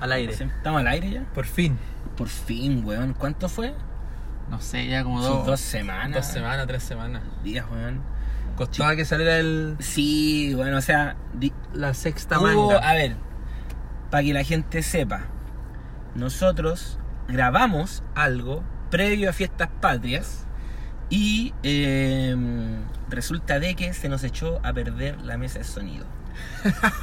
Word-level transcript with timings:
al 0.00 0.12
aire. 0.12 0.32
¿Estamos 0.32 0.80
al 0.80 0.86
aire 0.88 1.10
ya? 1.10 1.24
Por 1.34 1.46
fin. 1.46 1.78
Por 2.16 2.28
fin, 2.28 2.82
weón. 2.84 3.14
¿Cuánto 3.14 3.48
fue? 3.48 3.74
No 4.50 4.60
sé, 4.60 4.86
ya 4.88 5.04
como 5.04 5.22
dos, 5.22 5.46
dos 5.46 5.60
semanas. 5.60 6.16
dos 6.16 6.26
semanas, 6.26 6.66
tres 6.66 6.82
semanas. 6.82 7.22
Días, 7.44 7.64
weón. 7.70 8.00
Costaba 8.56 8.96
que 8.96 9.04
saliera 9.04 9.38
el, 9.38 9.76
Sí, 9.78 10.52
bueno, 10.54 10.78
o 10.78 10.80
sea, 10.82 11.16
la 11.72 11.94
sexta 11.94 12.38
hubo- 12.40 12.72
manga. 12.72 12.88
a 12.88 12.94
ver, 12.94 13.16
para 14.10 14.22
que 14.24 14.34
la 14.34 14.44
gente 14.44 14.82
sepa, 14.82 15.22
nosotros 16.14 16.98
grabamos 17.28 18.02
algo 18.14 18.62
previo 18.90 19.30
a 19.30 19.32
fiestas 19.32 19.68
patrias 19.80 20.46
y 21.08 21.54
eh, 21.62 22.36
resulta 23.08 23.60
de 23.60 23.74
que 23.76 23.94
se 23.94 24.08
nos 24.08 24.24
echó 24.24 24.60
a 24.64 24.72
perder 24.72 25.20
la 25.22 25.38
mesa 25.38 25.58
de 25.60 25.64
sonido. 25.64 26.04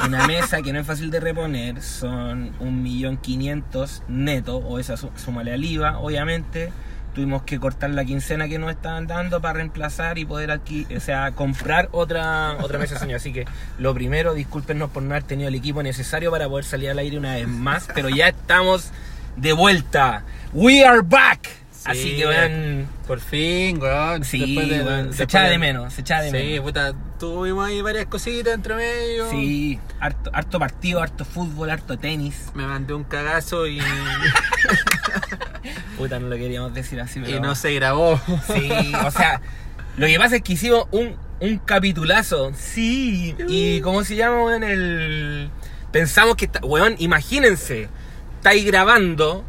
Una 0.05 0.27
mesa 0.27 0.61
que 0.61 0.71
no 0.71 0.79
es 0.79 0.88
fácil 0.88 1.09
de 1.09 1.19
reponer, 1.19 1.81
son 1.81 2.51
un 2.59 2.83
millón 2.83 3.17
quinientos 3.17 4.04
neto, 4.07 4.57
o 4.57 4.79
esa 4.79 4.96
súmale 4.97 5.54
al 5.54 5.63
IVA, 5.63 6.00
obviamente. 6.00 6.71
Tuvimos 7.13 7.41
que 7.43 7.60
cortar 7.60 7.89
la 7.89 8.05
quincena 8.05 8.47
que 8.47 8.60
nos 8.60 8.69
estaban 8.69 9.07
dando 9.07 9.41
para 9.41 9.55
reemplazar 9.55 10.19
y 10.19 10.25
poder 10.25 10.51
aquí, 10.51 10.86
o 10.96 11.00
sea, 11.00 11.32
comprar 11.32 11.89
otra, 11.91 12.57
otra 12.61 12.77
mesa 12.77 13.04
de. 13.04 13.15
Así 13.15 13.33
que 13.33 13.46
lo 13.79 13.93
primero, 13.96 14.36
discúlpenos 14.36 14.91
por 14.91 15.01
no 15.01 15.11
haber 15.11 15.23
tenido 15.23 15.47
el 15.47 15.55
equipo 15.55 15.82
necesario 15.82 16.29
para 16.29 16.47
poder 16.47 16.65
salir 16.65 16.91
al 16.91 16.99
aire 16.99 17.18
una 17.18 17.33
vez 17.33 17.47
más, 17.47 17.88
pero 17.96 18.10
ya 18.10 18.27
estamos 18.27 18.91
de 19.35 19.54
vuelta. 19.54 20.24
We 20.54 20.85
are 20.85 21.01
back. 21.01 21.66
Así 21.87 22.11
Sí, 22.11 22.18
que 22.18 22.25
vean, 22.27 22.87
Por 23.07 23.19
fin, 23.21 23.82
weón. 23.82 24.23
sí, 24.23 24.39
Después 24.39 24.69
de- 24.69 24.83
weón, 24.83 25.14
se 25.14 25.23
echaba 25.23 25.47
de 25.47 25.57
menos, 25.57 25.93
se 25.93 26.01
echaba 26.01 26.21
de 26.21 26.32
Sí, 26.32 26.37
menos. 26.37 26.65
puta, 26.65 26.93
tuvimos 27.19 27.68
ahí 27.68 27.82
varias 27.82 28.05
cositas 28.07 28.54
entre 28.54 28.75
medio. 28.75 29.29
Sí, 29.32 29.79
harto, 30.00 30.29
harto 30.33 30.60
partido, 30.60 31.01
harto 31.01 31.23
fútbol, 31.25 31.69
harto 31.69 31.97
tenis. 31.97 32.52
Me 32.53 32.66
mandé 32.67 32.94
un 32.94 33.03
cagazo 33.05 33.67
y, 33.67 33.80
Puta, 35.97 36.19
no 36.19 36.27
lo 36.27 36.36
queríamos 36.38 36.73
decir 36.73 36.99
así, 37.02 37.19
pero... 37.19 37.38
y 37.38 37.39
no 37.39 37.55
se 37.55 37.73
grabó. 37.73 38.19
Sí, 38.53 38.71
o 39.05 39.11
sea, 39.11 39.41
lo 39.97 40.08
que 40.08 40.17
pasa 40.19 40.38
es 40.38 40.41
que 40.43 40.53
hicimos 40.53 40.85
un, 40.91 41.15
un 41.39 41.58
capitulazo. 41.58 42.52
Sí. 42.55 43.35
Y 43.47 43.81
¿cómo 43.81 44.03
se 44.03 44.15
llama, 44.15 44.43
weón? 44.43 44.63
El... 44.63 45.49
Pensamos 45.91 46.35
que... 46.35 46.45
está- 46.45 46.59
Weón, 46.65 46.95
imagínense. 46.99 47.89
Estáis 48.38 48.65
grabando 48.65 49.43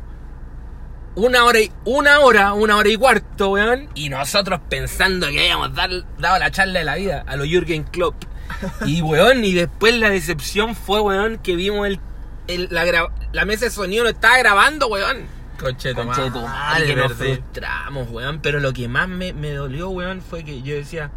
una 1.18 1.44
hora 1.44 1.60
y... 1.60 1.70
Una 1.84 2.20
hora, 2.20 2.52
una 2.52 2.76
hora 2.76 2.88
y 2.88 2.96
cuarto, 2.96 3.50
weón. 3.50 3.88
Y 3.94 4.08
nosotros 4.08 4.60
pensando 4.68 5.26
que 5.28 5.40
habíamos 5.40 5.74
dar- 5.74 6.04
dado 6.18 6.38
la 6.38 6.50
charla 6.50 6.78
de 6.78 6.84
la 6.84 6.94
vida 6.94 7.24
a 7.26 7.36
los 7.36 7.46
Jürgen 7.46 7.82
Klopp. 7.84 8.14
Y, 8.86 9.02
weón, 9.02 9.44
y 9.44 9.52
después 9.52 9.94
la 9.94 10.10
decepción 10.10 10.74
fue, 10.76 11.00
weón, 11.00 11.38
que 11.38 11.56
vimos 11.56 11.86
el... 11.86 12.00
el- 12.46 12.68
la, 13.32 13.44
mesa 13.44 13.64
de 13.66 13.70
sonido 13.70 14.04
no 14.04 14.10
estaba 14.10 14.38
grabando, 14.38 14.86
weón. 14.88 15.26
Concheto, 15.58 16.04
Conche 16.04 16.22
de 16.22 16.30
tu 16.30 16.40
madre, 16.40 16.46
madre, 16.46 16.86
que 16.86 16.96
nos 16.96 17.12
frustramos, 17.14 18.08
weón. 18.10 18.40
Pero 18.40 18.60
lo 18.60 18.72
que 18.72 18.86
más 18.88 19.08
me, 19.08 19.32
me 19.32 19.52
dolió, 19.52 19.90
weón, 19.90 20.22
fue 20.22 20.44
que 20.44 20.62
yo 20.62 20.74
decía, 20.76 21.10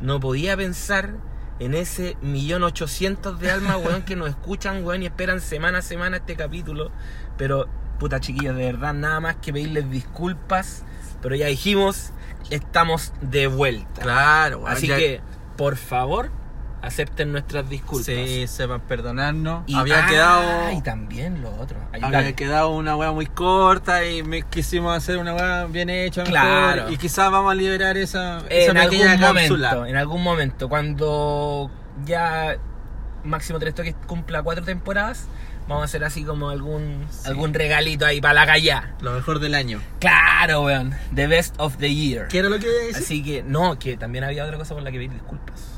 no 0.00 0.20
podía 0.20 0.56
pensar 0.58 1.14
en 1.58 1.74
ese 1.74 2.16
millón 2.20 2.62
ochocientos 2.64 3.40
de 3.40 3.50
almas, 3.50 3.76
weón, 3.78 4.02
que 4.02 4.14
nos 4.14 4.28
escuchan, 4.28 4.84
weón, 4.84 5.02
y 5.02 5.06
esperan 5.06 5.40
semana 5.40 5.78
a 5.78 5.82
semana 5.82 6.18
este 6.18 6.36
capítulo. 6.36 6.90
Pero, 7.38 7.66
puta 7.98 8.20
chiquillos, 8.20 8.56
de 8.56 8.64
verdad, 8.64 8.94
nada 8.94 9.20
más 9.20 9.36
que 9.36 9.52
pedirles 9.52 9.90
disculpas. 9.90 10.84
Pero 11.20 11.34
ya 11.34 11.46
dijimos, 11.46 12.12
estamos 12.50 13.12
de 13.20 13.46
vuelta. 13.48 14.02
Claro. 14.02 14.66
Así 14.66 14.86
ya- 14.86 14.96
que, 14.96 15.20
por 15.56 15.76
favor, 15.76 16.30
acepten 16.80 17.32
nuestras 17.32 17.68
disculpas. 17.68 18.06
Sí, 18.06 18.46
sepan 18.46 18.80
perdonarnos. 18.82 19.64
Y, 19.66 19.74
había 19.74 20.04
ah, 20.04 20.08
quedado. 20.08 20.72
Y 20.72 20.82
también 20.82 21.42
lo 21.42 21.54
otro. 21.56 21.78
Había 22.00 22.32
quedado 22.34 22.70
una 22.70 22.96
weá 22.96 23.12
muy 23.12 23.26
corta 23.26 24.04
y 24.06 24.22
me 24.22 24.42
quisimos 24.42 24.96
hacer 24.96 25.18
una 25.18 25.34
weá 25.34 25.64
bien 25.66 25.90
hecha. 25.90 26.22
mejor, 26.22 26.30
Claro. 26.32 26.90
Y 26.90 26.96
quizás 26.96 27.30
vamos 27.30 27.50
a 27.50 27.54
liberar 27.54 27.96
esa, 27.96 28.42
en 28.48 28.76
algún 28.76 28.98
cápsula. 28.98 29.28
momento, 29.28 29.86
en 29.86 29.96
algún 29.96 30.22
momento, 30.22 30.68
cuando 30.68 31.70
ya 32.04 32.56
Máximo 33.24 33.58
Tres 33.58 33.74
Toques 33.74 33.94
cumpla 34.06 34.42
cuatro 34.42 34.64
temporadas, 34.64 35.26
vamos 35.68 35.82
a 35.82 35.84
hacer 35.84 36.02
así 36.04 36.24
como 36.24 36.48
algún 36.50 37.04
Sí. 37.10 37.28
algún 37.28 37.52
regalito 37.54 38.06
ahí 38.06 38.20
para 38.20 38.34
la 38.34 38.46
calla. 38.46 38.94
Lo 39.00 39.12
mejor 39.12 39.38
del 39.38 39.54
año. 39.54 39.80
Claro, 40.00 40.62
weón. 40.62 40.94
The 41.14 41.26
best 41.26 41.54
of 41.58 41.76
the 41.76 41.94
year. 41.94 42.28
¿Qué 42.28 42.38
era 42.38 42.48
lo 42.48 42.58
que 42.58 42.66
decir? 42.68 42.96
Así 42.96 43.22
que, 43.22 43.42
no, 43.42 43.78
que 43.78 43.96
también 43.96 44.24
había 44.24 44.44
otra 44.44 44.56
cosa 44.58 44.74
por 44.74 44.82
la 44.82 44.90
que 44.90 44.96
pedir 44.98 45.12
disculpas. 45.12 45.74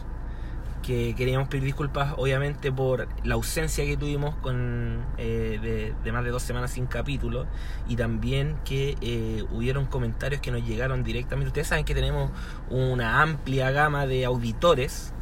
Que 0.83 1.15
queríamos 1.15 1.47
pedir 1.49 1.65
disculpas, 1.65 2.15
obviamente, 2.17 2.73
por 2.73 3.07
la 3.23 3.35
ausencia 3.35 3.85
que 3.85 3.97
tuvimos 3.97 4.35
con 4.37 5.05
eh, 5.19 5.59
de, 5.63 5.95
de 6.03 6.13
más 6.13 6.25
de 6.25 6.31
dos 6.31 6.43
semanas 6.43 6.71
sin 6.73 6.87
capítulo. 6.87 7.47
Y 7.87 7.97
también 7.97 8.57
que 8.65 8.97
eh, 9.01 9.45
hubieron 9.53 9.85
comentarios 9.87 10.41
que 10.41 10.51
nos 10.51 10.67
llegaron 10.67 11.05
directamente. 11.05 11.49
Ustedes 11.49 11.69
saben 11.69 11.85
que 11.85 11.95
tenemos 11.95 12.31
una 12.71 13.21
amplia 13.23 13.71
gama 13.71 14.07
de 14.07 14.25
auditores. 14.25 15.13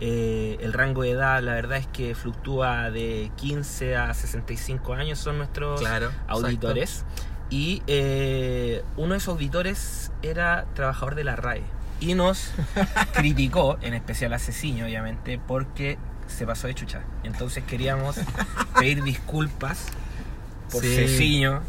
Eh, 0.00 0.58
el 0.60 0.72
rango 0.74 1.02
de 1.02 1.10
edad, 1.12 1.42
la 1.42 1.54
verdad 1.54 1.78
es 1.78 1.86
que 1.86 2.14
fluctúa 2.14 2.90
de 2.90 3.30
15 3.36 3.96
a 3.96 4.12
65 4.12 4.92
años, 4.94 5.18
son 5.18 5.38
nuestros 5.38 5.80
Claro, 5.80 6.10
auditores. 6.28 7.04
Y 7.48 7.82
eh, 7.86 8.82
uno 8.96 9.12
de 9.12 9.18
esos 9.18 9.28
auditores 9.34 10.12
era 10.22 10.66
trabajador 10.74 11.14
de 11.14 11.24
la 11.24 11.36
RAE. 11.36 11.62
Y 12.00 12.14
nos 12.14 12.50
criticó, 13.14 13.78
en 13.80 13.94
especial 13.94 14.32
a 14.34 14.38
Ceciño, 14.38 14.84
obviamente, 14.84 15.38
porque 15.38 15.96
se 16.26 16.44
pasó 16.46 16.66
de 16.66 16.74
chucha. 16.74 17.02
Entonces 17.22 17.64
queríamos 17.64 18.16
pedir 18.78 19.02
disculpas 19.02 19.86
por 20.70 20.82
Sí. 20.82 20.94
Ceciño 20.94 21.62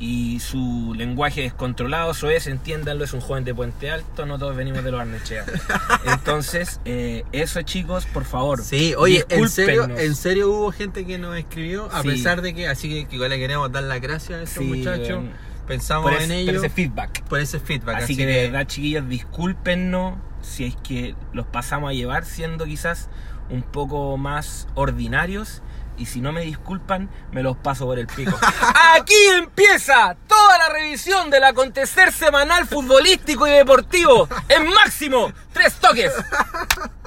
y 0.00 0.38
su 0.40 0.94
lenguaje 0.96 1.40
descontrolado. 1.42 2.12
Eso 2.12 2.30
es, 2.30 2.46
entiéndanlo, 2.46 3.04
es 3.04 3.12
un 3.12 3.20
joven 3.20 3.44
de 3.44 3.54
Puente 3.54 3.90
Alto, 3.90 4.26
no 4.26 4.38
todos 4.38 4.54
venimos 4.56 4.84
de 4.84 4.90
los 4.92 5.00
Arnechea. 5.00 5.44
Entonces, 6.06 6.80
eh, 6.84 7.24
eso 7.32 7.62
chicos, 7.62 8.06
por 8.06 8.24
favor. 8.24 8.62
Sí, 8.62 8.94
oye, 8.96 9.24
en 9.28 9.48
serio, 9.48 9.84
en 9.96 10.14
serio 10.14 10.50
hubo 10.50 10.72
gente 10.72 11.04
que 11.04 11.18
nos 11.18 11.36
escribió, 11.36 11.90
a 11.92 12.02
Sí. 12.02 12.08
pesar 12.08 12.42
de 12.42 12.54
que, 12.54 12.68
así 12.68 12.88
que, 12.88 13.06
que 13.06 13.16
igual 13.16 13.30
le 13.30 13.38
queremos 13.38 13.70
dar 13.72 13.82
las 13.84 14.00
gracias 14.00 14.38
a 14.40 14.42
estos 14.44 14.62
Sí, 14.64 14.68
muchachos. 14.70 15.24
Pensamos 15.66 16.10
por, 16.10 16.22
en 16.22 16.30
ese, 16.30 16.44
por 16.44 16.50
ellos 16.54 16.64
ese 16.64 16.70
feedback. 16.74 17.22
por 17.24 17.40
ese 17.40 17.60
feedback. 17.60 17.96
Así, 18.02 18.16
que, 18.16 18.24
de 18.24 18.48
verdad, 18.48 18.66
chiquillos, 18.66 19.06
discúlpennos 19.08 20.14
si 20.42 20.64
es 20.64 20.76
que 20.76 21.14
los 21.32 21.44
pasamos 21.46 21.90
a 21.90 21.92
llevar 21.92 22.24
siendo 22.24 22.64
quizás 22.64 23.08
un 23.50 23.62
poco 23.62 24.16
más 24.16 24.66
ordinarios. 24.74 25.60
Y 25.98 26.06
si 26.06 26.20
no 26.20 26.32
me 26.32 26.42
disculpan, 26.42 27.10
me 27.32 27.42
los 27.42 27.56
paso 27.56 27.84
por 27.86 27.98
el 27.98 28.06
pico. 28.06 28.38
Aquí 28.96 29.14
empieza 29.36 30.16
toda 30.26 30.58
la 30.58 30.68
revisión 30.68 31.28
del 31.28 31.42
acontecer 31.42 32.12
semanal 32.12 32.66
futbolístico 32.66 33.46
y 33.46 33.50
deportivo 33.50 34.28
en 34.48 34.68
máximo 34.72 35.32
tres 35.52 35.74
toques. 35.74 36.12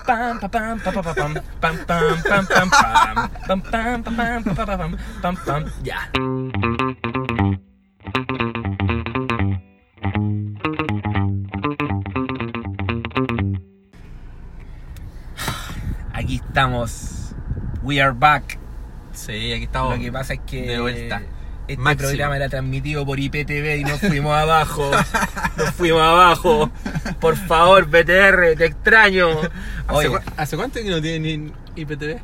Pam, 0.05 0.39
pa, 0.39 0.49
pam, 0.49 0.79
pa, 0.79 0.91
pa, 0.91 1.01
pa, 1.01 1.13
pam, 1.13 1.33
pam, 1.61 1.77
pam, 1.85 2.21
pam, 2.21 2.21
pam, 2.23 2.45
pam, 2.47 2.69
pam, 2.69 3.61
pam, 3.61 4.03
pam, 4.03 4.03
pam, 4.03 4.43
pa, 4.43 4.53
pa, 4.55 4.65
pa, 4.65 4.77
pam, 4.77 4.97
pam, 5.21 5.35
pam. 5.45 5.65
Ya. 5.83 6.09
Aquí 16.13 16.35
estamos. 16.35 17.33
We 17.83 18.01
are 18.01 18.13
back. 18.13 18.59
Sí, 19.13 19.53
aquí 19.53 19.63
estamos. 19.65 19.97
Lo 19.97 20.03
que 20.03 20.11
pasa 20.11 20.33
es 20.33 20.39
que 20.45 20.61
de 20.63 20.79
vuelta. 20.79 21.21
este 21.67 21.81
Máximo. 21.81 22.07
programa 22.09 22.35
era 22.35 22.49
transmitido 22.49 23.05
por 23.05 23.19
IPTV 23.19 23.77
y 23.77 23.83
nos 23.83 23.99
fuimos 23.99 24.33
abajo. 24.35 24.91
Nos 25.57 25.69
fuimos 25.71 26.01
abajo. 26.01 26.71
Por 27.19 27.35
favor, 27.35 27.85
BTR, 27.85 28.55
te 28.57 28.65
extraño. 28.65 29.29
¿Hace, 29.87 30.07
Oye, 30.07 30.09
cu- 30.09 30.19
¿Hace 30.37 30.55
cuánto 30.57 30.79
que 30.81 30.89
no 30.89 31.01
tienen 31.01 31.53
IPTV? 31.75 32.17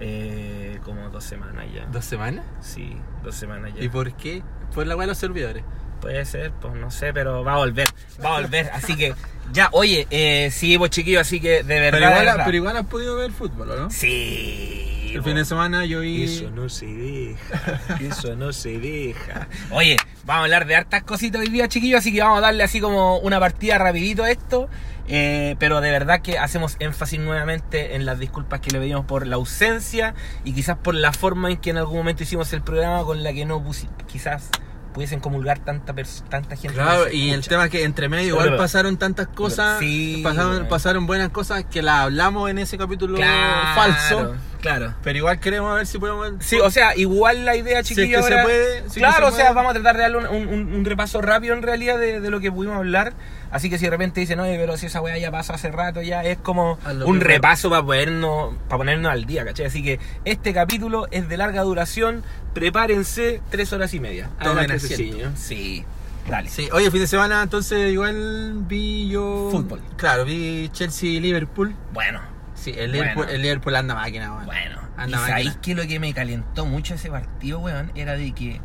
eh, 0.00 0.78
como 0.84 1.08
dos 1.08 1.24
semanas 1.24 1.64
ya. 1.74 1.86
¿Dos 1.86 2.04
semanas? 2.04 2.44
Sí, 2.60 2.96
dos 3.22 3.34
semanas 3.34 3.72
ya. 3.74 3.82
¿Y 3.82 3.88
por 3.88 4.12
qué? 4.14 4.42
Por 4.74 4.86
la 4.86 4.96
weá 4.96 5.04
de 5.06 5.12
los 5.12 5.18
servidores. 5.18 5.64
Puede 6.00 6.24
ser, 6.26 6.52
pues 6.52 6.74
no 6.74 6.90
sé, 6.90 7.12
pero 7.14 7.42
va 7.42 7.54
a 7.54 7.56
volver. 7.58 7.86
Va 8.22 8.36
a 8.36 8.40
volver. 8.42 8.68
Así 8.74 8.94
que, 8.96 9.14
ya, 9.52 9.68
oye, 9.72 10.06
eh, 10.10 10.50
sí, 10.52 10.76
pues 10.76 10.90
chiquillos, 10.90 11.22
así 11.22 11.40
que 11.40 11.62
de 11.62 11.80
verdad. 11.80 11.98
Pero 12.00 12.20
igual, 12.22 12.42
pero 12.44 12.56
igual 12.56 12.76
has 12.76 12.86
podido 12.86 13.16
ver 13.16 13.32
fútbol, 13.32 13.70
¿o 13.70 13.76
¿no? 13.76 13.90
Sí. 13.90 14.93
El 15.14 15.22
fin 15.22 15.36
de 15.36 15.44
semana 15.44 15.84
yo 15.84 16.00
vi. 16.00 16.24
Eso 16.24 16.50
no 16.50 16.68
se 16.68 16.86
deja, 16.86 17.80
eso 18.00 18.34
no 18.34 18.52
se 18.52 18.78
deja. 18.80 19.46
Oye, 19.70 19.96
vamos 20.24 20.40
a 20.40 20.44
hablar 20.44 20.66
de 20.66 20.74
hartas 20.74 21.04
cositas 21.04 21.40
hoy 21.40 21.48
día, 21.48 21.68
chiquillos, 21.68 22.00
así 22.00 22.12
que 22.12 22.20
vamos 22.20 22.38
a 22.38 22.40
darle 22.40 22.64
así 22.64 22.80
como 22.80 23.18
una 23.18 23.38
partida 23.38 23.78
rapidito 23.78 24.24
a 24.24 24.30
esto. 24.30 24.68
Eh, 25.06 25.54
pero 25.60 25.80
de 25.80 25.90
verdad 25.90 26.20
que 26.20 26.38
hacemos 26.38 26.76
énfasis 26.80 27.20
nuevamente 27.20 27.94
en 27.94 28.06
las 28.06 28.18
disculpas 28.18 28.60
que 28.60 28.70
le 28.70 28.80
pedimos 28.80 29.04
por 29.04 29.26
la 29.26 29.36
ausencia 29.36 30.14
y 30.44 30.52
quizás 30.52 30.78
por 30.78 30.94
la 30.94 31.12
forma 31.12 31.50
en 31.50 31.58
que 31.58 31.70
en 31.70 31.76
algún 31.76 31.98
momento 31.98 32.22
hicimos 32.22 32.52
el 32.52 32.62
programa 32.62 33.04
con 33.04 33.22
la 33.22 33.32
que 33.32 33.44
no 33.44 33.62
quizás 34.06 34.50
pudiesen 34.94 35.18
comulgar 35.20 35.58
tanta 35.58 35.92
tanta 36.30 36.56
gente. 36.56 36.74
Claro, 36.74 37.10
y 37.10 37.30
el 37.30 37.46
tema 37.46 37.64
es 37.64 37.70
que 37.70 37.82
entre 37.82 38.08
medio 38.08 38.28
igual 38.28 38.46
Pero- 38.46 38.56
pasaron 38.58 38.96
tantas 38.96 39.26
cosas, 39.26 39.78
Sí, 39.80 40.24
pasaron, 40.68 41.06
buenas 41.06 41.30
cosas 41.30 41.64
que 41.64 41.82
las 41.82 41.96
hablamos 42.00 42.48
en 42.48 42.58
ese 42.58 42.78
capítulo 42.78 43.16
Claro, 43.16 43.74
falso, 43.74 44.34
Claro. 44.60 44.94
Pero 45.02 45.18
igual 45.18 45.40
queremos 45.40 45.74
ver 45.76 45.86
si 45.86 45.98
podemos. 45.98 46.30
Sí, 46.40 46.58
o 46.58 46.70
sea, 46.70 46.96
igual 46.96 47.44
la 47.44 47.54
idea, 47.54 47.82
Si 47.84 47.92
es 47.92 47.98
chiquillos. 47.98 48.22
que 48.22 48.28
se 48.28 48.32
ahora- 48.32 48.44
puede, 48.44 48.80
si 48.80 48.86
es 48.86 48.92
que 48.94 49.00
claro, 49.00 49.26
se 49.26 49.32
o 49.34 49.36
sea, 49.36 49.52
vamos 49.52 49.72
a 49.72 49.74
tratar 49.74 49.96
de 49.96 50.02
darle 50.02 50.16
un, 50.16 50.26
un- 50.48 50.72
un 50.74 50.84
repaso 50.86 51.20
rápido 51.20 51.52
en 51.54 51.62
realidad 51.62 51.98
de, 51.98 52.20
de 52.20 52.30
lo 52.30 52.40
que 52.40 52.50
pudimos 52.50 52.78
hablar. 52.78 53.12
Así 53.54 53.70
que 53.70 53.78
si 53.78 53.84
de 53.84 53.90
repente 53.90 54.18
dicen, 54.20 54.40
oye, 54.40 54.56
pero 54.58 54.76
si 54.76 54.86
esa 54.86 55.00
weá 55.00 55.16
ya 55.16 55.30
pasó 55.30 55.52
hace 55.54 55.70
rato, 55.70 56.02
ya 56.02 56.24
es 56.24 56.36
como 56.38 56.76
un 57.06 57.20
repaso 57.20 57.70
para 57.70 57.82
ponernos, 57.84 58.52
para 58.68 58.78
ponernos 58.78 59.12
al 59.12 59.24
día, 59.26 59.44
¿cachai? 59.44 59.66
Así 59.66 59.80
que 59.82 60.00
este 60.24 60.52
capítulo 60.52 61.06
es 61.12 61.28
de 61.28 61.36
larga 61.36 61.62
duración. 61.62 62.24
Prepárense 62.52 63.40
tres 63.50 63.72
horas 63.72 63.94
y 63.94 64.00
media. 64.00 64.28
Tomen 64.42 64.58
Adelante, 64.58 64.74
asiento. 64.86 65.16
Ceciño. 65.16 65.32
Sí, 65.36 65.84
dale. 66.28 66.50
Sí, 66.50 66.68
oye, 66.72 66.90
fin 66.90 67.00
de 67.00 67.06
semana 67.06 67.42
entonces 67.42 67.92
igual 67.92 68.54
vi 68.66 69.08
yo. 69.08 69.48
Fútbol. 69.52 69.80
Claro, 69.96 70.24
vi 70.24 70.68
Chelsea 70.72 71.10
y 71.10 71.20
Liverpool. 71.20 71.74
Bueno, 71.92 72.20
Sí, 72.56 72.70
el 72.70 72.90
Bueno. 72.90 72.92
Liverpool, 72.92 73.26
el 73.30 73.42
Liverpool 73.42 73.76
anda 73.76 73.94
máquina, 73.94 74.32
weón. 74.32 74.46
bueno. 74.46 74.80
¿Y 74.96 75.00
Anda 75.02 75.18
sabéis 75.18 75.46
máquina. 75.46 75.62
que 75.62 75.74
lo 75.74 75.86
que 75.86 76.00
me 76.00 76.12
calentó 76.14 76.66
mucho 76.66 76.94
ese 76.94 77.10
partido, 77.10 77.58
weón? 77.60 77.92
Era 77.94 78.12
de 78.16 78.32
que 78.32 78.60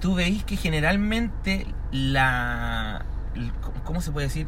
tú 0.00 0.14
veis 0.16 0.44
que 0.44 0.56
generalmente 0.56 1.66
la. 1.92 3.04
El- 3.34 3.52
¿Cómo 3.84 4.00
se 4.00 4.10
puede 4.12 4.26
decir? 4.26 4.46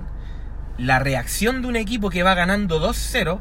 La 0.78 0.98
reacción 0.98 1.62
de 1.62 1.68
un 1.68 1.76
equipo 1.76 2.10
que 2.10 2.22
va 2.22 2.34
ganando 2.34 2.78
2-0, 2.80 3.40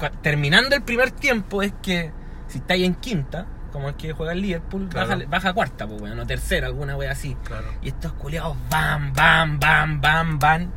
cua- 0.00 0.12
terminando 0.22 0.74
el 0.76 0.82
primer 0.82 1.10
tiempo, 1.10 1.62
es 1.62 1.72
que 1.82 2.10
si 2.48 2.58
estáis 2.58 2.84
en 2.84 2.94
quinta, 2.94 3.46
como 3.72 3.88
es 3.88 3.94
que 3.94 4.12
juega 4.12 4.32
el 4.32 4.42
Liverpool, 4.42 4.88
Claro. 4.88 5.20
baja, 5.28 5.52
cuarta, 5.52 5.86
pues, 5.86 6.00
weón, 6.02 6.18
o 6.18 6.26
tercera, 6.26 6.66
alguna 6.66 6.96
wea 6.96 7.12
así. 7.12 7.36
Claro. 7.44 7.66
Y 7.82 7.88
estos 7.88 8.12
culiados 8.14 8.56
van, 8.68 9.12
van, 9.12 9.60
van, 9.60 10.00
van, 10.00 10.38
van. 10.40 10.72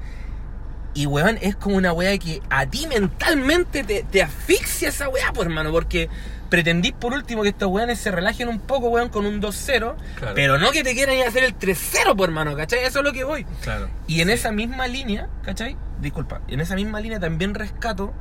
Y 0.94 1.08
weón, 1.08 1.40
es 1.42 1.56
como 1.56 1.78
una 1.78 1.92
weá 1.92 2.16
que 2.20 2.40
a 2.52 2.68
ti 2.68 2.86
mentalmente 2.86 3.84
te, 3.84 4.04
te 4.04 4.22
asfixia 4.22 4.90
esa 4.90 5.10
weá, 5.10 5.34
pues 5.34 5.48
hermano, 5.48 5.72
porque 5.72 6.08
pretendís 6.50 6.94
por 6.94 7.14
último 7.14 7.42
que 7.44 7.50
estos 7.50 7.70
weones 7.70 8.00
se 8.00 8.12
relajen 8.12 8.48
un 8.48 8.60
poco, 8.60 8.90
weón, 8.90 9.10
con 9.10 9.26
un 9.26 9.42
2-0, 9.42 9.96
Claro. 10.16 10.34
pero 10.36 10.58
no 10.58 10.72
que 10.72 10.84
te 10.84 10.94
quieran 10.94 11.16
ir 11.16 11.26
a 11.26 11.30
hacer 11.30 11.44
el 11.44 11.58
3-0, 11.58 12.16
pues 12.16 12.28
hermano, 12.28 12.56
¿cachai? 12.56 12.80
Eso 12.84 13.00
es 13.00 13.06
lo 13.06 13.14
que 13.14 13.24
voy. 13.24 13.46
Claro. 13.62 13.90
Y 14.08 14.22
en 14.22 14.30
esa 14.30 14.52
misma 14.52 14.88
línea, 14.88 15.30
¿cachai? 15.44 15.76
Disculpa, 16.00 16.42
en 16.48 16.60
esa 16.60 16.76
misma 16.76 17.00
línea 17.00 17.20
también 17.20 17.54
rescato 17.56 18.14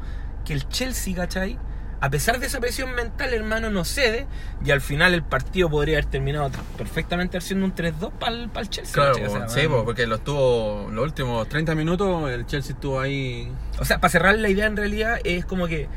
que 0.45 0.53
el 0.55 0.69
Chelsea, 0.69 1.15
¿cachai? 1.15 1.59
A 2.01 2.11
pesar 2.11 2.41
de 2.41 2.47
esa 2.47 2.59
presión 2.59 2.97
mental, 2.97 3.33
hermano, 3.33 3.71
no 3.71 3.85
cede. 3.85 4.27
Y 4.65 4.73
al 4.73 4.81
final 4.81 5.15
el 5.15 5.23
partido 5.23 5.71
podría 5.71 5.99
haber 5.99 6.07
terminado 6.07 6.51
perfectamente 6.77 7.41
siendo 7.41 7.65
un 7.65 7.73
3-2 7.77 8.11
para 8.19 8.33
el, 8.35 8.71
Chelsea. 8.71 8.93
Claro, 8.93 9.13
¿cachai? 9.15 9.29
O 9.29 9.31
sea, 9.31 9.49
sí, 9.49 9.69
porque 9.69 10.09
los 10.09 10.25
tuvo 10.25 10.89
los 10.91 11.05
últimos 11.05 11.49
30 11.49 11.77
minutos, 11.77 12.29
el 12.29 12.45
Chelsea 12.47 12.73
estuvo 12.75 12.99
ahí. 12.99 13.53
O 13.79 13.85
sea, 13.85 14.01
para 14.01 14.11
cerrar 14.11 14.37
la 14.37 14.49
idea 14.49 14.67
en 14.67 14.77
realidad 14.77 15.21
es 15.23 15.45
como 15.45 15.69
que 15.69 15.89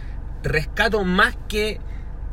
rescato 0.44 1.04
más 1.04 1.36
que 1.48 1.80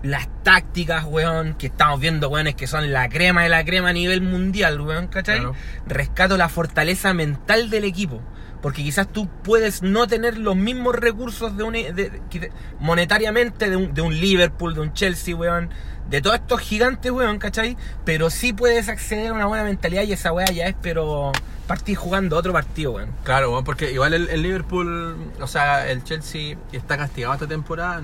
las 0.02 0.28
tácticas, 0.42 1.04
weón, 1.04 1.54
que 1.54 1.66
estamos 1.68 2.00
viendo, 2.00 2.28
weones, 2.28 2.54
que 2.56 2.66
son 2.66 2.92
la 2.92 3.08
crema 3.08 3.42
de 3.44 3.48
la 3.48 3.64
crema 3.64 3.90
a 3.90 3.92
nivel 3.92 4.20
mundial, 4.20 4.80
weón, 4.80 5.06
¿cachai? 5.06 5.38
Claro. 5.38 5.54
Rescato 5.86 6.36
la 6.36 6.48
fortaleza 6.48 7.12
mental 7.14 7.70
del 7.70 7.84
equipo. 7.84 8.20
Porque 8.60 8.82
quizás 8.84 9.08
tú 9.08 9.28
puedes 9.42 9.82
no 9.82 10.06
tener 10.06 10.38
los 10.38 10.54
mismos 10.54 10.94
recursos 10.94 11.56
de 11.56 11.62
un, 11.64 11.72
de- 11.72 12.20
que- 12.30 12.52
monetariamente 12.78 13.68
de 13.70 13.76
un, 13.76 13.94
de 13.94 14.02
un 14.02 14.14
Liverpool, 14.20 14.74
de 14.74 14.80
un 14.80 14.92
Chelsea, 14.92 15.34
weón, 15.34 15.70
de 16.08 16.20
todos 16.20 16.36
estos 16.36 16.60
gigantes, 16.60 17.10
weón, 17.10 17.38
¿cachai? 17.38 17.76
Pero 18.04 18.28
sí 18.30 18.52
puedes 18.52 18.88
acceder 18.88 19.28
a 19.30 19.32
una 19.34 19.46
buena 19.46 19.64
mentalidad 19.64 20.02
y 20.02 20.12
esa 20.12 20.32
weá 20.32 20.46
ya 20.46 20.66
es, 20.66 20.76
pero 20.80 21.32
partir 21.66 21.96
jugando 21.96 22.36
otro 22.36 22.52
partido, 22.52 22.92
weón. 22.92 23.10
Claro, 23.24 23.50
weón, 23.50 23.64
porque 23.64 23.90
igual 23.92 24.14
el, 24.14 24.28
el 24.28 24.42
Liverpool, 24.42 25.16
o 25.40 25.46
sea, 25.46 25.88
el 25.90 26.04
Chelsea 26.04 26.56
está 26.72 26.96
castigado 26.96 27.34
esta 27.34 27.46
temporada, 27.48 28.00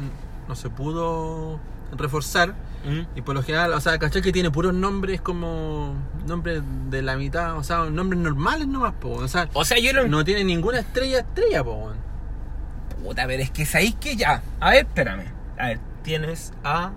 no 0.49 0.55
se 0.57 0.71
pudo 0.71 1.61
reforzar. 1.97 2.55
Y 3.15 3.21
por 3.21 3.35
lo 3.35 3.43
general, 3.43 3.73
o 3.75 3.81
sea, 3.81 3.99
caché 3.99 4.23
que 4.23 4.33
tiene 4.33 4.51
puros 4.51 4.73
nombres 4.73 5.21
como 5.21 5.95
nombres 6.27 6.63
de 6.89 7.03
la 7.03 7.17
mitad, 7.17 7.59
o 7.59 7.63
sea, 7.63 7.85
nombres 7.91 8.23
normales 8.23 8.67
nomás, 8.67 8.95
po, 8.95 9.11
o 9.11 9.29
sea, 9.29 9.47
O 9.53 9.65
sea, 9.65 9.79
yo 9.79 9.93
no, 9.93 10.07
no 10.09 10.25
tiene 10.25 10.43
ninguna 10.45 10.79
estrella 10.79 11.19
estrella, 11.19 11.63
po. 11.63 11.93
Puta, 13.03 13.27
pero 13.27 13.43
es 13.43 13.51
que 13.51 13.67
sabéis 13.67 13.95
que 13.97 14.17
ya. 14.17 14.43
A 14.61 14.71
ver, 14.71 14.87
espérame. 14.87 15.25
A 15.59 15.67
ver, 15.67 15.81
tienes 16.03 16.53
a. 16.65 16.93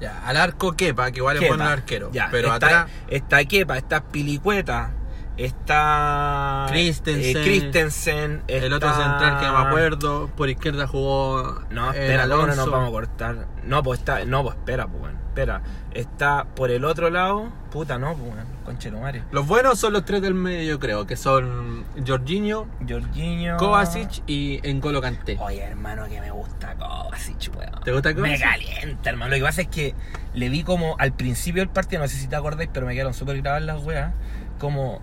Ya, 0.00 0.26
al 0.26 0.36
arco 0.36 0.76
Kepa, 0.76 1.10
que 1.10 1.18
igual 1.18 1.36
es 1.36 1.42
Kepa. 1.42 1.56
buen 1.56 1.66
arquero, 1.66 2.10
Ya, 2.12 2.28
pero 2.30 2.52
está, 2.52 2.66
atrás 2.66 2.90
Está 3.08 3.44
Kepa, 3.46 3.78
está 3.78 4.02
Pilicueta, 4.04 4.90
está. 5.36 6.66
Christensen. 6.70 7.36
eh, 7.36 7.42
Christensen, 7.44 8.42
el 8.48 8.72
otro 8.72 8.88
central 8.90 9.38
que 9.40 9.46
no 9.46 9.52
me 9.52 9.68
acuerdo, 9.68 10.28
por 10.36 10.48
izquierda 10.48 10.86
jugó 10.86 11.62
No, 11.70 11.92
eh, 11.92 12.02
espera, 12.04 12.22
¿cómo 12.24 12.36
no 12.36 12.42
Alonso. 12.44 12.62
nos 12.62 12.70
vamos 12.70 12.88
a 12.88 12.92
cortar? 12.92 13.46
No, 13.64 13.82
pues 13.82 14.00
está. 14.00 14.24
No, 14.24 14.42
pues 14.42 14.56
espera, 14.56 14.86
pues 14.86 15.00
bueno. 15.00 15.18
Espera. 15.28 15.62
Está 15.92 16.44
por 16.44 16.70
el 16.70 16.84
otro 16.84 17.10
lado. 17.10 17.50
Puta, 17.70 17.98
no, 17.98 18.14
pues 18.14 18.26
bueno. 18.34 18.42
Conchetumare. 18.64 19.22
Los 19.30 19.46
buenos 19.46 19.78
son 19.78 19.92
los 19.92 20.04
tres 20.04 20.20
del 20.22 20.34
medio, 20.34 20.62
yo 20.74 20.80
creo, 20.80 21.06
que 21.06 21.14
son 21.16 21.84
Jorginho, 22.06 22.66
Jorginho. 22.88 23.56
Kovacic 23.58 24.22
y 24.26 24.60
N'Golo 24.64 25.00
Kanté. 25.00 25.36
Oye, 25.40 25.62
hermano, 25.62 26.06
que 26.08 26.20
me 26.20 26.30
gusta 26.32 26.74
Kovacic, 26.74 27.50
weón. 27.56 27.80
¿Te 27.84 27.92
gusta 27.92 28.14
Kovacic? 28.14 28.38
Me 28.38 28.40
calienta, 28.44 29.10
hermano. 29.10 29.30
Lo 29.30 29.36
que 29.36 29.42
pasa 29.42 29.60
es 29.62 29.68
que 29.68 29.94
le 30.34 30.48
vi 30.48 30.62
como 30.64 30.96
al 30.98 31.12
principio 31.12 31.62
del 31.62 31.68
partido, 31.68 32.02
no 32.02 32.08
sé 32.08 32.16
si 32.16 32.26
te 32.28 32.34
acordáis, 32.36 32.68
pero 32.72 32.86
me 32.86 32.94
quedaron 32.94 33.14
súper 33.14 33.40
grabadas 33.40 33.64
las 33.66 33.84
weas. 33.84 34.12
Como 34.58 35.00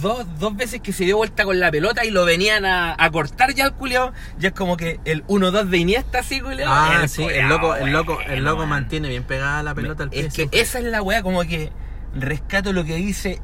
dos, 0.00 0.26
dos 0.38 0.56
veces 0.56 0.80
que 0.80 0.92
se 0.92 1.04
dio 1.04 1.16
vuelta 1.16 1.44
con 1.44 1.58
la 1.60 1.70
pelota 1.70 2.04
y 2.04 2.10
lo 2.10 2.24
venían 2.24 2.64
a, 2.64 2.94
a 2.98 3.10
cortar 3.10 3.54
ya 3.54 3.64
el 3.64 3.72
culiao. 3.72 4.12
Ya 4.38 4.48
es 4.48 4.54
como 4.54 4.76
que 4.76 5.00
el 5.04 5.26
1-2 5.26 5.64
de 5.64 5.78
Iniesta 5.78 6.20
así, 6.20 6.40
culiao. 6.40 6.72
Ah, 6.72 7.00
el 7.02 7.08
sí, 7.08 7.24
el 7.24 7.48
loco, 7.48 7.74
el 7.74 7.92
loco, 7.92 8.18
el 8.20 8.44
loco 8.44 8.66
mantiene 8.66 9.08
bien 9.08 9.24
pegada 9.24 9.62
la 9.62 9.74
pelota 9.74 10.04
al 10.04 10.10
pie. 10.10 10.20
Es 10.20 10.26
que 10.26 10.30
siempre. 10.32 10.60
esa 10.60 10.78
es 10.78 10.84
la 10.84 11.02
wea, 11.02 11.22
como 11.22 11.42
que 11.42 11.70
rescato 12.14 12.72
lo 12.72 12.84
que 12.84 12.96
dice 12.96 13.40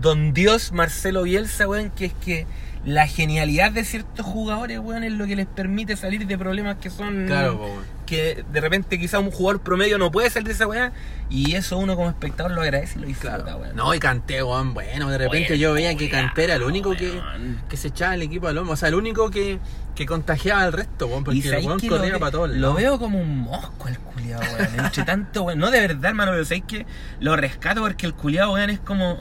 Don 0.00 0.32
Dios 0.32 0.72
Marcelo 0.72 1.22
Bielsa, 1.22 1.68
weón, 1.68 1.90
que 1.90 2.06
es 2.06 2.14
que 2.14 2.46
la 2.84 3.06
genialidad 3.06 3.72
de 3.72 3.82
ciertos 3.84 4.26
jugadores, 4.26 4.78
weón, 4.78 5.04
es 5.04 5.12
lo 5.12 5.26
que 5.26 5.36
les 5.36 5.46
permite 5.46 5.96
salir 5.96 6.26
de 6.26 6.36
problemas 6.36 6.76
que 6.76 6.90
son. 6.90 7.26
Claro, 7.26 7.56
po, 7.58 7.64
weón. 7.66 7.84
que 8.04 8.44
de 8.52 8.60
repente 8.60 8.98
quizá 8.98 9.18
un 9.20 9.30
jugador 9.30 9.62
promedio 9.62 9.96
no 9.96 10.10
puede 10.10 10.28
salir 10.28 10.48
de 10.48 10.52
esa 10.54 10.66
weá 10.66 10.92
y 11.30 11.54
eso 11.54 11.78
uno 11.78 11.96
como 11.96 12.10
espectador 12.10 12.52
lo 12.52 12.60
agradece 12.60 12.98
y 12.98 13.00
lo 13.02 13.06
disfruta, 13.08 13.42
Claro. 13.42 13.58
weón. 13.58 13.76
No, 13.76 13.94
y 13.94 13.98
Kanté, 13.98 14.42
weón, 14.42 14.74
bueno, 14.74 15.08
de 15.08 15.16
repente 15.16 15.54
Oye, 15.54 15.58
yo 15.58 15.72
veía 15.72 15.94
que 15.96 16.10
Kanté 16.10 16.44
era 16.44 16.56
el 16.56 16.62
único 16.62 16.94
que, 16.94 17.10
weón. 17.12 17.62
que 17.70 17.76
se 17.78 17.88
echaba 17.88 18.14
el 18.14 18.22
equipo 18.22 18.48
al 18.48 18.58
hombro, 18.58 18.74
o 18.74 18.76
sea, 18.76 18.88
el 18.90 18.94
único 18.96 19.30
que, 19.30 19.58
que 19.94 20.04
contagiaba 20.04 20.62
al 20.64 20.74
resto, 20.74 21.06
weón, 21.06 21.24
porque 21.24 21.40
el 21.40 21.64
weón 21.66 21.80
corría 21.80 22.18
para 22.18 22.32
todos 22.32 22.50
Lo 22.50 22.74
veo 22.74 22.98
como 22.98 23.18
un 23.18 23.38
mosco 23.38 23.88
el 23.88 23.98
culiado, 23.98 24.42
weón. 24.58 24.84
Entre 24.84 25.04
tanto, 25.04 25.44
weón. 25.44 25.58
No 25.58 25.70
de 25.70 25.80
verdad, 25.80 26.10
hermano, 26.10 26.32
pero 26.32 26.44
sabéis 26.44 26.64
que 26.68 26.86
lo 27.20 27.34
rescato 27.36 27.80
porque 27.80 28.04
el 28.04 28.12
culiado, 28.12 28.52
weón, 28.52 28.68
es 28.68 28.80
como. 28.80 29.18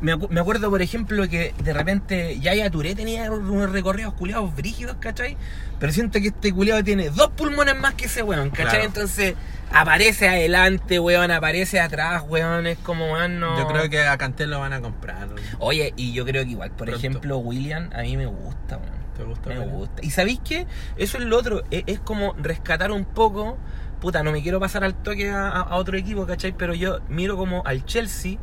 Me, 0.00 0.14
acu- 0.14 0.28
me 0.28 0.40
acuerdo, 0.40 0.70
por 0.70 0.82
ejemplo, 0.82 1.28
que 1.28 1.54
de 1.62 1.72
repente 1.72 2.38
Yaya 2.40 2.70
Touré 2.70 2.94
tenía 2.94 3.30
unos 3.30 3.70
recorridos 3.70 4.14
culiados 4.14 4.54
brígidos, 4.54 4.96
¿cachai? 5.00 5.36
Pero 5.78 5.92
siento 5.92 6.20
que 6.20 6.28
este 6.28 6.52
culiado 6.52 6.82
tiene 6.84 7.10
dos 7.10 7.30
pulmones 7.30 7.76
más 7.78 7.94
que 7.94 8.06
ese 8.06 8.22
weón, 8.22 8.50
¿cachai? 8.50 8.64
Claro. 8.66 8.84
Entonces 8.84 9.34
aparece 9.72 10.28
adelante, 10.28 10.98
weón, 10.98 11.30
aparece 11.30 11.80
atrás, 11.80 12.22
weón, 12.28 12.66
es 12.66 12.78
como, 12.78 13.12
weón, 13.12 13.40
no... 13.40 13.58
Yo 13.58 13.66
creo 13.66 13.88
que 13.88 14.00
a 14.02 14.16
Kanté 14.18 14.46
lo 14.46 14.60
van 14.60 14.72
a 14.72 14.80
comprar. 14.80 15.28
weón. 15.28 15.40
Oye, 15.58 15.92
y 15.96 16.12
yo 16.12 16.24
creo 16.24 16.44
que 16.44 16.50
igual, 16.50 16.70
por 16.70 16.88
Pronto. 16.88 16.96
ejemplo, 16.96 17.38
William, 17.38 17.90
a 17.94 18.02
mí 18.02 18.16
me 18.16 18.26
gusta, 18.26 18.76
weón. 18.78 19.00
¿Te 19.16 19.24
gusta? 19.24 19.50
Me 19.50 19.58
gusta. 19.58 20.02
¿Y 20.02 20.10
sabéis 20.10 20.40
qué? 20.42 20.66
Eso 20.96 21.18
es 21.18 21.24
lo 21.24 21.36
otro. 21.38 21.62
Es, 21.70 21.84
es 21.86 22.00
como 22.00 22.32
rescatar 22.38 22.90
un 22.90 23.04
poco. 23.04 23.58
Puta, 24.00 24.22
no 24.22 24.32
me 24.32 24.40
quiero 24.42 24.58
pasar 24.60 24.82
al 24.82 24.94
toque 24.94 25.30
a, 25.30 25.46
a- 25.48 25.60
a 25.60 25.76
otro 25.76 25.98
equipo, 25.98 26.24
¿cachai? 26.26 26.52
Pero 26.56 26.72
yo 26.72 27.00
miro 27.10 27.36
como 27.36 27.62
al 27.66 27.84
Chelsea. 27.84 28.38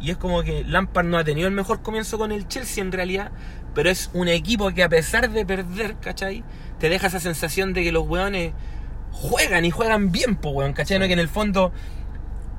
Y 0.00 0.10
es 0.10 0.16
como 0.16 0.42
que 0.42 0.64
Lampard 0.64 1.04
no 1.06 1.18
ha 1.18 1.24
tenido 1.24 1.46
el 1.48 1.54
mejor 1.54 1.82
comienzo 1.82 2.16
con 2.18 2.32
el 2.32 2.48
Chelsea 2.48 2.82
en 2.82 2.92
realidad. 2.92 3.30
Pero 3.74 3.90
es 3.90 4.10
un 4.14 4.28
equipo 4.28 4.70
que 4.72 4.82
a 4.82 4.88
pesar 4.88 5.30
de 5.30 5.44
perder, 5.46 5.96
¿cachai? 6.00 6.42
Te 6.78 6.88
deja 6.88 7.06
esa 7.08 7.20
sensación 7.20 7.72
de 7.72 7.84
que 7.84 7.92
los 7.92 8.06
weones 8.08 8.52
juegan 9.12 9.64
y 9.64 9.70
juegan 9.70 10.10
bien, 10.12 10.36
po, 10.36 10.50
weón, 10.50 10.72
¿cachai? 10.72 10.98
No 10.98 11.06
que 11.06 11.12
en 11.12 11.18
el 11.18 11.28
fondo 11.28 11.72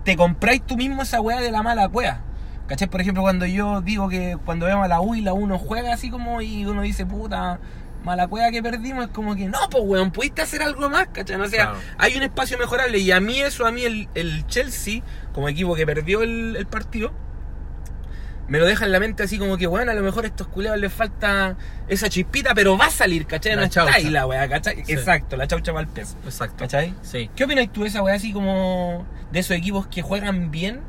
te 0.04 0.16
compráis 0.16 0.62
tú 0.66 0.78
mismo 0.78 1.02
esa 1.02 1.20
weá 1.22 1.40
de 1.42 1.52
la 1.52 1.64
mala 1.64 1.88
weá. 1.88 2.22
¿Cachai? 2.68 2.88
Por 2.90 3.02
ejemplo, 3.02 3.22
cuando 3.24 3.46
yo 3.46 3.82
digo 3.82 4.08
que 4.08 4.38
cuando 4.46 4.66
vemos 4.66 4.86
a 4.86 4.88
la 4.88 5.02
U 5.02 5.16
y 5.16 5.22
la 5.22 5.34
U 5.34 5.46
no 5.48 5.58
juega 5.58 5.94
así 5.94 6.10
como 6.10 6.42
y 6.42 6.66
uno 6.66 6.82
dice, 6.84 7.06
puta, 7.06 7.60
mala 8.06 8.28
cueva 8.28 8.50
que 8.50 8.64
perdimos, 8.64 9.06
es 9.06 9.12
como 9.12 9.36
que 9.36 9.48
no, 9.50 9.58
pues 9.70 9.84
weón, 9.86 10.12
pudiste 10.12 10.42
hacer 10.42 10.62
algo 10.64 10.90
más, 10.90 11.08
¿cachai? 11.12 11.36
O 11.42 11.48
sea, 11.48 11.66
Claro. 11.72 11.80
hay 11.98 12.16
un 12.16 12.24
espacio 12.24 12.58
mejorable 12.58 12.98
y 13.00 13.12
a 13.12 13.20
mí 13.20 13.42
eso, 13.42 13.66
a 13.66 13.72
mí 13.74 13.84
el, 13.84 14.08
el 14.16 14.48
Chelsea, 14.48 15.02
como 15.34 15.50
equipo 15.50 15.76
que 15.76 15.86
perdió 15.86 16.22
el, 16.24 16.56
el 16.56 16.66
partido, 16.66 17.12
me 18.52 18.60
lo 18.60 18.66
deja 18.66 18.84
en 18.84 18.92
la 18.92 19.00
mente 19.00 19.24
así 19.24 19.38
como 19.38 19.58
que, 19.58 19.66
bueno, 19.66 19.92
a 19.92 19.96
lo 19.96 20.02
mejor 20.02 20.26
a 20.26 20.28
estos 20.28 20.46
culeados 20.46 20.78
les 20.78 20.92
falta 20.92 21.56
esa 21.88 22.10
chispita, 22.10 22.54
pero 22.54 22.78
va 22.78 22.88
a 22.88 22.92
salir, 22.92 23.26
¿cachai? 23.26 23.54
La 23.54 23.62
no 23.62 23.64
está 23.64 23.86
chaucha. 23.86 23.96
ahí 23.96 24.10
la 24.10 24.28
weá, 24.28 24.50
¿cachai? 24.50 24.84
Sí. 24.86 24.92
Exacto, 24.92 25.38
la 25.38 25.48
chaucha 25.48 25.72
va 25.72 25.80
al 25.80 25.88
peso, 25.88 26.18
Exacto. 26.26 26.58
¿cachai? 26.58 26.94
Sí. 27.02 27.30
¿Qué 27.34 27.46
opinas 27.46 27.72
tú 27.72 27.84
de 27.84 27.88
esa 27.88 28.04
weá 28.04 28.14
así 28.14 28.34
como 28.34 29.08
de 29.32 29.40
esos 29.40 29.56
equipos 29.56 29.88
que 29.88 30.02
juegan 30.02 30.52
bien, 30.52 30.82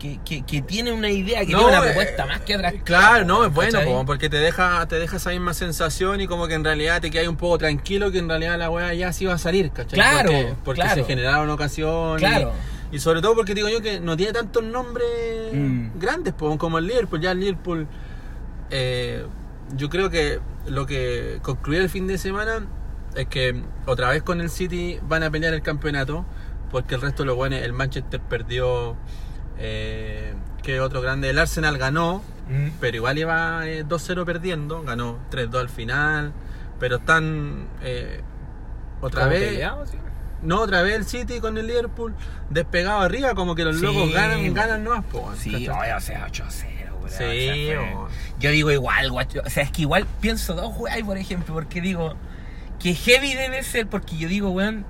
que, 0.00 0.18
que, 0.24 0.42
que 0.42 0.62
tiene 0.62 0.90
una 0.90 1.10
idea, 1.10 1.46
que 1.46 1.52
No, 1.52 1.58
tiene 1.58 1.76
una 1.76 1.78
eh, 1.78 1.92
propuesta 1.92 2.26
más 2.26 2.40
que 2.40 2.54
atractiva. 2.54 2.84
Claro, 2.84 3.24
no, 3.24 3.44
es 3.44 3.54
bueno, 3.54 4.04
porque 4.04 4.28
te 4.28 4.38
deja, 4.38 4.84
te 4.88 4.98
deja 4.98 5.18
esa 5.18 5.30
misma 5.30 5.54
sensación 5.54 6.20
y 6.20 6.26
como 6.26 6.48
que 6.48 6.54
en 6.54 6.64
realidad 6.64 7.00
te 7.00 7.12
quedas 7.12 7.28
un 7.28 7.36
poco 7.36 7.56
tranquilo 7.58 8.10
que 8.10 8.18
en 8.18 8.28
realidad 8.28 8.58
la 8.58 8.68
weá 8.68 8.92
ya 8.94 9.12
sí 9.12 9.26
va 9.26 9.34
a 9.34 9.38
salir, 9.38 9.70
¿cachai? 9.70 9.96
Claro, 9.96 10.32
porque, 10.32 10.54
porque 10.64 10.80
claro. 10.80 10.94
se 10.96 11.04
generaron 11.04 11.50
ocasiones. 11.50 12.18
Claro. 12.18 12.52
Y, 12.52 12.79
y 12.92 12.98
sobre 12.98 13.20
todo 13.22 13.34
porque 13.36 13.54
digo 13.54 13.68
yo 13.68 13.80
que 13.80 14.00
no 14.00 14.16
tiene 14.16 14.32
tantos 14.32 14.62
nombres 14.64 15.08
Mm. 15.52 15.98
grandes, 15.98 16.32
po, 16.34 16.56
como 16.58 16.78
el 16.78 16.86
Liverpool. 16.86 17.20
Ya 17.20 17.32
el 17.32 17.40
Liverpool, 17.40 17.86
eh, 18.70 19.24
yo 19.76 19.88
creo 19.88 20.10
que 20.10 20.40
lo 20.66 20.86
que 20.86 21.38
concluye 21.42 21.78
el 21.80 21.88
fin 21.90 22.06
de 22.06 22.18
semana 22.18 22.66
es 23.14 23.26
que 23.26 23.62
otra 23.86 24.10
vez 24.10 24.22
con 24.22 24.40
el 24.40 24.50
City 24.50 24.98
van 25.02 25.22
a 25.22 25.30
pelear 25.30 25.52
el 25.54 25.62
campeonato, 25.62 26.24
porque 26.70 26.94
el 26.94 27.00
resto 27.00 27.22
de 27.24 27.26
los 27.28 27.36
buenos, 27.36 27.60
el 27.60 27.72
Manchester 27.72 28.20
perdió, 28.20 28.96
eh, 29.58 30.34
que 30.62 30.80
otro 30.80 31.00
grande, 31.00 31.30
el 31.30 31.38
Arsenal 31.38 31.78
ganó, 31.78 32.22
Mm. 32.48 32.68
pero 32.80 32.96
igual 32.96 33.18
iba 33.18 33.68
eh, 33.68 33.84
2-0 33.84 34.24
perdiendo, 34.24 34.82
ganó 34.82 35.18
3-2 35.30 35.60
al 35.60 35.68
final, 35.68 36.32
pero 36.80 36.96
están 36.96 37.66
eh, 37.82 38.20
otra 39.00 39.22
¿Como 39.22 39.32
vez, 39.34 39.48
peleados, 39.50 39.90
sí? 39.90 39.96
No 40.42 40.60
otra 40.60 40.82
vez 40.82 40.94
el 40.96 41.04
City 41.04 41.40
con 41.40 41.56
el 41.58 41.66
Liverpool 41.66 42.14
despegado 42.48 43.00
arriba, 43.00 43.34
como 43.34 43.54
que 43.54 43.64
los 43.64 43.76
Sí, 43.76 43.82
locos 43.82 44.12
ganan, 44.12 44.52
ganan 44.54 44.84
no 44.84 45.02
po, 45.02 45.32
Sí, 45.36 45.68
oye, 45.68 45.94
o 45.94 46.00
sea, 46.00 46.26
8-0, 46.26 46.92
weón, 46.94 47.04
o 47.04 47.08
sea, 47.08 47.30
Sí, 47.30 47.66
fue- 47.66 47.78
o- 47.78 48.08
Yo 48.38 48.50
digo 48.50 48.70
igual, 48.70 49.10
guacho. 49.10 49.42
O 49.44 49.50
sea, 49.50 49.62
es 49.64 49.70
que 49.70 49.82
igual 49.82 50.06
pienso 50.20 50.54
dos 50.54 50.72
weas, 50.78 51.02
por 51.02 51.18
ejemplo, 51.18 51.52
porque 51.54 51.80
digo 51.80 52.14
que 52.78 52.94
heavy 52.94 53.34
debe 53.34 53.62
ser, 53.62 53.86
porque 53.86 54.16
yo 54.16 54.28
digo, 54.28 54.50
weón, 54.50 54.86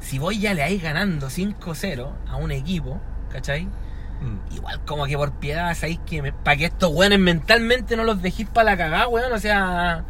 si 0.00 0.18
voy 0.18 0.38
ya 0.40 0.54
le 0.54 0.62
vais 0.62 0.82
ganando 0.82 1.28
5-0 1.30 2.12
a 2.28 2.36
un 2.36 2.50
equipo, 2.50 3.00
¿cachai? 3.30 3.66
Mm. 3.66 4.54
Igual 4.56 4.80
como 4.86 5.06
que 5.06 5.16
por 5.16 5.32
piedad, 5.32 5.74
¿sabéis 5.74 5.98
que 6.06 6.32
para 6.32 6.56
que 6.56 6.64
estos 6.66 6.90
weones 6.90 7.18
mentalmente 7.18 7.96
no 7.96 8.04
los 8.04 8.22
dejéis 8.22 8.48
para 8.48 8.70
la 8.70 8.76
cagada, 8.78 9.08
weón? 9.08 9.32
O 9.32 9.38
sea, 9.38 10.04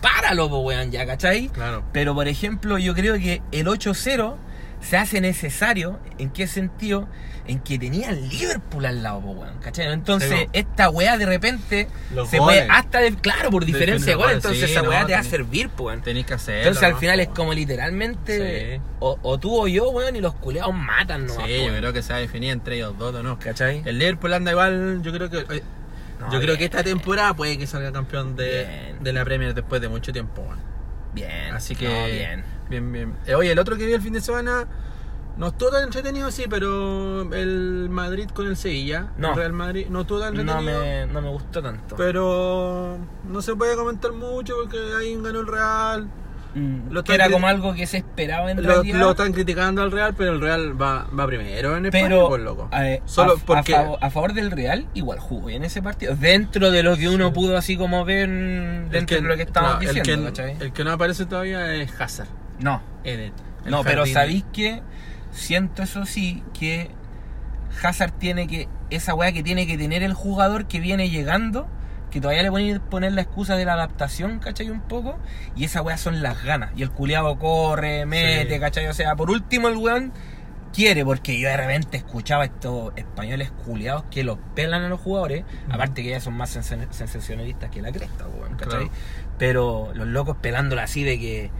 páralo, 0.00 0.48
po, 0.48 0.58
weón, 0.60 0.90
ya, 0.90 1.06
¿cachai? 1.06 1.48
Claro. 1.48 1.84
Pero 1.92 2.14
por 2.14 2.28
ejemplo, 2.28 2.78
yo 2.78 2.94
creo 2.94 3.14
que 3.14 3.42
el 3.52 3.66
8-0 3.66 4.36
se 4.80 4.96
hace 4.96 5.20
necesario, 5.20 5.98
¿en 6.18 6.30
qué 6.30 6.46
sentido? 6.46 7.06
En 7.46 7.58
que 7.58 7.78
tenía 7.78 8.12
Liverpool 8.12 8.86
al 8.86 9.02
lado, 9.02 9.20
po, 9.20 9.30
weón, 9.32 9.58
¿cachai? 9.60 9.92
Entonces, 9.92 10.30
Sí, 10.30 10.46
esta 10.52 10.88
weá 10.88 11.18
de 11.18 11.26
repente 11.26 11.88
Los 12.14 12.28
se 12.30 12.38
goles. 12.38 12.60
puede, 12.62 12.70
hasta 12.70 13.00
de, 13.00 13.14
claro, 13.16 13.50
por 13.50 13.64
diferencia 13.64 14.06
de 14.12 14.14
goles, 14.14 14.36
entonces 14.36 14.66
sí, 14.66 14.70
esa 14.72 14.82
weá 14.82 15.00
no, 15.00 15.06
te 15.06 15.12
va 15.14 15.18
a 15.18 15.22
tenés- 15.22 15.30
servir, 15.30 15.68
po, 15.68 15.84
weón. 15.84 16.00
Tenéis 16.02 16.26
que 16.26 16.34
hacerlo. 16.34 16.60
Entonces 16.60 16.82
al 16.84 16.92
¿no? 16.92 16.98
final 16.98 17.20
es 17.20 17.28
como 17.28 17.52
literalmente 17.52 18.76
Sí. 18.76 18.82
o, 19.00 19.18
o 19.22 19.38
tú 19.38 19.54
o 19.62 19.66
yo, 19.68 19.90
weón, 19.90 20.14
y 20.16 20.20
los 20.20 20.34
culeados 20.34 20.74
matan, 20.74 21.26
¿no? 21.26 21.34
Sí, 21.44 21.64
yo 21.66 21.76
creo 21.76 21.92
que 21.92 22.02
se 22.02 22.12
va 22.12 22.18
a 22.18 22.20
definir 22.20 22.50
entre 22.52 22.76
ellos 22.76 22.96
dos, 22.96 23.14
¿o 23.14 23.22
no? 23.22 23.38
¿Cachai? 23.38 23.82
El 23.84 23.98
Liverpool 23.98 24.32
anda 24.32 24.52
igual, 24.52 25.00
yo 25.02 25.12
creo 25.12 25.28
que... 25.30 25.62
No, 26.20 26.32
yo 26.32 26.40
creo 26.40 26.56
que 26.56 26.64
esta 26.64 26.82
temporada 26.84 27.34
puede 27.34 27.58
que 27.58 27.66
salga 27.66 27.90
campeón 27.92 28.36
de, 28.36 28.94
de 29.00 29.12
la 29.12 29.24
Premier 29.24 29.54
después 29.54 29.80
de 29.80 29.88
mucho 29.88 30.12
tiempo. 30.12 30.46
Bien. 31.14 31.54
Así 31.54 31.74
que... 31.74 31.88
no, 31.88 32.06
bien. 32.06 32.44
Bien, 32.68 32.92
bien. 32.92 33.14
Eh, 33.26 33.34
oye, 33.34 33.50
el 33.52 33.58
otro 33.58 33.76
que 33.76 33.86
vi 33.86 33.92
el 33.92 34.02
fin 34.02 34.12
de 34.12 34.20
semana... 34.20 34.66
No 35.36 35.46
estuvo 35.48 35.70
tan 35.70 35.84
entretenido, 35.84 36.30
sí, 36.30 36.44
pero 36.50 37.22
el 37.32 37.88
Madrid 37.88 38.28
con 38.28 38.46
el 38.46 38.56
Sevilla, 38.56 39.12
No. 39.16 39.30
el 39.30 39.36
Real 39.36 39.52
Madrid, 39.54 39.86
no 39.88 40.02
estuvo 40.02 40.20
tan 40.20 40.34
No 40.34 40.40
entretenido. 40.42 40.80
me, 40.82 41.06
no 41.06 41.22
me 41.22 41.28
gustó 41.30 41.62
tanto. 41.62 41.96
Pero 41.96 42.98
no 43.26 43.40
se 43.40 43.54
puede 43.56 43.74
comentar 43.74 44.12
mucho 44.12 44.54
porque 44.60 44.76
ahí 44.98 45.14
ganó 45.22 45.40
el 45.40 45.46
Real. 45.46 46.08
Mm, 46.54 46.90
lo 46.90 47.04
que 47.04 47.14
era 47.14 47.30
como 47.30 47.46
algo 47.46 47.74
que 47.74 47.86
se 47.86 47.98
esperaba 47.98 48.50
en 48.50 48.62
Lo, 48.62 48.68
realidad. 48.74 48.98
lo 48.98 49.10
están 49.12 49.32
criticando 49.32 49.82
al 49.82 49.92
Real, 49.92 50.14
pero 50.16 50.32
el 50.32 50.40
Real 50.40 50.80
va, 50.80 51.06
va 51.16 51.26
primero 51.26 51.76
en 51.76 51.86
España, 51.86 52.08
pero 52.08 52.28
pues, 52.28 52.42
loco. 52.42 52.68
Solo 53.04 53.32
a, 53.32 53.36
a 53.36 53.38
porque... 53.46 53.72
favor, 53.72 53.98
a 54.02 54.10
favor 54.10 54.32
del 54.34 54.50
Real, 54.50 54.86
igual 54.94 55.18
jugó 55.20 55.50
en 55.50 55.62
ese 55.64 55.80
partido. 55.82 56.16
Dentro 56.16 56.70
de 56.70 56.82
lo 56.82 56.96
que 56.96 57.08
uno 57.08 57.32
pudo 57.32 57.56
así 57.56 57.76
como 57.76 58.04
ver 58.04 58.28
el 58.28 58.88
dentro 58.90 59.16
de 59.16 59.22
lo 59.22 59.36
que 59.36 59.42
estábamos 59.42 59.82
el 59.84 59.94
diciendo, 59.94 60.32
el 60.60 60.72
que 60.72 60.84
no 60.84 60.92
aparece 60.92 61.26
todavía 61.26 61.72
es 61.74 61.90
Hazard. 62.00 62.28
No, 62.58 62.82
en 63.04 63.20
el- 63.20 63.32
el 63.64 63.70
no, 63.70 63.84
pero 63.84 64.04
sabéis 64.06 64.44
que 64.52 64.82
siento 65.32 65.82
eso 65.82 66.04
sí, 66.06 66.42
que 66.58 66.90
Hazard 67.82 68.12
tiene 68.12 68.46
que, 68.46 68.68
esa 68.90 69.14
weá 69.14 69.32
que 69.32 69.42
tiene 69.42 69.66
que 69.66 69.78
tener 69.78 70.02
el 70.02 70.14
jugador 70.14 70.66
que 70.66 70.80
viene 70.80 71.10
llegando, 71.10 71.68
que 72.10 72.20
todavía 72.20 72.42
le 72.42 72.50
ponen 72.50 72.80
poner 72.80 73.12
la 73.12 73.22
excusa 73.22 73.56
de 73.56 73.64
la 73.64 73.74
adaptación, 73.74 74.38
¿cachai? 74.40 74.68
Un 74.70 74.80
poco, 74.80 75.18
y 75.56 75.64
esa 75.64 75.80
weá 75.82 75.96
son 75.96 76.22
las 76.22 76.42
ganas. 76.42 76.70
Y 76.76 76.82
el 76.82 76.90
culiado 76.90 77.38
corre, 77.38 78.04
mete, 78.06 78.54
Sí. 78.54 78.60
¿cachai? 78.60 78.86
O 78.88 78.92
sea, 78.94 79.14
por 79.16 79.30
último 79.30 79.68
el 79.68 79.76
weón 79.76 80.12
quiere, 80.72 81.04
porque 81.04 81.38
yo 81.40 81.48
de 81.48 81.56
repente 81.56 81.96
escuchaba 81.96 82.44
estos 82.44 82.92
españoles 82.96 83.50
culiados 83.64 84.04
que 84.10 84.22
los 84.24 84.38
pelan 84.54 84.82
a 84.84 84.88
los 84.88 85.00
jugadores, 85.00 85.44
aparte 85.68 86.02
que 86.02 86.10
ya 86.10 86.20
son 86.20 86.34
más 86.34 86.50
sensa- 86.50 86.86
sensacionalistas 86.90 87.70
que 87.70 87.82
la 87.82 87.90
cresta, 87.92 88.26
weón, 88.26 88.56
¿cachai? 88.56 88.88
Claro. 88.88 88.90
Pero 89.38 89.90
los 89.94 90.06
locos 90.06 90.36
pelándola 90.36 90.84
así 90.84 91.02
de 91.02 91.18
que 91.18 91.50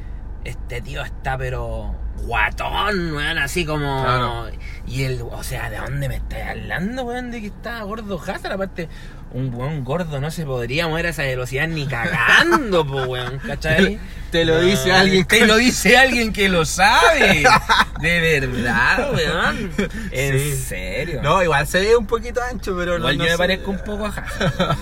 este 0.45 0.80
tío 0.80 1.02
está 1.04 1.37
pero 1.38 1.95
guatón, 2.27 3.15
weón, 3.15 3.39
así 3.39 3.65
como... 3.65 4.03
Claro. 4.05 4.49
Y 4.87 5.05
el, 5.05 5.23
o 5.23 5.43
sea, 5.45 5.71
¿de 5.71 5.77
dónde 5.79 6.09
me 6.09 6.17
estás 6.17 6.49
hablando, 6.50 7.05
weón? 7.05 7.31
De 7.31 7.41
que 7.41 7.47
está 7.49 7.83
gordo 7.83 8.21
Hazard, 8.21 8.53
aparte, 8.53 8.89
un 9.33 9.55
weón 9.55 9.85
gordo 9.85 10.21
no 10.21 10.31
se 10.33 10.45
podría 10.45 10.89
mover 10.89 11.07
a 11.07 11.11
esa 11.11 11.23
velocidad 11.23 11.69
ni 11.69 11.87
cagando, 11.87 12.85
po, 12.87 13.03
weón, 13.05 13.39
¿cachai? 13.39 13.99
Te 14.33 14.45
lo 14.45 14.61
dice 14.61 14.93
alguien 14.93 15.25
Te 15.27 15.45
lo 15.45 15.57
dice 15.57 15.97
alguien 15.99 16.33
que 16.33 16.49
lo 16.49 16.65
sabe. 16.65 17.45
De 18.00 18.41
verdad, 18.41 19.12
weón. 19.15 19.71
En 20.12 20.39
Sí. 20.39 20.57
serio. 20.57 21.21
No, 21.23 21.43
igual 21.43 21.67
se 21.67 21.81
ve 21.81 21.97
un 21.97 22.07
poquito 22.07 22.41
ancho, 22.43 22.77
pero 22.77 22.97
Igual 22.97 23.19
no, 23.19 23.25
yo 23.25 23.25
no 23.25 23.25
me 23.25 23.31
sé. 23.33 23.39
parezco 23.39 23.71
un 23.71 23.79
poco 23.85 24.07
a 24.07 24.09
Hazard. 24.11 24.77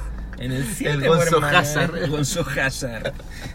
En 0.41 0.51
el 0.51 0.65
7, 0.65 0.91
El 0.93 1.07
Gonzo 1.07 1.43
Hazard. 1.43 1.97
El 1.97 2.09
Gonzo 2.09 2.45
Hazard. 2.45 3.13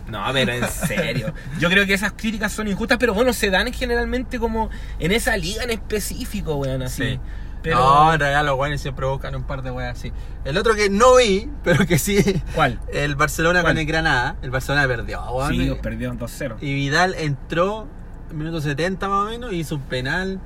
No, 0.09 0.25
pero 0.33 0.53
en 0.53 0.69
serio. 0.69 1.35
Yo 1.59 1.69
creo 1.69 1.85
que 1.85 1.95
esas 1.95 2.13
críticas 2.13 2.53
son 2.53 2.69
injustas, 2.69 2.99
pero 2.99 3.13
bueno, 3.13 3.33
se 3.33 3.51
dan 3.51 3.73
generalmente 3.73 4.39
como 4.39 4.71
en 4.99 5.13
esa 5.13 5.37
liga 5.37 5.65
en 5.65 5.71
específico, 5.71 6.57
weón, 6.57 6.83
así. 6.83 7.03
Sí. 7.03 7.21
Pero... 7.63 7.79
No, 7.79 8.15
en 8.15 8.21
realidad 8.21 8.45
los 8.45 8.55
guanes 8.55 8.81
se 8.81 8.93
provocan 8.93 9.35
un 9.35 9.43
par 9.43 9.63
de 9.63 9.73
weas 9.73 9.99
así. 9.99 10.13
El 10.45 10.57
otro 10.57 10.77
que 10.77 10.89
no 10.89 11.17
vi, 11.17 11.51
pero 11.65 11.85
que 11.87 11.99
sí, 11.99 12.43
¿Cuál? 12.55 12.79
el 12.93 13.17
Barcelona 13.17 13.63
¿Cuál? 13.63 13.75
con 13.75 13.79
el 13.81 13.87
Granada. 13.87 14.37
El 14.43 14.51
Barcelona 14.51 14.87
perdió, 14.87 15.23
weón. 15.33 15.51
Sí, 15.51 15.77
perdió 15.83 16.13
2-0. 16.13 16.59
Y 16.61 16.75
Vidal 16.75 17.15
entró 17.19 17.89
en 18.31 18.39
minuto 18.39 18.61
70 18.61 19.09
más 19.09 19.27
o 19.27 19.31
menos, 19.31 19.53
hizo 19.53 19.75
un 19.75 19.83
penal. 19.83 20.41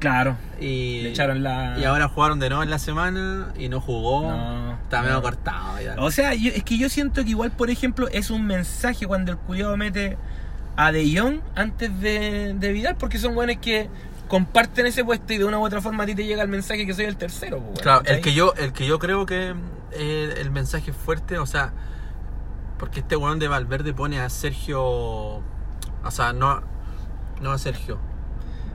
Claro. 0.00 0.36
Y, 0.60 1.02
Le 1.02 1.10
echaron 1.10 1.42
la- 1.44 1.78
y 1.78 1.84
ahora 1.84 2.08
jugaron 2.08 2.38
de 2.40 2.48
nuevo 2.48 2.62
en 2.64 2.70
la 2.70 2.78
semana 2.80 3.52
y 3.56 3.68
no 3.68 3.80
jugó. 3.80 4.22
No, 4.22 4.72
Está 4.82 4.98
no. 4.98 5.04
medio 5.04 5.22
cortado. 5.22 5.76
Vidal. 5.78 5.98
O 6.00 6.10
sea, 6.10 6.34
yo- 6.34 6.50
es 6.52 6.64
que 6.64 6.76
yo 6.78 6.88
siento 6.88 7.22
que 7.22 7.30
igual, 7.30 7.52
por 7.52 7.70
ejemplo, 7.70 8.08
es 8.08 8.30
un 8.30 8.46
mensaje 8.46 9.06
cuando 9.06 9.30
el 9.32 9.38
culiado 9.38 9.76
mete 9.76 10.18
a 10.76 10.90
De 10.92 11.16
Jong 11.18 11.40
antes 11.54 12.00
de, 12.00 12.54
de 12.58 12.72
Vidal, 12.72 12.96
porque 12.96 13.18
son 13.18 13.34
buenos 13.34 13.56
que 13.58 13.88
comparten 14.28 14.86
ese 14.86 15.04
puesto 15.04 15.32
y 15.32 15.38
de 15.38 15.44
una 15.44 15.58
u 15.60 15.64
otra 15.64 15.80
forma 15.80 16.02
a 16.02 16.06
ti 16.06 16.16
te 16.16 16.26
llega 16.26 16.42
el 16.42 16.48
mensaje 16.48 16.84
que 16.84 16.92
soy 16.92 17.04
el 17.04 17.16
tercero. 17.16 17.60
pues, 17.60 17.80
Claro, 17.80 18.02
el 18.06 18.20
que 18.20 18.34
yo, 18.34 18.54
el 18.58 18.72
que 18.72 18.86
yo 18.86 18.98
creo 18.98 19.24
que 19.24 19.54
eh, 19.92 20.34
el 20.38 20.50
mensaje 20.50 20.92
fuerte, 20.92 21.38
o 21.38 21.46
sea, 21.46 21.72
porque 22.76 23.00
este 23.00 23.14
weón 23.16 23.38
de 23.38 23.46
Valverde 23.46 23.94
pone 23.94 24.20
a 24.20 24.28
Sergio, 24.28 24.82
o 24.82 25.42
sea, 26.10 26.32
no, 26.32 26.60
no 27.40 27.52
a 27.52 27.58
Sergio, 27.58 27.98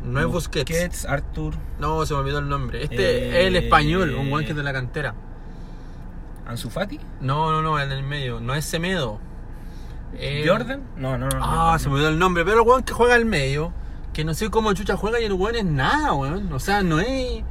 no 0.03 0.19
es 0.19 0.25
Busquets, 0.27 0.69
Busquets, 0.69 1.05
Arthur, 1.05 1.53
no 1.79 2.05
se 2.05 2.13
me 2.13 2.19
olvidó 2.21 2.39
el 2.39 2.49
nombre, 2.49 2.83
este 2.83 3.27
Eh, 3.27 3.41
es 3.41 3.47
el 3.47 3.55
español, 3.55 4.15
un 4.15 4.31
weón 4.31 4.45
que 4.45 4.51
es 4.51 4.57
de 4.57 4.63
la 4.63 4.73
cantera, 4.73 5.13
Ansu 6.47 6.69
Fati, 6.69 6.99
no, 7.21 7.51
no, 7.51 7.61
no, 7.61 7.79
en 7.79 7.91
el 7.91 8.03
medio, 8.03 8.39
no 8.39 8.53
es 8.55 8.65
Semedo, 8.65 9.19
Eh, 10.13 10.43
Jordan. 10.45 10.81
No, 10.97 11.17
no, 11.17 11.29
no. 11.29 11.39
ah, 11.41 11.69
no, 11.73 11.79
se 11.79 11.87
me 11.87 11.95
olvidó 11.95 12.09
el 12.09 12.19
nombre, 12.19 12.43
pero 12.43 12.61
el 12.61 12.67
weón 12.67 12.83
que 12.83 12.93
juega 12.93 13.15
al 13.15 13.25
medio, 13.25 13.71
que 14.13 14.25
no 14.25 14.33
sé 14.33 14.49
cómo 14.49 14.73
chucha 14.73 14.97
juega 14.97 15.21
y 15.21 15.25
el 15.25 15.33
weón 15.33 15.55
es 15.55 15.65
nada, 15.65 16.13
weón, 16.13 16.51
o 16.51 16.59
sea, 16.59 16.83
no 16.83 16.99
es, 16.99 17.43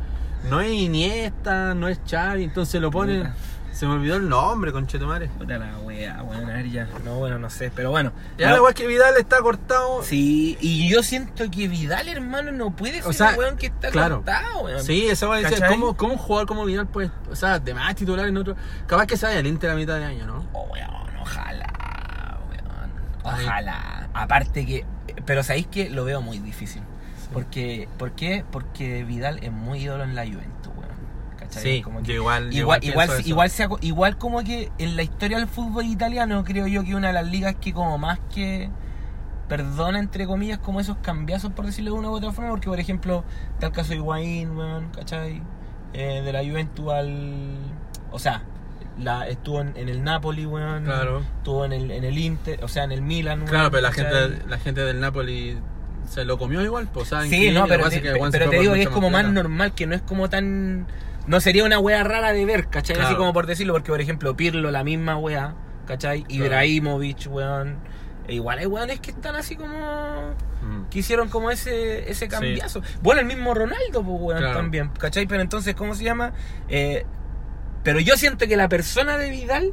no 0.51 0.61
es 0.61 0.71
Iniesta, 0.73 1.75
no 1.75 1.89
es 1.89 2.01
Xavi, 2.09 2.45
entonces 2.45 2.81
lo 2.81 2.91
ponen. 2.91 3.33
Se 3.73 3.87
me 3.87 3.95
olvidó 3.95 4.17
el 4.17 4.29
nombre, 4.29 4.73
conchetumare. 4.73 5.29
Puta 5.29 5.59
la 5.59 5.79
wea, 5.79 6.23
weón, 6.23 6.51
a 6.51 6.55
ver 6.55 6.71
ya. 6.71 6.89
No, 7.05 7.17
bueno, 7.17 7.39
no 7.39 7.51
sé, 7.51 7.71
pero 7.75 7.91
bueno. 7.91 8.13
Ya 8.37 8.51
la 8.51 8.61
weá 8.61 8.71
es 8.71 8.77
que 8.77 8.87
Vidal 8.87 9.17
está 9.17 9.41
cortado. 9.41 10.03
Sí, 10.03 10.59
y 10.61 10.89
yo 10.89 11.03
siento 11.03 11.51
que 11.51 11.69
Vidal, 11.69 12.09
hermano, 12.09 12.53
no 12.53 12.75
puede 12.75 12.95
ser 12.95 13.07
O 13.07 13.13
sea, 13.13 13.35
weón 13.37 13.57
que 13.57 13.67
está 13.67 13.91
claro. 13.91 14.17
cortado, 14.17 14.65
weón. 14.65 14.83
Sí, 14.83 15.09
esa 15.09 15.27
va 15.27 15.37
a 15.37 15.39
decir, 15.39 15.59
¿Cachai? 15.59 15.71
¿cómo, 15.71 15.97
¿cómo 15.97 16.15
un 16.15 16.19
jugador 16.19 16.47
como 16.47 16.65
Vidal 16.65 16.87
puede, 16.89 17.11
o 17.31 17.37
sea, 17.37 17.59
de 17.59 17.75
más 17.75 17.95
titular 17.95 18.27
en 18.27 18.37
otro? 18.37 18.57
Capaz 18.87 19.07
que 19.07 19.17
se 19.17 19.27
vaya 19.27 19.39
al 19.39 19.47
Inter 19.47 19.71
a 19.71 19.75
mitad 19.75 19.99
de 19.99 20.05
año, 20.05 20.27
¿no? 20.27 20.47
Oh, 20.53 20.67
weón, 20.73 21.17
ojalá, 21.21 22.39
weón. 22.51 22.91
Ojalá. 23.23 24.09
Aparte 24.15 24.67
que. 24.67 24.85
Pero 25.25 25.43
sabéis 25.43 25.67
que 25.67 25.91
lo 25.91 26.05
veo 26.05 26.21
muy 26.21 26.39
difícil. 26.39 26.83
Porque, 27.33 27.89
¿Por 27.99 28.13
qué? 28.13 28.45
Porque 28.51 29.05
Vidal 29.05 29.39
es 29.43 29.53
muy 29.53 29.81
ídolo 29.83 30.03
en 30.05 30.15
la 30.15 30.23
Juventus. 30.25 30.60
¿Cachai? 31.53 31.63
Sí, 31.63 31.83
Como 31.83 32.03
que- 32.03 32.15
igual, 32.15 32.53
Igual, 32.55 32.83
igual, 32.85 33.11
igual, 33.25 33.51
se 33.51 33.65
aco- 33.69 33.79
igual 33.83 34.17
como 34.19 34.43
que 34.45 34.71
en 34.79 34.97
la 34.97 35.03
historia 35.03 35.39
del 35.39 35.49
fútbol 35.49 35.85
italiano 35.87 36.45
creo 36.45 36.67
yo 36.67 36.85
que 36.85 36.95
una 36.95 37.09
de 37.09 37.13
las 37.15 37.27
ligas 37.27 37.57
que 37.61 37.73
como 37.73 37.99
más 37.99 38.19
que 38.33 38.71
perdona 39.49 39.99
entre 39.99 40.27
comillas 40.27 40.59
como 40.59 40.79
esos 40.81 40.97
cambiazos 40.99 41.51
por 41.53 41.67
decirlo 41.67 41.93
de 41.93 41.99
una 41.99 42.11
u 42.11 42.13
otra 42.13 42.31
forma 42.31 42.51
porque 42.51 42.69
por 42.69 42.79
ejemplo 42.79 43.25
está 43.55 43.67
el 43.67 43.73
caso 43.73 43.91
de 43.91 43.97
Higuaín, 43.97 44.57
weón, 44.57 44.91
¿cachai? 44.95 45.43
eh, 45.93 46.23
de 46.25 46.33
la 46.33 46.39
Juventus 46.45 46.89
al. 46.93 47.57
O 48.13 48.19
sea, 48.21 48.43
la, 48.97 49.27
estuvo 49.27 49.61
en, 49.61 49.73
en 49.77 49.89
el 49.89 50.05
Napoli, 50.05 50.47
weón. 50.47 50.85
Claro. 50.85 51.21
Estuvo 51.39 51.65
en 51.65 51.73
el, 51.73 51.91
en 51.91 52.05
el 52.05 52.17
Inter, 52.17 52.63
o 52.63 52.69
sea, 52.69 52.85
en 52.85 52.93
el 52.93 53.03
Milan. 53.03 53.41
Claro, 53.41 53.59
weón, 53.63 53.71
pero 53.73 53.83
la 53.83 53.91
¿cachai? 53.91 54.05
gente, 54.31 54.49
la 54.49 54.59
gente 54.59 54.81
del 54.83 55.01
Napoli 55.01 55.59
se 56.09 56.25
lo 56.25 56.39
comió 56.39 56.63
igual, 56.63 56.89
pues 56.93 57.09
Sí, 57.29 57.51
no, 57.51 57.67
pero, 57.67 57.89
te, 57.89 58.01
que 58.03 58.13
pero 58.31 58.51
te 58.51 58.59
digo 58.61 58.75
que 58.75 58.83
es 58.83 58.89
como 58.89 59.11
más 59.11 59.25
normal, 59.27 59.73
que 59.75 59.87
no 59.89 59.97
es 59.97 60.03
como 60.03 60.31
tan. 60.31 60.87
No 61.31 61.41
sería 61.41 61.65
una 61.65 61.79
wea 61.79 62.03
rara 62.03 62.33
de 62.33 62.45
ver, 62.45 62.67
¿cachai? 62.69 62.97
Así 62.97 63.03
Claro. 63.03 63.19
como 63.19 63.33
por 63.33 63.47
decirlo, 63.47 63.73
porque 63.73 63.93
por 63.93 64.01
ejemplo, 64.01 64.37
Pirlo, 64.37 64.71
la 64.73 64.83
misma 64.83 65.17
wea, 65.17 65.55
¿cachai? 65.87 66.25
Ibrahimovic, 66.29 67.29
weón. 67.31 67.79
E 68.27 68.35
igual 68.35 68.59
hay 68.59 68.67
weones 68.67 68.99
que 69.01 69.13
están 69.13 69.37
así 69.37 69.55
como. 69.57 70.35
Mm. 70.63 70.89
que 70.91 70.99
hicieron 70.99 71.29
como 71.29 71.51
ese, 71.51 72.11
ese 72.11 72.27
cambiazo. 72.29 72.83
Bueno, 73.01 73.21
el 73.21 73.27
mismo 73.27 73.55
Ronaldo, 73.55 74.03
pues, 74.03 74.21
weón, 74.21 74.39
Claro. 74.41 74.57
también, 74.57 74.89
¿cachai? 74.99 75.27
Pero 75.27 75.41
entonces, 75.41 75.75
¿cómo 75.75 75.95
se 75.95 76.05
llama? 76.05 76.33
Eh, 76.69 77.07
pero 77.85 77.99
yo 78.01 78.17
siento 78.17 78.47
que 78.49 78.57
la 78.57 78.69
persona 78.69 79.17
de 79.17 79.31
Vidal, 79.31 79.73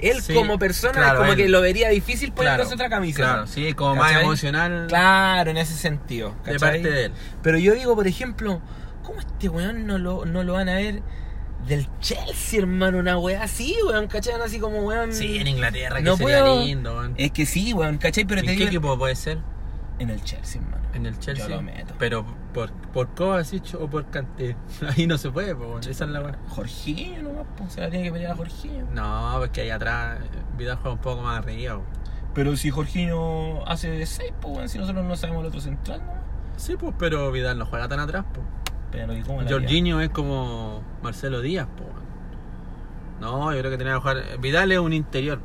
él 0.00 0.20
Sí, 0.22 0.34
como 0.34 0.58
persona, 0.58 0.92
claro, 0.94 1.18
como 1.20 1.32
él. 1.32 1.36
que 1.36 1.48
lo 1.48 1.60
vería 1.60 1.90
difícil 1.90 2.32
Claro, 2.32 2.52
ponerse 2.56 2.74
otra 2.74 2.88
camisa. 2.88 3.22
Claro, 3.22 3.46
sí, 3.46 3.72
como 3.74 3.94
más 3.96 4.16
emocional 4.20 4.86
Claro, 4.88 5.50
en 5.52 5.58
ese 5.58 5.74
sentido. 5.74 6.30
de 6.44 6.52
¿cachai? 6.54 6.58
parte 6.82 6.90
de 6.90 7.04
él. 7.06 7.12
Pero 7.42 7.58
yo 7.58 7.74
digo, 7.74 7.94
por 7.94 8.06
ejemplo, 8.08 8.60
¿cómo 9.06 9.20
este 9.20 9.48
weón 9.48 9.86
no 9.86 9.98
lo, 9.98 10.24
no 10.26 10.42
lo 10.42 10.54
van 10.54 10.68
a 10.68 10.74
ver 10.74 11.02
del 11.66 11.86
Chelsea, 12.00 12.60
hermano? 12.60 12.98
Una 12.98 13.16
weá 13.18 13.42
así, 13.44 13.76
weón, 13.86 14.06
¿cachai? 14.08 14.34
Así 14.40 14.58
como 14.58 14.80
weón. 14.82 15.12
Sí, 15.12 15.38
en 15.38 15.46
Inglaterra, 15.46 15.96
que 15.98 16.02
No 16.02 16.16
sería 16.16 16.40
puedo- 16.42 16.64
lindo, 16.64 16.96
weón. 16.96 17.14
Es 17.16 17.30
que 17.30 17.46
sí, 17.46 17.72
weón, 17.72 17.98
¿cachai? 17.98 18.24
Pero 18.24 18.40
¿En 18.40 18.46
te 18.46 18.52
qué 18.52 18.58
digo. 18.58 18.68
equipo 18.68 18.98
puede 18.98 19.14
ser? 19.16 19.38
En 19.98 20.10
el 20.10 20.22
Chelsea, 20.22 20.60
hermano. 20.60 20.82
En 20.92 21.06
el 21.06 21.18
Chelsea. 21.18 21.48
Yo 21.48 21.56
lo 21.56 21.62
meto. 21.62 21.94
Pero 21.98 22.26
por, 22.52 22.70
por 22.92 23.08
Kovacic 23.14 23.74
o 23.80 23.88
por 23.88 24.06
Kanté. 24.10 24.56
Ahí 24.96 25.06
no 25.06 25.16
se 25.18 25.30
puede, 25.30 25.54
pues, 25.54 25.68
weón. 25.68 25.80
esa 25.88 26.04
es 26.04 26.10
la 26.10 26.20
weá. 26.20 26.38
Jorginho 26.48 27.22
nomás, 27.22 27.46
pues, 27.56 27.72
se 27.72 27.80
la 27.80 27.88
tiene 27.90 28.04
que 28.06 28.12
pelear 28.12 28.32
a 28.32 28.36
Jorginho. 28.36 28.86
No, 28.92 29.36
porque 29.38 29.62
ahí 29.62 29.70
atrás 29.70 30.18
Vidal 30.58 30.76
juega 30.76 30.92
un 30.92 31.00
poco 31.00 31.22
más 31.22 31.38
arriba. 31.38 31.76
weón. 31.76 31.86
Pero 32.34 32.54
si 32.56 32.70
Jorginho 32.70 33.66
hace 33.66 33.88
de 33.90 34.04
6, 34.04 34.32
pues, 34.40 34.54
weón, 34.56 34.68
si 34.68 34.78
nosotros 34.78 35.04
no 35.04 35.16
sabemos 35.16 35.40
el 35.42 35.46
otro 35.48 35.60
central, 35.60 36.02
¿no? 36.04 36.12
Sí, 36.56 36.76
pues, 36.78 36.94
pero 36.98 37.30
Vidal 37.32 37.58
no 37.58 37.64
juega 37.66 37.88
tan 37.88 38.00
atrás, 38.00 38.24
pues. 38.34 38.46
Pero 38.92 39.16
¿y 39.16 39.22
cómo 39.22 39.42
Jorginho 39.48 40.00
es 40.00 40.10
como 40.10 40.82
Marcelo 41.02 41.40
Díaz, 41.40 41.66
weón. 41.78 42.06
No, 43.20 43.52
yo 43.52 43.58
creo 43.60 43.70
que 43.70 43.78
tenía 43.78 43.94
que 43.94 44.00
jugar. 44.00 44.38
Vidal 44.40 44.72
es 44.72 44.78
un 44.78 44.92
interior, 44.92 45.40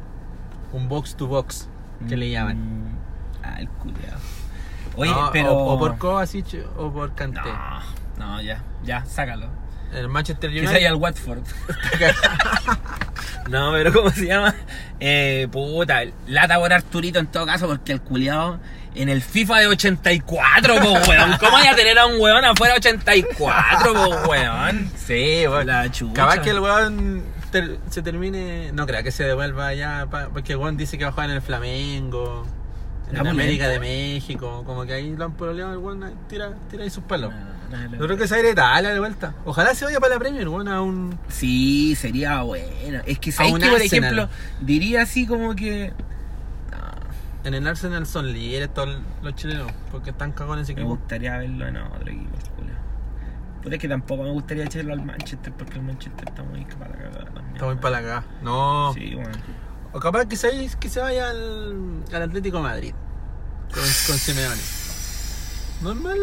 un 0.73 0.87
box 0.89 1.15
to 1.15 1.27
box, 1.27 1.69
que 2.07 2.17
le 2.17 2.29
llaman. 2.29 2.57
Mm, 2.57 2.97
Ah, 3.43 3.59
el 3.59 3.67
culiado. 3.69 4.19
Oye, 4.95 5.09
No, 5.11 5.29
pero. 5.33 5.53
O, 5.53 5.73
o 5.73 5.79
por 5.79 5.97
Kovacic 5.97 6.63
o 6.77 6.91
por 6.91 7.15
Kanté. 7.15 7.39
No, 8.17 8.35
no, 8.35 8.41
ya, 8.41 8.63
ya, 8.83 9.03
sácalo. 9.05 9.47
El 9.93 10.07
Manchester 10.09 10.49
Que 10.51 10.57
United. 10.59 10.71
se 10.71 10.77
haya 10.77 10.89
el 10.89 10.95
Watford. 10.95 11.39
no, 13.49 13.71
pero 13.73 13.91
¿cómo 13.93 14.09
se 14.11 14.25
llama? 14.27 14.55
Eh, 14.99 15.47
puta, 15.51 16.01
lata 16.27 16.57
por 16.59 16.71
Arturito 16.73 17.19
en 17.19 17.27
todo 17.27 17.45
caso, 17.45 17.67
porque 17.67 17.91
el 17.93 18.01
culiado 18.01 18.59
en 18.93 19.07
el 19.09 19.21
FIFA 19.21 19.59
de 19.59 19.67
84, 19.67 20.75
po, 20.81 20.91
weón. 21.09 21.37
¿Cómo 21.39 21.51
vaya 21.53 21.71
a 21.71 21.75
tener 21.75 21.97
a 21.97 22.05
un 22.07 22.19
weón 22.19 22.43
afuera 22.45 22.73
de 22.73 22.79
84, 22.79 23.93
po, 23.93 24.29
weón? 24.29 24.91
Sí, 24.97 25.43
weón. 25.47 25.67
La 25.67 25.89
chucha. 25.91 26.13
Capaz 26.13 26.39
que 26.39 26.49
el 26.51 26.59
weón 26.59 27.23
ter- 27.51 27.77
se 27.89 28.01
termine. 28.01 28.71
No 28.73 28.85
crea 28.85 29.01
que 29.03 29.11
se 29.11 29.23
devuelva 29.23 29.67
allá. 29.67 30.07
pa- 30.11 30.27
porque 30.33 30.53
el 30.53 30.59
weón 30.59 30.77
dice 30.77 30.97
que 30.97 31.05
va 31.05 31.09
a 31.09 31.13
jugar 31.13 31.29
en 31.29 31.35
el 31.37 31.41
Flamengo. 31.41 32.45
En 33.09 33.23
La 33.23 33.29
América 33.29 33.67
de 33.67 33.79
México. 33.79 34.63
Como 34.65 34.85
que 34.85 34.93
ahí 34.93 35.15
lo 35.15 35.25
han 35.25 35.33
pololeado 35.33 35.71
el 35.71 35.77
weón. 35.79 36.13
Tira, 36.29 36.51
tira 36.69 36.83
ahí 36.83 36.89
sus 36.89 37.03
palos. 37.03 37.33
No, 37.33 37.39
Yo 37.91 38.05
creo 38.05 38.17
que 38.17 38.27
se 38.27 38.33
va 38.33 38.37
a 38.37 38.39
ir 38.41 38.45
a 38.47 38.51
Italia 38.51 38.89
de 38.93 38.99
vuelta. 38.99 39.35
Ojalá 39.45 39.73
se 39.75 39.85
vaya 39.85 39.99
para 39.99 40.15
la 40.15 40.19
Premier, 40.19 40.47
weón, 40.47 40.67
a 40.67 40.81
un. 40.81 41.17
Sí, 41.29 41.95
sería 41.95 42.41
bueno. 42.41 43.01
Es 43.05 43.19
que, 43.19 43.31
¿sabes 43.31 43.53
un 43.53 43.59
que, 43.59 43.69
por 43.69 43.81
ejemplo, 43.81 44.29
diría 44.61 45.03
así 45.03 45.25
como 45.25 45.55
que. 45.55 45.93
En 47.43 47.55
el 47.55 47.65
Arsenal 47.65 48.05
son 48.05 48.31
líderes 48.31 48.71
todos 48.71 49.01
los 49.23 49.33
chilenos. 49.35 49.71
Porque 49.91 50.11
están 50.11 50.31
cagados 50.31 50.57
en 50.57 50.63
ese 50.63 50.73
Me 50.75 50.81
equipo. 50.81 50.95
gustaría 50.95 51.37
verlo 51.37 51.67
en 51.67 51.77
otro 51.77 52.07
equipo. 52.11 52.37
Puta, 53.63 53.75
es 53.75 53.81
que 53.81 53.87
tampoco 53.87 54.23
me 54.23 54.31
gustaría 54.31 54.63
echarlo 54.65 54.93
al 54.93 55.03
Manchester, 55.03 55.51
porque 55.53 55.77
el 55.79 55.83
Manchester 55.83 56.27
está 56.29 56.43
muy 56.43 56.65
para 56.65 56.93
cagar 56.93 57.25
también. 57.25 57.53
Está 57.53 57.65
muy 57.65 57.75
para 57.75 57.89
la 57.89 58.01
cagada. 58.01 58.25
No. 58.43 58.91
Sí, 58.93 59.13
bueno. 59.15 59.31
O 59.93 59.99
capaz 59.99 60.25
que 60.25 60.35
se, 60.35 60.69
que 60.79 60.89
se 60.89 60.99
vaya 60.99 61.29
al, 61.31 62.03
al 62.13 62.21
Atlético 62.21 62.57
de 62.57 62.63
Madrid. 62.63 62.93
Con, 63.71 63.81
con 63.81 64.17
Simeone. 64.17 64.61
Normal 65.81 66.17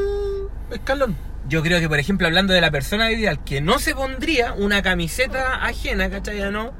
escalón. 0.71 1.17
Yo 1.49 1.63
creo 1.63 1.81
que, 1.81 1.89
por 1.89 1.99
ejemplo, 1.99 2.27
hablando 2.27 2.53
de 2.53 2.61
la 2.61 2.71
persona 2.71 3.07
de 3.09 3.15
Vidal, 3.17 3.43
que 3.43 3.61
no 3.61 3.79
se 3.79 3.95
pondría 3.95 4.53
una 4.53 4.83
camiseta 4.83 5.65
ajena, 5.65 6.11
¿cachai? 6.11 6.43
¿O 6.43 6.51
¿No? 6.51 6.73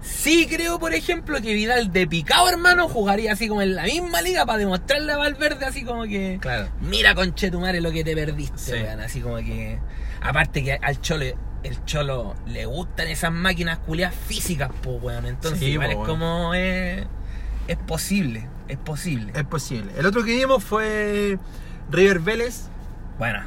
Sí 0.00 0.46
creo, 0.48 0.78
por 0.78 0.92
ejemplo, 0.94 1.40
que 1.40 1.54
Vidal 1.54 1.90
de 1.90 2.06
picado, 2.06 2.48
hermano, 2.48 2.88
jugaría 2.88 3.32
así 3.32 3.48
como 3.48 3.62
en 3.62 3.74
la 3.74 3.84
misma 3.84 4.20
liga 4.20 4.44
para 4.44 4.58
demostrarle 4.58 5.12
a 5.12 5.16
Valverde 5.16 5.64
así 5.64 5.82
como 5.82 6.04
que... 6.04 6.38
Claro. 6.40 6.68
Mira, 6.82 7.14
conchetumare, 7.14 7.80
lo 7.80 7.90
que 7.90 8.04
te 8.04 8.14
perdiste, 8.14 8.58
Sí. 8.58 8.72
weón. 8.72 9.00
Así 9.00 9.20
como 9.20 9.36
que... 9.36 9.78
Aparte 10.20 10.62
que 10.62 10.74
al 10.74 11.00
Cholo, 11.00 11.24
el 11.62 11.84
Cholo 11.86 12.34
le 12.46 12.66
gustan 12.66 13.08
esas 13.08 13.32
máquinas 13.32 13.78
culiadas 13.78 14.14
físicas, 14.14 14.70
pues, 14.82 15.02
weón. 15.02 15.24
Entonces, 15.26 15.58
Sí, 15.60 15.66
igual 15.70 15.92
po, 15.94 16.02
es 16.02 16.08
como... 16.08 16.52
eh, 16.54 17.06
es 17.66 17.76
posible, 17.78 18.46
es 18.68 18.76
posible. 18.76 19.32
Es 19.34 19.44
posible. 19.44 19.90
El 19.96 20.04
otro 20.04 20.22
que 20.22 20.36
vimos 20.36 20.62
fue 20.62 21.38
River 21.90 22.18
Vélez. 22.20 22.64
Bueno, 23.18 23.42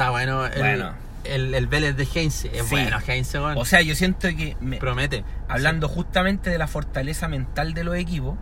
Está 0.00 0.10
bueno. 0.10 0.46
El, 0.46 0.58
Bueno. 0.58 0.92
El, 1.24 1.54
el 1.54 1.66
Vélez 1.66 1.94
de 1.96 2.08
Heinze. 2.14 2.48
Es 2.54 2.64
Sí. 2.64 2.70
bueno, 2.70 2.96
Heinze, 3.06 3.38
weón. 3.38 3.58
o 3.58 3.64
sea, 3.66 3.82
yo 3.82 3.94
siento 3.94 4.28
que... 4.28 4.56
me- 4.60 4.78
Promete. 4.78 5.22
Hablando 5.48 5.88
justamente 5.88 6.48
de 6.48 6.56
la 6.56 6.66
fortaleza 6.66 7.28
mental 7.28 7.74
de 7.74 7.84
los 7.84 7.94
equipos, 7.96 8.38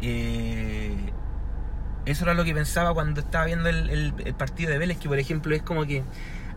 eh, 0.00 0.92
eso 2.06 2.24
era 2.24 2.34
lo 2.34 2.42
que 2.44 2.52
pensaba 2.54 2.92
cuando 2.92 3.20
estaba 3.20 3.44
viendo 3.46 3.68
el, 3.68 3.88
el- 3.90 4.14
el 4.24 4.34
partido 4.34 4.70
de 4.72 4.78
Vélez, 4.78 4.98
que 4.98 5.08
por 5.08 5.18
ejemplo 5.20 5.54
es 5.54 5.62
como 5.62 5.86
que 5.86 6.02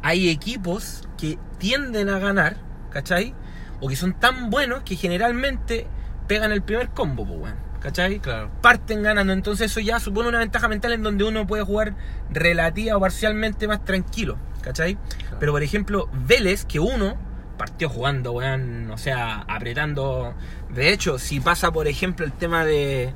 hay 0.02 0.30
equipos 0.30 1.08
que 1.18 1.38
tienden 1.60 2.10
a 2.10 2.18
ganar, 2.18 2.58
¿cachai? 2.92 3.36
O 3.82 3.88
que 3.88 3.96
son 3.96 4.14
tan 4.20 4.50
buenos 4.50 4.82
que 4.82 4.96
generalmente 4.96 5.86
pegan 6.28 6.52
el 6.52 6.64
primer 6.64 6.90
combo, 6.90 7.24
pues, 7.28 7.40
weón, 7.40 7.56
¿cachai? 7.82 8.20
Claro. 8.20 8.50
Parten 8.62 9.02
ganando, 9.04 9.34
entonces 9.34 9.72
eso 9.72 9.80
ya 9.80 10.00
supone 10.00 10.30
una 10.30 10.40
ventaja 10.40 10.68
mental 10.68 10.94
en 10.94 11.04
donde 11.04 11.24
uno 11.24 11.48
puede 11.48 11.64
jugar 11.64 11.94
relativa 12.32 12.98
o 12.98 13.00
parcialmente 13.00 13.68
más 13.68 13.84
tranquilo, 13.86 14.38
¿cachai? 14.62 14.98
Pero 15.40 15.52
por 15.54 15.64
ejemplo, 15.64 16.10
Vélez, 16.28 16.66
que 16.66 16.80
uno 16.80 17.16
partió 17.58 17.90
jugando, 17.90 18.32
weón, 18.32 18.90
o 18.92 18.98
sea, 18.98 19.44
apretando. 19.48 20.34
De 20.74 20.94
hecho, 20.94 21.20
si 21.20 21.40
pasa, 21.40 21.72
por 21.72 21.88
ejemplo, 21.88 22.26
el 22.26 22.32
tema 22.32 22.64
de, 22.64 23.14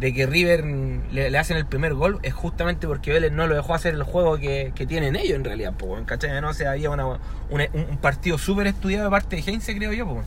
de 0.00 0.14
que 0.14 0.26
River 0.26 0.64
le, 0.64 1.30
le 1.30 1.38
hacen 1.38 1.56
el 1.58 1.66
primer 1.66 1.92
gol, 1.94 2.18
es 2.22 2.32
justamente 2.32 2.86
porque 2.86 3.12
Vélez 3.12 3.30
no 3.32 3.46
lo 3.46 3.54
dejó 3.54 3.74
hacer 3.74 3.92
el 3.94 4.04
juego 4.04 4.38
que, 4.38 4.72
que 4.74 4.86
tienen 4.86 5.16
ellos 5.16 5.36
en 5.36 5.44
realidad, 5.44 5.74
po, 5.74 5.98
¿cachai? 6.06 6.40
No, 6.40 6.48
o 6.50 6.54
sea, 6.54 6.70
había 6.72 6.88
una- 6.90 7.18
una- 7.50 7.66
un, 7.74 7.80
un 7.90 7.98
partido 7.98 8.38
súper 8.38 8.68
estudiado 8.68 9.04
de 9.04 9.10
parte 9.10 9.36
de 9.36 9.42
Heinze, 9.42 9.76
creo 9.76 9.92
yo, 9.92 10.06
po. 10.06 10.22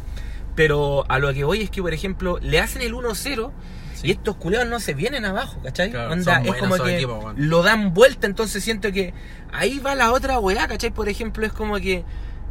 Pero 0.55 1.05
a 1.09 1.19
lo 1.19 1.33
que 1.33 1.43
voy 1.43 1.61
es 1.61 1.69
que, 1.69 1.81
por 1.81 1.93
ejemplo, 1.93 2.39
le 2.41 2.59
hacen 2.59 2.81
el 2.81 2.93
1-0 2.93 3.51
Sí. 3.93 4.07
y 4.07 4.11
estos 4.11 4.35
culeados 4.35 4.67
no 4.67 4.79
se 4.79 4.93
vienen 4.93 5.25
abajo, 5.25 5.59
¿cachai? 5.63 5.91
Claro, 5.91 6.11
Onda, 6.13 6.41
es 6.41 6.55
como 6.55 6.75
que 6.75 7.07
lo 7.35 7.61
dan 7.63 7.93
vuelta, 7.93 8.25
entonces 8.27 8.63
siento 8.63 8.91
que 8.91 9.13
ahí 9.53 9.79
va 9.79 9.93
la 9.95 10.11
otra 10.11 10.39
weá, 10.39 10.67
¿cachai? 10.67 10.91
Por 10.91 11.07
ejemplo, 11.07 11.45
es 11.45 11.53
como 11.53 11.75
que 11.77 12.03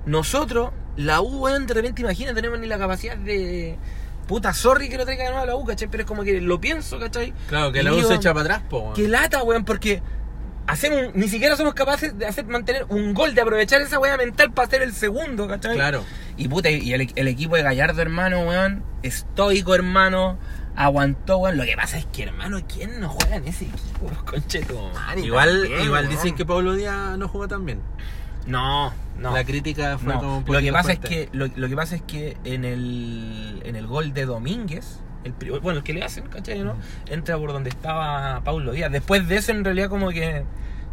nosotros, 0.06 0.70
la 0.96 1.20
U, 1.20 1.40
weón, 1.44 1.66
de 1.66 1.74
repente 1.74 2.02
imagina, 2.02 2.32
tenemos 2.34 2.58
ni 2.58 2.66
la 2.66 2.78
capacidad 2.78 3.16
de. 3.16 3.76
Puta, 4.26 4.54
sorry 4.54 4.88
que 4.88 4.96
lo 4.96 5.04
traiga 5.04 5.24
de 5.24 5.30
nuevo 5.30 5.42
a 5.42 5.46
la 5.46 5.56
U, 5.56 5.64
¿cachai? 5.64 5.88
Pero 5.88 6.04
es 6.04 6.06
como 6.06 6.22
que 6.22 6.40
lo 6.40 6.60
pienso, 6.60 6.98
¿cachai? 7.00 7.32
Claro, 7.48 7.72
que 7.72 7.80
Y 7.80 7.82
la 7.82 7.92
U 7.92 7.96
digo, 7.96 8.08
se 8.08 8.14
echa 8.14 8.32
para 8.32 8.42
atrás, 8.56 8.62
po. 8.70 8.78
weón. 8.80 8.94
Que 8.94 9.08
lata, 9.08 9.42
weón, 9.42 9.64
porque 9.64 10.02
hacemos, 10.70 11.14
ni 11.14 11.28
siquiera 11.28 11.56
somos 11.56 11.74
capaces 11.74 12.16
de 12.18 12.26
hacer 12.26 12.46
mantener 12.46 12.86
un 12.88 13.12
gol, 13.14 13.34
de 13.34 13.40
aprovechar 13.40 13.80
esa 13.80 13.98
weá 13.98 14.16
mental 14.16 14.52
para 14.52 14.68
hacer 14.68 14.82
el 14.82 14.92
segundo, 14.92 15.48
¿cachai? 15.48 15.74
Claro. 15.74 16.04
Y 16.36 16.48
puta, 16.48 16.70
y 16.70 16.92
el, 16.92 17.12
el 17.14 17.28
equipo 17.28 17.56
de 17.56 17.62
Gallardo, 17.62 18.00
hermano, 18.02 18.42
weón, 18.42 18.82
estoico, 19.02 19.74
hermano, 19.74 20.38
aguantó, 20.76 21.38
weón. 21.38 21.56
Lo 21.56 21.64
que 21.64 21.76
pasa 21.76 21.98
es 21.98 22.06
que, 22.06 22.22
hermano, 22.22 22.60
¿quién 22.72 23.00
no 23.00 23.08
juega 23.08 23.36
en 23.36 23.48
ese 23.48 23.64
equipo? 23.64 24.10
Concheto, 24.24 24.90
Igual, 25.16 25.68
igual 25.84 26.08
dicen 26.08 26.34
que 26.34 26.46
Pablo 26.46 26.74
Díaz 26.74 27.18
no 27.18 27.28
jugó 27.28 27.48
tan 27.48 27.64
bien. 27.66 27.80
No, 28.46 28.92
no. 29.18 29.34
La 29.34 29.44
crítica 29.44 29.98
fue 29.98 30.14
No, 30.14 30.20
como 30.20 30.38
un 30.38 30.44
lo 30.46 30.60
que 30.60 30.72
pasa 30.72 30.94
fuerte. 30.94 31.06
es 31.24 31.30
que 31.30 31.36
lo, 31.36 31.46
lo 31.54 31.68
que 31.68 31.76
pasa 31.76 31.94
es 31.96 32.02
que 32.02 32.38
en 32.44 32.64
el 32.64 33.60
en 33.64 33.76
el 33.76 33.86
gol 33.86 34.14
de 34.14 34.24
Domínguez 34.24 34.98
el 35.24 35.32
bueno 35.60 35.78
el 35.78 35.84
que 35.84 35.92
le 35.92 36.02
hacen 36.02 36.24
¿cachai? 36.28 36.60
¿no? 36.60 36.76
entra 37.08 37.36
por 37.36 37.52
donde 37.52 37.70
estaba 37.70 38.40
Paulo 38.44 38.72
Díaz 38.72 38.90
después 38.90 39.28
de 39.28 39.36
eso 39.36 39.52
en 39.52 39.64
realidad 39.64 39.88
como 39.88 40.10
que 40.10 40.44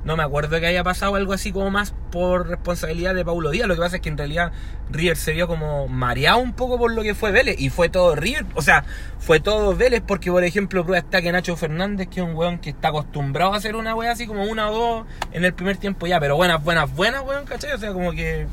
no 0.04 0.16
me 0.16 0.24
acuerdo 0.24 0.60
que 0.60 0.66
haya 0.68 0.84
pasado 0.84 1.16
algo 1.16 1.34
así 1.34 1.52
como 1.52 1.70
más 1.70 1.94
por 2.12 2.48
responsabilidad 2.48 3.14
de 3.16 3.26
Paulo 3.26 3.50
Díaz 3.52 3.68
lo 3.68 3.76
que 3.76 3.82
pasa 3.82 3.96
es 3.98 4.02
que 4.02 4.10
en 4.10 4.18
realidad 4.18 4.52
River 4.90 5.18
se 5.18 5.34
vio 5.34 5.48
como 5.48 5.88
mareado 5.88 6.38
un 6.40 6.54
poco 6.54 6.78
por 6.78 6.94
lo 6.94 7.04
que 7.04 7.16
fue 7.16 7.32
Vélez 7.32 7.56
y 7.60 7.70
fue 7.70 7.90
todo 7.90 8.16
River 8.16 8.46
o 8.56 8.62
sea 8.62 8.84
fue 9.20 9.40
todo 9.40 9.76
Vélez 9.76 10.04
porque 10.06 10.32
por 10.32 10.44
ejemplo 10.44 10.84
prueba 10.84 11.00
está 11.00 11.22
que 11.22 11.32
Nacho 11.32 11.56
Fernández 11.58 12.08
que 12.10 12.22
es 12.22 12.26
un 12.26 12.36
weón 12.36 12.60
que 12.60 12.70
está 12.70 12.90
acostumbrado 12.90 13.54
a 13.54 13.58
hacer 13.58 13.76
una 13.76 13.96
wea 13.96 14.12
así 14.12 14.28
como 14.28 14.44
una 14.44 14.70
o 14.70 14.74
dos 14.74 15.06
en 15.32 15.44
el 15.44 15.54
primer 15.54 15.78
tiempo 15.78 16.08
ya 16.08 16.20
pero 16.20 16.36
buenas 16.36 16.64
buenas 16.64 16.94
buenas 16.96 17.24
weón 17.24 17.46
¿cachai? 17.46 17.72
o 17.74 17.78
sea 17.78 17.92
como 17.92 18.12
que 18.12 18.48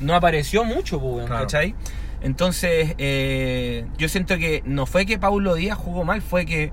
no 0.00 0.14
apareció 0.14 0.64
mucho, 0.64 1.00
pues, 1.00 1.14
weón, 1.14 1.26
Claro. 1.26 1.42
¿cachai? 1.42 1.74
Entonces, 2.22 2.94
eh, 2.98 3.86
yo 3.98 4.08
siento 4.08 4.36
que 4.38 4.62
no 4.64 4.86
fue 4.86 5.06
que 5.06 5.18
Paulo 5.18 5.54
Díaz 5.54 5.76
jugó 5.78 6.04
mal, 6.04 6.22
fue 6.22 6.46
que 6.46 6.72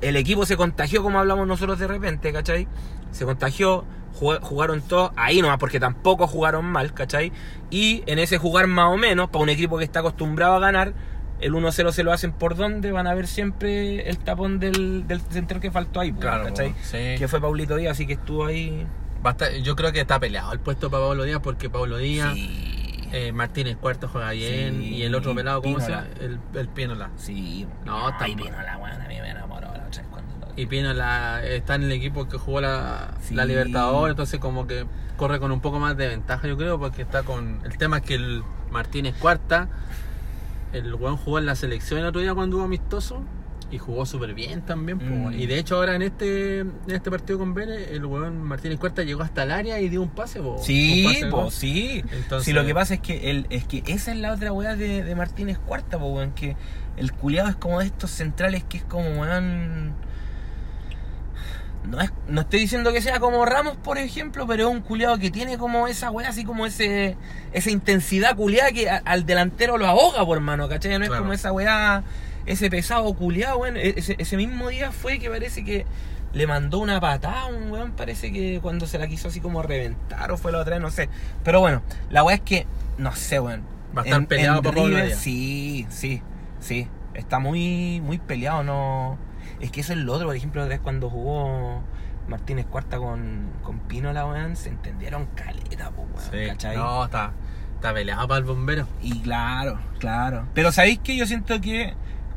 el 0.00 0.16
equipo 0.16 0.44
se 0.46 0.56
contagió, 0.56 1.02
como 1.02 1.18
hablamos 1.18 1.46
nosotros 1.46 1.78
de 1.78 1.86
repente, 1.86 2.32
¿cachai? 2.32 2.66
Se 3.10 3.24
contagió, 3.24 3.84
jug- 4.18 4.40
jugaron 4.42 4.82
todos 4.82 5.12
ahí 5.16 5.40
nomás, 5.40 5.58
porque 5.58 5.80
tampoco 5.80 6.26
jugaron 6.26 6.64
mal, 6.66 6.92
¿cachai? 6.92 7.32
Y 7.70 8.02
en 8.06 8.18
ese 8.18 8.38
jugar 8.38 8.66
más 8.66 8.92
o 8.92 8.96
menos, 8.96 9.30
para 9.30 9.42
un 9.42 9.48
equipo 9.48 9.78
que 9.78 9.84
está 9.84 10.00
acostumbrado 10.00 10.54
a 10.56 10.58
ganar, 10.60 10.92
el 11.40 11.52
1-0 11.52 11.92
se 11.92 12.02
lo 12.04 12.12
hacen 12.12 12.32
por 12.32 12.54
donde, 12.56 12.92
van 12.92 13.06
a 13.06 13.14
ver 13.14 13.26
siempre 13.26 14.08
el 14.08 14.18
tapón 14.18 14.58
del, 14.58 15.06
del 15.06 15.20
central 15.20 15.60
que 15.60 15.70
faltó 15.70 16.00
ahí, 16.00 16.12
Claro, 16.12 16.44
¿cachai? 16.44 16.74
sí. 16.82 17.14
Que 17.18 17.26
fue 17.28 17.40
Paulito 17.40 17.76
Díaz, 17.76 17.92
así 17.92 18.06
que 18.06 18.14
estuvo 18.14 18.44
ahí. 18.46 18.86
Basta- 19.22 19.56
yo 19.56 19.74
creo 19.74 19.90
que 19.92 20.00
está 20.00 20.20
peleado 20.20 20.52
el 20.52 20.60
puesto 20.60 20.90
para 20.90 21.04
Pablo 21.04 21.24
Díaz 21.24 21.40
porque 21.42 21.70
Pablo 21.70 21.96
Díaz, 21.96 22.34
Sí. 22.34 22.83
Eh, 23.14 23.32
Martínez 23.32 23.76
Cuarto 23.76 24.08
juega 24.08 24.30
bien 24.32 24.78
Sí, 24.78 24.94
y 24.96 25.02
el 25.02 25.14
otro 25.14 25.34
pelado, 25.34 25.62
¿cómo 25.62 25.80
se 25.80 25.90
llama? 25.90 26.06
El, 26.20 26.38
el 26.54 26.68
Pinola. 26.68 27.10
Sí. 27.16 27.66
No, 27.84 28.08
está 28.08 28.24
Ay, 28.24 28.34
mal. 28.36 28.44
vino 28.44 28.62
la 28.62 28.76
buena, 28.76 29.04
a 29.04 29.08
mí 29.08 29.20
me 29.20 29.30
enamoró 29.30 29.68
la 29.74 29.84
otra 29.86 30.02
cuando 30.10 30.46
lo- 30.46 30.52
Y 30.56 30.66
Pinola 30.66 31.44
está 31.44 31.76
en 31.76 31.84
el 31.84 31.92
equipo 31.92 32.28
que 32.28 32.36
jugó 32.38 32.60
la, 32.60 33.14
Sí. 33.20 33.34
la 33.34 33.44
Libertadores, 33.44 34.12
entonces 34.12 34.40
como 34.40 34.66
que 34.66 34.84
corre 35.16 35.38
con 35.38 35.52
un 35.52 35.60
poco 35.60 35.78
más 35.78 35.96
de 35.96 36.08
ventaja, 36.08 36.48
yo 36.48 36.56
creo, 36.56 36.78
porque 36.78 37.02
está 37.02 37.22
con... 37.22 37.60
El 37.64 37.78
tema 37.78 37.98
es 37.98 38.02
que 38.02 38.14
el 38.16 38.42
Martínez 38.72 39.14
Cuarta, 39.18 39.68
el 40.72 40.92
weón 40.94 41.16
jugó 41.16 41.38
en 41.38 41.46
la 41.46 41.54
selección 41.54 42.00
el 42.00 42.06
otro 42.06 42.20
día 42.20 42.34
cuando 42.34 42.56
hubo 42.56 42.64
amistoso 42.64 43.22
y 43.74 43.78
jugó 43.78 44.06
súper 44.06 44.34
bien 44.34 44.62
también. 44.62 44.98
Mm. 45.28 45.32
Y 45.32 45.46
de 45.46 45.58
hecho 45.58 45.76
ahora 45.76 45.94
en 45.96 46.02
este 46.02 46.60
en 46.60 46.72
este 46.86 47.10
partido 47.10 47.38
con 47.38 47.54
Vélez, 47.54 47.90
el 47.90 48.04
weón 48.06 48.42
Martínez 48.42 48.78
Cuarta 48.78 49.02
llegó 49.02 49.22
hasta 49.22 49.42
el 49.42 49.50
área 49.50 49.80
y 49.80 49.88
dio 49.88 50.00
un 50.02 50.10
pase. 50.10 50.40
po, 50.40 50.52
un 50.56 50.62
Sí, 50.62 51.04
pase 51.06 51.26
po, 51.26 51.50
sí. 51.50 52.04
Entonces- 52.12 52.44
Sí, 52.46 52.52
lo 52.52 52.64
que 52.64 52.74
pasa 52.74 52.94
es 52.94 53.00
que 53.00 53.30
el, 53.30 53.46
es 53.50 53.64
que 53.64 53.82
esa 53.86 54.12
es 54.12 54.18
la 54.18 54.32
otra 54.32 54.52
weá 54.52 54.76
de, 54.76 55.02
de 55.02 55.14
Martínez 55.14 55.58
Cuarta, 55.58 55.98
po, 55.98 56.06
weón, 56.06 56.32
que 56.32 56.56
el 56.96 57.12
culiado 57.12 57.48
es 57.48 57.56
como 57.56 57.80
de 57.80 57.86
estos 57.86 58.10
centrales 58.10 58.62
que 58.64 58.76
es 58.78 58.84
como 58.84 59.08
weón. 59.20 59.92
No, 61.88 62.00
es, 62.00 62.10
no 62.28 62.40
estoy 62.40 62.60
diciendo 62.60 62.94
que 62.94 63.02
sea 63.02 63.20
como 63.20 63.44
Ramos, 63.44 63.76
por 63.76 63.98
ejemplo, 63.98 64.46
pero 64.46 64.68
es 64.68 64.74
un 64.74 64.80
culiado 64.80 65.18
que 65.18 65.30
tiene 65.30 65.58
como 65.58 65.86
esa 65.86 66.10
weá, 66.10 66.28
así 66.30 66.42
como 66.44 66.64
ese 66.64 67.16
esa 67.52 67.70
intensidad 67.70 68.36
culiada 68.36 68.72
que 68.72 68.88
a- 68.88 69.02
al 69.04 69.26
delantero 69.26 69.76
lo 69.76 69.86
ahoga, 69.86 70.24
por 70.24 70.38
hermano, 70.38 70.66
¿cachai? 70.66 70.96
No 70.98 71.02
es 71.04 71.08
Claro. 71.10 71.24
como 71.24 71.34
esa 71.34 71.52
weá, 71.52 72.02
ese 72.46 72.70
pesado 72.70 73.12
culiado, 73.14 73.58
weón. 73.58 73.76
E- 73.76 73.94
Ese, 73.96 74.16
ese 74.18 74.36
mismo 74.36 74.68
día 74.68 74.92
fue 74.92 75.18
que 75.18 75.28
parece 75.30 75.64
que 75.64 75.86
le 76.32 76.46
mandó 76.46 76.78
una 76.78 77.00
patada 77.00 77.42
a 77.42 77.46
un 77.46 77.70
weón, 77.70 77.92
parece 77.92 78.32
que 78.32 78.58
cuando 78.60 78.86
se 78.86 78.98
la 78.98 79.06
quiso 79.06 79.28
así 79.28 79.40
como 79.40 79.62
reventar 79.62 80.32
o 80.32 80.36
fue 80.36 80.50
la 80.52 80.58
otra 80.58 80.74
vez, 80.74 80.82
no 80.82 80.90
sé. 80.90 81.08
Pero 81.44 81.60
bueno, 81.60 81.82
la 82.10 82.24
weá 82.24 82.36
es 82.36 82.42
que, 82.42 82.66
no 82.98 83.14
sé, 83.14 83.38
weón. 83.40 83.62
Va 83.96 84.02
a 84.02 84.04
estar 84.04 84.26
peleado 84.26 84.60
por 84.62 84.74
River. 84.74 85.14
Sí, 85.14 85.86
sí, 85.88 86.20
sí. 86.60 86.88
Está 87.14 87.38
muy, 87.38 88.00
muy 88.02 88.18
peleado, 88.18 88.64
no. 88.64 89.16
Es 89.60 89.70
que 89.70 89.82
eso 89.82 89.92
es 89.92 90.00
lo 90.00 90.12
otro, 90.14 90.26
por 90.26 90.34
ejemplo, 90.34 90.62
otra 90.62 90.74
vez 90.74 90.80
cuando 90.80 91.08
jugó 91.08 91.80
Martínez 92.26 92.66
Cuarta 92.66 92.98
con, 92.98 93.50
con 93.62 93.78
Pino 93.80 94.12
la 94.12 94.26
weón, 94.26 94.56
se 94.56 94.70
entendieron 94.70 95.26
caleta, 95.36 95.90
pues 95.90 96.08
weón. 96.32 96.42
Sí. 96.42 96.48
¿cachai? 96.48 96.76
No, 96.76 97.04
está, 97.04 97.30
está 97.76 97.94
peleado 97.94 98.26
para 98.26 98.38
el 98.38 98.44
bombero. 98.44 98.88
Y 99.00 99.20
claro, 99.20 99.78
claro. 100.00 100.48
Pero 100.54 100.72
¿sabéis 100.72 100.98
que 100.98 101.16
Yo 101.16 101.24
siento 101.26 101.60
que 101.60 101.94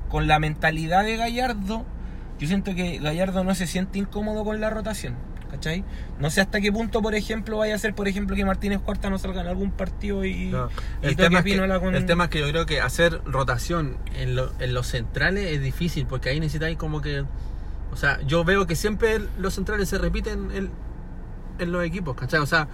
con 0.10 0.28
la 0.28 0.40
mentalidad 0.40 1.04
de 1.04 1.18
Gallardo, 1.18 1.86
yo 2.40 2.48
siento 2.48 2.76
que 2.76 3.00
Gallardo 3.00 3.44
no 3.44 3.56
se 3.56 3.68
siente 3.68 4.00
incómodo 4.00 4.44
con 4.44 4.60
la 4.62 4.70
rotación. 4.70 5.16
¿Cachai? 5.50 5.86
No 6.20 6.30
sé 6.30 6.42
hasta 6.42 6.60
qué 6.60 6.74
punto, 6.74 7.02
por 7.02 7.16
ejemplo, 7.16 7.58
vaya 7.60 7.74
a 7.74 7.78
ser, 7.78 7.96
por 7.96 8.10
ejemplo, 8.10 8.36
que 8.36 8.44
Martínez 8.44 8.82
Cuarta 8.82 9.10
no 9.10 9.18
salga 9.18 9.40
en 9.40 9.48
algún 9.48 9.72
partido 9.72 10.26
y, 10.26 10.48
No. 10.48 10.68
y 11.02 11.06
El, 11.08 11.16
toque 11.16 11.24
tema 11.30 11.40
es 11.40 11.46
que, 11.46 11.80
con- 11.80 11.96
el 11.96 12.06
tema 12.06 12.24
es 12.26 12.30
que 12.32 12.40
yo 12.42 12.50
creo 12.50 12.66
que 12.66 12.82
hacer 12.82 13.22
rotación 13.24 13.96
en, 14.18 14.36
lo- 14.36 14.52
en 14.60 14.74
los 14.74 14.88
centrales 14.88 15.46
es 15.46 15.62
difícil 15.62 16.06
porque 16.06 16.28
ahí 16.30 16.42
necesitáis 16.42 16.76
como 16.78 17.00
que. 17.02 17.24
O 17.94 17.96
sea, 17.96 18.20
yo 18.28 18.44
veo 18.44 18.68
que 18.68 18.76
siempre 18.76 19.22
los 19.40 19.54
centrales 19.54 19.88
se 19.88 19.98
repiten 19.98 20.52
en, 20.52 20.70
en 21.60 21.72
los 21.72 21.86
equipos, 21.86 22.18
¿cachai? 22.18 22.42
O 22.42 22.46
sea, 22.46 22.68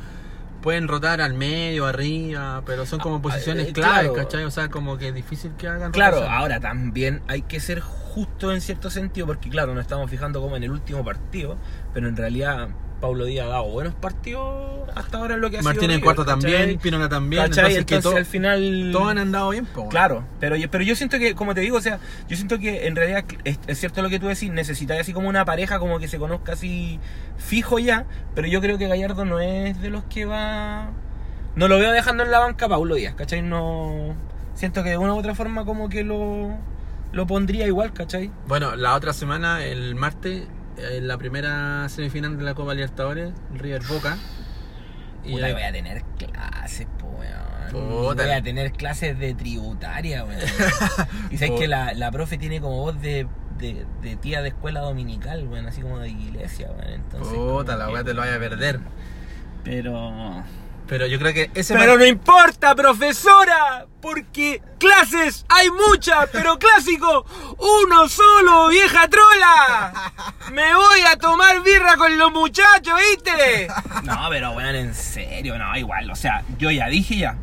pueden 0.63 0.88
rotar 0.88 1.21
al 1.21 1.36
medio, 1.36 1.86
arriba, 1.86 2.63
pero 2.65 2.88
son 2.88 2.99
como 2.99 3.17
Ah, 3.17 3.21
posiciones 3.21 3.67
eh, 3.67 3.73
claves, 3.73 4.10
claro. 4.10 4.13
¿cachai? 4.15 4.45
O 4.45 4.49
sea, 4.52 4.69
como 4.69 4.97
que 4.97 5.10
es 5.10 5.13
difícil 5.13 5.52
que 5.58 5.67
hagan 5.67 5.91
Claro, 5.91 6.15
rotación. 6.15 6.36
ahora 6.39 6.60
también 6.60 7.21
hay 7.28 7.43
que 7.43 7.60
ser 7.60 7.82
justo 7.82 8.52
en 8.52 8.62
cierto 8.62 8.89
sentido, 8.89 9.28
porque 9.28 9.49
claro, 9.49 9.76
nos 9.76 9.82
estamos 9.82 10.10
fijando 10.10 10.41
como 10.41 10.56
en 10.56 10.63
el 10.63 10.71
último 10.71 11.04
partido, 11.04 11.58
pero 11.93 12.08
en 12.08 12.15
realidad 12.17 12.69
Paulo 13.03 13.25
Díaz 13.25 13.47
ha 13.47 13.49
dado 13.49 13.65
buenos 13.65 13.93
partidos 13.95 14.89
hasta 14.95 15.17
ahora 15.17 15.35
en 15.35 15.41
lo 15.41 15.49
que 15.49 15.57
ha 15.57 15.61
Martín 15.61 15.81
sido 15.81 15.93
en 15.93 15.99
cuarto 15.99 16.23
también, 16.23 16.79
Pinola 16.79 17.09
también. 17.09 17.43
¿Cachai? 17.43 17.75
Entonces, 17.75 17.85
que 17.85 17.95
Entonces 17.95 18.11
to- 18.13 18.17
al 18.17 18.25
final... 18.25 18.89
todos 18.93 19.07
han 19.09 19.17
andado 19.17 19.49
bien, 19.49 19.65
po, 19.65 19.89
Claro, 19.89 20.23
pero 20.39 20.55
yo, 20.55 20.71
pero 20.71 20.85
yo 20.85 20.95
siento 20.95 21.19
que, 21.19 21.35
como 21.35 21.53
te 21.53 21.59
digo, 21.59 21.75
o 21.75 21.81
sea, 21.81 21.99
yo 22.29 22.37
siento 22.37 22.59
que 22.59 22.87
en 22.87 22.95
realidad 22.95 23.25
es, 23.43 23.59
es 23.67 23.77
cierto 23.77 24.01
lo 24.01 24.07
que 24.09 24.19
tú 24.21 24.27
decís, 24.27 24.49
necesitáis 24.51 25.01
así 25.01 25.11
como 25.11 25.27
una 25.27 25.43
pareja 25.43 25.79
como 25.79 25.99
que 25.99 26.07
se 26.07 26.17
conozca 26.17 26.53
así 26.53 26.97
fijo 27.37 27.77
ya, 27.77 28.05
pero 28.35 28.47
yo 28.47 28.61
creo 28.61 28.77
que 28.77 28.87
Gallardo 28.87 29.25
no 29.25 29.41
es 29.41 29.81
de 29.81 29.89
los 29.89 30.05
que 30.05 30.23
va... 30.23 30.89
No 31.57 31.67
lo 31.67 31.77
veo 31.79 31.91
dejando 31.91 32.23
en 32.23 32.31
la 32.31 32.39
banca 32.39 32.69
Paulo 32.69 32.95
Díaz, 32.95 33.15
¿cachai? 33.15 33.41
No... 33.41 34.15
Siento 34.55 34.81
que 34.81 34.91
de 34.91 34.97
una 34.97 35.13
u 35.13 35.17
otra 35.17 35.35
forma 35.35 35.65
como 35.65 35.89
que 35.89 36.05
lo, 36.05 36.55
lo 37.11 37.27
pondría 37.27 37.67
igual, 37.67 37.91
¿cachai? 37.91 38.31
Bueno, 38.47 38.77
la 38.77 38.95
otra 38.95 39.11
semana, 39.11 39.61
el 39.65 39.93
martes, 39.95 40.47
en 40.77 41.07
la 41.07 41.17
primera 41.17 41.88
semifinal 41.89 42.38
de 42.38 42.43
la 42.43 42.53
Copa 42.53 42.73
Libertadores, 42.73 43.31
River 43.53 43.83
Boca. 43.88 44.17
Y 45.23 45.31
Puta, 45.33 45.47
el- 45.47 45.53
voy 45.53 45.63
a 45.63 45.71
tener 45.71 46.03
clases, 46.17 46.88
po, 46.99 47.07
weón. 47.07 47.71
Puta. 47.71 48.23
Voy 48.23 48.31
a 48.33 48.41
tener 48.43 48.71
clases 48.73 49.17
de 49.17 49.33
tributaria, 49.33 50.23
weón. 50.25 50.39
y 51.31 51.38
sabes 51.38 51.59
que 51.59 51.67
la, 51.67 51.93
la 51.93 52.12
profe 52.12 52.38
tiene 52.38 52.59
como 52.62 52.77
voz 52.81 53.01
de, 53.01 53.27
de, 53.57 53.86
de 54.01 54.15
tía 54.17 54.41
de 54.41 54.49
escuela 54.49 54.81
dominical, 54.81 55.47
weón, 55.47 55.65
así 55.67 55.81
como 55.81 55.99
de 55.99 56.09
iglesia, 56.09 56.69
weón. 56.77 56.93
Entonces, 56.93 57.33
Puta, 57.33 57.75
la 57.77 57.89
weá 57.89 58.03
te 58.03 58.13
lo 58.13 58.21
vaya 58.21 58.36
a 58.36 58.39
perder. 58.39 58.79
Pero. 59.63 60.43
Pero 60.88 61.08
yo 61.08 61.17
creo 61.17 61.34
que 61.34 61.50
ese 61.56 61.76
Pero 61.76 61.98
no 61.98 62.06
importa, 62.06 62.76
profesora, 62.76 63.86
porque 64.02 64.62
clases 64.78 65.46
hay 65.50 65.69
muchas, 65.72 66.30
pero 66.32 66.60
clásico, 66.60 67.26
uno 67.58 68.10
solo, 68.10 68.67
vieja 68.67 69.08
trola. 69.08 70.12
Me 70.52 70.76
voy 70.76 71.02
a 71.12 71.17
tomar 71.17 71.62
birra 71.63 71.96
con 71.96 72.17
los 72.17 72.32
muchachos, 72.32 73.00
¿viste? 73.00 73.67
No, 74.04 74.28
pero 74.30 74.52
weón, 74.52 74.76
en 74.76 74.93
serio, 74.93 75.58
no, 75.58 75.76
igual, 75.78 76.12
o 76.12 76.15
sea, 76.15 76.43
yo 76.58 76.69
ya 76.69 76.88
dije 76.88 77.17
ya. 77.17 77.38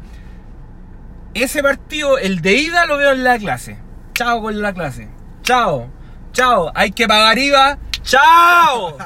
Ese 1.33 1.63
partido, 1.63 2.19
el 2.19 2.43
de 2.43 2.55
ida, 2.55 2.87
lo 2.87 2.97
veo 2.99 3.13
en 3.13 3.25
la 3.25 3.39
clase. 3.39 3.79
Chao 4.15 4.43
con 4.43 4.61
la 4.61 4.73
clase. 4.73 5.09
Chao. 5.43 5.89
Chao. 6.33 6.73
Hay 6.75 6.91
que 6.91 7.07
pagar 7.07 7.39
IVA. 7.39 7.79
Chao. 8.03 8.99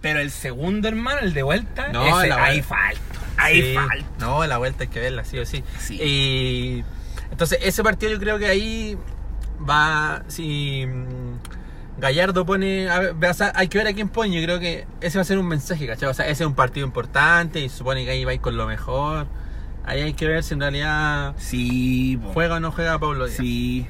Pero 0.00 0.20
el 0.20 0.30
segundo, 0.30 0.88
hermano, 0.88 1.20
el 1.20 1.32
de 1.32 1.42
vuelta, 1.42 1.88
No, 1.88 2.18
ese, 2.20 2.28
la 2.28 2.44
ahí 2.44 2.62
falta. 2.62 3.00
Ahí 3.36 3.62
Sí. 3.62 3.74
falta. 3.74 4.04
No, 4.18 4.46
la 4.46 4.58
vuelta 4.58 4.84
hay 4.84 4.88
que 4.88 5.00
verla, 5.00 5.24
sí 5.24 5.38
o 5.38 5.46
sí. 5.46 5.62
Sí. 5.78 5.94
Y 6.02 6.84
entonces 7.30 7.58
ese 7.62 7.82
partido 7.82 8.12
yo 8.12 8.18
creo 8.20 8.38
que 8.38 8.46
ahí 8.46 8.96
va, 9.68 10.22
si 10.28 10.86
mm, 10.86 12.00
Gallardo 12.00 12.44
pone, 12.44 12.88
a 12.90 12.98
ver, 13.00 13.30
o 13.30 13.34
sea, 13.34 13.52
hay 13.54 13.68
que 13.68 13.78
ver 13.78 13.86
a 13.88 13.92
quién 13.92 14.08
pone, 14.08 14.34
yo 14.38 14.42
creo 14.44 14.58
que 14.60 14.86
ese 15.00 15.18
va 15.18 15.22
a 15.22 15.24
ser 15.24 15.38
un 15.38 15.46
mensaje, 15.46 15.86
¿cachai? 15.86 16.08
O 16.08 16.14
sea, 16.14 16.26
ese 16.26 16.42
es 16.42 16.46
un 16.46 16.54
partido 16.54 16.86
importante 16.86 17.60
y 17.60 17.68
supone 17.68 18.04
que 18.04 18.10
ahí 18.10 18.24
va 18.24 18.32
a 18.32 18.34
ir 18.34 18.40
con 18.40 18.56
lo 18.56 18.66
mejor. 18.66 19.26
Ahí 19.86 20.00
hay 20.00 20.14
que 20.14 20.26
ver 20.26 20.42
si 20.42 20.54
en 20.54 20.60
realidad 20.60 21.34
Sí, 21.36 22.18
po. 22.22 22.30
juega 22.32 22.56
o 22.56 22.60
no 22.60 22.72
juega 22.72 22.98
Pablo 22.98 23.26
Díaz. 23.26 23.36
Sí. 23.36 23.86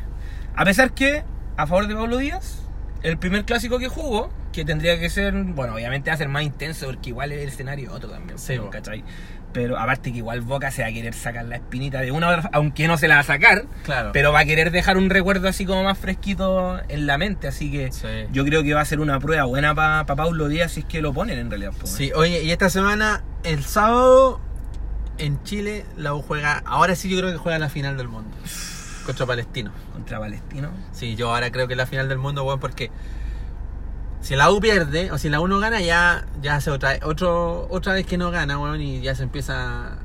A 0.57 0.65
pesar 0.65 0.93
que, 0.93 1.23
a 1.57 1.67
favor 1.67 1.87
de 1.87 1.95
Pablo 1.95 2.17
Díaz, 2.19 2.63
el 3.05 3.17
primer 3.19 3.45
clásico 3.45 3.79
que 3.79 3.87
jugó, 3.89 4.31
que 4.53 4.65
tendría 4.65 4.99
que 4.99 5.09
ser, 5.11 5.33
bueno, 5.35 5.75
obviamente 5.75 6.11
va 6.11 6.15
a 6.15 6.19
ser 6.19 6.29
más 6.29 6.43
intenso 6.43 6.87
porque 6.87 7.11
igual 7.11 7.31
el 7.33 7.49
escenario 7.49 7.91
es 7.91 7.95
otro 7.95 8.11
también, 8.11 8.39
Sí, 8.39 8.57
po. 8.59 8.71
¿cachai? 8.71 9.05
Pero 9.53 9.79
aparte 9.79 10.11
que 10.11 10.19
igual 10.19 10.41
Boca 10.41 10.73
se 10.73 10.83
va 10.83 10.89
a 10.89 10.93
querer 10.93 11.15
sacar 11.15 11.45
la 11.45 11.55
espinita 11.57 12.01
de 12.01 12.11
una 12.11 12.29
hora, 12.29 12.51
aunque 12.53 12.89
no 12.89 12.99
se 12.99 13.07
la 13.07 13.15
va 13.17 13.21
a 13.21 13.25
sacar, 13.25 13.67
Claro. 13.85 14.11
pero 14.13 14.33
va 14.33 14.41
a 14.41 14.45
querer 14.45 14.73
dejar 14.73 14.97
un 14.97 15.11
recuerdo 15.11 15.47
así 15.49 15.65
como 15.65 15.85
más 15.85 15.97
fresquito 15.97 16.81
en 16.89 17.07
la 17.07 17.19
mente, 17.19 17.47
así 17.47 17.71
que 17.71 17.93
Sí. 17.93 18.09
yo 18.33 18.45
creo 18.45 18.65
que 18.65 18.75
va 18.75 18.81
a 18.81 18.85
ser 18.85 18.99
una 18.99 19.21
prueba 19.21 19.45
buena 19.45 19.73
para 19.75 20.05
Pablo 20.07 20.49
Díaz 20.49 20.73
si 20.73 20.81
es 20.81 20.87
que 20.87 21.01
lo 21.01 21.13
ponen 21.13 21.39
en 21.39 21.51
realidad. 21.51 21.73
po, 21.79 21.87
Sí, 21.87 22.11
oye, 22.17 22.43
y 22.43 22.51
esta 22.51 22.69
semana, 22.69 23.23
el 23.45 23.63
sábado, 23.65 24.41
en 25.19 25.41
Chile, 25.45 25.85
la 25.97 26.15
U 26.15 26.23
juega, 26.23 26.63
ahora 26.67 26.97
sí 26.97 27.09
yo 27.09 27.19
creo 27.19 27.31
que 27.31 27.39
juega 27.39 27.59
la 27.61 27.69
final 27.69 27.97
del 27.97 28.09
mundo. 28.09 28.37
Contra 29.05 29.27
Palestino. 29.27 29.71
Contra 29.93 30.19
Palestino. 30.19 30.71
Sí, 30.93 31.15
yo 31.15 31.35
ahora 31.35 31.51
creo 31.51 31.67
que 31.67 31.75
es 31.75 31.79
la 31.79 31.87
final 31.87 32.09
del 32.09 32.19
mundo, 32.19 32.45
weón, 32.45 32.61
porque 32.61 32.91
si 34.21 34.37
la 34.37 34.51
U 34.51 34.61
pierde, 34.61 35.11
o 35.13 35.19
si 35.19 35.29
la 35.29 35.41
U 35.41 35.49
no 35.49 35.59
gana, 35.59 35.81
ya, 35.83 36.25
ya 36.41 36.57
hace 36.57 36.71
otra, 36.71 36.99
otro, 37.03 37.67
otra 37.71 37.93
vez 37.93 38.07
que 38.07 38.17
no 38.17 38.31
gana, 38.31 38.59
weón, 38.59 38.81
y 38.81 39.03
ya 39.03 39.15
se 39.15 39.23
empieza 39.23 39.99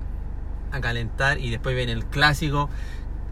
a 0.71 0.81
calentar, 0.81 1.39
y 1.39 1.49
después 1.49 1.75
viene 1.75 1.93
el 1.93 2.05
clásico, 2.05 2.69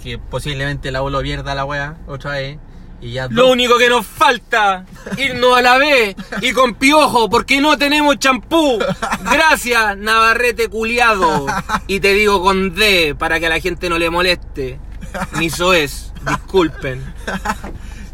que 0.02 0.18
posiblemente 0.18 0.92
la 0.92 1.04
U 1.04 1.10
lo 1.10 1.22
pierda 1.22 1.56
la 1.56 1.66
weá, 1.66 1.98
otra 2.08 2.32
vez, 2.32 2.58
Y 3.02 3.12
ya 3.12 3.28
Lo 3.30 3.50
único 3.52 3.78
que 3.78 3.90
nos 3.90 4.08
falta, 4.08 4.86
irnos 5.18 5.58
a 5.58 5.62
la 5.62 5.78
B 5.78 6.16
y 6.42 6.54
con 6.54 6.76
piojo, 6.76 7.30
porque 7.30 7.60
no 7.60 7.78
tenemos 7.78 8.18
champú. 8.18 8.80
Gracias, 9.30 9.98
Navarrete 9.98 10.70
culiado. 10.70 11.46
Y 11.88 12.00
te 12.00 12.14
digo 12.14 12.42
con 12.42 12.74
D, 12.74 13.14
para 13.20 13.42
que 13.42 13.48
a 13.48 13.50
la 13.50 13.60
gente 13.60 13.90
no 13.90 13.98
le 14.00 14.10
moleste. 14.10 14.80
Ni 15.40 15.48
es, 15.48 16.14
disculpen. 16.26 17.04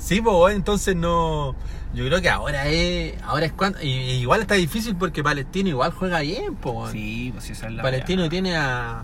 Sí, 0.04 0.20
pues 0.20 0.54
entonces 0.54 0.98
no. 0.98 1.56
Yo 1.94 2.06
creo 2.06 2.22
que 2.22 2.30
ahora 2.30 2.68
es. 2.68 3.16
Ahora 3.24 3.46
es 3.46 3.54
cuando. 3.54 3.82
Y, 3.82 3.88
y 3.88 4.12
igual 4.20 4.42
está 4.42 4.56
difícil 4.56 4.98
porque 4.98 5.24
Palestino 5.24 5.70
igual 5.70 5.92
juega 5.94 6.20
bien, 6.20 6.56
pues. 6.56 6.92
Sí, 6.92 7.30
pues 7.34 7.50
esa 7.50 7.68
es 7.68 7.74
la 7.74 7.82
Palestino 7.84 8.28
tiene 8.28 8.58
a, 8.58 9.04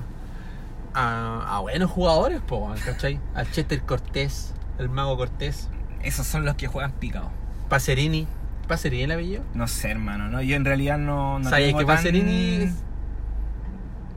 a. 0.93 1.55
a 1.55 1.59
buenos 1.61 1.89
jugadores, 1.89 2.41
pues, 2.45 2.81
¿cachai? 2.83 3.17
Al 3.33 3.49
Chester 3.49 3.81
Cortés, 3.83 4.53
el 4.77 4.89
Mago 4.89 5.15
Cortés, 5.15 5.69
Esos 6.03 6.27
son 6.27 6.43
los 6.43 6.55
que 6.55 6.67
juegan 6.67 6.91
picado. 6.91 7.31
Pacerini. 7.69 8.27
¿Pacerini 8.67 9.03
el 9.03 9.11
apellido? 9.13 9.43
No 9.53 9.67
sé, 9.69 9.91
hermano, 9.91 10.27
¿no? 10.27 10.41
Yo 10.41 10.55
en 10.55 10.65
realidad 10.65 10.97
no... 10.97 11.39
no 11.39 11.49
¿Sabes 11.49 11.73
que 11.73 11.85
tan- 11.85 11.87
Pacerini. 11.87 12.71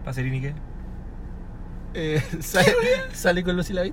¿Pacerini 0.05 0.41
qué? 0.41 0.55
Eh, 1.95 2.23
sale, 2.41 2.75
sale 3.13 3.43
con 3.43 3.57
Lucy 3.57 3.73
David? 3.73 3.93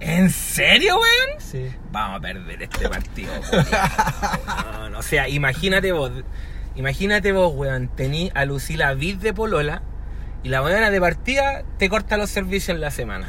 ¿En 0.00 0.30
serio, 0.30 0.96
weón? 0.96 1.40
Sí. 1.40 1.70
Vamos 1.90 2.18
a 2.18 2.20
perder 2.20 2.62
este 2.62 2.88
partido. 2.88 3.32
weón. 4.80 4.94
O 4.94 5.02
sea, 5.02 5.28
imagínate 5.28 5.92
vos. 5.92 6.12
Imagínate 6.74 7.32
vos, 7.32 7.52
weón. 7.54 7.88
Tení 7.88 8.30
a 8.34 8.44
Lucila 8.44 8.94
Vid 8.94 9.16
de 9.16 9.32
Polola 9.32 9.82
y 10.42 10.48
la 10.48 10.62
weona 10.62 10.90
de 10.90 11.00
partida 11.00 11.64
te 11.78 11.88
corta 11.88 12.16
los 12.16 12.30
servicios 12.30 12.68
en 12.70 12.80
la 12.80 12.90
semana. 12.90 13.26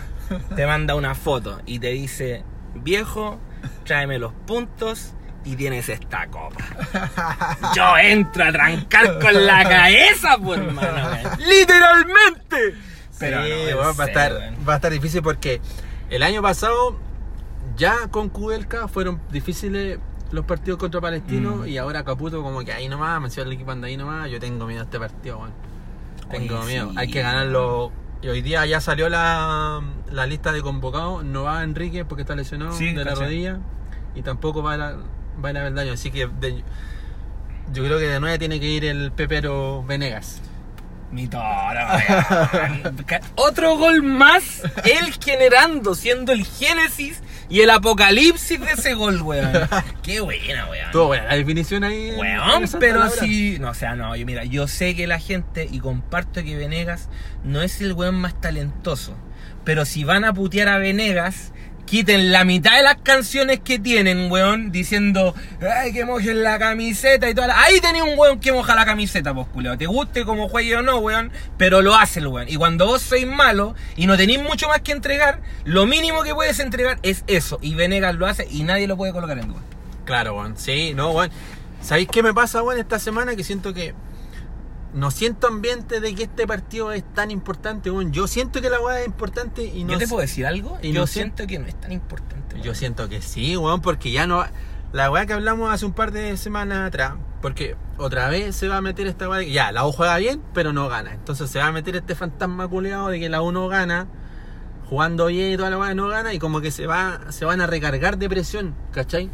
Te 0.55 0.65
manda 0.65 0.95
una 0.95 1.15
foto 1.15 1.61
y 1.65 1.79
te 1.79 1.87
dice, 1.87 2.43
viejo, 2.75 3.39
tráeme 3.85 4.19
los 4.19 4.33
puntos 4.33 5.13
y 5.45 5.55
tienes 5.55 5.87
esta 5.87 6.27
copa. 6.27 6.57
Yo 7.75 7.97
entro 7.97 8.43
a 8.43 8.51
trancar 8.51 9.19
con 9.19 9.45
la 9.45 9.63
cabeza, 9.63 10.37
pues, 10.37 10.59
hermano. 10.59 11.09
Literalmente. 11.39 12.75
Pero 13.19 13.43
sí, 13.43 13.51
no, 13.71 13.77
va, 13.77 14.03
a 14.03 14.07
estar, 14.07 14.53
va 14.67 14.73
a 14.73 14.75
estar 14.75 14.91
difícil 14.91 15.21
porque 15.21 15.59
el 16.09 16.23
año 16.23 16.41
pasado 16.41 16.97
ya 17.75 18.07
con 18.09 18.29
Kudelka 18.29 18.87
fueron 18.87 19.19
difíciles 19.31 19.99
los 20.31 20.45
partidos 20.45 20.77
contra 20.79 20.99
Palestino 21.01 21.57
Mm. 21.57 21.67
y 21.67 21.77
ahora 21.77 22.03
Caputo 22.03 22.43
como 22.43 22.59
que 22.63 22.73
ahí 22.73 22.89
nomás, 22.89 23.21
me 23.21 23.41
el 23.41 23.51
equipo 23.53 23.71
anda 23.71 23.87
ahí 23.87 23.95
nomás, 23.97 24.29
yo 24.29 24.39
tengo 24.39 24.65
miedo 24.67 24.81
a 24.81 24.83
este 24.85 24.99
partido. 24.99 25.39
Tengo 26.29 26.59
Oye, 26.59 26.67
miedo, 26.67 26.89
sí. 26.91 26.95
hay 26.97 27.09
que 27.09 27.21
ganarlo. 27.21 27.91
Y 28.21 28.27
hoy 28.29 28.41
día 28.41 28.65
ya 28.65 28.81
salió 28.81 29.07
la, 29.09 29.81
la 30.11 30.25
lista 30.25 30.51
de 30.51 30.61
convocados, 30.61 31.23
no 31.23 31.43
va 31.43 31.63
Enrique 31.63 32.03
porque 32.03 32.23
está 32.23 32.35
lesionado 32.35 32.73
Sí, 32.73 32.87
de 32.93 33.05
la 33.05 33.11
caché. 33.11 33.23
rodilla 33.25 33.59
y 34.15 34.21
tampoco 34.23 34.61
va 34.63 34.73
a 34.73 34.77
la, 34.77 34.97
va 35.43 35.49
a 35.49 35.53
la 35.53 35.63
Beldaño, 35.63 35.93
así 35.93 36.09
que 36.11 36.27
de- 36.27 36.63
yo 37.73 37.83
creo 37.83 37.99
que 37.99 38.05
de 38.07 38.19
nueve 38.19 38.39
tiene 38.39 38.59
que 38.59 38.65
ir 38.65 38.85
el 38.85 39.11
Pepero 39.11 39.83
Venegas. 39.83 40.41
Mi 41.11 41.27
toro, 41.27 41.43
Otro 43.35 43.77
gol 43.77 44.03
más, 44.03 44.61
él 44.83 45.13
generando, 45.23 45.95
siendo 45.95 46.33
el 46.33 46.45
génesis 46.45 47.21
y 47.49 47.61
el 47.61 47.69
apocalipsis 47.69 48.59
de 48.59 48.71
ese 48.73 48.93
gol, 48.93 49.21
weón. 49.21 49.51
Qué 50.03 50.19
buena, 50.19 50.69
weón. 50.69 51.07
Buena 51.07 51.27
la 51.27 51.35
definición 51.35 51.85
ahí. 51.85 52.11
Weón, 52.11 52.65
pero 52.79 53.09
si. 53.09 53.57
No, 53.57 53.69
o 53.69 53.73
sea, 53.73 53.95
no, 53.95 54.15
yo 54.17 54.25
mira, 54.25 54.43
yo 54.43 54.67
sé 54.67 54.95
que 54.95 55.07
la 55.07 55.19
gente, 55.19 55.67
y 55.71 55.79
comparto 55.79 56.43
que 56.43 56.57
Venegas 56.57 57.09
no 57.43 57.61
es 57.61 57.79
el 57.79 57.93
weón 57.93 58.15
más 58.15 58.39
talentoso. 58.41 59.15
Pero 59.63 59.85
si 59.85 60.03
van 60.03 60.25
a 60.25 60.33
putear 60.33 60.67
a 60.67 60.77
Venegas, 60.77 61.53
quiten 61.87 62.31
la 62.31 62.43
mitad 62.43 62.75
de 62.75 62.83
las 62.83 62.97
canciones 62.97 63.61
que 63.61 63.79
tienen, 63.79 64.29
weón, 64.31 64.71
diciendo, 64.71 65.33
ay, 65.61 65.93
que 65.93 66.05
mojen 66.05 66.43
la 66.43 66.59
camiseta 66.59 67.27
y 67.29 67.33
toda 67.33 67.47
la... 67.47 67.63
Ahí 67.63 67.79
tenía 67.79 68.03
un 68.03 68.19
weón 68.19 68.39
que 68.39 68.51
moja 68.51 68.75
la 68.75 68.85
camiseta, 68.85 69.33
pues, 69.33 69.47
culeo. 69.47 69.77
Te 69.77 69.87
guste 69.87 70.25
como 70.25 70.49
juegue 70.49 70.75
o 70.75 70.83
no, 70.83 70.97
weón, 70.97 71.31
pero 71.57 71.81
lo 71.81 71.95
hace 71.95 72.19
el 72.19 72.27
weón. 72.27 72.47
Y 72.49 72.57
cuando 72.57 72.85
vos 72.85 73.01
sois 73.01 73.25
malo 73.25 73.73
y 73.95 74.05
no 74.05 74.17
tenéis 74.17 74.43
mucho 74.43 74.67
más 74.67 74.81
que 74.81 74.91
entregar, 74.91 75.39
lo 75.63 75.87
mínimo 75.87 76.21
que 76.21 76.35
puedes 76.35 76.59
entregar 76.59 76.99
es 77.01 77.23
eso. 77.25 77.57
Y 77.61 77.73
Venegas 77.73 78.15
lo 78.15 78.27
hace 78.27 78.47
y 78.51 78.63
nadie 78.63 78.85
lo 78.85 78.97
puede 78.97 79.13
colocar 79.13 79.39
en 79.39 79.47
duda. 79.47 79.61
Claro, 80.05 80.35
weón. 80.35 80.57
Sí, 80.57 80.93
no, 80.93 81.11
weón. 81.11 81.31
¿Sabéis 81.81 82.09
qué 82.11 82.21
me 82.21 82.33
pasa, 82.33 82.61
weón, 82.61 82.79
esta 82.79 82.99
semana? 82.99 83.35
Que 83.35 83.43
siento 83.43 83.73
que. 83.73 83.95
No 84.97 85.11
siento 85.11 85.45
ambiente 85.45 85.99
de 85.99 86.15
que 86.15 86.23
este 86.23 86.47
partido 86.47 86.91
es 86.91 87.03
tan 87.13 87.29
importante, 87.29 87.91
weón. 87.91 88.11
Yo 88.11 88.25
siento 88.25 88.61
que 88.61 88.69
la 88.71 88.81
weá 88.81 89.01
es 89.01 89.05
importante 89.05 89.63
y 89.63 89.83
no. 89.83 89.93
¿Yo 89.93 89.99
te 89.99 90.07
puedo 90.07 90.21
decir 90.21 90.47
algo? 90.47 90.79
y 90.81 90.91
Yo 90.91 91.01
no 91.01 91.07
siento 91.07 91.45
que 91.45 91.59
no 91.59 91.67
es 91.67 91.79
tan 91.79 91.91
importante. 91.91 92.59
Yo 92.63 92.73
siento 92.73 93.07
que 93.07 93.21
sí, 93.21 93.55
weón, 93.55 93.81
porque 93.81 94.09
ya 94.09 94.25
no. 94.25 94.43
La 94.93 95.11
weá 95.11 95.27
que 95.27 95.33
hablamos 95.33 95.71
hace 95.71 95.85
un 95.85 95.93
par 95.93 96.11
de 96.11 96.35
semanas 96.35 96.87
atrás, 96.87 97.13
porque 97.43 97.75
otra 97.99 98.27
vez 98.29 98.55
se 98.55 98.67
va 98.67 98.77
a 98.77 98.81
meter 98.81 99.05
esta 99.05 99.29
weá 99.29 99.37
de 99.37 99.45
que 99.45 99.51
ya, 99.51 99.71
la 99.71 99.85
U 99.85 99.91
juega 99.91 100.17
bien, 100.17 100.41
pero 100.55 100.73
no 100.73 100.89
gana. 100.89 101.13
Entonces 101.13 101.51
se 101.51 101.59
va 101.59 101.67
a 101.67 101.71
meter 101.71 101.95
este 101.95 102.15
fantasma 102.15 102.67
culeado 102.67 103.09
de 103.09 103.19
que 103.19 103.29
la 103.29 103.43
U 103.43 103.51
no 103.51 103.67
gana, 103.67 104.07
jugando 104.89 105.27
bien 105.27 105.51
y 105.51 105.57
toda 105.57 105.69
la 105.69 105.77
weá 105.77 105.93
no 105.93 106.07
gana, 106.07 106.33
y 106.33 106.39
como 106.39 106.59
que 106.59 106.71
se 106.71 106.87
va 106.87 107.19
se 107.29 107.45
van 107.45 107.61
a 107.61 107.67
recargar 107.67 108.17
de 108.17 108.29
presión, 108.29 108.73
¿cachai? 108.93 109.29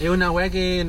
Es 0.00 0.10
una 0.10 0.30
weá 0.30 0.50
que 0.50 0.86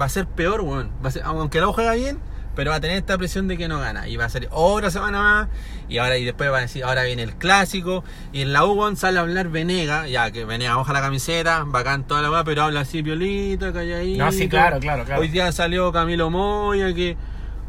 va 0.00 0.06
a 0.06 0.08
ser 0.08 0.26
peor, 0.26 0.60
weón. 0.62 0.90
Va 1.04 1.08
a 1.08 1.12
ser- 1.12 1.22
aunque 1.24 1.60
la 1.60 1.68
U 1.68 1.72
juega 1.72 1.92
bien, 1.94 2.18
pero 2.54 2.70
va 2.70 2.76
a 2.76 2.80
tener 2.80 2.96
esta 2.96 3.18
presión 3.18 3.48
de 3.48 3.56
que 3.58 3.66
no 3.68 3.80
gana. 3.80 4.06
Y 4.08 4.16
va 4.16 4.24
a 4.26 4.28
ser 4.28 4.48
otra 4.52 4.90
semana 4.90 5.20
más. 5.22 5.48
Y 5.88 5.98
ahora 5.98 6.16
y 6.18 6.24
después 6.24 6.50
va 6.52 6.58
a 6.58 6.60
decir, 6.62 6.84
ahora 6.84 7.02
viene 7.02 7.22
el 7.22 7.34
clásico. 7.34 8.04
Y 8.32 8.42
en 8.42 8.52
la 8.52 8.64
U 8.64 8.72
weón, 8.72 8.96
sale 8.96 9.18
a 9.18 9.22
hablar 9.22 9.48
Venega, 9.48 10.06
ya 10.08 10.30
que 10.30 10.44
Venega 10.44 10.76
moja 10.76 10.92
la 10.92 11.00
camiseta, 11.00 11.64
bacán 11.66 12.06
toda 12.06 12.22
la 12.22 12.30
weá, 12.30 12.44
pero 12.44 12.62
habla 12.62 12.80
así 12.80 13.02
violita, 13.02 13.72
calladito. 13.72 14.24
No, 14.24 14.30
sí, 14.32 14.48
claro, 14.48 14.78
claro, 14.80 15.04
claro. 15.04 15.20
Hoy 15.20 15.28
día 15.28 15.50
salió 15.52 15.90
Camilo 15.92 16.30
Moya 16.30 16.94
que 16.94 17.16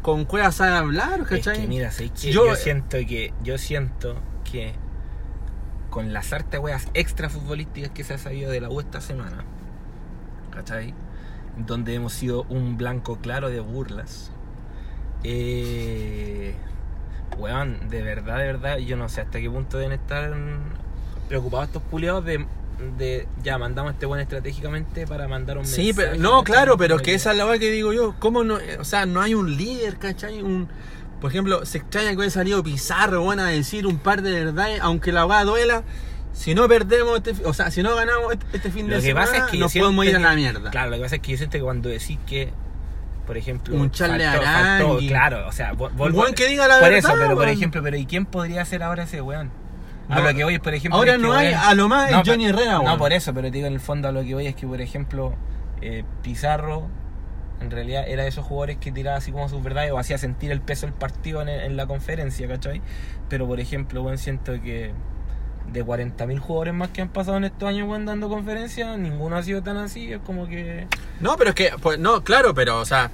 con 0.02 0.24
cueva 0.24 0.52
sabe 0.52 0.72
hablar, 0.76 1.20
Es 1.22 1.26
¿cachai? 1.28 1.62
que 1.62 1.66
mira, 1.66 1.90
yo, 2.30 2.54
siento 2.54 2.96
que 2.98 3.32
yo 3.42 3.58
siento 3.58 4.16
que 4.48 4.72
con 5.90 6.12
las 6.12 6.32
artes 6.32 6.60
weas 6.60 6.86
extra 6.94 7.28
futbolísticas 7.28 7.90
que 7.90 8.04
se 8.04 8.14
ha 8.14 8.18
sabido 8.18 8.50
de 8.52 8.60
la 8.60 8.68
U 8.68 8.78
esta 8.78 9.00
semana, 9.00 9.44
¿cachai? 10.52 10.94
Donde 11.56 11.94
hemos 11.94 12.12
sido 12.12 12.44
un 12.48 12.76
blanco 12.76 13.16
claro 13.22 13.48
de 13.50 13.60
burlas. 13.60 14.30
Eh, 15.24 16.54
weón, 17.38 17.88
de 17.88 18.02
verdad, 18.02 18.38
de 18.38 18.44
verdad, 18.44 18.78
yo 18.78 18.96
no 18.96 19.08
sé 19.08 19.22
hasta 19.22 19.40
qué 19.40 19.50
punto 19.50 19.78
deben 19.78 19.92
estar 19.98 20.34
preocupados 21.28 21.66
estos 21.66 21.82
culiados 21.90 22.24
de, 22.24 22.46
de 22.98 23.26
ya 23.42 23.58
mandamos 23.58 23.90
a 23.90 23.92
este 23.94 24.06
buen 24.06 24.20
estratégicamente 24.20 25.06
para 25.06 25.26
mandar 25.28 25.58
un 25.58 25.66
Sí, 25.66 25.86
mensaje. 25.86 26.10
pero, 26.10 26.22
no, 26.22 26.44
claro, 26.44 26.76
pero 26.76 26.96
Como 26.96 27.04
que 27.04 27.14
esa 27.14 27.32
es 27.32 27.38
la 27.38 27.46
weá 27.46 27.58
que 27.58 27.70
digo 27.70 27.92
yo. 27.92 28.14
¿Cómo 28.18 28.44
no? 28.44 28.58
O 28.78 28.84
sea, 28.84 29.06
no 29.06 29.20
hay 29.20 29.34
un 29.34 29.56
líder, 29.56 29.98
¿cachai? 29.98 30.42
Un, 30.42 30.68
por 31.20 31.30
ejemplo, 31.30 31.64
se 31.66 31.78
extraña 31.78 32.14
que 32.14 32.22
haya 32.22 32.30
salido 32.30 32.62
Pizarro, 32.62 33.22
bueno, 33.22 33.42
a 33.42 33.46
decir 33.46 33.86
un 33.86 33.98
par 33.98 34.22
de 34.22 34.30
verdades, 34.44 34.78
aunque 34.82 35.10
la 35.12 35.26
weá 35.26 35.44
duela. 35.44 35.82
Si 36.36 36.54
no 36.54 36.68
perdemos, 36.68 37.16
este, 37.24 37.44
o 37.46 37.54
sea, 37.54 37.70
si 37.70 37.82
no 37.82 37.96
ganamos 37.96 38.32
este, 38.34 38.46
este 38.58 38.70
fin 38.70 38.88
Lo 38.88 38.96
de 38.96 39.00
que 39.00 39.08
semana, 39.08 39.26
pasa 39.26 39.38
es 39.46 39.50
que 39.50 39.56
nos 39.56 39.72
podemos 39.72 40.04
ir 40.04 40.16
a 40.16 40.18
la 40.18 40.34
mierda. 40.34 40.70
Claro, 40.70 40.90
lo 40.90 40.96
que 40.96 41.02
pasa 41.04 41.16
es 41.16 41.22
que 41.22 41.32
yo 41.32 41.38
siento 41.38 41.56
que 41.56 41.64
cuando 41.64 41.88
decís 41.88 42.18
que, 42.26 42.52
por 43.26 43.36
ejemplo, 43.38 43.74
Un 43.74 43.90
Charles 43.90 44.26
faltó- 44.28 44.42
faltó- 44.44 44.58
Arangui. 44.58 45.08
claro, 45.08 45.48
o 45.48 45.52
sea, 45.52 45.72
vo- 45.72 45.90
Un 45.96 46.14
weón 46.14 46.34
que 46.34 46.46
diga 46.46 46.68
la 46.68 46.74
por 46.78 46.90
verdad, 46.90 46.98
eso, 47.10 47.18
pero 47.18 47.34
por 47.36 47.48
ejemplo, 47.48 47.82
pero 47.82 47.96
¿y 47.96 48.04
quién 48.04 48.26
podría 48.26 48.64
ser 48.66 48.82
ahora 48.82 49.04
ese 49.04 49.22
weón? 49.22 49.50
A 50.08 50.16
No, 50.20 50.28
lo 50.28 50.34
que 50.36 50.44
voy 50.44 50.54
es, 50.54 50.60
por 50.60 50.74
ejemplo, 50.74 50.98
ahora 50.98 51.12
es 51.12 51.16
que, 51.16 51.22
no 51.22 51.32
hay, 51.32 51.52
a 51.54 51.74
lo 51.74 51.88
más 51.88 52.10
es 52.10 52.16
No, 52.16 52.22
Johnny 52.24 52.44
pa- 52.44 52.50
Herrera, 52.50 52.72
No, 52.74 52.82
weón. 52.82 52.98
por 52.98 53.12
eso, 53.14 53.32
pero 53.34 53.48
te 53.48 53.52
digo 53.56 53.66
en 53.66 53.72
el 53.72 53.80
fondo 53.80 54.06
a 54.08 54.12
lo 54.12 54.22
que 54.22 54.34
voy 54.34 54.46
es 54.46 54.54
que, 54.54 54.66
por 54.66 54.80
ejemplo, 54.80 55.34
eh, 55.80 56.04
Pizarro 56.22 56.86
en 57.62 57.70
realidad 57.70 58.04
era 58.06 58.22
de 58.24 58.28
esos 58.28 58.44
jugadores 58.44 58.76
que 58.76 58.92
tiraba 58.92 59.16
así 59.16 59.32
como 59.32 59.48
sus 59.48 59.62
verdades 59.62 59.90
o 59.90 59.98
hacía 59.98 60.18
sentir 60.18 60.52
el 60.52 60.60
peso 60.60 60.84
del 60.86 60.94
partido 60.94 61.40
en, 61.40 61.48
en 61.48 61.76
la 61.78 61.86
conferencia, 61.86 62.46
¿cachai? 62.46 62.82
Pero 63.30 63.46
por 63.46 63.58
ejemplo, 63.58 64.02
weón, 64.02 64.18
siento 64.18 64.52
que 64.60 64.92
de 65.72 65.84
40.000 65.84 66.38
jugadores 66.38 66.74
más 66.74 66.88
que 66.90 67.02
han 67.02 67.08
pasado 67.08 67.36
en 67.36 67.44
estos 67.44 67.68
años, 67.68 67.88
weón, 67.88 68.06
dando 68.06 68.28
conferencias, 68.28 68.96
ninguno 68.98 69.36
ha 69.36 69.42
sido 69.42 69.62
tan 69.62 69.76
así, 69.76 70.12
es 70.12 70.20
como 70.20 70.46
que... 70.48 70.86
No, 71.20 71.36
pero 71.36 71.50
es 71.50 71.56
que, 71.56 71.70
pues, 71.82 71.98
no, 71.98 72.22
claro, 72.24 72.54
pero, 72.54 72.78
o 72.80 72.84
sea, 72.84 73.10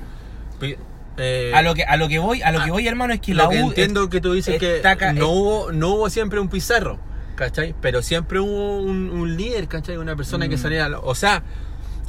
eh, 1.17 1.53
A 1.55 1.63
lo 1.63 1.75
que, 1.75 1.83
a 1.85 1.97
lo 1.97 2.09
que 2.09 2.19
voy, 2.19 2.41
a 2.43 2.53
lo 2.53 2.65
que 2.65 2.71
voy, 2.71 2.87
hermano, 2.89 3.13
es 3.13 3.21
que 3.21 3.35
lo 3.35 3.45
la 3.45 3.49
que 3.51 3.63
U 3.63 3.69
entiendo 3.69 4.05
es- 4.05 4.09
que 4.09 4.21
tú 4.21 4.33
dices 4.33 4.59
que 4.59 4.81
no 4.83 5.11
es- 5.13 5.23
hubo, 5.23 5.73
no 5.73 5.89
hubo 5.91 6.11
siempre 6.11 6.41
un 6.41 6.49
Pizarro, 6.49 6.99
¿cachai? 7.35 7.75
Pero 7.81 8.01
siempre 8.03 8.41
hubo 8.41 8.79
un, 8.79 9.11
un 9.11 9.37
líder, 9.37 9.69
¿cachai? 9.69 9.97
Una 9.99 10.17
persona 10.17 10.49
que 10.49 10.57
Mm. 10.57 10.61
saliera, 10.61 10.87
a 10.87 10.89
lo- 10.89 11.03
o 11.03 11.15
sea, 11.15 11.43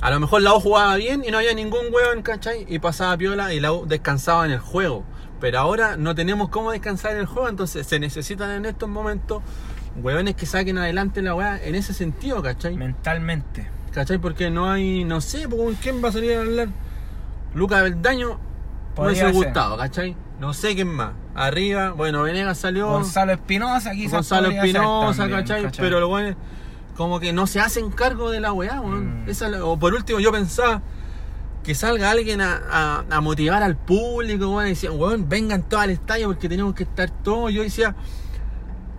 a 0.02 0.10
lo 0.12 0.20
mejor 0.20 0.42
la 0.42 0.54
U 0.54 0.60
jugaba 0.60 0.96
bien 0.96 1.24
y 1.28 1.32
no 1.32 1.38
había 1.40 1.54
ningún 1.54 1.82
hueón, 1.92 2.22
¿cachai? 2.22 2.66
Y 2.70 2.80
pasaba 2.80 3.18
piola 3.18 3.54
y 3.54 3.60
la 3.60 3.74
U 3.74 3.86
descansaba 3.86 4.46
en 4.46 4.52
el 4.52 4.60
juego. 4.60 5.04
Pero 5.42 5.60
ahora 5.60 5.98
no 5.98 6.16
tenemos 6.16 6.48
cómo 6.50 6.72
descansar 6.72 7.12
en 7.14 7.18
el 7.20 7.26
juego, 7.26 7.50
entonces 7.50 7.86
se 7.86 8.00
necesitan 8.00 8.52
en 8.52 8.66
estos 8.66 8.88
momentos 8.88 9.42
hueones 10.02 10.36
que 10.36 10.46
saquen 10.46 10.78
adelante 10.78 11.22
la 11.22 11.36
weá 11.36 11.62
en 11.64 11.76
ese 11.76 11.94
sentido, 11.94 12.42
¿cachai? 12.42 12.76
mentalmente. 12.76 13.70
¿Cachai? 13.92 14.18
Porque 14.18 14.50
no 14.50 14.72
hay, 14.72 15.04
no 15.04 15.22
sé, 15.22 15.48
¿con 15.48 15.76
quién 15.76 16.04
va 16.04 16.10
a 16.10 16.12
salir 16.12 16.34
a 16.34 16.40
hablar? 16.42 16.68
Lucas 17.54 17.84
Beldaño 17.84 18.30
no 18.30 18.40
Podría 18.96 19.26
ser. 19.26 19.34
gustado, 19.34 19.78
¿cachai? 19.78 20.16
No 20.40 20.54
sé 20.54 20.74
quién 20.76 20.88
más. 20.88 21.12
Arriba, 21.36 21.92
bueno, 21.92 22.24
Venegas 22.24 22.58
salió. 22.58 22.88
Gonzalo 22.90 23.32
Espinosa, 23.34 23.92
quizás. 23.92 24.12
Gonzalo 24.14 24.50
Espinosa, 24.50 25.30
¿cachai? 25.30 25.68
Pero 25.78 26.00
lo 26.00 26.08
bueno, 26.08 26.36
como 26.98 27.20
que 27.20 27.34
no 27.34 27.46
se 27.48 27.60
hacen 27.60 27.92
cargo 27.92 28.32
de 28.32 28.40
la 28.40 28.52
weá, 28.52 28.82
weón. 28.82 29.26
Mm. 29.26 29.30
Esa 29.30 29.64
o 29.66 29.78
por 29.78 29.94
último, 29.94 30.20
yo 30.20 30.32
pensaba 30.32 30.82
que 31.64 31.76
salga 31.76 32.10
alguien 32.12 32.42
a, 32.42 32.62
a- 32.70 33.04
a 33.10 33.22
motivar 33.22 33.62
al 33.64 33.76
público, 33.78 34.50
weón, 34.50 34.66
y 34.66 34.70
decían, 34.70 34.94
weón, 35.00 35.30
vengan 35.30 35.62
todos 35.64 35.84
al 35.84 35.92
estadio 35.92 36.28
porque 36.28 36.50
tenemos 36.50 36.74
que 36.74 36.84
estar 36.84 37.10
todos. 37.10 37.54
Yo 37.54 37.62
decía, 37.62 37.96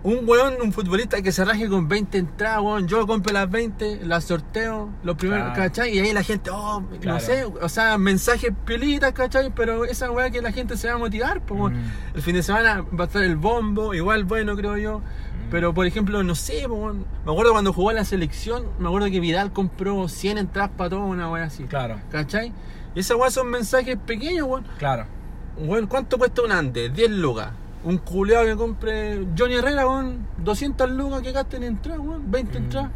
un 0.05 0.19
weón, 0.29 0.53
un 0.61 0.71
futbolista 0.71 1.19
que 1.21 1.31
se 1.31 1.43
raje 1.43 1.67
con 1.67 1.87
20 1.87 2.17
entradas, 2.19 2.61
weón, 2.61 2.87
yo 2.87 3.07
compro 3.07 3.33
las 3.33 3.49
20, 3.49 4.05
las 4.05 4.23
sorteo, 4.25 4.89
los 5.03 5.15
primeros, 5.17 5.45
Claro. 5.53 5.61
¿cachai? 5.61 5.95
Y 5.95 5.99
ahí 5.99 6.13
la 6.13 6.21
gente, 6.21 6.51
oh, 6.53 6.83
Claro. 7.01 7.17
no 7.19 7.19
sé, 7.25 7.43
o 7.45 7.67
sea, 7.69 7.97
mensajes 7.97 8.51
piolitas, 8.65 9.13
¿cachai? 9.13 9.51
Pero 9.55 9.83
esa 9.83 10.11
weá 10.11 10.29
que 10.29 10.41
la 10.43 10.51
gente 10.51 10.77
se 10.77 10.87
va 10.89 10.93
a 10.93 10.97
motivar, 10.99 11.41
pues. 11.41 11.73
Mm. 11.73 12.15
El 12.15 12.21
fin 12.21 12.35
de 12.35 12.43
semana 12.43 12.85
va 12.97 13.05
a 13.05 13.07
estar 13.07 13.23
el 13.23 13.35
bombo, 13.35 13.93
igual 13.95 14.25
bueno, 14.25 14.55
creo 14.55 14.77
yo. 14.77 15.01
Pero, 15.49 15.73
por 15.73 15.85
ejemplo, 15.87 16.21
no 16.23 16.35
sé, 16.35 16.63
po, 16.67 16.75
weón. 16.75 17.05
me 17.25 17.31
acuerdo 17.31 17.51
cuando 17.53 17.73
jugó 17.73 17.91
la 17.91 18.05
selección, 18.05 18.63
me 18.77 18.87
acuerdo 18.87 19.09
que 19.09 19.19
Vidal 19.19 19.53
compró 19.53 20.07
100 20.07 20.37
entradas 20.37 20.71
para 20.77 20.91
todo, 20.91 21.05
una 21.05 21.29
weá 21.31 21.45
así. 21.45 21.63
Claro, 21.63 21.99
¿Cachai? 22.11 22.53
Y 22.93 22.99
esas 22.99 23.17
weas 23.17 23.33
son 23.33 23.49
mensajes 23.49 23.97
pequeños, 24.05 24.47
weón. 24.47 24.65
claro. 24.77 25.05
Weón, 25.57 25.87
¿cuánto 25.87 26.17
cuesta 26.19 26.41
un 26.43 26.51
Andes? 26.51 26.93
10 26.93 27.09
lucas. 27.11 27.49
Un 27.85 27.97
culeado 27.99 28.45
que 28.45 28.55
compre 28.55 29.25
Johnny 29.37 29.55
Herrera, 29.55 29.87
weón, 29.87 30.27
200 30.39 30.89
lucas 30.89 31.21
que 31.21 31.31
gasten 31.31 31.63
en 31.63 31.69
entradas, 31.73 32.01
weón, 32.01 32.29
20 32.31 32.59
Mm. 32.59 32.63
entradas, 32.63 32.91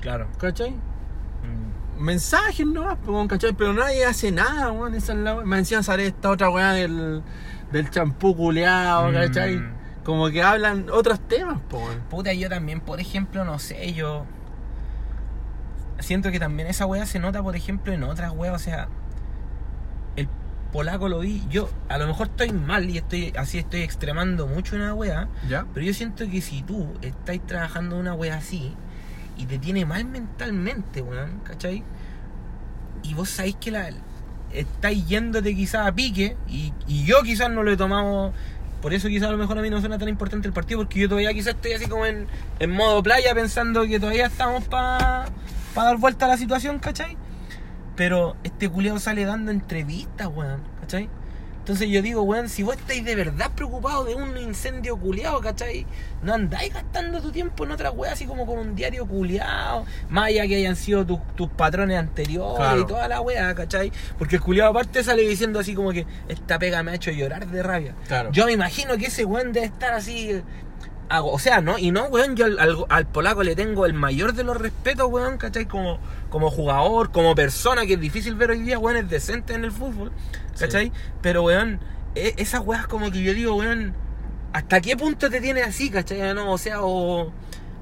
Claro. 0.00 0.26
¿cachai? 0.38 0.70
Mm. 0.70 2.02
Mensajes 2.02 2.66
nomás, 2.66 2.96
weón, 3.06 3.28
¿cachai? 3.28 3.52
Pero 3.52 3.72
nadie 3.74 4.04
hace 4.06 4.32
nada, 4.32 4.72
weón. 4.72 4.94
Esa 4.94 5.12
es 5.12 5.18
la. 5.18 5.34
Me 5.44 5.56
decían 5.58 5.84
sale 5.84 6.06
esta 6.06 6.30
otra 6.30 6.48
weá 6.50 6.72
del, 6.72 7.22
del 7.72 7.90
champú 7.90 8.34
culeado, 8.34 9.10
Mm. 9.10 9.14
¿cachai? 9.14 9.62
Como 10.04 10.28
que 10.30 10.42
hablan 10.42 10.86
otros 10.90 11.20
temas, 11.20 11.60
po, 11.68 11.78
weón. 11.78 12.00
Puta, 12.08 12.32
yo 12.32 12.48
también, 12.48 12.80
por 12.80 12.98
ejemplo, 13.00 13.44
no 13.44 13.58
sé, 13.58 13.92
yo. 13.92 14.24
Siento 15.98 16.30
que 16.30 16.38
también 16.38 16.68
esa 16.68 16.86
weá 16.86 17.06
se 17.06 17.18
nota, 17.18 17.42
por 17.42 17.56
ejemplo, 17.56 17.92
en 17.92 18.02
otras 18.04 18.32
weas. 18.34 18.54
O 18.54 18.58
sea, 18.58 18.88
polaco 20.72 21.08
lo 21.08 21.20
vi. 21.20 21.42
Yo, 21.50 21.70
a 21.88 21.98
lo 21.98 22.06
mejor 22.06 22.28
estoy 22.28 22.52
mal 22.52 22.88
y 22.88 22.98
estoy 22.98 23.32
así, 23.36 23.58
estoy 23.58 23.82
extremando 23.82 24.46
mucho 24.46 24.76
una 24.76 24.94
weá. 24.94 25.28
¿Ya? 25.48 25.66
Pero 25.72 25.86
yo 25.86 25.94
siento 25.94 26.28
que 26.28 26.40
si 26.40 26.62
tú 26.62 26.88
estás 27.02 27.38
trabajando 27.46 27.96
una 27.96 28.14
wea 28.14 28.36
así 28.36 28.72
y 29.36 29.46
te 29.46 29.58
tiene 29.58 29.84
mal 29.84 30.04
mentalmente, 30.04 31.02
weón, 31.02 31.40
¿cachai? 31.44 31.82
Y 33.02 33.14
vos 33.14 33.30
sabéis 33.30 33.56
que 33.56 33.70
la 33.70 33.90
estáis 34.52 35.06
yéndote 35.06 35.54
quizás 35.54 35.86
a 35.86 35.92
pique 35.92 36.36
y, 36.48 36.72
y 36.86 37.04
yo 37.04 37.22
quizás 37.22 37.50
no 37.50 37.62
lo 37.62 37.72
he 37.72 37.76
tomado. 37.76 38.32
Por 38.82 38.94
eso 38.94 39.08
quizás 39.08 39.28
a 39.28 39.32
lo 39.32 39.38
mejor 39.38 39.58
a 39.58 39.62
mí 39.62 39.70
no 39.70 39.80
suena 39.80 39.98
tan 39.98 40.08
importante 40.08 40.46
el 40.46 40.54
partido 40.54 40.80
porque 40.80 41.00
yo 41.00 41.08
todavía 41.08 41.32
quizás 41.32 41.54
estoy 41.54 41.72
así 41.72 41.86
como 41.86 42.06
en, 42.06 42.26
en 42.58 42.70
modo 42.70 43.02
playa 43.02 43.34
pensando 43.34 43.86
que 43.86 43.98
todavía 43.98 44.26
estamos 44.26 44.64
para 44.64 45.26
dar 45.74 45.96
vuelta 45.96 46.26
a 46.26 46.28
la 46.28 46.36
situación, 46.36 46.78
¿cachai? 46.78 47.16
Pero 47.96 48.36
este 48.44 48.68
culiado 48.68 48.98
sale 48.98 49.24
dando 49.24 49.50
entrevistas, 49.50 50.28
weón, 50.28 50.60
¿cachai? 50.80 51.08
Entonces 51.58 51.88
yo 51.88 52.00
digo, 52.00 52.22
weón, 52.22 52.48
si 52.48 52.62
vos 52.62 52.76
estáis 52.76 53.04
de 53.04 53.16
verdad 53.16 53.50
preocupados 53.56 54.06
de 54.06 54.14
un 54.14 54.38
incendio 54.38 54.96
culiado, 54.96 55.40
¿cachai? 55.40 55.84
No 56.22 56.34
andáis 56.34 56.72
gastando 56.72 57.20
tu 57.20 57.32
tiempo 57.32 57.64
en 57.64 57.72
otras 57.72 57.92
weas 57.96 58.12
así 58.12 58.24
como 58.24 58.46
con 58.46 58.58
un 58.58 58.76
diario 58.76 59.04
culiado, 59.04 59.84
más 60.08 60.26
allá 60.28 60.46
que 60.46 60.54
hayan 60.56 60.76
sido 60.76 61.04
tus, 61.04 61.18
tus 61.34 61.48
patrones 61.48 61.98
anteriores 61.98 62.54
Claro. 62.56 62.80
y 62.82 62.86
toda 62.86 63.08
la 63.08 63.20
wea, 63.20 63.52
¿cachai? 63.56 63.90
Porque 64.16 64.36
el 64.36 64.42
culiado 64.42 64.70
aparte 64.70 65.02
sale 65.02 65.22
diciendo 65.22 65.58
así 65.58 65.74
como 65.74 65.90
que 65.90 66.06
esta 66.28 66.56
pega 66.60 66.84
me 66.84 66.92
ha 66.92 66.94
hecho 66.94 67.10
llorar 67.10 67.48
de 67.48 67.60
rabia. 67.64 67.94
Claro. 68.06 68.30
Yo 68.30 68.46
me 68.46 68.52
imagino 68.52 68.96
que 68.96 69.06
ese 69.06 69.24
weón 69.24 69.52
debe 69.52 69.66
estar 69.66 69.92
así. 69.92 70.40
Hago- 71.08 71.32
O 71.32 71.38
sea, 71.38 71.60
¿no? 71.60 71.78
Y 71.78 71.90
no, 71.90 72.04
weón, 72.06 72.36
yo 72.36 72.44
al, 72.46 72.58
al- 72.58 72.84
al 72.88 73.06
polaco 73.06 73.42
le 73.42 73.54
tengo 73.56 73.86
el 73.86 73.94
mayor 73.94 74.32
de 74.34 74.44
los 74.44 74.56
respetos, 74.56 75.08
weón, 75.10 75.38
¿cachai? 75.38 75.66
Como, 75.66 75.98
como 76.30 76.50
jugador, 76.50 77.10
como 77.12 77.34
persona, 77.34 77.86
que 77.86 77.94
es 77.94 78.00
difícil 78.00 78.34
ver 78.34 78.50
hoy 78.50 78.60
día, 78.60 78.78
weón, 78.78 78.96
es 78.96 79.08
decente 79.08 79.54
en 79.54 79.64
el 79.64 79.72
fútbol, 79.72 80.12
¿cachai? 80.58 80.92
Pero, 81.22 81.42
weón, 81.44 81.80
e- 82.14 82.34
esas 82.38 82.60
weas 82.64 82.86
como 82.86 83.10
que 83.10 83.22
yo 83.22 83.32
digo, 83.34 83.54
weón, 83.56 83.94
¿hasta 84.52 84.80
qué 84.80 84.96
punto 84.96 85.28
te 85.30 85.40
tiene 85.40 85.62
así, 85.62 85.90
¿cachai? 85.90 86.34
No, 86.34 86.52
o 86.52 86.58
sea, 86.58 86.82
o, 86.82 87.32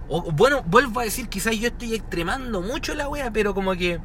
o- 0.09 0.33
bueno, 0.33 0.63
vuelvo 0.67 1.01
a 1.01 1.05
decir, 1.05 1.29
quizás 1.29 1.57
yo 1.57 1.69
estoy 1.69 1.95
extremando 1.95 2.61
mucho 2.61 2.95
la 2.95 3.09
wea, 3.09 3.31
pero 3.31 3.55
como 3.55 3.73
que 3.75 4.01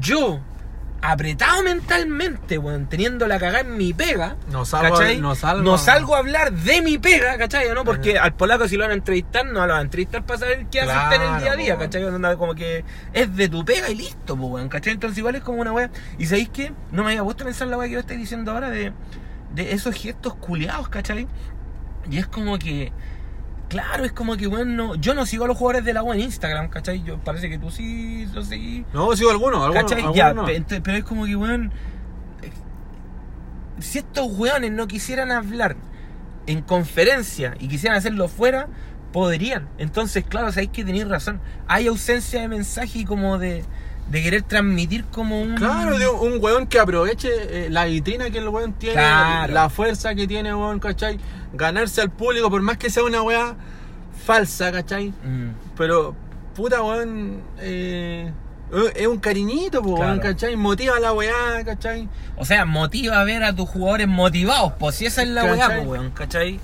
yo, 0.00 0.40
apretado 1.00 1.62
mentalmente, 1.62 2.58
weón, 2.58 2.86
teniendo 2.88 3.26
la 3.28 3.38
cagada 3.38 3.60
en 3.60 3.76
mi 3.76 3.92
pega, 3.92 4.36
No 4.50 4.64
salgo, 4.64 5.00
no 5.20 5.34
salgo, 5.34 5.62
No 5.62 5.78
salgo 5.78 6.16
a 6.16 6.18
hablar 6.18 6.52
de 6.52 6.82
mi 6.82 6.98
pega, 6.98 7.38
¿cachai? 7.38 7.68
¿no? 7.72 7.84
Porque 7.84 8.16
Ajá. 8.16 8.26
al 8.26 8.34
polaco 8.34 8.66
si 8.66 8.76
lo 8.76 8.82
van 8.82 8.90
a 8.90 8.94
entrevistar, 8.94 9.46
no 9.46 9.52
lo 9.66 9.72
van 9.72 9.78
a 9.78 9.82
entrevistar 9.82 10.24
para 10.26 10.40
saber 10.40 10.66
qué 10.70 10.80
hace 10.80 10.96
usted 11.04 11.22
en 11.26 11.34
el 11.34 11.40
día 11.42 11.52
a 11.52 11.56
día, 11.56 11.76
Claro. 11.76 11.80
¿cachai? 12.20 12.36
Como 12.36 12.54
que 12.54 12.84
es 13.12 13.36
de 13.36 13.48
tu 13.48 13.64
pega 13.64 13.88
y 13.90 13.94
listo, 13.94 14.36
pues, 14.36 14.50
weón, 14.50 14.68
¿cachai? 14.68 14.92
Entonces 14.94 15.18
igual 15.18 15.36
es 15.36 15.42
como 15.42 15.60
una 15.60 15.72
wea. 15.72 15.90
¿Y 16.18 16.26
sabéis 16.26 16.48
qué? 16.50 16.72
No 16.90 17.04
me 17.04 17.10
había 17.10 17.22
puesto 17.22 17.44
a 17.44 17.46
pensar 17.46 17.68
la 17.68 17.78
wea 17.78 17.86
que 17.88 17.94
yo 17.94 18.00
estoy 18.00 18.16
diciendo 18.16 18.50
ahora 18.52 18.70
de, 18.70 18.92
de 19.54 19.72
esos 19.72 19.94
gestos 19.94 20.34
culiados, 20.34 20.88
¿cachai? 20.88 21.28
Y 22.10 22.18
es 22.18 22.26
como 22.26 22.58
que... 22.58 22.92
Claro, 23.68 24.04
es 24.04 24.12
como 24.12 24.36
que, 24.36 24.46
weón, 24.46 24.76
no, 24.76 24.94
yo 24.94 25.14
no 25.14 25.26
sigo 25.26 25.44
a 25.44 25.48
los 25.48 25.56
jugadores 25.58 25.84
de 25.84 25.92
la 25.92 26.02
wea 26.02 26.14
en 26.16 26.22
Instagram, 26.24 26.68
¿cachai? 26.68 27.02
Yo, 27.02 27.18
parece 27.18 27.50
que 27.50 27.58
tú 27.58 27.70
sí 27.70 28.26
lo 28.32 28.42
seguís. 28.42 28.84
No, 28.94 29.14
sigo 29.14 29.30
algunos, 29.30 29.60
algunos. 29.62 29.82
¿Cachai? 29.82 29.98
algunos 29.98 30.16
Ya, 30.16 30.32
no. 30.32 30.46
pe- 30.46 30.80
pero 30.80 30.96
es 30.96 31.04
como 31.04 31.26
que, 31.26 31.36
weón. 31.36 31.70
eh, 32.42 32.50
Si 33.80 33.98
estos 33.98 34.26
weones 34.38 34.72
no 34.72 34.86
quisieran 34.88 35.30
hablar 35.30 35.76
en 36.46 36.62
conferencia 36.62 37.54
y 37.60 37.68
quisieran 37.68 37.98
hacerlo 37.98 38.28
fuera, 38.28 38.68
podrían. 39.12 39.68
Entonces, 39.76 40.24
claro, 40.26 40.50
sabéis 40.50 40.70
que 40.70 40.84
tenéis 40.84 41.06
razón. 41.06 41.40
Hay 41.66 41.86
ausencia 41.88 42.40
de 42.40 42.48
mensaje 42.48 43.00
y 43.00 43.04
como 43.04 43.36
de, 43.38 43.64
de 44.10 44.22
querer 44.22 44.42
transmitir 44.42 45.04
como 45.06 45.40
un. 45.40 45.54
Claro, 45.56 45.98
de 45.98 46.08
un, 46.08 46.32
un 46.34 46.38
weón 46.42 46.66
que 46.66 46.78
aproveche 46.78 47.28
eh, 47.66 47.70
la 47.70 47.84
vitrina 47.84 48.30
que 48.30 48.38
el 48.38 48.48
weón 48.48 48.72
tiene, 48.74 48.94
Claro. 48.94 49.52
la 49.52 49.68
fuerza 49.68 50.14
que 50.14 50.26
tiene, 50.26 50.54
weón, 50.54 50.80
¿cachai? 50.80 51.18
Ganarse 51.52 52.00
al 52.00 52.10
público, 52.10 52.48
por 52.50 52.62
más 52.62 52.78
que 52.78 52.88
sea 52.90 53.04
una 53.04 53.22
weá 53.22 53.54
falsa, 54.24 54.72
¿cachai? 54.72 55.08
Mm, 55.10 55.50
Pero, 55.76 56.14
puta, 56.54 56.82
weón, 56.82 57.42
eh, 57.60 58.32
es 58.94 59.06
un 59.06 59.18
cariñito, 59.18 59.82
po, 59.82 59.90
weón, 59.94 60.18
Claro. 60.18 60.34
¿cachai? 60.34 60.56
Motiva 60.56 60.98
la 61.00 61.12
weá, 61.12 61.64
¿cachai? 61.64 62.08
O 62.36 62.44
sea, 62.44 62.64
motiva 62.64 63.20
a 63.20 63.24
ver 63.24 63.42
a 63.44 63.54
tus 63.54 63.68
jugadores 63.68 64.08
motivados, 64.08 64.72
pues 64.78 64.96
si 64.96 65.06
esa 65.06 65.22
es 65.22 65.28
la 65.28 65.44
weá, 65.44 65.56
¿Cachai? 65.68 65.76
pues, 65.78 65.88
weón, 65.88 66.10
¿cachai? 66.10 66.60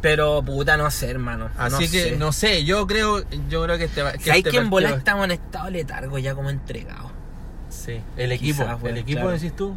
Pero 0.00 0.42
puta, 0.42 0.76
no 0.76 0.90
sé, 0.90 1.10
hermano. 1.10 1.48
Así 1.58 1.72
no 1.72 1.78
que, 1.80 1.86
sé. 1.88 2.16
no 2.16 2.32
sé, 2.32 2.64
yo 2.64 2.86
creo, 2.86 3.22
yo 3.48 3.64
creo 3.64 3.78
que 3.78 3.84
este 3.84 4.02
va- 4.02 4.12
que 4.12 4.20
¿Sabéis 4.24 4.44
este 4.46 4.50
que 4.56 4.62
en 4.62 4.70
volar 4.70 4.94
estamos 4.94 5.24
en 5.24 5.32
estado 5.32 5.70
letargo 5.70 6.18
ya 6.18 6.34
como 6.34 6.50
entregados? 6.50 7.10
Sí, 7.68 8.00
el 8.16 8.32
equipo, 8.32 8.62
Quizás, 8.62 8.78
el 8.84 8.96
equipo 8.98 9.20
claro. 9.22 9.32
decís 9.32 9.54
tú. 9.56 9.74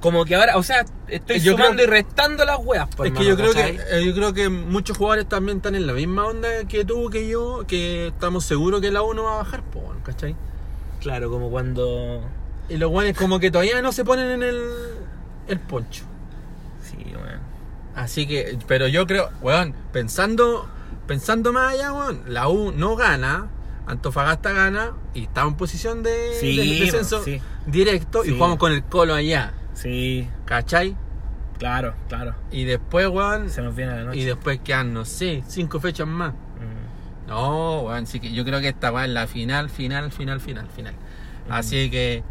Como 0.00 0.24
que 0.24 0.34
ahora, 0.34 0.56
o 0.56 0.64
sea, 0.64 0.84
estoy 1.06 1.38
Yo 1.38 1.52
sumando 1.52 1.74
creo- 1.76 1.86
y 1.86 1.90
restando 1.90 2.44
las 2.44 2.58
weas, 2.58 2.88
pues, 2.96 3.12
es 3.12 3.18
que 3.18 3.24
yo 3.24 3.36
creo 3.36 3.52
que 3.52 3.76
¿cachai? 3.76 4.00
eh, 4.00 4.04
yo 4.04 4.12
creo 4.14 4.32
que 4.34 4.48
muchos 4.48 4.98
jugadores 4.98 5.28
también 5.28 5.58
están 5.58 5.76
en 5.76 5.86
la 5.86 5.92
misma 5.92 6.26
onda 6.26 6.48
que 6.68 6.84
tú, 6.84 7.08
que 7.08 7.28
yo, 7.28 7.64
que 7.68 8.08
estamos 8.08 8.44
seguros 8.44 8.80
que 8.80 8.90
la 8.90 9.02
1 9.02 9.22
va 9.22 9.34
a 9.34 9.36
bajar, 9.36 9.62
weón, 9.72 10.00
¿cachai? 10.00 10.34
Claro, 11.00 11.30
como 11.30 11.50
cuando. 11.50 12.20
Y 12.68 12.78
los 12.78 12.90
guanes 12.90 13.16
como 13.16 13.38
que 13.38 13.52
todavía 13.52 13.80
no 13.80 13.92
se 13.92 14.04
ponen 14.04 14.28
en 14.32 14.42
el, 14.42 14.60
el 15.46 15.60
poncho. 15.60 16.04
Sí, 17.92 17.96
weón. 17.96 18.04
Así 18.04 18.26
que, 18.26 18.58
pero 18.66 18.88
yo 18.88 19.06
creo, 19.06 19.30
weón, 19.40 19.74
pensando, 19.92 20.68
pensando 21.06 21.52
más 21.52 21.74
allá, 21.74 21.92
weón, 21.92 22.22
la 22.28 22.48
U 22.48 22.72
no 22.72 22.96
gana, 22.96 23.48
Antofagasta 23.86 24.52
gana 24.52 24.92
y 25.12 25.24
está 25.24 25.42
en 25.42 25.54
posición 25.56 26.02
de, 26.04 26.34
Sí, 26.40 26.56
de 26.56 26.84
descenso 26.84 27.22
sí. 27.24 27.40
directo 27.66 28.22
Sí. 28.22 28.30
y 28.30 28.34
jugamos 28.34 28.58
con 28.58 28.72
el 28.72 28.84
colo 28.84 29.14
allá, 29.14 29.52
Sí, 29.74 30.28
¿cachai? 30.44 30.96
claro, 31.58 31.94
claro. 32.08 32.34
Y 32.50 32.64
después, 32.64 33.06
weón, 33.08 33.50
Se 33.50 33.60
nos 33.62 33.74
viene 33.74 33.94
la 33.96 34.04
noche. 34.04 34.18
y 34.18 34.24
después 34.24 34.60
quedan, 34.64 34.92
no 34.94 35.04
sé, 35.04 35.42
cinco 35.48 35.80
fechas 35.80 36.06
más. 36.06 36.32
Mm. 36.32 37.28
No, 37.28 37.80
weón, 37.82 38.06
sí 38.06 38.20
que 38.20 38.32
yo 38.32 38.44
creo 38.44 38.60
que 38.60 38.68
esta 38.68 38.90
va 38.90 39.04
en 39.04 39.14
la 39.14 39.26
final, 39.26 39.68
final, 39.70 40.10
final, 40.12 40.40
final, 40.40 40.68
final. 40.68 40.94
Mm. 41.48 41.52
Así 41.52 41.90
que, 41.90 42.22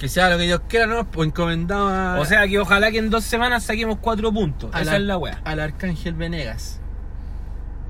que 0.00 0.08
sea 0.08 0.30
lo 0.30 0.38
que 0.38 0.44
Dios 0.44 0.62
quiera, 0.66 0.86
¿no? 0.86 1.08
Pues 1.10 1.28
encomendado 1.28 1.88
a, 1.88 2.18
O 2.18 2.24
sea 2.24 2.48
que 2.48 2.58
ojalá 2.58 2.90
que 2.90 2.96
en 2.98 3.10
dos 3.10 3.22
semanas 3.22 3.64
saquemos 3.64 3.98
cuatro 4.00 4.32
puntos. 4.32 4.74
Esa 4.74 4.96
es 4.96 5.02
la 5.02 5.18
wea. 5.18 5.40
al 5.44 5.60
Arcángel 5.60 6.14
Venegas. 6.14 6.80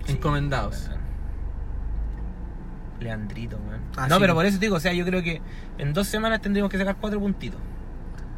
encomendados. 0.09 0.91
Leandrito, 2.99 3.57
weón. 3.67 3.81
Ah, 3.97 4.09
no, 4.09 4.17
sí. 4.17 4.21
pero 4.21 4.35
por 4.35 4.45
eso 4.45 4.59
te 4.59 4.67
digo, 4.67 4.77
o 4.77 4.81
sea, 4.81 4.93
yo 4.93 5.05
creo 5.07 5.23
que 5.23 5.41
en 5.79 5.93
dos 5.95 6.07
semanas 6.09 6.43
tendríamos 6.43 6.71
que 6.71 6.79
sacar 6.79 6.97
cuatro 7.01 7.21
puntitos. 7.21 7.61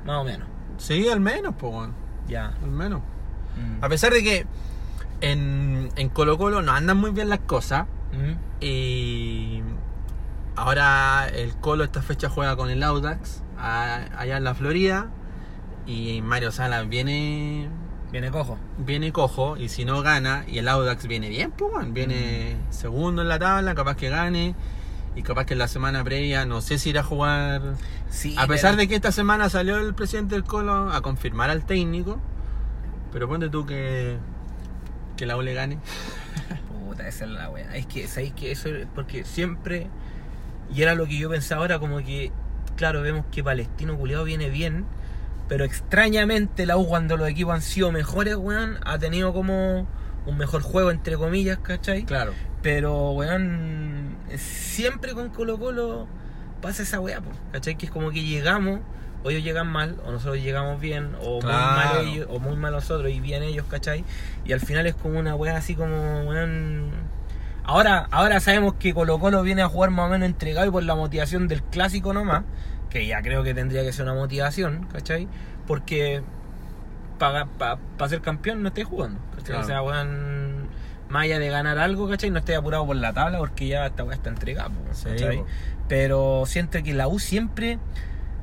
Más 0.04 0.18
o 0.20 0.24
menos. 0.24 0.46
Sí, 0.76 1.08
al 1.08 1.20
menos, 1.20 1.54
pues, 1.58 1.72
weón, 1.72 1.94
Ya. 2.28 2.52
al 2.62 2.70
menos. 2.70 3.00
Mm. 3.56 3.82
A 3.84 3.88
pesar 3.88 4.12
de 4.12 4.22
que 4.22 4.46
en, 5.22 5.88
en 5.96 6.08
Colo 6.10 6.36
Colo 6.38 6.60
no 6.62 6.72
andan 6.72 6.98
muy 6.98 7.10
bien 7.10 7.28
las 7.30 7.40
cosas. 7.40 7.86
Mm. 8.12 8.34
Y 8.60 9.62
ahora 10.56 11.28
el 11.28 11.54
Colo 11.56 11.84
esta 11.84 12.02
fecha 12.02 12.28
juega 12.28 12.56
con 12.56 12.70
el 12.70 12.82
Audax 12.82 13.42
a- 13.58 14.06
allá 14.16 14.36
en 14.36 14.44
la 14.44 14.54
Florida. 14.54 15.08
Y 15.86 16.22
Mario 16.22 16.52
Salas 16.52 16.88
viene 16.88 17.68
Viene 18.12 18.30
cojo. 18.30 18.58
viene 18.78 19.12
cojo 19.12 19.56
y 19.56 19.68
si 19.68 19.84
no 19.84 20.00
gana 20.02 20.44
y 20.46 20.58
el 20.58 20.68
Audax 20.68 21.06
viene 21.08 21.28
bien, 21.28 21.50
pues 21.50 21.92
viene 21.92 22.56
Mm. 22.68 22.72
segundo 22.72 23.22
en 23.22 23.28
la 23.28 23.38
tabla, 23.38 23.74
capaz 23.74 23.96
que 23.96 24.08
gane 24.10 24.54
y 25.16 25.22
capaz 25.22 25.44
que 25.46 25.54
en 25.54 25.58
la 25.58 25.66
semana 25.68 26.04
previa 26.04 26.44
no 26.46 26.60
sé 26.60 26.78
si 26.78 26.90
irá 26.90 27.00
a 27.00 27.04
jugar. 27.04 27.62
Sí, 28.10 28.34
a 28.38 28.46
pesar 28.46 28.72
pero- 28.72 28.82
de 28.82 28.88
que 28.88 28.94
esta 28.94 29.10
semana 29.12 29.48
salió 29.48 29.78
el 29.78 29.94
presidente 29.94 30.34
del 30.36 30.44
Colo 30.44 30.92
a 30.92 31.00
confirmar 31.00 31.50
al 31.50 31.64
técnico, 31.64 32.20
pero 33.12 33.28
ponte 33.28 33.48
tú 33.48 33.66
que 33.66 34.18
que 35.16 35.26
la 35.26 35.36
U 35.36 35.42
le 35.42 35.54
gane. 35.54 35.78
Puta, 36.88 37.08
esa 37.08 37.24
es 37.24 37.30
la 37.30 37.48
weá. 37.50 37.74
Es 37.76 37.86
que, 37.86 38.06
¿sabéis 38.06 38.32
que 38.34 38.52
eso 38.52 38.68
es 38.68 38.86
porque 38.94 39.24
siempre. 39.24 39.88
Y 40.74 40.82
era 40.82 40.94
lo 40.94 41.06
que 41.06 41.18
yo 41.18 41.28
pensaba 41.28 41.62
ahora, 41.62 41.78
como 41.78 41.98
que, 41.98 42.32
claro, 42.76 43.02
vemos 43.02 43.26
que 43.30 43.44
Palestino 43.44 43.96
culiado 43.96 44.24
viene 44.24 44.48
bien, 44.48 44.86
pero 45.48 45.64
extrañamente 45.64 46.64
la 46.64 46.76
U, 46.76 46.86
cuando 46.86 47.16
los 47.16 47.28
equipos 47.28 47.54
han 47.54 47.62
sido 47.62 47.92
mejores, 47.92 48.36
weón, 48.36 48.78
ha 48.84 48.98
tenido 48.98 49.32
como 49.32 49.86
un 50.24 50.38
mejor 50.38 50.62
juego, 50.62 50.90
entre 50.90 51.16
comillas, 51.16 51.58
¿cachai? 51.58 52.04
Claro. 52.04 52.32
Pero, 52.62 53.10
weón, 53.10 54.16
siempre 54.36 55.12
con 55.12 55.28
Colo 55.28 55.58
Colo 55.58 56.06
pasa 56.62 56.84
esa 56.84 57.00
weá, 57.00 57.20
¿cachai? 57.52 57.76
Que 57.76 57.86
es 57.86 57.92
como 57.92 58.10
que 58.10 58.22
llegamos, 58.22 58.80
o 59.24 59.30
ellos 59.30 59.42
llegan 59.42 59.66
mal, 59.66 60.00
o 60.06 60.12
nosotros 60.12 60.38
llegamos 60.40 60.80
bien, 60.80 61.16
o 61.20 61.40
muy 61.40 61.50
mal 61.50 62.06
ellos, 62.06 62.28
o 62.30 62.38
muy 62.38 62.56
mal 62.56 62.72
nosotros 62.72 63.12
y 63.12 63.20
bien 63.20 63.42
ellos, 63.42 63.66
¿cachai? 63.68 64.04
Y 64.44 64.52
al 64.52 64.60
final 64.60 64.86
es 64.86 64.94
como 64.94 65.18
una 65.18 65.34
weá 65.34 65.56
así 65.56 65.74
como, 65.74 66.22
weón... 66.22 67.11
Ahora, 67.64 68.08
ahora 68.10 68.40
sabemos 68.40 68.74
que 68.74 68.92
Colo 68.92 69.18
Colo 69.18 69.42
viene 69.42 69.62
a 69.62 69.68
jugar 69.68 69.90
más 69.90 70.06
o 70.06 70.10
menos 70.10 70.26
entregado 70.26 70.66
y 70.66 70.70
por 70.70 70.82
la 70.82 70.94
motivación 70.96 71.48
del 71.48 71.62
clásico 71.62 72.12
nomás, 72.12 72.42
que 72.90 73.06
ya 73.06 73.22
creo 73.22 73.42
que 73.44 73.54
tendría 73.54 73.82
que 73.82 73.92
ser 73.92 74.04
una 74.04 74.14
motivación, 74.14 74.86
¿cachai? 74.92 75.28
Porque 75.66 76.22
para 77.18 78.08
ser 78.08 78.20
campeón 78.20 78.62
no 78.62 78.68
estés 78.68 78.84
jugando, 78.84 79.20
¿cachai? 79.30 79.44
Claro. 79.44 79.62
O 79.62 79.66
sea, 79.66 79.82
weón, 79.82 80.66
más 81.08 81.22
allá 81.24 81.38
de 81.38 81.48
ganar 81.50 81.78
algo, 81.78 82.08
¿cachai? 82.08 82.30
No 82.30 82.38
estés 82.40 82.56
apurado 82.56 82.84
por 82.86 82.96
la 82.96 83.12
tabla 83.12 83.38
porque 83.38 83.68
ya 83.68 83.86
esta 83.86 84.02
weá 84.04 84.16
está 84.16 84.30
entregada, 84.30 84.70
Sí, 84.92 85.08
¿cachai? 85.10 85.38
po. 85.38 85.46
Pero 85.88 86.44
siento 86.46 86.82
que 86.82 86.94
la 86.94 87.06
U 87.06 87.18
siempre, 87.20 87.78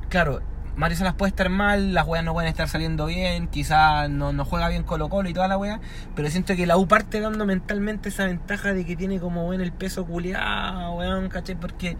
claro, 0.09 0.41
Mario 0.79 0.97
Salas 0.97 1.13
puede 1.13 1.29
estar 1.31 1.49
mal, 1.49 1.93
las 1.93 2.07
weas 2.07 2.23
no 2.23 2.31
pueden 2.31 2.47
estar 2.49 2.69
saliendo 2.69 3.05
bien, 3.05 3.47
quizás 3.49 4.09
no, 4.09 4.31
no 4.31 4.45
juega 4.45 4.69
bien 4.69 4.83
Colo 4.83 5.09
Colo 5.09 5.27
y 5.27 5.33
toda 5.33 5.49
la 5.49 5.57
wea, 5.57 5.81
pero 6.15 6.29
siento 6.29 6.55
que 6.55 6.65
la 6.65 6.77
U 6.77 6.87
parte 6.87 7.19
dando 7.19 7.45
mentalmente 7.45 8.07
esa 8.07 8.23
ventaja 8.25 8.73
de 8.73 8.85
que 8.85 8.95
tiene 8.95 9.19
como 9.19 9.45
weón 9.49 9.59
el 9.59 9.73
peso 9.73 10.05
culiado, 10.05 10.93
weón, 10.93 11.27
¿cachai? 11.27 11.55
Porque 11.55 11.97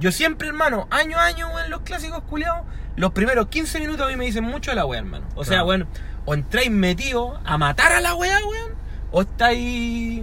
yo 0.00 0.10
siempre, 0.12 0.48
hermano, 0.48 0.88
año 0.90 1.18
a 1.18 1.26
año, 1.26 1.46
weón, 1.54 1.68
los 1.68 1.82
clásicos 1.82 2.22
culiados, 2.22 2.62
los 2.96 3.12
primeros 3.12 3.48
15 3.48 3.80
minutos 3.80 4.06
a 4.06 4.08
mí 4.08 4.16
me 4.16 4.24
dicen 4.24 4.44
mucho 4.44 4.70
de 4.70 4.76
la 4.76 4.86
wea, 4.86 5.00
hermano. 5.00 5.26
O 5.34 5.44
sea, 5.44 5.56
Claro. 5.58 5.66
weón, 5.66 5.86
o 6.24 6.32
entráis 6.32 6.70
metidos 6.70 7.38
a 7.44 7.58
matar 7.58 7.92
a 7.92 8.00
la 8.00 8.14
wea, 8.14 8.38
weón, 8.48 8.72
o 9.10 9.20
estáis 9.20 10.22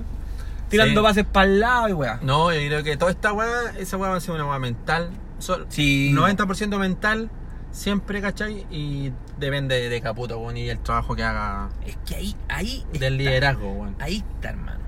tirando 0.70 1.02
Sí. 1.02 1.06
pases 1.06 1.26
para 1.26 1.46
el 1.46 1.60
lado 1.60 1.90
y 1.90 1.94
wea. 1.94 2.18
No, 2.24 2.52
yo 2.52 2.60
creo 2.60 2.84
que 2.84 2.98
toda 2.98 3.12
esta 3.12 3.34
weá, 3.34 3.48
esa 3.78 3.98
weá 3.98 4.10
va 4.10 4.18
a 4.18 4.20
ser 4.20 4.34
una 4.34 4.48
weá 4.48 4.58
mental. 4.58 5.12
Sol- 5.38 5.68
Sí. 5.70 6.12
90% 6.14 6.80
mental, 6.80 7.30
siempre, 7.72 8.22
¿cachai? 8.22 8.66
Y 8.72 9.12
depende 9.38 9.90
de 9.90 10.02
Caputo, 10.02 10.40
weón, 10.40 10.58
y 10.58 10.70
el 10.70 10.80
trabajo 10.80 11.16
que 11.16 11.24
haga 11.24 11.70
Es 11.86 11.98
que 12.06 12.16
ahí, 12.16 12.36
ahí 12.48 12.84
del 12.94 13.04
está. 13.04 13.10
liderazgo, 13.10 13.72
weón. 13.72 13.96
Ahí 14.00 14.18
está, 14.36 14.50
hermano. 14.50 14.80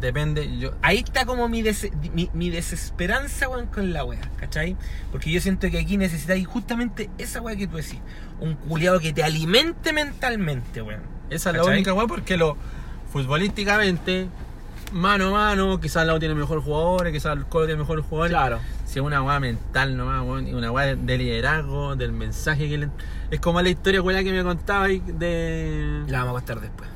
Depende, 0.00 0.58
yo. 0.58 0.74
Ahí 0.80 0.98
está 0.98 1.26
como 1.26 1.48
mi, 1.48 1.60
des- 1.62 1.90
mi, 2.14 2.30
mi 2.32 2.50
desesperanza, 2.50 3.48
weón, 3.48 3.66
con 3.66 3.92
la 3.92 4.04
wea, 4.04 4.20
¿cachai? 4.38 4.76
Porque 5.10 5.30
yo 5.32 5.40
siento 5.40 5.68
que 5.70 5.78
aquí 5.80 5.96
necesitáis 5.96 6.46
justamente 6.46 7.10
esa 7.18 7.40
wea 7.40 7.56
que 7.56 7.66
tú 7.66 7.76
decís. 7.78 7.98
Un 8.40 8.54
culiado 8.54 9.00
que 9.00 9.12
te 9.12 9.24
alimente 9.24 9.92
mentalmente, 9.92 10.82
weón. 10.82 11.02
Esa 11.30 11.50
es 11.50 11.56
la 11.56 11.64
única 11.64 11.92
weá 11.94 12.06
porque 12.06 12.36
lo 12.36 12.56
futbolísticamente, 13.12 14.28
mano 14.92 15.28
a 15.28 15.30
mano, 15.30 15.80
quizás 15.80 16.06
lado 16.06 16.18
tiene 16.18 16.34
mejores 16.34 16.64
jugadores, 16.64 17.12
quizás 17.12 17.36
el 17.36 17.46
Colo 17.46 17.66
tiene 17.66 17.80
mejores 17.80 18.04
jugadores. 18.04 18.32
Claro. 18.32 18.58
Si 18.84 18.98
es 18.98 19.04
una 19.04 19.22
weá 19.22 19.38
mental 19.40 19.96
nomás, 19.96 20.22
weón, 20.22 20.48
y 20.48 20.54
una 20.54 20.70
weá 20.70 20.96
de 20.96 21.18
liderazgo, 21.18 21.96
del 21.96 22.12
mensaje 22.12 22.68
que 22.68 22.78
le... 22.78 22.88
Es 23.30 23.40
como 23.40 23.60
la 23.60 23.68
historia 23.68 24.00
weá 24.00 24.22
que 24.22 24.32
me 24.32 24.42
contabais 24.42 25.02
de... 25.06 26.04
La 26.08 26.20
vamos 26.20 26.30
a 26.30 26.40
contar 26.40 26.60
después. 26.60 26.88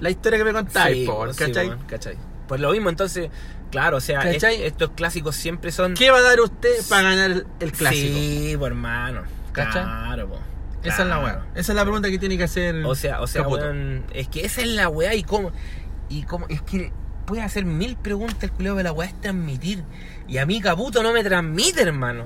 La 0.00 0.10
historia 0.10 0.38
que 0.38 0.44
me 0.44 0.52
weón, 0.52 0.66
sí, 0.68 1.06
¿cachai? 1.38 1.68
weón, 1.68 1.80
¿cachai? 1.86 2.16
Pues 2.48 2.60
lo 2.60 2.72
mismo, 2.72 2.88
entonces, 2.88 3.30
claro, 3.70 3.98
o 3.98 4.00
sea, 4.00 4.20
¿Cachai? 4.20 4.54
est- 4.54 4.64
estos 4.64 4.90
clásicos 4.90 5.36
siempre 5.36 5.70
son. 5.70 5.94
¿Qué 5.94 6.10
va 6.10 6.18
a 6.18 6.22
dar 6.22 6.40
usted 6.40 6.70
para 6.88 7.02
ganar 7.02 7.30
el, 7.30 7.46
el 7.60 7.72
clásico? 7.72 8.14
Sí, 8.16 8.54
pues 8.58 8.70
hermano. 8.70 9.22
¿Cachai? 9.52 9.82
Claro, 9.82 10.28
po. 10.28 10.38
Esa 10.82 11.02
es 11.02 11.08
la 11.08 11.18
weá. 11.18 11.46
Esa 11.54 11.72
es 11.72 11.76
la 11.76 11.82
pregunta 11.82 12.08
que 12.08 12.18
tiene 12.18 12.38
que 12.38 12.44
hacer. 12.44 12.86
O 12.86 12.94
sea, 12.94 13.20
o 13.20 13.26
sea, 13.26 13.46
weón, 13.46 14.04
es 14.14 14.28
que 14.28 14.44
esa 14.46 14.62
es 14.62 14.68
la 14.68 14.88
weá 14.88 15.14
y 15.14 15.24
cómo, 15.24 15.50
y 16.08 16.22
cómo, 16.22 16.46
es 16.48 16.62
que 16.62 16.92
puede 17.28 17.42
hacer 17.42 17.64
mil 17.64 17.94
preguntas 17.96 18.42
el 18.42 18.50
culiao, 18.50 18.74
pero 18.74 18.84
la 18.88 18.92
weá 18.92 19.08
es 19.08 19.20
transmitir. 19.20 19.84
Y 20.26 20.38
a 20.38 20.46
mí 20.46 20.60
Caputo 20.60 21.02
no 21.02 21.12
me 21.12 21.22
transmite, 21.22 21.82
hermano. 21.82 22.24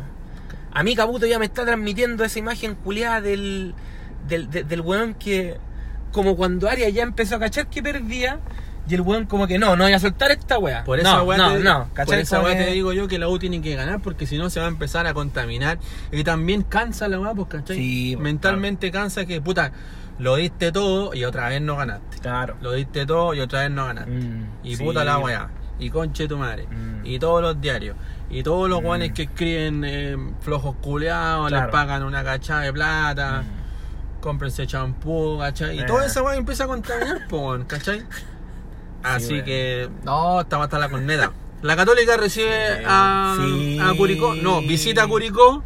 A 0.72 0.82
mí 0.82 0.94
Caputo 0.96 1.26
ya 1.26 1.38
me 1.38 1.44
está 1.44 1.64
transmitiendo 1.66 2.24
esa 2.24 2.38
imagen 2.38 2.74
culiada 2.76 3.20
del, 3.20 3.74
del, 4.28 4.48
de- 4.50 4.64
del 4.64 4.80
weón 4.80 5.14
que, 5.14 5.59
como 6.12 6.36
cuando 6.36 6.68
Arias 6.68 6.92
ya 6.94 7.03
empezó 7.03 7.36
a 7.36 7.38
cachar 7.40 7.66
que 7.66 7.82
perdía, 7.82 8.38
y 8.88 8.94
el 8.94 9.00
weón 9.03 9.26
como 9.26 9.46
que 9.46 9.59
no, 9.59 9.76
no 9.76 9.84
voy 9.84 9.92
a 9.92 9.98
soltar 10.00 10.30
esta 10.32 10.59
weá. 10.59 10.82
Por 10.84 10.98
esa 10.98 11.18
no, 11.18 11.22
weá 11.24 11.38
no, 11.38 11.53
te, 11.55 11.61
no, 11.62 11.88
por 12.07 12.14
esa 12.14 12.40
weá 12.40 12.57
que- 12.57 12.64
te 12.64 12.70
digo 12.72 12.92
yo 12.92 13.07
que 13.07 13.18
la 13.18 13.28
U 13.28 13.38
tiene 13.38 13.61
que 13.61 13.74
ganar 13.76 14.00
porque 14.00 14.26
si 14.26 14.38
no 14.38 14.48
se 14.50 14.59
va 14.61 14.66
a 14.66 14.68
empezar 14.70 15.07
a 15.07 15.14
contaminar. 15.14 15.78
Y 16.11 16.24
también 16.24 16.62
cansa 16.62 17.07
la 17.09 17.20
weá, 17.20 17.34
pues, 17.34 17.48
¿cachai? 17.48 17.76
Sí, 17.76 18.12
pues, 18.14 18.22
Mentalmente 18.24 18.90
cansa 18.90 19.24
que, 19.26 19.40
puta, 19.40 19.72
lo 20.22 20.36
diste 20.36 20.70
todo 20.72 21.12
y 21.14 21.24
otra 21.24 21.48
vez 21.48 21.60
no 21.60 21.76
ganaste. 21.76 22.18
Claro. 22.20 22.56
Lo 22.60 22.72
diste 22.72 23.04
todo 23.06 23.34
y 23.34 23.40
otra 23.40 23.60
vez 23.62 23.70
no 23.70 23.86
ganaste. 23.86 24.10
Mm, 24.10 24.46
Y 24.62 24.76
sí. 24.76 24.84
puta 24.84 25.04
la 25.04 25.18
weá. 25.18 25.48
Y 25.78 25.90
conche 25.90 26.28
tu 26.28 26.38
madre. 26.38 26.66
Mm. 26.68 27.04
Y 27.06 27.18
todos 27.18 27.42
los 27.42 27.60
diarios. 27.60 27.96
Y 28.30 28.42
todos 28.42 28.68
los 28.70 28.80
Mm. 28.80 28.84
guanes 28.84 29.12
que 29.12 29.22
escriben 29.24 29.84
eh, 29.84 30.16
flojos 30.40 30.76
culeados, 30.80 31.50
les 31.50 31.66
pagan 31.68 32.02
una 32.04 32.22
cachada 32.22 32.60
de 32.62 32.72
plata, 32.72 33.42
cómprense 34.20 34.66
champú, 34.66 35.38
¿cachai? 35.40 35.76
Y 35.76 35.80
Eh. 35.80 35.84
toda 35.84 36.06
esa 36.06 36.22
weá 36.22 36.36
empieza 36.36 36.64
a 36.64 36.66
contaminar, 36.68 37.26
po, 37.28 37.38
weón, 37.48 37.64
¿cachai? 37.64 38.02
Así 39.02 39.42
que, 39.42 39.88
no, 40.04 40.40
estamos 40.42 40.64
hasta 40.66 40.78
la 40.78 40.88
corneta. 40.88 41.32
La 41.62 41.74
Católica 41.76 42.16
recibe 42.16 42.84
a, 42.86 43.36
Sí. 43.38 43.78
a 43.80 43.92
Curicó, 43.96 44.34
no, 44.34 44.60
visita 44.62 45.02
a 45.04 45.08
Curicó 45.08 45.64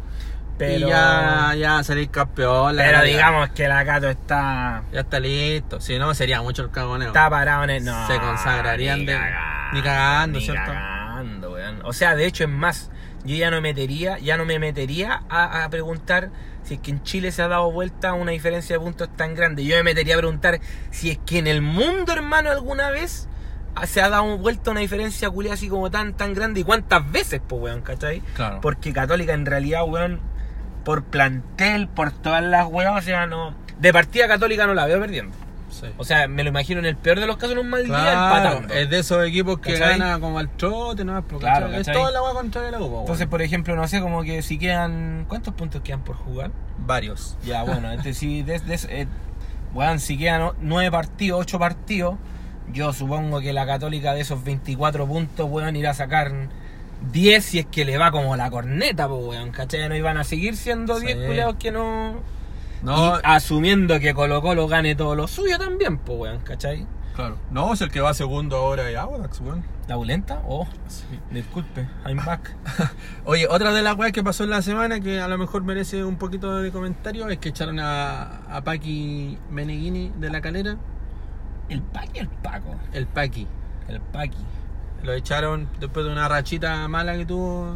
Pero, 0.57 0.87
y 0.87 0.89
ya, 0.89 1.53
ya 1.55 1.83
salir 1.83 2.09
campeón. 2.09 2.75
la 2.75 2.83
pero 2.83 3.03
digamos 3.03 3.49
que 3.49 3.67
la 3.67 3.85
Cato 3.85 4.09
está 4.09 4.83
Ya 4.91 5.01
está 5.01 5.19
listo, 5.19 5.79
si 5.79 5.99
no 5.99 6.13
sería 6.15 6.41
mucho 6.41 6.63
el 6.63 6.71
cagoneo. 6.71 7.07
Está 7.09 7.29
parado 7.29 7.63
en 7.65 7.69
el... 7.69 7.85
No, 7.85 8.07
Se 8.07 8.19
consagrarían 8.19 8.99
ni 8.99 9.05
de- 9.05 9.13
cagando, 9.13 9.73
ni 9.73 9.81
cagando, 9.81 10.39
ni 10.39 10.45
¿cierto? 10.45 10.71
cagando, 10.71 11.51
weón. 11.51 11.79
O 11.83 11.93
sea, 11.93 12.15
de 12.15 12.25
hecho 12.25 12.43
es 12.45 12.49
más, 12.49 12.89
yo 13.23 13.35
ya 13.35 13.51
no 13.51 13.61
metería, 13.61 14.17
ya 14.19 14.35
no 14.37 14.45
me 14.45 14.57
metería 14.59 15.21
a, 15.29 15.63
a 15.63 15.69
preguntar 15.69 16.29
si 16.63 16.73
es 16.73 16.79
que 16.81 16.91
en 16.91 17.03
Chile 17.03 17.31
se 17.31 17.41
ha 17.43 17.47
dado 17.47 17.71
vuelta 17.71 18.13
una 18.13 18.31
diferencia 18.31 18.75
de 18.75 18.79
puntos 18.83 19.09
tan 19.15 19.35
grande. 19.35 19.63
Yo 19.63 19.75
me 19.77 19.83
metería 19.83 20.15
a 20.15 20.17
preguntar 20.17 20.59
si 20.91 21.11
es 21.11 21.19
que 21.25 21.37
en 21.37 21.47
el 21.47 21.61
mundo, 21.61 22.11
hermano, 22.13 22.49
alguna 22.51 22.89
vez 22.89 23.29
se 23.85 24.01
ha 24.01 24.09
dado 24.09 24.37
vuelta 24.39 24.71
una 24.71 24.79
diferencia 24.79 25.29
culia 25.29 25.53
así 25.53 25.69
como 25.69 25.91
tan 25.91 26.13
tan 26.17 26.33
grande 26.33 26.61
y 26.61 26.63
cuántas 26.63 27.09
veces, 27.11 27.41
pues, 27.47 27.61
weón, 27.61 27.81
¿cachai? 27.81 28.21
Claro. 28.35 28.59
Porque 28.59 28.91
Católica 28.91 29.33
en 29.33 29.45
realidad, 29.45 29.83
weón, 29.85 30.19
por 30.87 31.03
plantel, 31.03 31.89
por 31.89 32.13
todas 32.13 32.41
las 32.41 32.65
weas, 32.65 32.97
o 32.97 33.01
sea, 33.01 33.25
no... 33.25 33.53
De 33.77 33.91
partida 33.91 34.25
Católica 34.29 34.65
no 34.65 34.73
la 34.73 34.85
veo 34.85 35.01
perdiendo. 35.01 35.35
Sí. 35.69 35.87
O 35.97 36.05
sea, 36.05 36.29
me 36.29 36.43
lo 36.43 36.49
imagino 36.49 36.79
en 36.79 36.85
el 36.85 36.95
peor 36.95 37.19
de 37.19 37.27
los 37.27 37.35
casos 37.35 37.51
en 37.51 37.57
un 37.59 37.69
mal 37.69 37.83
día 37.83 37.93
Claro, 37.93 38.37
empatando. 38.53 38.73
es 38.73 38.89
de 38.89 38.99
esos 38.99 39.27
equipos 39.27 39.59
que 39.59 39.73
¿Cachai? 39.73 39.99
gana 39.99 40.17
como 40.21 40.39
al 40.39 40.47
trote, 40.49 41.03
¿no? 41.03 41.17
Es 41.17 41.87
toda 41.87 42.09
la 42.11 42.19
agua 42.19 42.33
contra 42.35 42.71
la 42.71 42.79
U, 42.79 43.01
Entonces, 43.01 43.27
por 43.27 43.41
ejemplo, 43.41 43.75
no 43.75 43.85
sé, 43.89 43.99
como 43.99 44.23
que 44.23 44.41
si 44.43 44.57
quedan... 44.57 45.25
¿Cuántos 45.27 45.53
puntos 45.55 45.81
quedan 45.81 46.03
por 46.05 46.15
jugar? 46.15 46.51
varios. 46.79 47.37
Ya, 47.43 47.63
bueno, 47.63 47.91
este, 47.91 48.13
si 48.13 48.43
des- 48.43 48.65
des- 48.65 48.87
eh, 48.89 49.07
si 49.97 50.17
quedan 50.17 50.51
nueve 50.61 50.89
partidos, 50.89 51.41
ocho 51.41 51.59
partidos, 51.59 52.15
yo 52.71 52.93
supongo 52.93 53.41
que 53.41 53.51
la 53.51 53.65
Católica 53.65 54.13
de 54.13 54.21
esos 54.21 54.41
24 54.41 55.05
puntos, 55.05 55.47
weón, 55.49 55.75
irá 55.75 55.89
a 55.89 55.93
sacar 55.93 56.31
10 57.11 57.43
si 57.45 57.59
es 57.59 57.65
que 57.67 57.85
le 57.85 57.97
va 57.97 58.11
como 58.11 58.35
la 58.35 58.49
corneta, 58.49 59.07
pues, 59.07 59.23
weón, 59.23 59.51
¿cachai? 59.51 59.87
No 59.89 59.95
iban 59.95 60.17
a 60.17 60.23
seguir 60.23 60.55
siendo 60.55 60.99
10 60.99 61.17
Sí. 61.17 61.25
culeados 61.25 61.55
que 61.55 61.71
no... 61.71 62.21
No, 62.83 63.17
Y 63.17 63.21
asumiendo 63.23 63.99
que 63.99 64.13
Colo 64.13 64.41
Colo 64.41 64.67
gane 64.67 64.95
todo 64.95 65.15
lo 65.15 65.27
suyo 65.27 65.57
también, 65.57 65.97
pues, 65.97 66.19
weón, 66.19 66.39
¿cachai? 66.39 66.85
claro. 67.15 67.35
No, 67.49 67.73
es 67.73 67.81
el 67.81 67.89
que 67.89 67.99
va 67.99 68.13
segundo 68.13 68.57
ahora 68.57 68.91
y 68.91 68.95
Audax, 68.95 69.41
weón. 69.41 69.63
¿La 69.87 69.95
bulenta? 69.95 70.43
Oh, 70.47 70.67
disculpe, 71.31 71.87
I'm 72.05 72.23
back. 72.23 72.53
Oye, 73.25 73.47
otra 73.49 73.71
de 73.73 73.81
las 73.81 73.97
weas 73.97 74.11
que 74.11 74.23
pasó 74.23 74.43
en 74.43 74.51
la 74.51 74.61
semana 74.61 74.99
que 74.99 75.19
a 75.19 75.27
lo 75.27 75.37
mejor 75.39 75.63
merece 75.63 76.03
un 76.03 76.17
poquito 76.17 76.57
de 76.59 76.71
comentario 76.71 77.27
es 77.29 77.37
que 77.39 77.49
echaron 77.49 77.79
a, 77.79 78.41
a 78.55 78.61
Paqui 78.63 79.37
Meneghini 79.49 80.11
de 80.17 80.29
la 80.29 80.41
calera. 80.41 80.77
¿El 81.69 81.81
Paqui 81.81 82.19
el 82.19 82.27
Paco? 82.27 82.75
El 82.93 83.07
Paqui. 83.07 83.47
El 83.87 83.99
Paqui. 84.01 84.37
Lo 85.07 85.13
echaron 85.13 85.69
después 85.79 86.05
de 86.05 86.11
una 86.11 86.27
rachita 86.27 86.85
mala 86.89 87.15
que 87.15 87.25
tuvo 87.25 87.75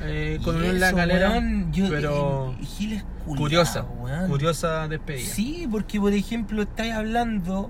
eh, 0.00 0.38
con 0.44 0.54
Unión 0.54 0.78
La 0.78 0.86
eso, 0.90 0.96
Calera. 0.96 1.30
weón, 1.30 1.72
yo- 1.72 1.88
pero 1.90 2.54
eh, 2.60 2.64
Giles 2.64 3.04
culiao, 3.24 3.36
curiosa, 3.42 3.82
weón. 3.82 4.28
curiosa 4.28 4.86
despedida. 4.86 5.28
Sí, 5.28 5.66
porque 5.68 5.98
por 5.98 6.12
ejemplo 6.12 6.62
estáis 6.62 6.92
hablando 6.94 7.68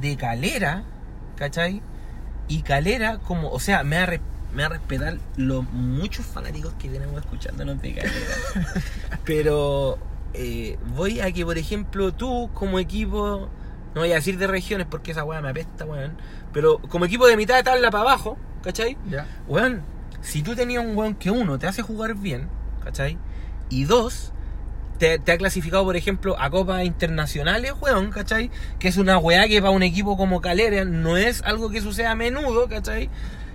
de 0.00 0.16
Calera, 0.16 0.84
¿cachai? 1.34 1.82
Y 2.46 2.62
Calera, 2.62 3.18
como, 3.18 3.50
o 3.50 3.58
sea, 3.58 3.82
me 3.82 3.96
va 3.98 4.04
a, 4.04 4.20
me 4.54 4.62
va 4.62 4.66
a 4.66 4.68
respetar 4.68 5.18
los 5.36 5.64
muchos 5.72 6.24
fanáticos 6.24 6.74
que 6.74 6.88
tenemos 6.88 7.18
escuchándonos 7.18 7.82
de 7.82 7.92
Calera. 7.92 8.14
Pero 9.24 9.98
eh, 10.32 10.78
voy 10.94 11.18
a 11.18 11.32
que, 11.32 11.44
por 11.44 11.58
ejemplo, 11.58 12.12
tú 12.14 12.50
como 12.54 12.78
equipo, 12.78 13.48
no 13.96 14.00
voy 14.00 14.12
a 14.12 14.14
decir 14.14 14.38
de 14.38 14.46
regiones 14.46 14.86
porque 14.88 15.10
esa 15.10 15.24
weá 15.24 15.40
me 15.40 15.48
apesta, 15.50 15.84
weón. 15.84 16.12
Pero 16.54 16.78
como 16.88 17.04
equipo 17.04 17.26
de 17.26 17.36
mitad 17.36 17.56
de 17.56 17.62
tabla 17.64 17.90
para 17.90 18.02
abajo, 18.02 18.38
¿cachai? 18.62 18.96
Ya. 19.10 19.26
Weón, 19.46 19.82
si 20.22 20.42
tú 20.42 20.54
tenías 20.56 20.82
un 20.82 20.96
weón 20.96 21.14
que 21.16 21.30
uno 21.30 21.58
te 21.58 21.66
hace 21.66 21.82
jugar 21.82 22.14
bien, 22.14 22.48
¿cachai? 22.82 23.18
Y 23.68 23.84
dos, 23.84 24.32
te, 24.98 25.18
te 25.18 25.32
ha 25.32 25.36
clasificado, 25.36 25.84
por 25.84 25.96
ejemplo, 25.96 26.36
a 26.40 26.48
copas 26.48 26.84
internacionales, 26.84 27.72
weón, 27.80 28.10
¿cachai? 28.10 28.50
Que 28.78 28.88
es 28.88 28.96
una 28.96 29.18
weá 29.18 29.46
que 29.48 29.60
para 29.60 29.72
un 29.72 29.82
equipo 29.82 30.16
como 30.16 30.40
Calera 30.40 30.84
no 30.86 31.16
es 31.18 31.42
algo 31.42 31.68
que 31.70 31.80
suceda 31.82 32.12
a 32.12 32.14
menudo, 32.14 32.68
¿cachai? 32.68 33.10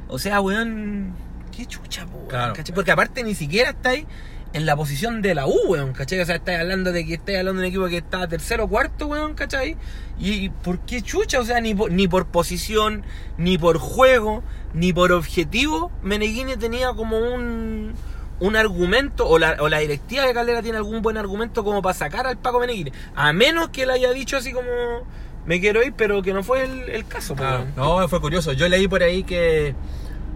O 0.10 0.20
sea, 0.20 0.42
weón, 0.42 1.14
qué 1.56 1.66
chucha, 1.66 2.06
weón, 2.06 2.28
Claro. 2.28 2.54
¿cachai? 2.54 2.76
Porque 2.76 2.92
aparte 2.92 3.24
ni 3.24 3.34
siquiera 3.34 3.70
estáis 3.72 4.06
en 4.54 4.66
la 4.66 4.76
posición 4.76 5.22
de 5.22 5.36
la 5.36 5.46
U, 5.46 5.56
weón, 5.68 5.94
¿cachai? 5.94 6.20
O 6.20 6.26
sea, 6.26 6.36
estáis 6.36 6.60
hablando 6.60 6.92
de 6.92 7.06
que 7.06 7.16
estáis 7.16 7.38
hablando 7.40 7.62
de 7.62 7.68
un 7.68 7.70
equipo 7.70 7.88
que 7.88 7.98
está 7.98 8.28
tercero 8.28 8.66
o 8.66 8.68
cuarto, 8.68 9.08
weón, 9.08 9.36
¿cachai? 9.36 9.78
Y 10.20 10.50
¿por 10.50 10.80
qué 10.80 11.02
chucha? 11.02 11.40
O 11.40 11.46
sea, 11.46 11.62
ni 11.62 11.76
por, 11.76 11.92
ni 11.92 12.08
por 12.08 12.26
posición, 12.28 13.04
ni 13.38 13.58
por 13.58 13.78
juego, 13.78 14.44
ni 14.74 14.92
por 14.92 15.12
objetivo, 15.12 15.92
Meneghini 16.02 16.58
tenía 16.58 16.94
como 16.94 17.20
un, 17.20 17.94
un 18.40 18.56
argumento, 18.56 19.28
o 19.28 19.38
la, 19.38 19.58
o 19.60 19.70
la 19.70 19.80
directiva 19.80 20.26
de 20.26 20.34
Calera 20.34 20.62
tiene 20.64 20.78
algún 20.78 21.02
buen 21.02 21.18
argumento 21.18 21.64
como 21.64 21.82
para 21.82 21.94
sacar 21.94 22.26
al 22.26 22.38
Paco 22.38 22.60
Meneghini. 22.60 22.92
A 23.16 23.34
menos 23.34 23.70
que 23.70 23.84
él 23.84 23.92
haya 23.92 24.12
dicho 24.12 24.38
así 24.38 24.52
como, 24.52 24.68
me 25.46 25.60
quiero 25.60 25.84
ir, 25.84 25.94
pero 25.96 26.24
que 26.24 26.34
no 26.34 26.44
fue 26.44 26.64
el, 26.64 26.90
el 26.90 27.06
caso, 27.06 27.36
weón. 27.36 27.72
No, 27.76 28.08
fue 28.08 28.20
curioso. 28.20 28.54
Yo 28.54 28.68
leí 28.68 28.88
por 28.88 29.04
ahí 29.04 29.24
que 29.24 29.76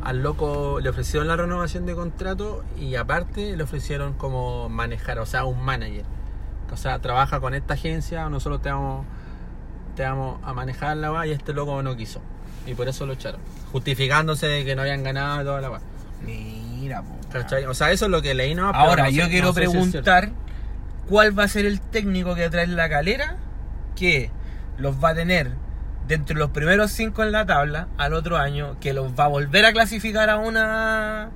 al 0.03 0.21
loco 0.23 0.79
le 0.81 0.89
ofrecieron 0.89 1.27
la 1.27 1.35
renovación 1.35 1.85
de 1.85 1.95
contrato 1.95 2.63
y 2.79 2.95
aparte 2.95 3.55
le 3.55 3.63
ofrecieron 3.63 4.13
como 4.13 4.69
manejar, 4.69 5.19
o 5.19 5.25
sea, 5.25 5.45
un 5.45 5.63
manager. 5.63 6.05
O 6.71 6.77
sea, 6.77 6.99
trabaja 6.99 7.39
con 7.39 7.53
esta 7.53 7.75
agencia, 7.75 8.27
nosotros 8.29 8.61
te 8.61 8.69
vamos, 8.71 9.05
te 9.95 10.03
vamos 10.03 10.39
a 10.43 10.53
manejar 10.53 10.97
la 10.97 11.09
va 11.11 11.27
y 11.27 11.31
este 11.31 11.53
loco 11.53 11.81
no 11.83 11.95
quiso. 11.95 12.21
Y 12.65 12.73
por 12.73 12.87
eso 12.87 13.05
lo 13.05 13.13
echaron. 13.13 13.39
Justificándose 13.71 14.47
de 14.47 14.65
que 14.65 14.75
no 14.75 14.81
habían 14.81 15.03
ganado 15.03 15.41
y 15.41 15.45
toda 15.45 15.61
la 15.61 15.69
va. 15.69 15.79
Mira, 16.25 17.01
po. 17.03 17.17
O 17.69 17.73
sea, 17.73 17.91
eso 17.91 18.05
es 18.05 18.11
lo 18.11 18.21
que 18.21 18.33
leí, 18.33 18.55
¿no? 18.55 18.69
Ahora, 18.69 19.03
no 19.03 19.09
sé- 19.09 19.15
yo 19.15 19.27
quiero 19.27 19.47
no 19.47 19.53
si 19.53 19.59
preguntar 19.59 20.31
cuál 21.09 21.37
va 21.37 21.43
a 21.43 21.47
ser 21.47 21.65
el 21.65 21.79
técnico 21.81 22.35
que 22.35 22.49
trae 22.49 22.67
la 22.67 22.89
calera 22.89 23.37
que 23.95 24.31
los 24.77 25.03
va 25.03 25.09
a 25.09 25.15
tener 25.15 25.51
dentro 26.07 26.35
de 26.35 26.39
los 26.39 26.49
primeros 26.51 26.91
cinco 26.91 27.23
en 27.23 27.31
la 27.31 27.45
tabla 27.45 27.87
al 27.97 28.13
otro 28.13 28.37
año, 28.37 28.77
que 28.79 28.93
los 28.93 29.11
va 29.17 29.25
a 29.25 29.27
volver 29.27 29.65
a 29.65 29.73
clasificar 29.73 30.29
a 30.29 30.37
una 30.37 31.29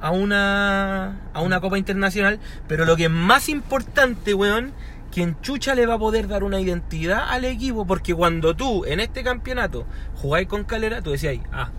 a 0.00 0.10
una 0.10 1.20
a 1.32 1.40
una 1.40 1.60
copa 1.60 1.78
internacional, 1.78 2.40
pero 2.68 2.84
lo 2.84 2.96
que 2.96 3.04
es 3.04 3.10
más 3.10 3.48
importante, 3.48 4.34
weón, 4.34 4.72
que 5.12 5.22
en 5.22 5.40
Chucha 5.42 5.74
le 5.74 5.86
va 5.86 5.94
a 5.94 5.98
poder 5.98 6.26
dar 6.26 6.42
una 6.42 6.60
identidad 6.60 7.24
al 7.28 7.44
equipo, 7.44 7.86
porque 7.86 8.14
cuando 8.14 8.56
tú 8.56 8.84
en 8.84 8.98
este 9.00 9.22
campeonato 9.22 9.86
jugáis 10.16 10.48
con 10.48 10.64
Calera, 10.64 11.02
tú 11.02 11.10
decías, 11.12 11.36
ah, 11.52 11.70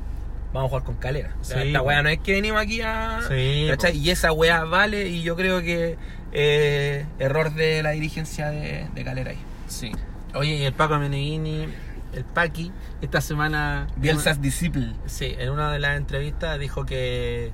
vamos 0.53 0.67
a 0.67 0.69
jugar 0.69 0.83
con 0.83 0.95
Calera. 0.95 1.35
O 1.41 1.43
sea, 1.43 1.61
Sí, 1.61 1.67
esta 1.67 1.81
weá 1.81 2.01
no 2.03 2.09
es 2.09 2.19
que 2.19 2.33
venimos 2.33 2.61
aquí 2.61 2.81
a... 2.81 3.21
Sí, 3.27 3.65
¿cachai? 3.69 3.97
Y 3.97 4.11
esa 4.11 4.31
weá 4.31 4.63
vale 4.65 5.07
y 5.07 5.23
yo 5.23 5.35
creo 5.35 5.61
que 5.61 5.97
eh, 6.31 7.05
error 7.19 7.53
de 7.53 7.81
la 7.83 7.91
dirigencia 7.91 8.49
de, 8.49 8.87
de 8.93 9.03
Calera 9.03 9.31
ahí. 9.31 9.39
Sí. 9.67 9.91
Oye, 10.35 10.55
y 10.55 10.63
el 10.63 10.73
Paco 10.73 10.97
Meneghini, 10.97 11.67
el 12.13 12.23
Paqui, 12.25 12.71
esta 13.01 13.21
semana. 13.21 13.87
Bielsa's 13.95 14.41
disciple. 14.41 14.93
Sí, 15.05 15.35
en 15.37 15.49
una 15.51 15.71
de 15.71 15.79
las 15.79 15.97
entrevistas 15.97 16.59
dijo 16.59 16.85
que 16.85 17.51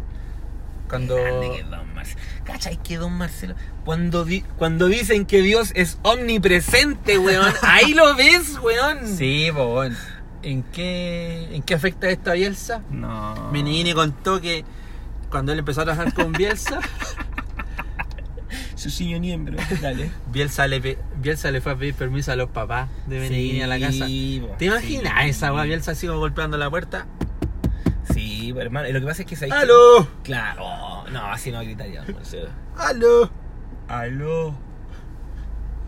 cuando 0.90 1.16
Grande 1.16 1.52
que 1.58 1.64
Don 1.64 1.94
Marcelo. 1.94 2.20
¿Cachai 2.44 2.78
que 2.82 2.98
Don 2.98 3.14
Marcelo? 3.14 3.56
Cuando, 3.86 4.26
di- 4.26 4.44
cuando 4.58 4.88
dicen 4.88 5.26
que 5.26 5.42
Dios 5.42 5.72
es 5.76 6.00
omnipresente, 6.02 7.18
weón, 7.20 7.54
ahí 7.62 7.94
lo 7.94 8.16
ves, 8.16 8.58
weón. 8.62 9.08
Sí, 9.08 9.50
bueno. 9.52 9.96
¿En 10.42 10.64
qué, 10.64 11.50
¿En 11.52 11.62
qué 11.64 11.74
afecta 11.76 12.10
esto 12.10 12.32
a 12.32 12.34
Bielsa? 12.34 12.82
No. 12.90 13.50
Menini 13.52 13.94
contó 13.94 14.40
que 14.42 14.64
cuando 15.30 15.52
él 15.52 15.60
empezó 15.60 15.82
a 15.82 15.84
trabajar 15.86 16.14
con 16.14 16.32
Bielsa, 16.32 16.80
Su 18.80 19.04
niño 19.04 19.20
miembro. 19.20 19.58
Dale. 19.82 20.10
Bielsa 20.28 20.68
le, 20.68 20.98
Bielsa 21.18 21.52
le 21.52 21.60
fue 21.60 21.74
a 21.74 21.76
pedir 21.76 21.94
permiso 21.96 22.32
a 22.32 22.36
los 22.38 22.50
papás 22.50 22.90
de 23.08 23.20
Menini 23.20 23.62
a 23.62 23.68
la 23.68 23.80
casa. 23.80 24.06
¿Te 24.06 24.66
imaginas 24.66 25.14
sí. 25.24 25.30
esa 25.30 25.54
weá? 25.54 25.64
Bielsa 25.64 25.92
así 25.92 26.08
como 26.08 26.20
golpeando 26.20 26.58
la 26.58 26.70
puerta. 26.70 27.06
Sí, 28.14 28.52
pero 28.54 28.66
hermano, 28.68 28.90
lo 28.90 29.00
que 29.02 29.06
pasa 29.06 29.22
es 29.24 29.28
que 29.28 29.36
¿sabes 29.36 29.54
qué? 29.54 29.60
¡Aló! 29.60 30.08
Claro, 30.24 31.04
no, 31.12 31.26
así 31.32 31.52
no 31.52 31.60
gritaría. 31.62 32.04
¡Aló! 32.78 33.30
Aló. 33.88 34.56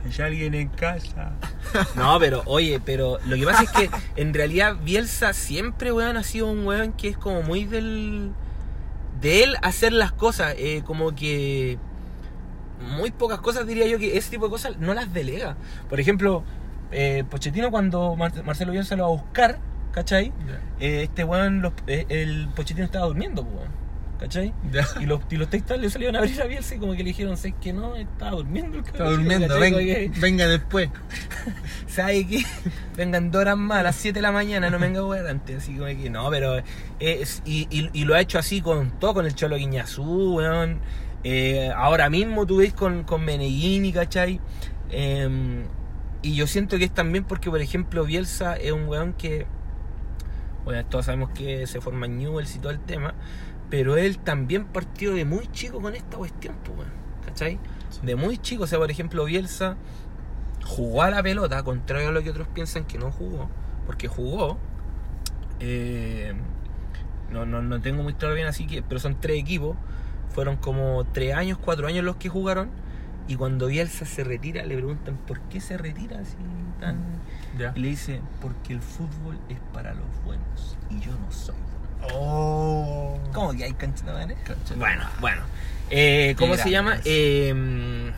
¿Hay 0.04 0.22
alguien 0.26 0.54
en 0.56 0.68
casa? 0.70 1.34
No, 1.96 2.20
pero 2.20 2.42
oye, 2.48 2.82
pero 2.84 3.18
lo 3.26 3.36
que 3.38 3.46
pasa 3.46 3.64
es 3.64 3.72
que 3.72 3.90
en 4.18 4.34
realidad 4.34 4.76
Bielsa 4.84 5.32
siempre, 5.32 5.94
weón, 5.94 6.18
ha 6.18 6.24
sido 6.24 6.48
un 6.48 6.66
weón 6.66 6.92
que 6.92 7.08
es 7.08 7.18
como 7.18 7.44
muy 7.44 7.64
del. 7.66 8.32
de 9.22 9.44
él 9.44 9.56
hacer 9.62 9.94
las 9.94 10.12
cosas. 10.12 10.56
eh, 10.58 10.84
como 10.86 11.16
que. 11.16 11.78
Muy 12.82 13.12
pocas 13.12 13.40
cosas 13.40 13.66
diría 13.68 13.88
yo 13.88 13.98
que 14.00 14.18
ese 14.18 14.30
tipo 14.32 14.46
de 14.46 14.52
cosas 14.52 14.78
no 14.80 14.94
las 14.94 15.14
delega. 15.14 15.56
Por 15.90 16.00
ejemplo, 16.00 16.44
eh, 16.92 17.24
Pochettino 17.30 17.72
cuando 17.72 18.16
Mar- 18.16 18.44
Marcelo 18.44 18.72
Bielsa 18.72 18.96
lo 18.96 19.04
va 19.04 19.10
a 19.10 19.12
buscar, 19.22 19.60
¿cachai? 19.92 20.32
Eh, 20.80 21.04
este 21.04 21.24
weón, 21.24 21.62
los- 21.62 21.74
eh, 21.88 22.06
el 22.10 22.50
Pochettino 22.56 22.86
estaba 22.86 23.06
durmiendo, 23.06 23.44
pues, 23.44 23.56
weón, 23.58 23.72
¿cachai? 24.20 24.54
Ya. 24.72 24.86
Y 25.00 25.06
los, 25.06 25.22
y 25.30 25.38
los 25.38 25.50
textos 25.50 25.80
le 25.80 25.90
salieron 25.90 26.16
a 26.16 26.20
abrir 26.20 26.42
a 26.42 26.46
Bielsa 26.46 26.76
y 26.76 26.80
como 26.80 26.92
que 26.94 27.00
le 27.00 27.06
dijeron, 27.06 27.38
sé 27.38 27.54
que 27.54 27.72
no, 27.74 27.96
estaba 27.96 28.32
durmiendo 28.32 28.78
el 28.78 28.84
Está 28.86 28.98
cabrón, 28.98 29.16
durmiendo, 29.16 29.48
¿cachai? 29.48 29.62
ven- 29.62 29.74
Como 29.74 29.86
que, 30.14 30.20
venga 30.20 30.48
después. 30.48 30.90
¿Sabe 31.88 32.26
qué? 32.28 32.44
Vengan 32.96 33.32
dos 33.32 33.42
horas 33.42 33.58
más 33.58 33.80
a 33.80 33.84
las 33.84 33.96
7 33.96 34.20
de 34.20 34.22
la 34.24 34.32
mañana, 34.32 34.70
no 34.70 34.80
venga 34.80 35.04
weón 35.06 35.28
antes. 35.28 35.58
Así 35.58 35.74
como 35.76 35.86
que 35.88 36.10
no, 36.10 36.30
pero. 36.30 36.62
Es, 37.00 37.42
y, 37.46 37.68
y- 37.70 37.90
y 37.94 38.06
lo 38.06 38.16
ha 38.16 38.22
hecho 38.22 38.38
así 38.40 38.62
con 38.62 38.92
todo, 39.00 39.14
con 39.16 39.26
el 39.26 39.36
Cholo 39.36 39.56
Guiñazú, 39.58 40.36
weón. 40.36 40.80
Eh, 41.24 41.72
ahora 41.76 42.10
mismo 42.10 42.46
tú 42.46 42.58
ves 42.58 42.74
con, 42.74 43.04
con 43.04 43.24
Meneghini, 43.24 43.94
¿cachai? 43.94 44.40
Eh, 44.90 45.66
y 46.22 46.36
yo 46.36 46.48
siento 46.48 46.78
que 46.78 46.86
es 46.86 46.94
también 46.94 47.24
porque, 47.24 47.50
por 47.50 47.62
ejemplo, 47.62 48.04
Bielsa 48.06 48.56
es 48.56 48.72
un 48.72 48.88
weón 48.88 49.14
que. 49.14 49.48
Bueno, 50.64 50.86
todos 50.86 51.06
sabemos 51.06 51.32
que 51.32 51.66
se 51.66 51.82
forma 51.82 52.06
en 52.06 52.18
Newells 52.18 52.56
y 52.56 52.60
todo 52.60 52.72
el 52.72 52.80
tema. 52.80 53.16
Pero 53.70 53.98
él 53.98 54.20
también 54.20 54.66
partió 54.66 55.14
de 55.14 55.26
muy 55.26 55.48
chico 55.48 55.82
con 55.82 55.96
esta 55.96 56.18
cuestión, 56.18 56.56
pues, 56.64 56.78
weón. 56.78 56.92
¿Cachai? 57.26 57.60
De 58.04 58.16
muy 58.16 58.38
chico, 58.38 58.64
o 58.64 58.68
sea, 58.68 58.80
por 58.80 58.92
ejemplo, 58.92 59.26
Bielsa 59.26 59.78
jugó 60.66 61.04
a 61.04 61.10
la 61.10 61.24
pelota, 61.24 61.64
contrario 61.64 62.10
a 62.10 62.12
lo 62.12 62.22
que 62.24 62.30
otros 62.30 62.48
piensan 62.48 62.86
que 62.86 62.98
no 62.98 63.12
jugó, 63.12 63.50
porque 63.86 64.08
jugó. 64.08 64.58
eh, 65.60 66.34
no, 67.32 67.46
no, 67.46 67.62
no 67.62 67.80
tengo 67.82 68.04
muy 68.04 68.14
claro 68.14 68.36
bien, 68.36 68.48
así 68.48 68.68
que, 68.68 68.82
pero 68.84 69.00
son 69.00 69.20
tres 69.20 69.40
equipos. 69.40 69.78
Fueron 70.34 70.58
como 70.58 71.06
tres 71.06 71.36
años, 71.36 71.58
cuatro 71.60 71.88
años 71.88 72.04
los 72.04 72.16
que 72.16 72.30
jugaron. 72.30 72.70
Y 73.28 73.36
cuando 73.36 73.68
Bielsa 73.68 74.06
se 74.06 74.24
retira, 74.24 74.66
le 74.66 74.76
preguntan 74.76 75.18
por 75.28 75.40
qué 75.42 75.62
se 75.62 75.78
retira 75.78 76.20
así 76.20 76.36
tan. 76.80 76.98
Ya. 77.58 77.74
Y 77.76 77.80
le 77.80 77.90
dice, 77.90 78.22
porque 78.42 78.74
el 78.74 78.82
fútbol 78.82 79.38
es 79.50 79.58
para 79.74 79.94
los 79.94 80.08
buenos 80.26 80.78
y 80.90 81.00
yo 81.00 81.12
no 81.12 81.32
soy 81.32 81.56
bueno. 81.56 82.16
Oh. 82.16 83.20
¿Cómo 83.34 83.54
que 83.54 83.66
hay 83.66 83.74
cancha 83.74 84.06
de 84.06 84.14
madre? 84.14 84.36
Concha 84.46 84.74
de 84.74 84.80
Bueno, 84.80 85.04
bueno. 85.20 85.42
Eh, 85.90 86.36
¿Cómo 86.38 86.54
Qué 86.54 86.60
se 86.60 86.72
llama? 86.72 87.00
Eh, 87.06 88.12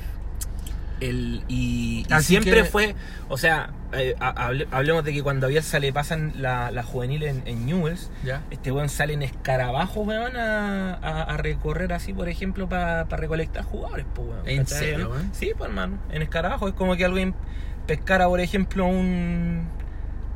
el, 1.09 1.43
y, 1.47 2.05
y 2.09 2.13
Así 2.13 2.27
siempre 2.27 2.53
que- 2.53 2.65
fue, 2.65 2.95
o 3.29 3.37
sea, 3.37 3.71
eh, 3.93 4.15
ha- 4.19 4.47
hable- 4.47 4.67
hablemos 4.71 5.03
de 5.03 5.13
que 5.13 5.21
cuando 5.23 5.45
a 5.45 5.49
Bielsa 5.49 5.79
le 5.79 5.91
pasan 5.93 6.33
la, 6.37 6.71
la 6.71 6.83
juvenil 6.83 7.23
en, 7.23 7.43
en 7.45 7.65
Newells, 7.65 8.09
Ya. 8.23 8.41
este 8.51 8.71
weón 8.71 8.89
sale 8.89 9.13
en 9.13 9.21
escarabajo, 9.23 10.01
weón, 10.01 10.35
a, 10.35 10.93
a- 10.95 11.23
a 11.23 11.37
recorrer 11.37 11.93
así, 11.93 12.13
por 12.13 12.29
ejemplo, 12.29 12.67
para 12.69 13.03
recolectar 13.05 13.63
jugadores, 13.63 14.05
pues, 14.13 14.27
weón. 14.27 14.47
¿En 14.47 14.57
¿cachai, 14.63 14.79
serio, 14.79 15.09
weón? 15.09 15.29
Sí, 15.33 15.51
pues, 15.57 15.69
hermano. 15.69 15.97
En 16.11 16.21
escarabajo 16.21 16.67
es 16.67 16.73
como 16.73 16.95
que 16.95 17.05
alguien 17.05 17.33
pescara, 17.87 18.27
por 18.27 18.39
ejemplo, 18.39 18.85
un. 18.85 19.67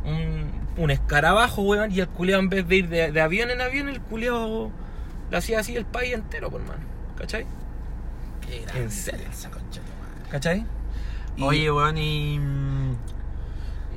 Un, 0.06 0.52
un 0.78 0.92
escarabajo, 0.92 1.64
weón, 1.64 1.92
y 1.92 2.00
el 2.00 2.08
culeado 2.08 2.42
en 2.42 2.48
vez 2.50 2.66
de 2.68 2.76
ir 2.78 2.88
de, 2.88 3.12
de 3.12 3.22
avión 3.22 3.52
en 3.52 3.60
avión, 3.60 3.90
el 3.90 4.00
culeado 4.00 4.72
lo 5.30 5.38
hacía 5.38 5.60
así 5.60 5.76
el 5.76 5.86
país 5.86 6.14
entero, 6.14 6.50
pues, 6.50 6.64
hermano. 6.64 6.82
¿Cachai? 7.18 7.46
Qué 8.48 8.62
grande 8.62 8.84
En 8.84 8.92
serio. 8.92 9.20
Bielsa, 9.26 9.50
concha. 9.50 9.82
¿Cachai? 10.32 10.66
Y- 11.36 11.44
Oye, 11.44 11.72
weón, 11.72 11.98
y. 11.98 12.40
mm, 12.40 12.96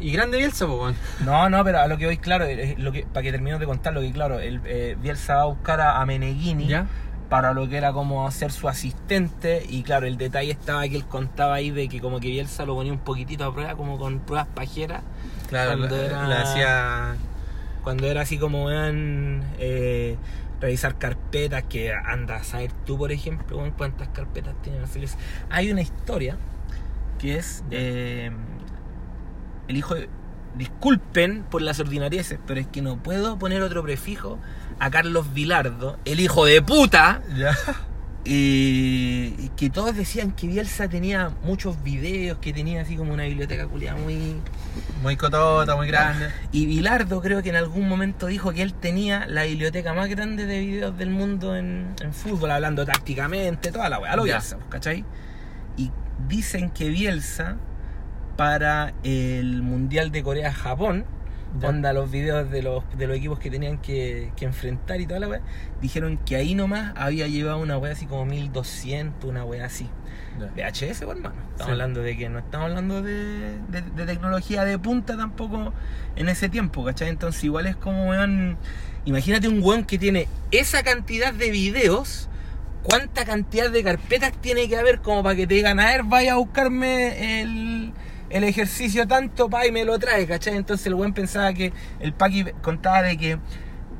Y 0.01 0.12
grande 0.12 0.39
Bielsa, 0.39 0.66
po, 0.66 0.76
weón. 0.83 0.95
No, 1.24 1.49
no, 1.51 1.62
pero 1.64 1.81
a 1.81 1.87
lo 1.87 1.99
que 1.99 2.07
voy, 2.07 2.16
claro, 2.16 2.47
lo 2.78 2.91
que, 2.93 3.05
para 3.05 3.22
que 3.22 3.33
terminemos 3.33 3.61
de 3.61 3.66
contar 3.66 3.93
lo 3.93 4.01
que, 4.01 4.11
claro, 4.12 4.39
el, 4.41 4.61
eh, 4.64 4.97
Bielsa 5.01 5.35
va 5.37 5.43
a 5.43 5.47
buscar 5.47 5.81
a, 5.81 6.05
Meneghini 6.07 6.66
¿Ya? 6.68 6.87
para 7.28 7.53
lo 7.53 7.68
que 7.68 7.76
era 7.76 7.93
como 7.93 8.28
ser 8.31 8.51
su 8.51 8.66
asistente 8.68 9.62
y 9.68 9.83
claro, 9.83 10.07
el 10.07 10.16
detalle 10.16 10.51
estaba 10.53 10.89
que 10.89 10.97
él 10.97 11.05
contaba 11.05 11.55
ahí 11.55 11.70
de 11.70 11.89
que 11.89 12.01
como 12.01 12.18
que 12.18 12.28
Bielsa 12.28 12.64
lo 12.64 12.74
ponía 12.76 12.93
un 12.93 12.99
poquitito 13.01 13.45
a 13.45 13.53
prueba 13.53 13.74
como 13.74 13.99
con 13.99 14.20
pruebas 14.20 14.49
pajeras. 14.55 15.03
Claro, 15.49 15.76
Cuando 15.76 15.97
era- 15.97 16.41
hacía. 16.43 17.14
Cuando 17.85 18.07
era 18.07 18.22
así 18.22 18.39
como 18.39 18.66
vean 18.66 19.43
revisar 20.61 20.98
carpetas 20.98 21.64
que 21.64 21.92
anda 21.92 22.36
a 22.36 22.44
saber 22.44 22.72
tú 22.84 22.98
por 22.98 23.12
ejemplo 23.12 23.62
cuántas 23.76 24.08
carpetas 24.08 24.54
tiene. 24.62 24.78
Hay 25.48 25.70
una 25.70 25.80
historia 25.82 26.36
que 27.18 27.36
es 27.36 27.64
eh, 27.70 28.30
el 29.68 29.76
hijo 29.76 29.94
de, 29.94 30.08
disculpen 30.56 31.44
por 31.44 31.62
las 31.62 31.80
ordinarieces, 31.80 32.38
pero 32.46 32.61
es 32.61 32.66
que 32.66 32.82
no 32.82 33.02
puedo 33.02 33.38
poner 33.38 33.62
otro 33.62 33.82
prefijo 33.82 34.38
a 34.78 34.90
Carlos 34.90 35.32
Vilardo, 35.32 35.98
el 36.04 36.20
hijo 36.20 36.44
de 36.44 36.62
puta, 36.62 37.22
Ya. 37.36 37.56
Y 38.24 39.48
que 39.56 39.70
todos 39.70 39.96
decían 39.96 40.32
que 40.32 40.46
Bielsa 40.46 40.88
tenía 40.88 41.32
muchos 41.42 41.82
videos, 41.82 42.38
que 42.38 42.52
tenía 42.52 42.82
así 42.82 42.96
como 42.96 43.12
una 43.12 43.24
biblioteca 43.24 43.66
culiada 43.66 43.98
muy... 43.98 44.36
Muy 45.02 45.16
cotota, 45.16 45.76
muy 45.76 45.86
grande. 45.86 46.28
Y 46.52 46.66
Bilardo 46.66 47.20
creo 47.22 47.42
que 47.42 47.48
en 47.48 47.56
algún 47.56 47.88
momento 47.88 48.26
dijo 48.26 48.52
que 48.52 48.62
él 48.62 48.74
tenía 48.74 49.26
la 49.26 49.44
biblioteca 49.44 49.94
más 49.94 50.08
grande 50.08 50.46
de 50.46 50.60
videos 50.60 50.96
del 50.98 51.10
mundo 51.10 51.56
en, 51.56 51.94
en 52.00 52.12
fútbol, 52.12 52.50
hablando 52.50 52.84
tácticamente, 52.84 53.72
toda 53.72 53.88
la 53.88 53.98
weá, 53.98 54.16
lo. 54.16 54.24
Bielsa, 54.24 54.58
¿cachai? 54.68 55.04
Y 55.76 55.90
dicen 56.28 56.70
que 56.70 56.88
Bielsa 56.90 57.56
para 58.36 58.94
el 59.02 59.62
Mundial 59.62 60.10
de 60.12 60.22
Corea-Japón, 60.22 61.04
Ya. 61.59 61.68
onda 61.68 61.92
los 61.92 62.11
videos 62.11 62.48
de 62.51 62.62
los, 62.62 62.84
de 62.96 63.07
los 63.09 63.16
equipos 63.16 63.38
que 63.40 63.51
tenían 63.51 63.78
que, 63.78 64.30
que 64.36 64.44
enfrentar 64.44 65.01
y 65.01 65.07
toda 65.07 65.18
la 65.18 65.28
weá, 65.28 65.40
dijeron 65.80 66.16
que 66.18 66.36
ahí 66.36 66.55
nomás 66.55 66.92
había 66.96 67.26
llevado 67.26 67.59
una 67.59 67.76
weá 67.76 67.92
así 67.92 68.07
como 68.07 68.24
1200, 68.26 69.28
una 69.28 69.44
weá 69.44 69.64
así. 69.66 69.88
Ya. 70.38 70.70
VHS, 70.70 71.01
pues, 71.05 71.16
hermano. 71.16 71.34
Estamos 71.51 71.64
Sí. 71.66 71.70
hablando 71.72 72.01
de 72.03 72.16
que 72.16 72.28
no 72.28 72.38
estamos 72.38 72.68
hablando 72.68 73.03
de, 73.03 73.59
de- 73.68 73.82
de 73.82 74.07
tecnología 74.07 74.64
de 74.64 74.78
punta 74.78 75.16
tampoco 75.16 75.72
en 76.16 76.28
ese 76.28 76.48
tiempo, 76.48 76.84
¿cachai? 76.84 77.09
Entonces, 77.09 77.42
igual 77.44 77.66
es 77.66 77.74
como, 77.76 78.09
weón. 78.11 78.57
Imagínate 79.07 79.48
un 79.48 79.61
weón 79.62 79.84
que 79.84 79.98
tiene 79.98 80.28
esa 80.53 80.82
cantidad 80.82 81.32
de 81.34 81.51
videos. 81.51 82.28
¿Cuánta 82.82 83.24
cantidad 83.24 83.70
de 83.70 83.82
carpetas 83.82 84.32
tiene 84.40 84.68
que 84.68 84.76
haber 84.76 85.01
como 85.01 85.22
para 85.22 85.34
que 85.36 85.46
te 85.46 85.55
digan, 85.55 85.80
a 85.80 85.86
ver, 85.86 86.03
vaya 86.05 86.32
a 86.34 86.36
buscarme 86.36 87.42
el, 87.42 87.92
el 88.31 88.45
ejercicio 88.45 89.07
tanto, 89.07 89.49
pa, 89.51 89.66
y 89.66 89.72
me 89.72 89.85
lo 89.85 89.99
trae, 89.99 90.26
¿cachai? 90.26 90.57
Entonces 90.57 90.87
el 90.87 90.95
weón 90.95 91.12
pensaba 91.12 91.53
que, 91.53 91.72
el 92.01 92.12
Paqui 92.12 92.45
contaba 92.62 93.03
de 93.03 93.16
que 93.16 93.39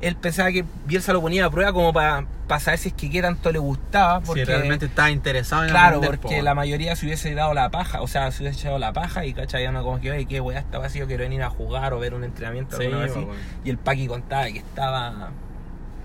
él 0.01 0.15
pensaba 0.15 0.51
que 0.51 0.65
Bielsa 0.87 1.13
lo 1.13 1.21
ponía 1.21 1.45
a 1.45 1.49
prueba 1.51 1.71
como 1.73 1.93
para, 1.93 2.25
para 2.47 2.59
saber 2.59 2.79
si 2.79 2.87
es 2.89 2.95
que 2.95 3.07
qué 3.09 3.21
tanto 3.21 3.51
le 3.51 3.59
gustaba. 3.59 4.19
Porque, 4.21 4.41
si 4.41 4.45
realmente 4.45 4.87
estaba 4.87 5.11
interesado 5.11 5.63
en 5.63 5.69
Claro, 5.69 6.01
porque 6.01 6.37
po. 6.37 6.41
la 6.41 6.55
mayoría 6.55 6.95
se 6.95 7.05
hubiese 7.05 7.35
dado 7.35 7.53
la 7.53 7.69
paja, 7.69 8.01
o 8.01 8.07
sea, 8.07 8.31
se 8.31 8.41
hubiese 8.41 8.61
echado 8.61 8.79
la 8.79 8.93
paja 8.93 9.25
y 9.25 9.33
cachai, 9.33 9.67
uno 9.67 9.83
como 9.83 10.01
que, 10.01 10.09
oye, 10.11 10.25
qué 10.25 10.41
weá 10.41 10.57
estaba 10.59 10.87
así, 10.87 10.97
yo 10.97 11.05
quiero 11.05 11.21
venir 11.23 11.43
a 11.43 11.49
jugar 11.51 11.93
o 11.93 11.99
ver 11.99 12.15
un 12.15 12.23
entrenamiento 12.23 12.77
Sí, 12.77 12.83
alguna 12.85 13.01
vez 13.03 13.11
así. 13.11 13.27
Y 13.63 13.69
el 13.69 13.77
Paqui 13.77 14.07
contaba 14.07 14.45
que 14.45 14.57
estaba 14.57 15.29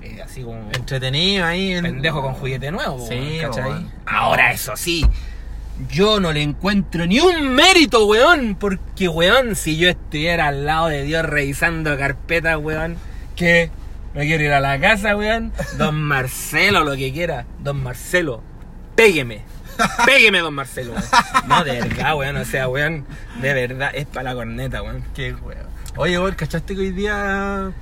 eh, 0.03 0.21
así 0.23 0.43
como 0.43 0.59
Entretenido 0.75 1.47
ahí. 1.47 1.73
en- 1.73 1.83
pendejo 1.85 2.21
con 2.21 2.35
juguete 2.35 2.71
nuevo, 2.71 2.99
Sí, 3.07 3.39
¿cachai? 3.41 3.87
Ahora, 4.05 4.53
eso 4.53 4.77
sí, 4.77 5.07
yo 5.91 6.21
no 6.21 6.33
le 6.33 6.43
encuentro 6.43 7.07
ni 7.07 7.21
un 7.21 7.49
mérito, 7.55 8.07
weón, 8.07 8.57
porque, 8.59 9.09
weón, 9.09 9.57
si 9.57 9.77
yo 9.77 9.89
estuviera 9.89 10.49
al 10.49 10.65
lado 10.67 10.87
de 10.89 11.03
Dios 11.03 11.25
revisando 11.25 11.97
carpetas, 11.99 12.57
weón, 12.59 12.97
que 13.35 13.71
me 14.15 14.23
quiero 14.27 14.45
ir 14.45 14.53
a 14.53 14.61
la 14.61 14.81
casa, 14.81 15.17
weón, 15.17 15.53
don 15.79 15.95
Marcelo, 16.03 16.85
lo 16.85 16.97
que 16.97 17.13
quiera, 17.13 17.47
don 17.63 17.83
Marcelo, 17.83 18.43
pégueme. 18.95 19.43
Pégueme, 20.07 20.39
don 20.39 20.55
Marcelo, 20.55 20.93
weón. 20.93 21.05
No, 21.49 21.63
de 21.65 21.73
verdad, 21.81 22.17
weón, 22.17 22.37
o 22.39 22.45
sea, 22.47 22.69
weón, 22.69 23.05
de 23.43 23.53
verdad, 23.53 23.91
es 23.95 24.07
para 24.07 24.31
la 24.31 24.35
corneta, 24.35 24.83
weón. 24.83 25.05
Qué 25.15 25.35
weón. 25.35 25.67
Oye, 25.97 26.19
weón, 26.19 26.35
¿cachaste 26.35 26.75
que 26.75 26.81
hoy 26.81 26.93
día. 26.93 27.73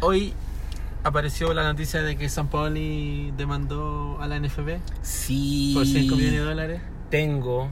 Hoy 0.00 0.34
apareció 1.02 1.52
la 1.54 1.64
noticia 1.64 2.02
de 2.02 2.16
que 2.16 2.28
San 2.28 2.48
Paoli 2.48 3.32
demandó 3.36 4.18
a 4.20 4.26
la 4.26 4.38
NFB 4.38 4.78
Sí. 5.02 5.72
por 5.74 5.84
5 5.86 6.14
millones 6.16 6.32
de 6.32 6.38
dólares? 6.38 6.80
Tengo, 7.14 7.70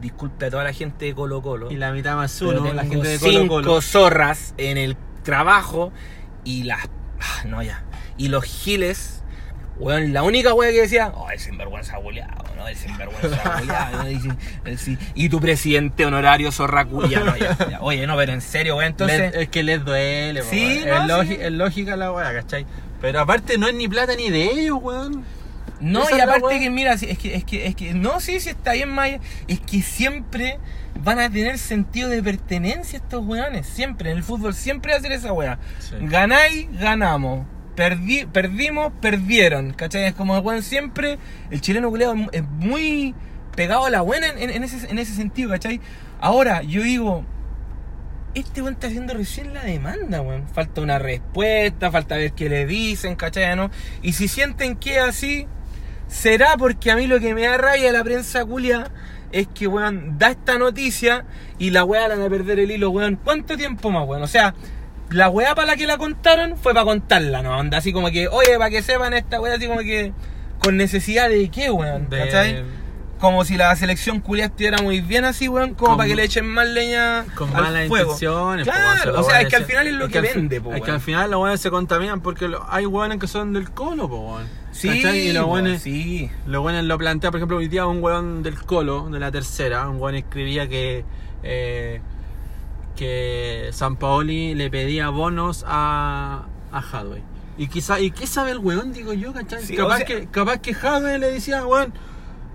disculpe 0.00 0.46
a 0.46 0.50
toda 0.50 0.64
la 0.64 0.72
gente 0.72 1.04
de 1.04 1.14
Colo 1.14 1.42
Colo. 1.42 1.70
Y 1.70 1.76
la 1.76 1.92
mitad 1.92 2.16
más 2.16 2.40
uno, 2.40 2.72
la 2.72 2.86
gente 2.86 3.08
de 3.08 3.18
Colo 3.18 3.40
cinco 3.40 3.82
zorras 3.82 4.54
en 4.56 4.78
el 4.78 4.96
trabajo 5.22 5.92
y 6.44 6.62
las. 6.62 6.88
ah, 7.20 7.44
No, 7.44 7.62
ya. 7.62 7.84
Y 8.16 8.28
los 8.28 8.42
giles, 8.44 9.22
weón, 9.78 10.14
la 10.14 10.22
única 10.22 10.54
wea 10.54 10.70
que 10.70 10.80
decía, 10.80 11.12
oh, 11.14 11.30
el 11.30 11.38
sinvergüenza 11.38 11.98
culiado, 11.98 12.42
¿no? 12.56 12.66
El 12.66 12.74
sinvergüenza 12.74 13.42
culiado. 13.58 14.02
¿no? 14.02 14.80
Y, 15.14 15.28
tu 15.28 15.40
presidente 15.42 16.06
honorario 16.06 16.50
zorra 16.50 16.86
culiao, 16.86 17.22
no, 17.22 17.36
ya, 17.36 17.58
ya. 17.68 17.80
Oye, 17.82 18.06
no, 18.06 18.16
pero 18.16 18.32
en 18.32 18.40
serio, 18.40 18.76
weón, 18.76 18.92
entonces. 18.92 19.34
Es 19.34 19.50
que 19.50 19.62
les 19.62 19.84
duele, 19.84 20.42
Sí, 20.44 20.84
weón. 20.86 21.06
no, 21.06 21.20
es, 21.20 21.28
sí. 21.28 21.36
es 21.38 21.52
lógica 21.52 21.96
la 21.96 22.12
weá, 22.12 22.32
¿cachai? 22.32 22.64
Pero 23.02 23.20
aparte 23.20 23.58
no 23.58 23.68
es 23.68 23.74
ni 23.74 23.88
plata 23.88 24.16
ni 24.16 24.30
de 24.30 24.44
ellos, 24.44 24.78
weón. 24.80 25.22
No, 25.80 26.00
y 26.16 26.20
aparte 26.20 26.58
que 26.60 26.70
mira, 26.70 26.92
es 26.92 27.00
que, 27.18 27.34
es 27.34 27.44
que, 27.44 27.66
es 27.66 27.74
que, 27.74 27.94
no, 27.94 28.20
sí, 28.20 28.38
sí 28.40 28.50
está 28.50 28.72
bien 28.74 28.90
Maya, 28.90 29.18
es 29.48 29.60
que 29.60 29.80
siempre 29.82 30.58
van 31.02 31.18
a 31.18 31.30
tener 31.30 31.56
sentido 31.58 32.08
de 32.10 32.22
pertenencia 32.22 32.98
estos 32.98 33.24
weones, 33.24 33.66
siempre, 33.66 34.10
en 34.10 34.18
el 34.18 34.22
fútbol 34.22 34.52
siempre 34.54 34.92
va 34.92 34.98
a 34.98 35.00
ser 35.00 35.12
esa 35.12 35.32
wea. 35.32 35.58
Sí. 35.78 35.94
Ganáis, 36.02 36.68
ganamos. 36.78 37.46
Perdi- 37.76 38.26
perdimos, 38.30 38.92
perdieron. 39.00 39.72
¿Cachai? 39.72 40.04
Es 40.04 40.14
como 40.14 40.38
weón 40.40 40.62
siempre, 40.62 41.18
el 41.50 41.60
chileno 41.62 41.88
culeado 41.88 42.14
es 42.32 42.42
muy 42.42 43.14
pegado 43.56 43.86
a 43.86 43.90
la 43.90 44.02
buena 44.02 44.26
en, 44.28 44.38
en- 44.38 44.50
en 44.50 44.64
ese, 44.64 44.90
en 44.90 44.98
ese 44.98 45.14
sentido, 45.14 45.48
¿cachai? 45.50 45.80
Ahora, 46.20 46.62
yo 46.62 46.82
digo, 46.82 47.24
este 48.34 48.60
weón 48.60 48.74
está 48.74 48.88
haciendo 48.88 49.14
recién 49.14 49.54
la 49.54 49.64
demanda, 49.64 50.20
weón. 50.20 50.46
Falta 50.48 50.80
una 50.82 50.98
respuesta, 50.98 51.90
falta 51.90 52.16
ver 52.16 52.32
qué 52.32 52.48
le 52.50 52.66
dicen, 52.66 53.16
¿cachai? 53.16 53.56
¿no? 53.56 53.70
Y 54.02 54.12
si 54.12 54.28
sienten 54.28 54.76
que 54.76 54.96
es 54.96 55.02
así, 55.02 55.46
será 56.10 56.56
porque 56.58 56.90
a 56.90 56.96
mí 56.96 57.06
lo 57.06 57.20
que 57.20 57.34
me 57.34 57.42
da 57.46 57.56
rabia 57.56 57.86
de 57.86 57.92
la 57.92 58.04
prensa 58.04 58.44
culia 58.44 58.88
es 59.32 59.46
que, 59.46 59.66
weón, 59.68 60.18
da 60.18 60.30
esta 60.30 60.58
noticia 60.58 61.24
y 61.58 61.70
la 61.70 61.84
weá 61.84 62.08
la 62.08 62.16
van 62.16 62.26
a 62.26 62.28
perder 62.28 62.58
el 62.58 62.70
hilo, 62.70 62.90
weón. 62.90 63.16
¿Cuánto 63.22 63.56
tiempo 63.56 63.90
más, 63.90 64.06
weón? 64.06 64.22
O 64.22 64.26
sea, 64.26 64.54
la 65.10 65.28
weá 65.30 65.54
para 65.54 65.68
la 65.68 65.76
que 65.76 65.86
la 65.86 65.98
contaron 65.98 66.56
fue 66.56 66.74
para 66.74 66.84
contarla, 66.84 67.42
¿no? 67.42 67.56
Onda 67.58 67.78
así 67.78 67.92
como 67.92 68.10
que, 68.10 68.26
oye, 68.28 68.56
para 68.58 68.70
que 68.70 68.82
sepan 68.82 69.14
esta 69.14 69.40
weá, 69.40 69.54
así 69.54 69.66
como 69.68 69.80
que, 69.80 70.12
con 70.58 70.76
necesidad 70.76 71.28
de 71.28 71.48
qué, 71.48 71.70
weón, 71.70 72.08
De- 72.10 72.18
¿cachai? 72.18 72.64
Como 73.20 73.44
si 73.44 73.56
la 73.58 73.76
selección 73.76 74.20
culia 74.20 74.46
estuviera 74.46 74.78
muy 74.82 75.00
bien 75.02 75.26
así, 75.26 75.46
weón, 75.48 75.74
como 75.74 75.90
Con- 75.90 75.96
para 75.98 76.08
que 76.08 76.16
le 76.16 76.24
echen 76.24 76.46
más 76.46 76.66
leña 76.66 77.26
Con 77.34 77.54
al 77.54 77.62
malas 77.64 77.88
fuego. 77.88 78.04
intenciones. 78.12 78.64
Claro, 78.66 79.20
o 79.20 79.22
sea, 79.22 79.42
es 79.42 79.48
que 79.48 79.56
al 79.56 79.64
final 79.66 79.86
es 79.88 79.92
lo 79.94 80.08
que 80.08 80.20
vende, 80.22 80.60
po, 80.60 80.72
Es 80.72 80.80
que 80.82 80.90
al 80.90 81.00
final 81.00 81.30
los 81.30 81.40
weones 81.42 81.60
se 81.60 81.70
contaminan 81.70 82.20
porque 82.22 82.48
lo- 82.48 82.64
hay 82.70 82.86
weones 82.86 83.18
que 83.18 83.26
son 83.26 83.52
del 83.52 83.70
colo, 83.72 84.08
po, 84.08 84.16
weón. 84.36 84.48
Sí, 84.72 84.88
¿Cachai? 84.88 85.28
Y 85.28 85.32
los 85.32 85.44
weones, 85.46 85.82
sí. 85.82 86.30
los 86.46 86.64
weones 86.64 86.84
lo 86.84 86.96
plantea, 86.96 87.30
por 87.30 87.38
ejemplo, 87.40 87.58
hoy 87.58 87.68
día 87.68 87.86
un 87.86 88.02
weón 88.02 88.42
del 88.42 88.58
colo, 88.62 89.10
de 89.10 89.18
la 89.20 89.30
tercera, 89.30 89.86
un 89.88 90.00
weón 90.00 90.14
escribía 90.16 90.66
que. 90.68 91.04
eh, 91.42 92.00
que 92.96 93.70
San 93.72 93.96
Paoli 93.96 94.54
le 94.54 94.70
pedía 94.70 95.08
bonos 95.08 95.64
a, 95.66 96.44
a 96.72 96.78
Hadway. 96.78 97.22
Y 97.56 97.68
quizá, 97.68 98.00
¿y 98.00 98.10
qué 98.10 98.26
sabe 98.26 98.50
el 98.52 98.58
weón? 98.58 98.92
Digo 98.92 99.12
yo, 99.12 99.32
¿cachai? 99.32 99.62
Sí, 99.64 99.74
capaz, 99.76 99.94
o 99.94 99.96
sea- 99.98 100.06
que, 100.06 100.26
capaz 100.26 100.58
que 100.58 100.74
Hadway 100.74 101.18
le 101.18 101.30
decía, 101.30 101.64
weón, 101.66 101.92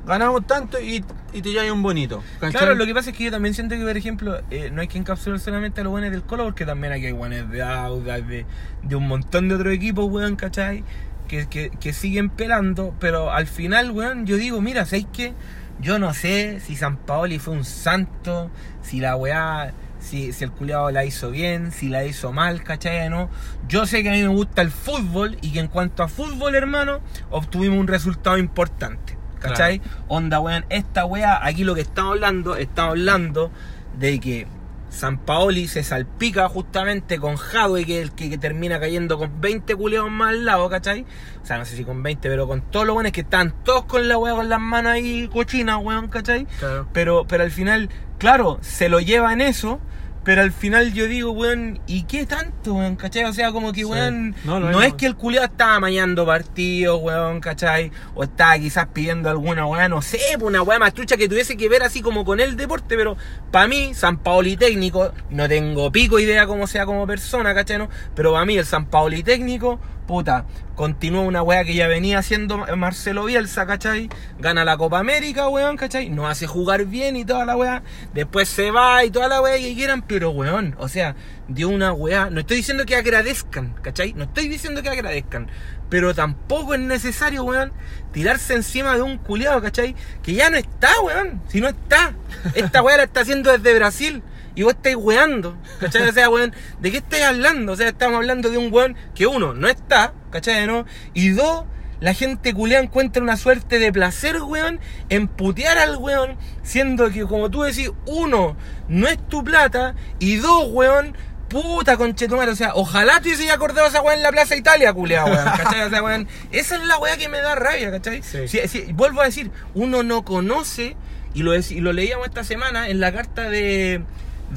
ganamos 0.05 0.45
tanto 0.47 0.79
y, 0.79 1.03
y 1.33 1.41
te 1.41 1.51
llevas 1.51 1.69
un 1.71 1.81
bonito. 1.83 2.23
Claro, 2.39 2.75
lo 2.75 2.85
que 2.85 2.93
pasa 2.93 3.09
es 3.09 3.17
que 3.17 3.25
yo 3.25 3.31
también 3.31 3.53
siento 3.53 3.75
que, 3.75 3.83
por 3.83 3.97
ejemplo, 3.97 4.41
eh, 4.51 4.69
no 4.71 4.81
hay 4.81 4.87
que 4.87 4.97
encapsular 4.97 5.39
solamente 5.39 5.81
a 5.81 5.83
los 5.83 5.91
buenos 5.91 6.11
del 6.11 6.23
Colo, 6.23 6.43
porque 6.45 6.65
también 6.65 6.93
aquí 6.93 7.07
hay 7.07 7.11
buenos 7.11 7.49
de 7.49 7.61
Audax, 7.61 8.27
de, 8.27 8.45
de 8.83 8.95
un 8.95 9.07
montón 9.07 9.49
de 9.49 9.55
otros 9.55 9.73
equipos, 9.73 10.05
weón, 10.09 10.35
¿cachai? 10.35 10.83
Que, 11.27 11.47
que, 11.47 11.71
que 11.71 11.91
siguen 11.91 12.29
pelando, 12.29 12.93
pero 12.99 13.31
al 13.31 13.47
final, 13.47 13.91
weón, 13.91 14.25
yo 14.25 14.37
digo, 14.37 14.61
mira, 14.61 14.85
¿sabes 14.85 15.07
qué? 15.11 15.33
Yo 15.79 15.99
no 15.99 16.13
sé 16.13 16.59
si 16.61 16.75
San 16.75 16.97
Paoli 16.97 17.39
fue 17.39 17.53
un 17.53 17.65
santo, 17.65 18.49
si 18.81 18.99
la 18.99 19.15
weá, 19.17 19.73
si, 19.99 20.31
si 20.31 20.43
el 20.43 20.51
culiado 20.51 20.89
la 20.91 21.03
hizo 21.03 21.31
bien, 21.31 21.71
si 21.71 21.89
la 21.89 22.05
hizo 22.05 22.31
mal, 22.31 22.63
¿cachai? 22.63 23.09
¿No? 23.09 23.29
Yo 23.67 23.85
sé 23.85 24.03
que 24.03 24.09
a 24.09 24.13
mí 24.13 24.21
me 24.21 24.29
gusta 24.29 24.61
el 24.61 24.71
fútbol 24.71 25.37
y 25.41 25.51
que 25.51 25.59
en 25.59 25.67
cuanto 25.67 26.03
a 26.03 26.07
fútbol, 26.07 26.55
hermano, 26.55 27.01
obtuvimos 27.29 27.79
un 27.79 27.87
resultado 27.87 28.37
importante. 28.37 29.17
¿Cachai? 29.49 29.81
Onda, 30.07 30.39
weón, 30.39 30.65
esta 30.69 31.05
weá, 31.05 31.45
aquí 31.45 31.63
lo 31.63 31.75
que 31.75 31.81
estamos 31.81 32.13
hablando, 32.13 32.55
estamos 32.55 32.91
hablando 32.91 33.51
de 33.97 34.19
que 34.19 34.47
San 34.89 35.17
Paoli 35.17 35.67
se 35.67 35.83
salpica 35.83 36.47
justamente 36.47 37.19
con 37.19 37.35
Jadwe, 37.35 37.85
que 37.85 37.97
es 37.97 38.03
el 38.03 38.11
que, 38.13 38.29
que 38.29 38.37
termina 38.37 38.79
cayendo 38.79 39.17
con 39.17 39.41
20 39.41 39.75
culeados 39.75 40.09
más 40.09 40.29
al 40.29 40.45
lado, 40.45 40.69
¿cachai? 40.69 41.05
O 41.43 41.45
sea, 41.45 41.57
no 41.57 41.65
sé 41.65 41.75
si 41.75 41.83
con 41.83 42.01
20, 42.01 42.29
pero 42.29 42.47
con 42.47 42.61
todos 42.61 42.85
los 42.85 42.93
buenos 42.93 43.11
que 43.11 43.21
están 43.21 43.53
todos 43.63 43.85
con 43.85 44.07
la 44.07 44.17
weá 44.17 44.33
con 44.33 44.47
las 44.47 44.59
manos 44.59 44.93
ahí 44.93 45.27
cochinas, 45.27 45.79
weón, 45.81 46.07
¿cachai? 46.07 46.45
Claro. 46.59 46.87
Pero, 46.93 47.25
pero 47.27 47.43
al 47.43 47.51
final, 47.51 47.89
claro, 48.17 48.57
se 48.61 48.87
lo 48.87 48.99
lleva 49.01 49.33
en 49.33 49.41
eso, 49.41 49.79
pero 50.25 50.41
al 50.41 50.51
final 50.51 50.91
yo 50.93 51.05
digo, 51.07 51.31
weón, 51.31 51.79
¿y 51.87 52.03
qué 52.03 52.25
tanto, 52.25 52.73
weón? 52.73 52.95
¿Cachai? 52.97 53.23
O 53.25 53.31
sea, 53.33 53.51
como 53.53 53.71
que, 53.71 53.81
Sí. 53.81 53.85
weón, 53.85 54.35
No, 54.43 54.81
es 54.81 54.93
que 54.95 55.05
el 55.05 55.15
culiado 55.15 55.45
estaba 55.45 55.79
mañando 55.79 56.25
partidos, 56.25 56.99
weón, 57.01 57.39
¿cachai? 57.39 57.91
O 58.15 58.23
estaba 58.23 58.57
quizás 58.59 58.87
pidiendo 58.91 59.29
alguna 59.29 59.65
weá, 59.67 59.87
no 59.87 60.01
sé, 60.01 60.19
pues, 60.33 60.43
una 60.43 60.61
weá 60.63 60.79
más 60.79 60.93
trucha 60.93 61.15
que 61.15 61.29
tuviese 61.29 61.55
que 61.55 61.69
ver 61.69 61.83
así 61.83 62.01
como 62.01 62.25
con 62.25 62.39
el 62.39 62.57
deporte, 62.57 62.97
pero 62.97 63.15
para 63.51 63.67
mí, 63.67 63.93
San 63.93 64.17
Paoli 64.17 64.57
técnico, 64.57 65.11
no 65.29 65.47
tengo 65.47 65.91
pico 65.91 66.19
idea 66.19 66.47
cómo 66.47 66.67
sea 66.67 66.85
como 66.85 67.05
persona, 67.07 67.53
¿cachai? 67.53 67.77
no? 67.77 67.89
Pero 68.15 68.33
para 68.33 68.43
mí, 68.45 68.57
el 68.57 68.65
San 68.65 68.87
Paoli 68.87 69.23
técnico, 69.23 69.79
puta, 70.05 70.45
continúa 70.75 71.21
una 71.21 71.41
weá 71.41 71.63
que 71.63 71.73
ya 71.73 71.87
venía 71.87 72.19
haciendo 72.19 72.57
Marcelo 72.75 73.25
Bielsa, 73.25 73.65
¿cachai? 73.65 74.09
Gana 74.39 74.65
la 74.65 74.77
Copa 74.77 74.99
América, 74.99 75.47
weón, 75.47 75.77
¿cachai? 75.77 76.09
Nos 76.09 76.29
hace 76.29 76.47
jugar 76.47 76.85
bien 76.85 77.15
y 77.15 77.25
toda 77.25 77.45
la 77.45 77.55
weá. 77.55 77.83
Después 78.13 78.47
se 78.49 78.71
va 78.71 79.03
y 79.03 79.11
toda 79.11 79.27
la 79.27 79.41
weá 79.41 79.57
que 79.57 79.73
quieran, 79.73 80.01
pero 80.01 80.29
weón, 80.31 80.75
o 80.77 80.87
sea, 80.87 81.15
dio 81.47 81.69
una 81.69 81.93
weá. 81.93 82.29
No 82.29 82.41
estoy 82.41 82.57
diciendo 82.57 82.85
que 82.85 82.95
agradezcan, 82.95 83.75
¿cachai? 83.81 84.13
No 84.13 84.25
estoy 84.25 84.47
diciendo 84.47 84.81
que 84.81 84.89
agradezcan. 84.89 85.49
Pero 85.89 86.15
tampoco 86.15 86.73
es 86.73 86.79
necesario, 86.79 87.43
weón, 87.43 87.71
tirarse 88.11 88.55
encima 88.55 88.95
de 88.95 89.01
un 89.01 89.17
culiado, 89.17 89.61
¿cachai? 89.61 89.95
Que 90.23 90.33
ya 90.33 90.49
no 90.49 90.57
está, 90.57 90.89
weón. 91.01 91.41
Si 91.47 91.61
no 91.61 91.67
está. 91.67 92.13
Esta 92.53 92.81
weá 92.81 92.97
la 92.97 93.03
está 93.03 93.21
haciendo 93.21 93.51
desde 93.51 93.75
Brasil. 93.75 94.23
Y 94.55 94.63
vos 94.63 94.73
estáis 94.73 94.95
weando, 94.95 95.57
¿cachai? 95.79 96.07
O 96.07 96.13
sea, 96.13 96.29
weón, 96.29 96.53
¿de 96.79 96.91
qué 96.91 96.97
estáis 96.97 97.23
hablando? 97.23 97.73
O 97.73 97.75
sea, 97.75 97.89
estamos 97.89 98.15
hablando 98.17 98.49
de 98.49 98.57
un 98.57 98.71
weón 98.73 98.95
que 99.13 99.27
uno, 99.27 99.53
no 99.53 99.67
está, 99.67 100.13
¿cachai? 100.31 100.65
¿No? 100.65 100.85
Y 101.13 101.29
dos, 101.29 101.65
la 101.99 102.13
gente 102.13 102.53
culea 102.53 102.79
encuentra 102.79 103.21
una 103.21 103.35
suerte 103.37 103.79
de 103.79 103.91
placer, 103.91 104.41
weón, 104.41 104.79
en 105.09 105.27
putear 105.27 105.77
al 105.77 105.97
weón, 105.97 106.37
siendo 106.63 107.09
que, 107.11 107.23
como 107.25 107.49
tú 107.51 107.63
decís, 107.63 107.91
uno, 108.05 108.55
no 108.87 109.07
es 109.07 109.17
tu 109.27 109.43
plata, 109.43 109.95
y 110.19 110.37
dos, 110.37 110.67
weón, 110.71 111.15
puta 111.49 111.95
conchetumare, 111.97 112.51
o 112.51 112.55
sea, 112.55 112.71
ojalá 112.75 113.19
te 113.21 113.29
hubiese 113.29 113.51
acordado 113.51 113.87
esa 113.87 114.01
weón 114.01 114.17
en 114.17 114.23
la 114.23 114.31
Plaza 114.31 114.55
Italia, 114.55 114.93
culea, 114.93 115.25
weón, 115.25 115.45
¿cachai? 115.57 115.81
O 115.81 115.89
sea, 115.89 116.01
weón, 116.03 116.27
esa 116.51 116.75
es 116.75 116.83
la 116.85 116.97
weá 116.97 117.17
que 117.17 117.27
me 117.29 117.39
da 117.39 117.55
rabia, 117.55 117.91
¿cachai? 117.91 118.23
Sí. 118.23 118.47
Si- 118.47 118.67
si- 118.67 118.93
vuelvo 118.93 119.21
a 119.21 119.25
decir, 119.25 119.51
uno 119.73 120.01
no 120.03 120.23
conoce, 120.23 120.95
y 121.33 121.43
lo, 121.43 121.53
y 121.55 121.81
lo 121.81 121.91
leíamos 121.91 122.27
esta 122.27 122.43
semana 122.45 122.87
en 122.87 122.99
la 123.01 123.11
carta 123.11 123.49
de, 123.49 124.01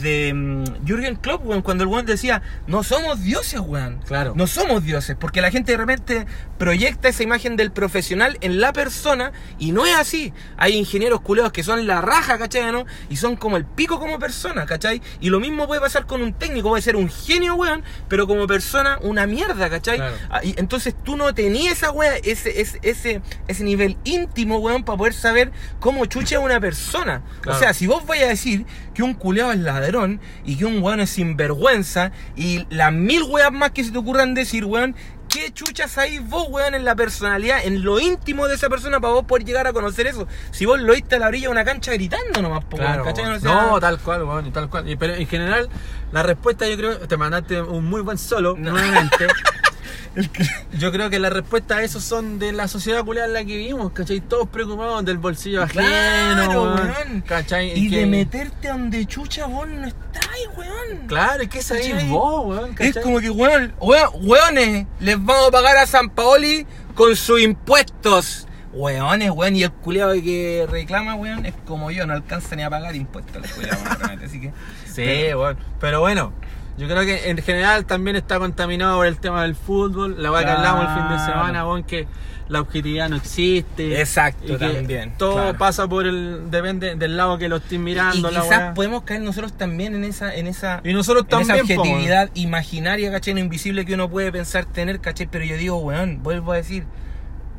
de 0.01 0.33
mm, 0.35 0.87
Jürgen 0.87 1.17
Klopp, 1.17 1.45
weón, 1.47 1.63
cuando 1.63 1.85
el 1.85 1.89
weón 1.89 2.07
decía, 2.07 2.43
no 2.67 2.83
somos 2.83 3.23
dioses, 3.23 3.61
weón. 3.61 4.01
Claro. 4.07 4.33
No 4.37 4.47
somos 4.47 4.85
dioses, 4.85 5.17
porque 5.19 5.41
la 5.41 5.51
gente 5.51 5.73
de 5.73 5.79
repente 5.79 6.27
proyecta 6.59 7.09
esa 7.09 7.23
imagen 7.23 7.57
del 7.57 7.71
profesional 7.71 8.39
en 8.41 8.61
la 8.61 8.73
persona 8.73 9.33
y 9.59 9.73
no 9.73 9.87
es 9.87 9.95
así. 9.97 10.33
Hay 10.57 10.77
ingenieros 10.77 11.21
culeados 11.21 11.53
que 11.53 11.63
son 11.63 11.87
la 11.87 12.01
raja, 12.01 12.39
¿cachai? 12.39 12.73
¿no? 12.73 12.85
Y 13.09 13.17
son 13.17 13.37
como 13.37 13.57
el 13.57 13.65
pico 13.65 13.99
como 13.99 14.19
persona, 14.19 14.67
¿cachai? 14.67 15.01
Y 15.21 15.31
lo 15.31 15.41
mismo 15.41 15.67
puede 15.67 15.81
pasar 15.81 16.07
con 16.07 16.23
un 16.23 16.33
técnico, 16.33 16.69
puede 16.69 16.83
ser 16.83 16.97
un 16.97 17.09
genio, 17.09 17.55
weón, 17.55 17.83
pero 18.09 18.27
como 18.27 18.47
persona 18.47 18.99
una 19.03 19.27
mierda, 19.27 19.71
¿cachai? 19.71 19.99
Claro. 19.99 20.17
Ah, 20.31 20.41
y 20.43 20.55
entonces 20.59 20.95
tú 21.05 21.17
no 21.17 21.35
tenías 21.35 21.79
esa 21.79 21.91
weá, 21.91 22.17
ese, 22.17 22.61
ese, 22.61 22.79
ese, 22.83 23.23
ese 23.47 23.65
nivel 23.65 23.97
íntimo, 24.05 24.59
weón, 24.59 24.85
para 24.85 24.99
poder 24.99 25.15
saber 25.15 25.53
cómo 25.81 26.07
chucha 26.07 26.39
una 26.41 26.61
persona. 26.61 27.23
Claro. 27.41 27.57
O 27.57 27.61
sea, 27.61 27.75
si 27.75 27.87
vos 27.87 28.07
vais 28.07 28.23
a 28.23 28.29
decir 28.29 28.67
que 28.99 29.05
un 29.05 29.15
culeado 29.15 29.53
es 29.53 29.61
ladrón 29.61 30.21
y 30.45 30.57
que 30.57 30.65
un 30.65 30.83
weón 30.83 30.99
es 30.99 31.11
sinvergüenza 31.11 32.11
y 32.35 32.67
las 32.69 32.93
mil 32.93 33.23
weas 33.23 33.53
más 33.53 33.71
que 33.71 33.85
se 33.85 33.93
te 33.93 33.99
ocurran 33.99 34.35
decir, 34.35 34.65
weón, 34.65 34.97
¿qué 35.29 35.53
chuchas 35.53 35.97
hay 35.99 36.19
vos, 36.19 36.49
weón, 36.51 36.75
en 36.75 36.85
la 36.85 36.97
personalidad, 36.97 37.65
en 37.65 37.85
lo 37.85 38.01
íntimo 38.01 38.49
de 38.49 38.57
esa 38.57 38.69
persona 38.69 38.99
para 38.99 39.13
vos 39.15 39.25
poder 39.25 39.45
llegar 39.45 39.69
a 39.69 39.73
conocer 39.73 40.09
eso? 40.09 40.27
Si 40.51 40.67
vos 40.67 40.81
lo 40.81 40.95
viste 40.95 41.15
a 41.15 41.21
la 41.21 41.29
orilla 41.29 41.47
de 41.47 41.53
una 41.53 41.65
cancha 41.65 41.93
gritando 41.93 42.43
nomás, 42.43 42.65
po, 42.65 42.77
Claro, 42.77 43.05
weón, 43.05 43.15
¿cachai? 43.15 43.25
weón. 43.27 43.37
O 43.37 43.41
sea, 43.41 43.53
no, 43.71 43.79
tal 43.79 44.01
cual, 44.01 44.25
weón, 44.25 44.47
y 44.47 44.51
tal 44.51 44.69
cual. 44.69 44.89
Y, 44.89 44.97
pero 44.97 45.15
en 45.15 45.29
general, 45.29 45.69
la 46.11 46.25
respuesta 46.25 46.67
yo 46.69 46.77
creo, 46.77 46.99
te 46.99 47.17
mandaste 47.17 47.63
un 47.63 47.85
muy 47.85 48.01
buen 48.01 48.19
solo, 48.19 48.57
No. 48.59 48.73
nuevamente. 48.73 49.29
Yo 50.79 50.91
creo 50.93 51.11
que 51.11 51.19
la 51.19 51.31
respuesta 51.31 51.77
a 51.77 51.83
eso 51.83 52.01
son 52.01 52.39
de 52.39 52.53
la 52.53 52.69
sociedad 52.69 53.05
culiada 53.05 53.29
en 53.29 53.35
la 53.35 53.41
que 53.41 53.57
vivimos, 53.57 53.93
¿cachai? 53.93 54.21
Todos 54.21 54.49
preocupados 54.49 55.05
del 55.05 55.19
bolsillo 55.19 55.63
ajeno, 55.63 55.87
Claro, 55.87 56.63
weón, 56.65 56.81
weón. 57.09 57.21
¿cachai? 57.23 57.79
Y 57.79 57.91
que- 57.91 57.97
de 57.99 58.07
meterte 58.07 58.69
donde 58.69 59.07
chucha 59.07 59.47
vos 59.47 59.69
no 59.69 59.87
estáis, 59.87 60.49
weón. 60.57 61.07
Claro, 61.07 61.43
es 61.43 61.49
que 61.49 61.59
esa 61.59 61.77
es 61.79 62.09
vos, 62.09 62.47
weón, 62.47 62.75
Es 62.79 62.99
como 62.99 63.21
que, 63.21 63.31
weón, 63.31 63.75
weón, 63.81 64.11
weones, 64.23 64.87
les 65.01 65.17
vamos 65.23 65.49
a 65.49 65.51
pagar 65.51 65.77
a 65.77 65.87
San 65.87 66.11
Paoli 66.11 66.67
con 66.95 67.15
sus 67.17 67.41
impuestos. 67.41 68.47
Weones, 68.73 69.31
weón, 69.31 69.57
y 69.57 69.63
el 69.63 69.73
culiado 69.73 70.13
que 70.15 70.67
reclama, 70.71 71.15
weón, 71.15 71.47
es 71.47 71.55
como 71.67 71.91
yo, 71.91 72.07
no 72.07 72.13
alcanza 72.13 72.55
ni 72.55 72.63
a 72.63 72.71
pagar 72.71 72.95
impuestos 72.95 73.37
el 73.37 73.65
realmente, 73.65 74.25
así 74.27 74.41
que... 74.41 74.53
Sí, 74.87 75.33
weón. 75.35 75.57
Pero 75.81 76.01
bueno, 76.01 76.33
yo 76.79 76.87
creo 76.89 77.05
que 77.05 77.29
en 77.31 77.39
general 77.39 77.85
también 77.85 78.17
está 78.17 78.39
contaminado 78.39 78.97
por 78.99 79.07
el 79.07 79.19
tema 79.19 79.43
del 79.43 79.55
fútbol. 79.57 80.23
La 80.23 80.31
weá 80.33 80.45
que 80.45 80.51
hablamos 80.51 80.83
el 80.83 80.89
fin 80.95 81.03
de 81.09 81.15
Claro. 81.17 81.33
semana, 81.33 81.67
weón, 81.67 81.83
que 81.85 82.07
la 82.49 82.61
objetividad 82.61 83.09
no 83.11 83.17
existe. 83.17 84.01
Exacto, 84.01 84.55
y 84.55 84.57
también, 84.57 85.13
Todo 85.19 85.35
claro. 85.35 85.59
pasa 85.59 85.87
por 85.87 86.07
el. 86.07 86.51
depende 86.51 86.95
del 86.95 87.17
lado 87.17 87.37
que 87.37 87.49
lo 87.49 87.57
estés 87.57 87.73
Y 87.75 87.79
mirando, 87.79 88.31
la 88.31 88.41
quizás 88.41 88.59
weá. 88.59 88.75
podemos 88.75 89.03
caer 89.03 89.21
nosotros 89.21 89.53
también 89.53 89.95
en 89.95 90.05
esa, 90.05 90.35
en 90.35 90.47
esa, 90.47 90.81
Y 90.85 90.93
nosotros 90.95 91.27
en 91.31 91.41
esa 91.41 91.55
po, 91.55 91.61
objetividad 91.61 92.31
imaginaria, 92.35 93.11
¿cachai? 93.11 93.35
No 93.35 93.41
invisible 93.41 93.85
que 93.85 93.95
uno 93.95 94.09
puede 94.09 94.33
pensar 94.33 94.65
tener, 94.65 95.01
¿cachai? 95.01 95.27
Pero 95.31 95.45
yo 95.45 95.57
digo, 95.57 95.77
weón, 95.79 96.23
vuelvo 96.23 96.53
a 96.53 96.57
decir, 96.57 96.85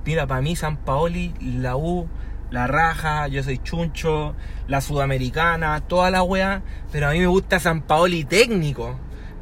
mira, 0.06 0.26
para 0.26 0.42
mí 0.42 0.56
San 0.56 0.78
Paoli, 0.78 1.34
la 1.40 1.76
U, 1.76 2.08
la 2.50 2.66
raja, 2.66 3.28
yo 3.28 3.44
soy 3.44 3.60
chuncho, 3.60 4.34
la 4.68 4.82
sudamericana, 4.82 5.82
toda 5.82 6.10
la 6.10 6.24
weá, 6.24 6.64
pero 6.92 7.10
a 7.10 7.12
mí 7.12 7.20
me 7.20 7.28
gusta 7.28 7.60
San 7.60 7.82
Paoli 7.84 8.24
técnico. 8.24 8.98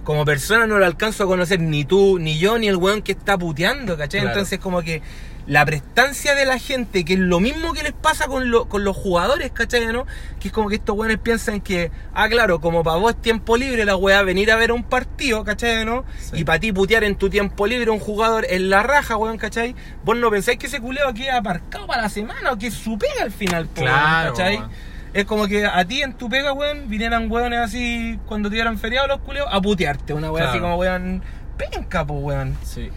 Como 0.08 0.24
persona 0.24 0.66
no 0.68 0.78
lo 0.80 0.86
alcanzo 0.86 1.26
a 1.26 1.28
conocer 1.28 1.60
ni 1.60 1.84
tú, 1.84 2.18
ni 2.18 2.39
yo, 2.39 2.58
ni 2.58 2.70
el 2.70 2.78
weón 2.78 3.01
que 3.01 3.12
está 3.12 3.38
puteando, 3.38 3.97
¿cachai? 3.97 4.22
Claro. 4.22 4.36
Entonces 4.38 4.58
como 4.58 4.82
que 4.82 5.01
la 5.47 5.66
prestancia 5.66 6.34
de 6.34 6.45
la 6.45 6.58
gente, 6.60 7.03
que 7.03 7.14
es 7.16 7.20
lo 7.20 7.41
mismo 7.41 7.74
que 7.74 7.84
les 7.84 7.91
pasa 7.91 8.28
con, 8.28 8.49
lo- 8.49 8.70
con 8.70 8.86
los 8.86 8.95
jugadores, 8.95 9.51
¿cachai? 9.51 9.88
¿no? 9.88 10.05
Que 10.39 10.47
es 10.47 10.53
como 10.53 10.70
que 10.70 10.76
estos 10.76 10.95
weones 10.97 11.18
piensan 11.20 11.60
que, 11.60 11.91
ah, 12.14 12.30
claro, 12.30 12.62
como 12.62 12.84
para 12.84 12.95
vos 12.97 13.16
es 13.16 13.22
tiempo 13.22 13.58
libre, 13.58 13.84
la 13.84 13.97
weá 13.97 14.22
venir 14.24 14.49
a 14.51 14.55
ver 14.55 14.72
un 14.72 14.84
partido, 14.84 15.43
¿cachai? 15.43 15.84
¿no? 15.84 16.05
Sí. 16.20 16.38
Y 16.39 16.43
para 16.45 16.60
ti 16.60 16.72
putear 16.72 17.03
en 17.03 17.18
tu 17.18 17.30
tiempo 17.30 17.68
libre 17.68 17.91
un 17.91 17.99
jugador 17.99 18.45
en 18.49 18.70
la 18.70 18.84
raja, 18.84 19.18
weón, 19.18 19.38
¿cachai? 19.38 19.76
Vos 20.05 20.16
no 20.16 20.30
pensáis 20.32 20.58
que 20.58 20.68
ese 20.68 20.80
culeo 20.80 21.14
queda 21.14 21.38
aparcado 21.38 21.86
para 21.86 22.03
la 22.03 22.10
semana 22.10 22.53
o 22.53 22.58
que 22.58 22.68
es 22.68 22.74
su 22.74 22.97
pega 22.97 23.24
al 23.24 23.32
final, 23.32 23.68
Claro, 23.74 24.32
¿cachai? 24.34 24.58
weón. 24.58 24.70
Es 25.18 25.26
como 25.26 25.47
que 25.47 25.65
a 25.65 25.84
ti 25.84 26.03
en 26.03 26.13
tu 26.13 26.30
pega, 26.30 26.53
weón, 26.53 26.89
vinieran 26.89 27.32
weones 27.32 27.59
así 27.59 28.20
cuando 28.28 28.49
tuvieran 28.49 28.78
feriado 28.78 29.07
los 29.07 29.20
culeos 29.22 29.47
a 29.51 29.59
putearte, 29.59 30.13
una 30.13 30.32
weá 30.32 30.51
así 30.51 30.59
como 30.59 30.76
weón, 30.76 31.24
penca, 31.57 32.05
pues 32.05 32.20
weón. 32.22 32.55
Sí. 32.61 32.91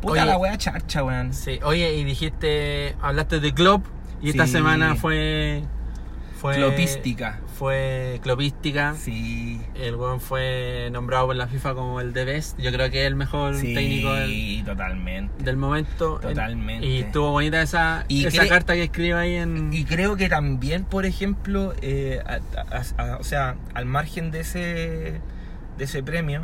Puta 0.00 0.12
Oye. 0.12 0.24
la 0.24 0.36
weá 0.36 0.56
charcha, 0.56 1.02
weón. 1.02 1.32
Sí. 1.32 1.58
Oye, 1.64 1.94
y 1.94 2.04
dijiste. 2.04 2.94
Hablaste 3.02 3.40
de 3.40 3.52
Klopp. 3.52 3.84
Y 4.20 4.30
esta 4.30 4.46
semana 4.46 4.94
fue. 4.94 5.64
Fue. 6.40 6.54
Clopística. 6.54 7.40
Fue 7.58 8.18
clopística. 8.22 8.94
Sí. 8.94 9.60
El 9.74 9.96
weón 9.96 10.20
fue 10.20 10.88
nombrado 10.92 11.26
por 11.26 11.36
la 11.36 11.46
FIFA 11.46 11.74
como 11.74 12.00
el 12.00 12.12
The 12.12 12.24
Best. 12.24 12.58
Yo 12.58 12.72
creo 12.72 12.90
que 12.90 13.02
es 13.02 13.06
el 13.06 13.14
mejor 13.14 13.56
Sí, 13.56 13.74
técnico 13.74 14.12
del, 14.14 14.62
totalmente. 14.64 15.44
del 15.44 15.56
momento. 15.56 16.18
Totalmente. 16.20 16.86
Y 16.86 16.98
estuvo 17.00 17.30
bonita 17.30 17.60
esa, 17.62 18.04
Y 18.08 18.24
esa 18.26 18.48
carta 18.48 18.74
que 18.74 18.84
escribe 18.84 19.14
ahí 19.14 19.34
en. 19.36 19.72
Y 19.72 19.84
creo 19.84 20.16
que 20.16 20.28
también, 20.28 20.84
por 20.84 21.04
ejemplo, 21.06 21.74
eh, 21.82 22.22
a- 22.26 22.40
a- 22.76 23.12
a- 23.14 23.16
o 23.18 23.24
sea, 23.24 23.56
al 23.74 23.84
margen 23.86 24.30
de 24.30 24.40
ese, 24.40 25.20
de 25.78 25.84
ese 25.84 26.02
premio, 26.02 26.42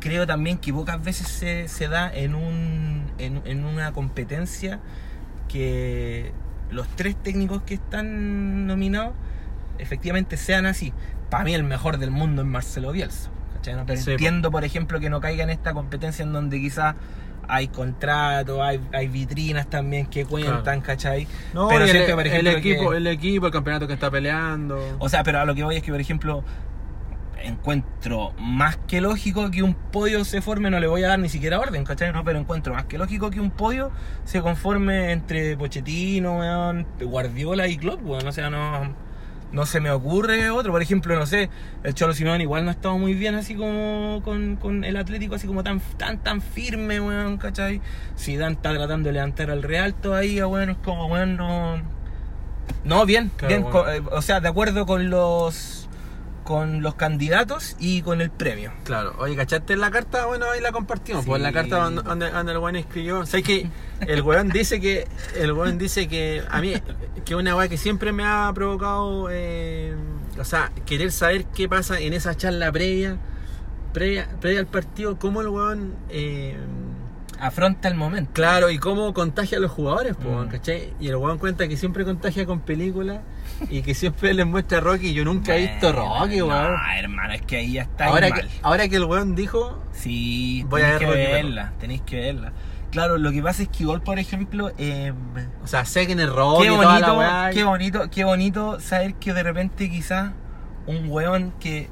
creo 0.00 0.26
también 0.26 0.58
que 0.58 0.72
pocas 0.72 1.02
veces 1.02 1.28
se, 1.28 1.66
se 1.68 1.88
da 1.88 2.12
en, 2.14 2.34
un, 2.34 3.04
en, 3.18 3.40
en 3.46 3.64
una 3.64 3.92
competencia 3.92 4.80
que 5.48 6.32
los 6.70 6.86
tres 6.88 7.16
técnicos 7.16 7.62
que 7.62 7.74
están 7.74 8.66
nominados 8.66 9.14
efectivamente 9.78 10.36
sean 10.36 10.66
así. 10.66 10.92
Para 11.30 11.44
mí 11.44 11.54
el 11.54 11.64
mejor 11.64 11.98
del 11.98 12.10
mundo 12.10 12.42
es 12.42 12.48
Marcelo 12.48 12.92
Bielsa. 12.92 13.30
No, 13.66 13.84
entiendo, 13.92 14.52
por 14.52 14.62
ejemplo, 14.64 15.00
que 15.00 15.10
no 15.10 15.20
caiga 15.20 15.42
en 15.42 15.50
esta 15.50 15.72
competencia 15.74 16.22
en 16.22 16.32
donde 16.32 16.60
quizás 16.60 16.94
hay 17.48 17.66
contratos, 17.68 18.60
hay, 18.60 18.80
hay 18.92 19.08
vitrinas 19.08 19.68
también 19.68 20.06
que 20.06 20.24
cuentan, 20.24 20.62
Claro. 20.62 20.82
¿cachai? 20.82 21.26
no, 21.52 21.66
pero 21.68 21.84
el, 21.84 21.90
siento, 21.90 22.12
por 22.14 22.20
el 22.26 22.32
ejemplo, 22.32 22.50
equipo, 22.52 22.90
que- 22.90 22.96
el 22.96 23.06
equipo, 23.08 23.46
el 23.46 23.52
campeonato 23.52 23.86
que 23.88 23.94
está 23.94 24.08
peleando. 24.10 24.96
O 25.00 25.08
sea, 25.08 25.24
pero 25.24 25.40
a 25.40 25.44
lo 25.44 25.54
que 25.56 25.64
voy 25.64 25.76
es 25.76 25.82
que, 25.82 25.90
por 25.90 26.00
ejemplo, 26.00 26.44
encuentro 27.42 28.32
más 28.38 28.76
que 28.88 29.00
lógico 29.00 29.50
que 29.50 29.62
un 29.62 29.74
podio 29.74 30.24
se 30.24 30.40
forme, 30.42 30.70
no 30.70 30.80
le 30.80 30.86
voy 30.86 31.02
a 31.04 31.08
dar 31.08 31.18
ni 31.18 31.28
siquiera 31.28 31.58
orden, 31.60 31.84
¿cachai? 31.84 32.12
No, 32.12 32.24
pero 32.24 32.38
encuentro 32.38 32.72
más 32.74 32.84
que 32.84 32.98
lógico 32.98 33.30
que 33.30 33.40
un 33.40 33.50
podio 33.50 33.90
se 34.24 34.40
conforme 34.40 35.12
entre 35.12 35.56
Pochettino, 35.56 36.38
Guardiola 37.00 37.68
y 37.68 37.76
Klopp, 37.76 38.00
weón. 38.04 38.26
O 38.26 38.32
sea, 38.32 38.48
no, 38.50 38.94
no 39.52 39.64
se 39.66 39.80
me 39.80 39.90
ocurre 39.90 40.50
otro. 40.50 40.72
Por 40.72 40.82
ejemplo, 40.82 41.14
no 41.16 41.26
sé, 41.26 41.48
el 41.84 41.94
Cholo 41.94 42.12
Simón 42.14 42.40
igual 42.40 42.64
no 42.64 42.70
ha 42.70 42.74
estado 42.74 42.98
muy 42.98 43.14
bien 43.14 43.34
así 43.34 43.54
como 43.54 44.20
con, 44.24 44.56
con 44.56 44.84
el 44.84 44.96
Atlético, 44.96 45.34
así 45.36 45.46
como 45.46 45.62
tan, 45.62 45.80
tan, 45.96 46.18
tan 46.18 46.40
firme, 46.42 47.00
weón, 47.00 47.36
¿cachai? 47.38 47.80
Zidane 48.18 48.54
está 48.54 48.74
tratando 48.74 49.08
de 49.08 49.14
levantar 49.14 49.50
al 49.50 49.62
Real 49.62 49.94
todavía, 49.94 50.46
weón, 50.46 50.70
es 50.70 50.76
como, 50.78 51.06
weón, 51.06 51.36
no... 51.36 51.76
No, 52.84 53.06
bien, 53.06 53.30
Claro, 53.36 53.48
bien, 53.48 53.62
bueno. 53.62 53.88
eh, 53.90 54.02
o 54.10 54.22
sea, 54.22 54.40
de 54.40 54.48
acuerdo 54.48 54.86
con 54.86 55.08
los 55.08 55.85
con 56.46 56.80
los 56.80 56.94
candidatos 56.94 57.76
y 57.78 58.00
con 58.02 58.20
el 58.20 58.30
premio. 58.30 58.72
Claro, 58.84 59.14
oye, 59.18 59.34
¿cachaste 59.36 59.76
la 59.76 59.90
carta? 59.90 60.26
Bueno, 60.26 60.46
ahí 60.50 60.60
la 60.60 60.72
compartimos. 60.72 61.26
Pues 61.26 61.42
la 61.42 61.48
Sí. 61.48 61.54
carta 61.54 61.76
donde, 61.84 62.02
donde- 62.02 62.30
donde 62.30 62.52
el 62.52 62.58
weón 62.58 62.76
escribió. 62.76 63.26
¿Sabes 63.26 63.44
que 63.44 63.68
El 64.00 64.22
weón 64.22 64.48
dice 64.48 64.80
que. 64.80 65.08
El 65.34 65.52
weón 65.52 65.76
dice 65.76 66.06
que. 66.08 66.42
A 66.50 66.60
mí, 66.60 66.74
que 67.24 67.34
una 67.34 67.56
weá 67.56 67.68
que 67.68 67.76
siempre 67.76 68.12
me 68.12 68.24
ha 68.24 68.50
provocado. 68.54 69.28
eh, 69.30 69.94
o 70.38 70.44
sea, 70.44 70.70
querer 70.86 71.10
saber 71.12 71.44
qué 71.46 71.68
pasa 71.68 71.98
en 71.98 72.12
esa 72.12 72.34
charla 72.36 72.70
previa. 72.70 73.16
Previa, 73.92 74.28
previa 74.40 74.60
al 74.60 74.66
partido, 74.66 75.18
cómo 75.18 75.40
el 75.40 75.48
weón. 75.48 75.94
eh, 76.10 76.56
Afronta 77.38 77.88
el 77.88 77.94
momento. 77.96 78.30
Claro, 78.32 78.70
y 78.70 78.78
cómo 78.78 79.12
contagia 79.12 79.58
a 79.58 79.60
los 79.60 79.70
jugadores, 79.70 80.16
po, 80.16 80.30
Mm. 80.44 80.48
¿cachai? 80.48 80.94
Y 81.00 81.08
el 81.08 81.16
weón 81.16 81.38
cuenta 81.38 81.68
que 81.68 81.76
siempre 81.76 82.04
contagia 82.04 82.46
con 82.46 82.60
películas 82.60 83.20
y 83.70 83.82
que 83.82 83.94
siempre 83.94 84.32
les 84.34 84.46
muestra 84.46 84.78
a 84.78 84.80
Rocky. 84.80 85.12
Yo 85.14 85.24
nunca 85.24 85.56
he 85.56 85.66
visto 85.68 85.92
Rocky, 85.92 86.38
No, 86.38 86.46
weón. 86.46 86.74
hermano, 86.98 87.32
es 87.34 87.42
que 87.42 87.56
ahí 87.56 87.72
ya 87.74 87.82
está 87.82 88.06
Ahora 88.06 88.28
mal. 88.28 88.40
que, 88.42 88.48
ahora 88.62 88.88
que 88.88 88.96
el 88.96 89.04
weón 89.04 89.34
dijo, 89.34 89.82
Sí, 89.92 90.64
Voy 90.68 90.82
a 90.82 90.98
tenéis 90.98 90.98
que 91.00 91.06
Rocky, 91.06 91.32
verla, 91.32 91.72
tenéis 91.80 92.00
que 92.02 92.16
verla. 92.20 92.52
Claro, 92.90 93.18
lo 93.18 93.32
que 93.32 93.42
pasa 93.42 93.62
es 93.62 93.68
que 93.68 93.82
igual, 93.82 94.00
por 94.02 94.18
ejemplo, 94.18 94.70
eh, 94.78 95.12
o 95.62 95.66
sea, 95.66 95.84
sé 95.84 96.06
que 96.06 96.12
en 96.12 96.20
el 96.20 96.32
Rocky 96.32 96.62
qué 96.66 96.72
y 96.72 96.76
toda 96.76 96.84
la 97.00 97.08
bonito, 97.12 97.18
weá. 97.18 97.50
qué 97.52 97.64
bonito, 97.64 98.10
qué 98.10 98.24
bonito 98.24 98.80
saber 98.80 99.14
que 99.14 99.32
de 99.34 99.42
repente 99.42 99.90
quizás 99.90 100.32
un 100.86 101.08
weón 101.10 101.52
que 101.60 101.88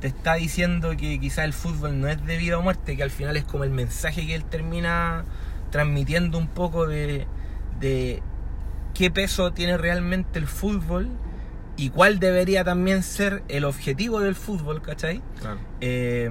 te 0.00 0.06
está 0.06 0.34
diciendo 0.34 0.90
que 0.96 1.18
quizás 1.20 1.44
el 1.44 1.52
fútbol 1.52 2.00
no 2.00 2.08
es 2.08 2.24
de 2.24 2.36
vida 2.38 2.56
o 2.58 2.62
muerte, 2.62 2.96
que 2.96 3.02
al 3.02 3.10
final 3.10 3.36
es 3.36 3.44
como 3.44 3.64
el 3.64 3.70
mensaje 3.70 4.26
que 4.26 4.34
él 4.34 4.44
termina 4.44 5.24
transmitiendo 5.70 6.38
un 6.38 6.46
poco 6.48 6.86
de, 6.86 7.26
de 7.80 8.22
qué 9.00 9.10
peso 9.10 9.50
tiene 9.54 9.78
realmente 9.78 10.38
el 10.38 10.46
fútbol 10.46 11.08
y 11.78 11.88
cuál 11.88 12.18
debería 12.20 12.64
también 12.64 13.02
ser 13.02 13.42
el 13.48 13.64
objetivo 13.64 14.20
del 14.20 14.34
fútbol, 14.34 14.82
¿cachai? 14.82 15.22
Claro. 15.40 15.58
Eh, 15.80 16.28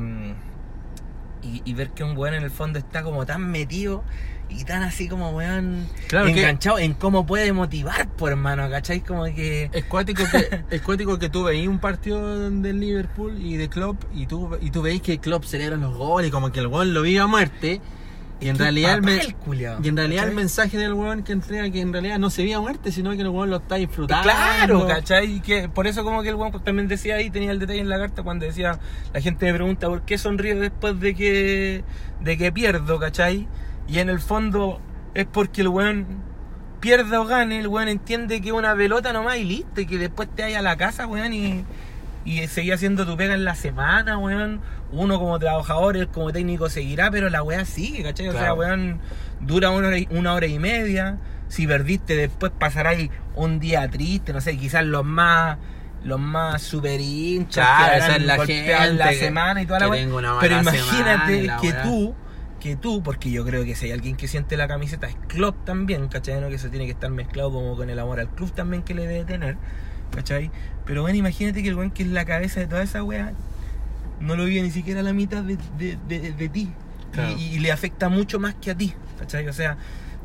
y, 1.42 1.64
y 1.66 1.74
ver 1.74 1.90
que 1.90 2.04
un 2.04 2.16
weón 2.16 2.36
en 2.36 2.44
el 2.44 2.52
fondo 2.52 2.78
está 2.78 3.02
como 3.02 3.26
tan 3.26 3.50
metido 3.50 4.04
y 4.50 4.66
tan 4.66 4.84
así 4.84 5.08
como 5.08 5.32
weón 5.32 5.88
Claro 6.10 6.28
que- 6.28 6.34
enganchado 6.42 6.78
en 6.78 6.94
cómo 6.94 7.26
puede 7.26 7.54
motivar, 7.54 8.08
por 8.10 8.30
hermano, 8.30 8.70
¿cachai? 8.70 9.02
Como 9.02 9.24
que. 9.26 9.72
Es 9.74 9.86
cuático 9.86 10.22
que, 10.32 10.62
es 10.76 10.82
cuático 10.84 11.18
que 11.18 11.30
tú 11.30 11.46
veís 11.46 11.68
un 11.68 11.80
partido 11.80 12.52
del 12.52 12.80
Liverpool 12.80 13.36
y 13.42 13.58
de 13.58 13.68
Klopp 13.68 14.04
y 14.14 14.28
tú, 14.28 14.58
y 14.62 14.70
tú 14.70 14.84
veis 14.84 15.02
que 15.02 15.18
Klopp 15.18 15.44
celebra 15.46 15.76
los 15.78 15.98
goles 15.98 16.28
y 16.28 16.32
como 16.32 16.52
que 16.52 16.60
el 16.60 16.68
weón 16.68 16.94
lo 16.94 17.02
vive 17.02 17.20
a 17.20 17.26
muerte. 17.26 17.82
Y 18.42 18.48
en 18.48 18.58
realidad, 18.58 18.96
el, 18.96 19.02
me- 19.02 19.18
papá 19.18 19.28
el 19.28 19.36
culiao, 19.36 19.80
y 19.84 19.88
en 19.90 19.98
realidad 19.98 20.24
el 20.24 20.30
¿cachai? 20.30 20.36
mensaje 20.44 20.78
del 20.78 20.94
weón 20.94 21.24
que 21.24 21.34
entrega 21.34 21.70
que 21.70 21.82
en 21.82 21.92
realidad 21.92 22.20
no 22.20 22.30
se 22.30 22.44
vive 22.44 22.56
a 22.56 22.62
muerte, 22.62 22.92
sino 22.92 23.12
que 23.12 23.22
el 23.22 23.28
weón 23.28 23.50
lo 23.50 23.58
está 23.58 23.76
disfrutando. 23.76 24.24
Claro, 24.24 24.88
¿cachai? 24.88 25.36
Y 25.36 25.40
que 25.42 25.68
por 25.68 25.88
eso 25.88 26.04
como 26.06 26.22
que 26.24 26.30
el 26.30 26.36
weón 26.36 26.52
también 26.64 26.88
decía 26.88 27.16
ahí, 27.16 27.30
tenía 27.30 27.52
el 27.52 27.60
detalle 27.60 27.80
en 27.82 27.90
la 27.90 27.98
carta 27.98 28.24
cuando 28.24 28.46
decía, 28.46 28.80
la 29.14 29.20
gente 29.22 29.46
me 29.46 29.54
pregunta 29.54 29.88
por 29.90 30.04
qué 30.04 30.18
sonrío 30.18 30.60
después 30.60 31.00
de 31.00 31.14
que, 31.16 31.84
de 32.22 32.38
que 32.38 32.52
pierdo, 32.52 32.98
¿cachai? 32.98 33.48
Y 33.90 34.00
en 34.00 34.08
el 34.10 34.20
fondo 34.22 34.80
es 35.16 35.26
porque 35.26 35.62
el 35.62 35.68
weón 35.68 36.06
pierda 36.80 37.20
o 37.20 37.26
gane, 37.26 37.60
el 37.60 37.68
weón 37.68 37.90
entiende 37.90 38.40
que 38.40 38.54
una 38.54 38.74
pelota 38.74 39.12
nomás 39.12 39.36
y 39.38 39.44
listo, 39.44 39.82
y 39.82 39.86
que 39.86 39.98
después 39.98 40.30
te 40.34 40.44
vayas 40.44 40.60
a 40.60 40.62
la 40.62 40.78
casa, 40.78 41.08
weón, 41.08 41.34
y, 41.34 41.66
y 42.26 42.46
seguir 42.48 42.74
haciendo 42.74 43.06
tu 43.06 43.16
pega 43.18 43.34
en 43.34 43.46
la 43.46 43.56
semana, 43.56 44.18
weón. 44.18 44.62
Uno 44.92 45.20
como 45.20 45.38
trabajador, 45.40 45.98
él 45.98 46.08
como 46.08 46.32
técnico 46.32 46.70
seguirá, 46.70 47.12
pero 47.12 47.30
la 47.30 47.44
weá 47.44 47.64
sigue, 47.66 48.04
¿cachai? 48.04 48.28
O 48.30 48.34
sea, 48.34 48.54
weón, 48.54 49.00
dura 49.40 49.70
una 49.70 49.90
hora, 49.90 49.98
y, 49.98 50.08
una 50.12 50.34
hora 50.34 50.48
y 50.48 50.60
media. 50.60 51.18
Si 51.48 51.66
perdiste, 51.66 52.16
después 52.16 52.52
pasará 52.58 52.92
ahí 52.92 53.10
un 53.36 53.60
día 53.60 53.88
triste, 53.90 54.34
no 54.34 54.42
sé, 54.42 54.58
quizás 54.58 54.86
los 54.86 55.06
más 55.06 55.58
los 56.04 56.20
más 56.20 56.62
super 56.62 57.00
hinchas 57.02 57.66
Claro, 57.66 57.92
que 57.92 57.98
esa 57.98 58.16
es 58.16 58.22
la 58.24 58.46
gente 58.46 58.94
la 58.94 59.14
semana 59.14 59.62
y 59.62 59.66
toda 59.66 59.80
la 59.80 59.90
weá. 59.90 60.08
Pero 60.40 60.60
imagínate 60.60 61.42
semana 61.42 61.62
que 61.62 61.74
tú, 61.74 62.16
que 62.60 62.76
tú, 62.76 63.02
porque 63.04 63.32
yo 63.32 63.46
creo 63.46 63.66
que 63.66 63.76
si 63.76 63.88
hay 63.88 63.92
alguien 63.94 64.16
que 64.16 64.28
siente 64.28 64.58
la 64.58 64.68
camiseta 64.68 65.08
es 65.08 65.16
Klopp 65.28 65.66
también, 65.66 66.08
¿cachai? 66.08 66.40
¿No? 66.42 66.50
Que 66.50 66.56
eso 66.56 66.70
tiene 66.70 66.86
que 66.86 66.92
estar 66.92 67.10
mezclado 67.10 67.52
como 67.52 67.76
con 67.76 67.90
el 67.90 68.00
amor 68.00 68.20
al 68.20 68.30
club 68.30 68.52
también 68.52 68.84
que 68.84 68.94
le 68.94 69.08
debe 69.08 69.26
tener, 69.26 69.58
¿cachai? 70.16 70.52
Pero 70.86 71.02
bueno, 71.04 71.18
imagínate 71.18 71.62
que 71.64 71.70
el 71.70 71.76
buen 71.76 71.92
que 71.92 72.04
es 72.04 72.10
la 72.10 72.26
cabeza 72.26 72.60
de 72.60 72.68
toda 72.68 72.84
esa 72.84 73.04
weá 73.04 73.34
no 74.20 74.36
lo 74.36 74.46
vive 74.46 74.62
ni 74.62 74.72
siquiera 74.72 75.00
a 75.00 75.04
la 75.04 75.14
mitad 75.14 75.44
de, 75.44 75.58
de- 75.78 75.98
de- 76.08 76.32
de 76.34 76.50
ti. 76.50 76.72
Claro. 77.12 77.36
Y, 77.38 77.56
y 77.56 77.60
le 77.60 77.72
afecta 77.72 78.10
mucho 78.10 78.40
más 78.40 78.56
que 78.56 78.72
a 78.72 78.76
ti, 78.76 78.94
¿cachai? 79.18 79.48
O 79.48 79.54
sea, 79.54 79.78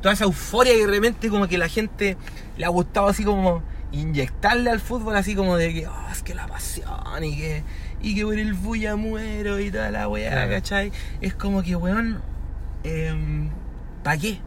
toda 0.03 0.15
esa 0.15 0.25
euforia 0.25 0.73
que 0.75 0.81
de 0.87 0.87
repente 0.93 1.29
como 1.31 1.47
que 1.49 1.57
la 1.59 1.69
gente 1.69 2.17
le 2.59 2.65
ha 2.65 2.69
gustado 2.69 3.09
así 3.09 3.25
como 3.25 3.63
inyectarle 3.93 4.71
al 4.71 4.81
fútbol 4.81 5.15
así 5.17 5.35
como 5.35 5.57
de 5.57 5.73
que, 5.73 5.87
oh, 5.87 6.09
es 6.11 6.23
que 6.23 6.35
la 6.35 6.47
pasión 6.49 7.23
y 7.23 7.37
que, 7.37 7.63
y 8.03 8.15
que 8.17 8.25
por 8.25 8.39
el 8.39 8.53
bulla 8.55 8.97
muero 8.97 9.61
y 9.61 9.71
toda 9.71 9.91
la 9.91 10.09
weá, 10.09 10.31
Claro. 10.33 10.51
¿cachai? 10.51 10.93
Es 11.21 11.35
como 11.35 11.63
que, 11.63 11.77
weón, 11.77 12.21
¿para 14.03 14.19
qué? 14.19 14.39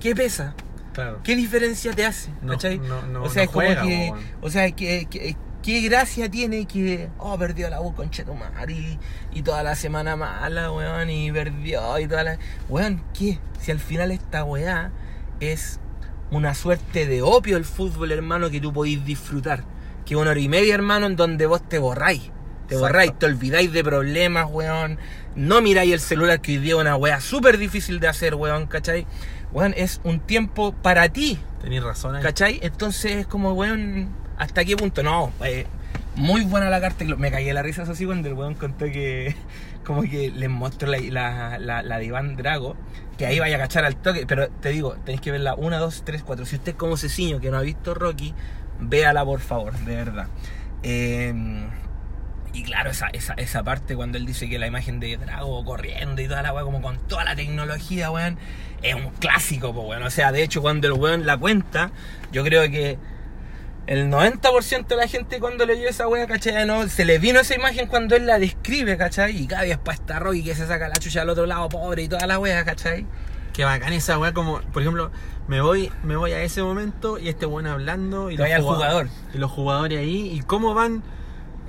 ¿Qué 0.00 0.14
pesa? 0.14 0.54
Claro. 0.98 1.20
¿Qué 1.22 1.36
diferencia 1.36 1.92
te 1.92 2.04
hace? 2.04 2.28
No, 2.42 2.54
¿Cachai? 2.54 2.78
no, 2.78 3.02
no, 3.02 3.22
o 3.22 3.30
sea, 3.30 3.44
es 3.44 3.50
como 3.50 3.64
juega, 3.66 3.82
que. 3.82 4.06
po, 4.08 4.14
weón. 4.14 4.26
O 4.42 4.50
sea, 4.50 4.68
que, 4.72 5.06
que- 5.08 5.36
¿qué 5.62 5.80
gracia 5.82 6.28
tiene 6.28 6.66
que. 6.66 7.08
Oh, 7.18 7.38
perdió 7.38 7.70
la 7.70 7.80
U 7.80 7.94
con 7.94 8.10
Chetumar 8.10 8.68
y, 8.68 8.98
y 9.32 9.42
toda 9.42 9.62
la 9.62 9.76
semana 9.76 10.16
mala, 10.16 10.72
weón, 10.72 11.08
y 11.08 11.30
perdió 11.30 11.98
y 12.00 12.08
toda 12.08 12.24
la. 12.24 12.38
Weón, 12.68 13.04
¿qué? 13.16 13.38
Si 13.60 13.70
al 13.70 13.78
final 13.78 14.10
esta 14.10 14.42
weá 14.42 14.90
es 15.38 15.78
una 16.32 16.52
suerte 16.54 17.06
de 17.06 17.22
opio 17.22 17.56
el 17.56 17.64
fútbol, 17.64 18.10
hermano, 18.10 18.50
que 18.50 18.60
tú 18.60 18.72
podéis 18.72 19.04
disfrutar. 19.04 19.62
Que 20.04 20.16
una 20.16 20.30
hora 20.32 20.40
y 20.40 20.48
media, 20.48 20.74
hermano, 20.74 21.06
en 21.06 21.14
donde 21.14 21.46
vos 21.46 21.62
te 21.68 21.78
borráis. 21.78 22.22
Te 22.66 22.74
Exacto. 22.74 22.80
borráis, 22.80 23.18
te 23.18 23.26
olvidáis 23.26 23.72
de 23.72 23.84
problemas, 23.84 24.46
weón. 24.50 24.98
No 25.36 25.62
miráis 25.62 25.92
el 25.92 26.00
celular, 26.00 26.40
que 26.40 26.52
hoy 26.52 26.58
día 26.58 26.74
es 26.74 26.80
una 26.80 26.96
weá 26.96 27.20
súper 27.20 27.56
difícil 27.56 28.00
de 28.00 28.08
hacer, 28.08 28.34
weón, 28.34 28.66
¿cachai? 28.66 29.06
Weón, 29.52 29.74
es 29.76 30.00
un 30.04 30.20
tiempo 30.20 30.72
para 30.72 31.08
ti, 31.08 31.38
Tenéis 31.62 31.82
razón 31.82 32.16
ahí. 32.16 32.22
¿cachai? 32.22 32.60
Entonces 32.62 33.12
es 33.16 33.26
como, 33.26 33.52
weón, 33.52 34.08
¿hasta 34.36 34.64
qué 34.64 34.76
punto? 34.76 35.02
No, 35.02 35.32
eh, 35.44 35.66
muy 36.14 36.42
buena 36.42 36.70
la 36.70 36.80
carta. 36.80 37.04
Me 37.04 37.30
cagué 37.30 37.52
la 37.52 37.62
risa 37.62 37.82
eso 37.82 37.94
sí 37.94 38.04
cuando 38.06 38.28
el 38.28 38.34
weón 38.34 38.54
contó 38.54 38.86
que, 38.86 39.34
como 39.84 40.02
que 40.02 40.30
les 40.30 40.50
mostró 40.50 40.90
la, 40.90 40.98
la, 40.98 41.58
la, 41.58 41.82
la 41.82 41.98
de 41.98 42.04
Iván 42.04 42.36
Drago, 42.36 42.76
que 43.16 43.26
ahí 43.26 43.38
vaya 43.38 43.56
a 43.56 43.60
cachar 43.60 43.84
al 43.84 43.96
toque. 43.96 44.26
Pero 44.26 44.48
te 44.48 44.70
digo, 44.70 44.96
tenéis 45.04 45.20
que 45.20 45.30
verla 45.30 45.54
1, 45.54 45.78
2, 45.78 46.02
3, 46.04 46.22
4. 46.22 46.46
Si 46.46 46.56
usted 46.56 46.72
es 46.72 46.78
como 46.78 46.96
Ceciño 46.96 47.40
que 47.40 47.50
no 47.50 47.56
ha 47.58 47.62
visto 47.62 47.94
Rocky, 47.94 48.34
véala 48.80 49.24
por 49.24 49.40
favor, 49.40 49.72
de 49.78 49.96
verdad. 49.96 50.26
Eh, 50.82 51.34
y 52.52 52.62
claro, 52.62 52.90
esa, 52.90 53.08
esa, 53.08 53.34
esa 53.34 53.62
parte 53.62 53.94
cuando 53.94 54.18
él 54.18 54.26
dice 54.26 54.48
que 54.48 54.58
la 54.58 54.66
imagen 54.66 55.00
de 55.00 55.16
Drago 55.16 55.64
corriendo 55.64 56.20
y 56.22 56.28
toda 56.28 56.42
la 56.42 56.52
weá, 56.52 56.64
como 56.64 56.80
con 56.80 56.98
toda 57.08 57.24
la 57.24 57.36
tecnología, 57.36 58.10
weón, 58.10 58.38
es 58.82 58.94
un 58.94 59.10
clásico, 59.10 59.72
pues, 59.74 59.86
weón. 59.86 60.02
O 60.02 60.10
sea, 60.10 60.32
de 60.32 60.42
hecho, 60.42 60.62
cuando 60.62 60.86
el 60.86 60.94
weón 60.94 61.26
la 61.26 61.36
cuenta, 61.36 61.90
yo 62.32 62.44
creo 62.44 62.70
que 62.70 62.98
el 63.86 64.10
90% 64.10 64.86
de 64.86 64.96
la 64.96 65.08
gente 65.08 65.40
cuando 65.40 65.64
leyó 65.66 65.88
esa 65.88 66.08
weá, 66.08 66.26
¿cachai? 66.26 66.66
No, 66.66 66.88
se 66.88 67.04
le 67.04 67.18
vino 67.18 67.40
esa 67.40 67.54
imagen 67.54 67.86
cuando 67.86 68.16
él 68.16 68.26
la 68.26 68.38
describe, 68.38 68.96
¿cachai? 68.96 69.36
Y 69.36 69.46
cada 69.46 69.62
día 69.62 69.78
para 69.82 69.96
esta 69.96 70.18
Rocky 70.18 70.44
que 70.44 70.54
se 70.54 70.66
saca 70.66 70.88
la 70.88 70.96
chucha 70.96 71.22
al 71.22 71.30
otro 71.30 71.46
lado, 71.46 71.68
pobre, 71.68 72.02
y 72.02 72.08
toda 72.08 72.26
la 72.26 72.38
weá, 72.38 72.64
¿cachai? 72.64 73.06
Qué 73.52 73.64
bacán 73.64 73.92
esa 73.92 74.18
weá, 74.18 74.32
como, 74.32 74.60
por 74.60 74.82
ejemplo, 74.82 75.10
me 75.48 75.60
voy, 75.60 75.90
me 76.02 76.16
voy 76.16 76.32
a 76.32 76.42
ese 76.42 76.62
momento 76.62 77.18
y 77.18 77.28
este 77.28 77.46
weón 77.46 77.66
hablando 77.66 78.30
y 78.30 78.36
vaya 78.36 78.56
al 78.56 78.62
jugador. 78.62 79.08
y 79.34 79.38
los 79.38 79.50
jugadores 79.50 79.98
ahí 79.98 80.32
y 80.32 80.40
cómo 80.42 80.74
van 80.74 81.02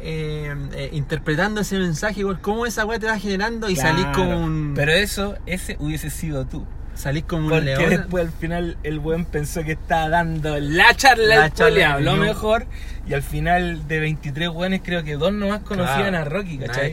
eh, 0.02 0.56
eh, 0.74 0.89
interpretando 0.93 1.62
ese 1.62 1.78
mensaje, 1.78 2.22
igual, 2.22 2.39
cómo 2.41 2.66
esa 2.66 2.86
weá 2.86 3.00
te 3.00 3.08
va 3.08 3.18
generando 3.20 3.70
y 3.70 3.76
salís 3.76 4.06
Claro. 4.06 4.18
como 4.20 4.43
un 4.43 4.74
Pero 4.76 4.91
eso, 4.91 5.36
ese 5.45 5.76
hubiese 5.80 6.10
sido 6.10 6.45
tú. 6.45 6.66
salís 6.95 7.24
como 7.24 7.43
un 7.43 7.50
Porque 7.50 7.66
león. 7.66 7.89
después 7.89 8.26
al 8.26 8.32
final 8.34 8.78
el 8.84 9.00
buen 9.00 9.24
pensó 9.26 9.64
que 9.64 9.72
estaba 9.74 10.10
dando 10.10 10.60
la 10.60 10.93
charla 10.95 11.36
La 11.36 11.43
al 11.45 11.54
charla, 11.54 12.00
lo 12.00 12.16
no. 12.18 12.24
mejor. 12.24 12.66
Y 13.08 13.14
al 13.14 13.24
final 13.24 13.88
de 13.88 14.00
23 14.02 14.50
buenos 14.50 14.82
creo 14.84 15.04
que 15.04 15.16
dos 15.16 15.32
nomás 15.34 15.62
conocían 15.62 16.10
Claro, 16.10 16.18
a 16.18 16.26
Rocky, 16.26 16.58
¿cachai? 16.60 16.91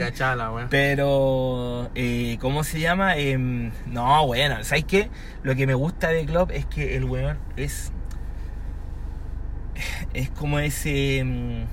Pero, 0.70 1.90
eh, 1.94 2.38
¿cómo 2.40 2.64
se 2.64 2.80
llama? 2.80 3.16
Em, 3.16 3.70
no, 3.86 4.26
bueno, 4.26 4.62
¿sabes 4.64 4.84
qué? 4.84 5.10
Lo 5.42 5.54
que 5.56 5.66
me 5.66 5.74
gusta 5.74 6.08
de 6.08 6.24
Klopp 6.24 6.52
es 6.52 6.64
que 6.66 6.96
el 6.96 7.04
weón 7.04 7.36
es. 7.56 7.92
Es 10.14 10.30
como 10.30 10.58
ese. 10.58 11.66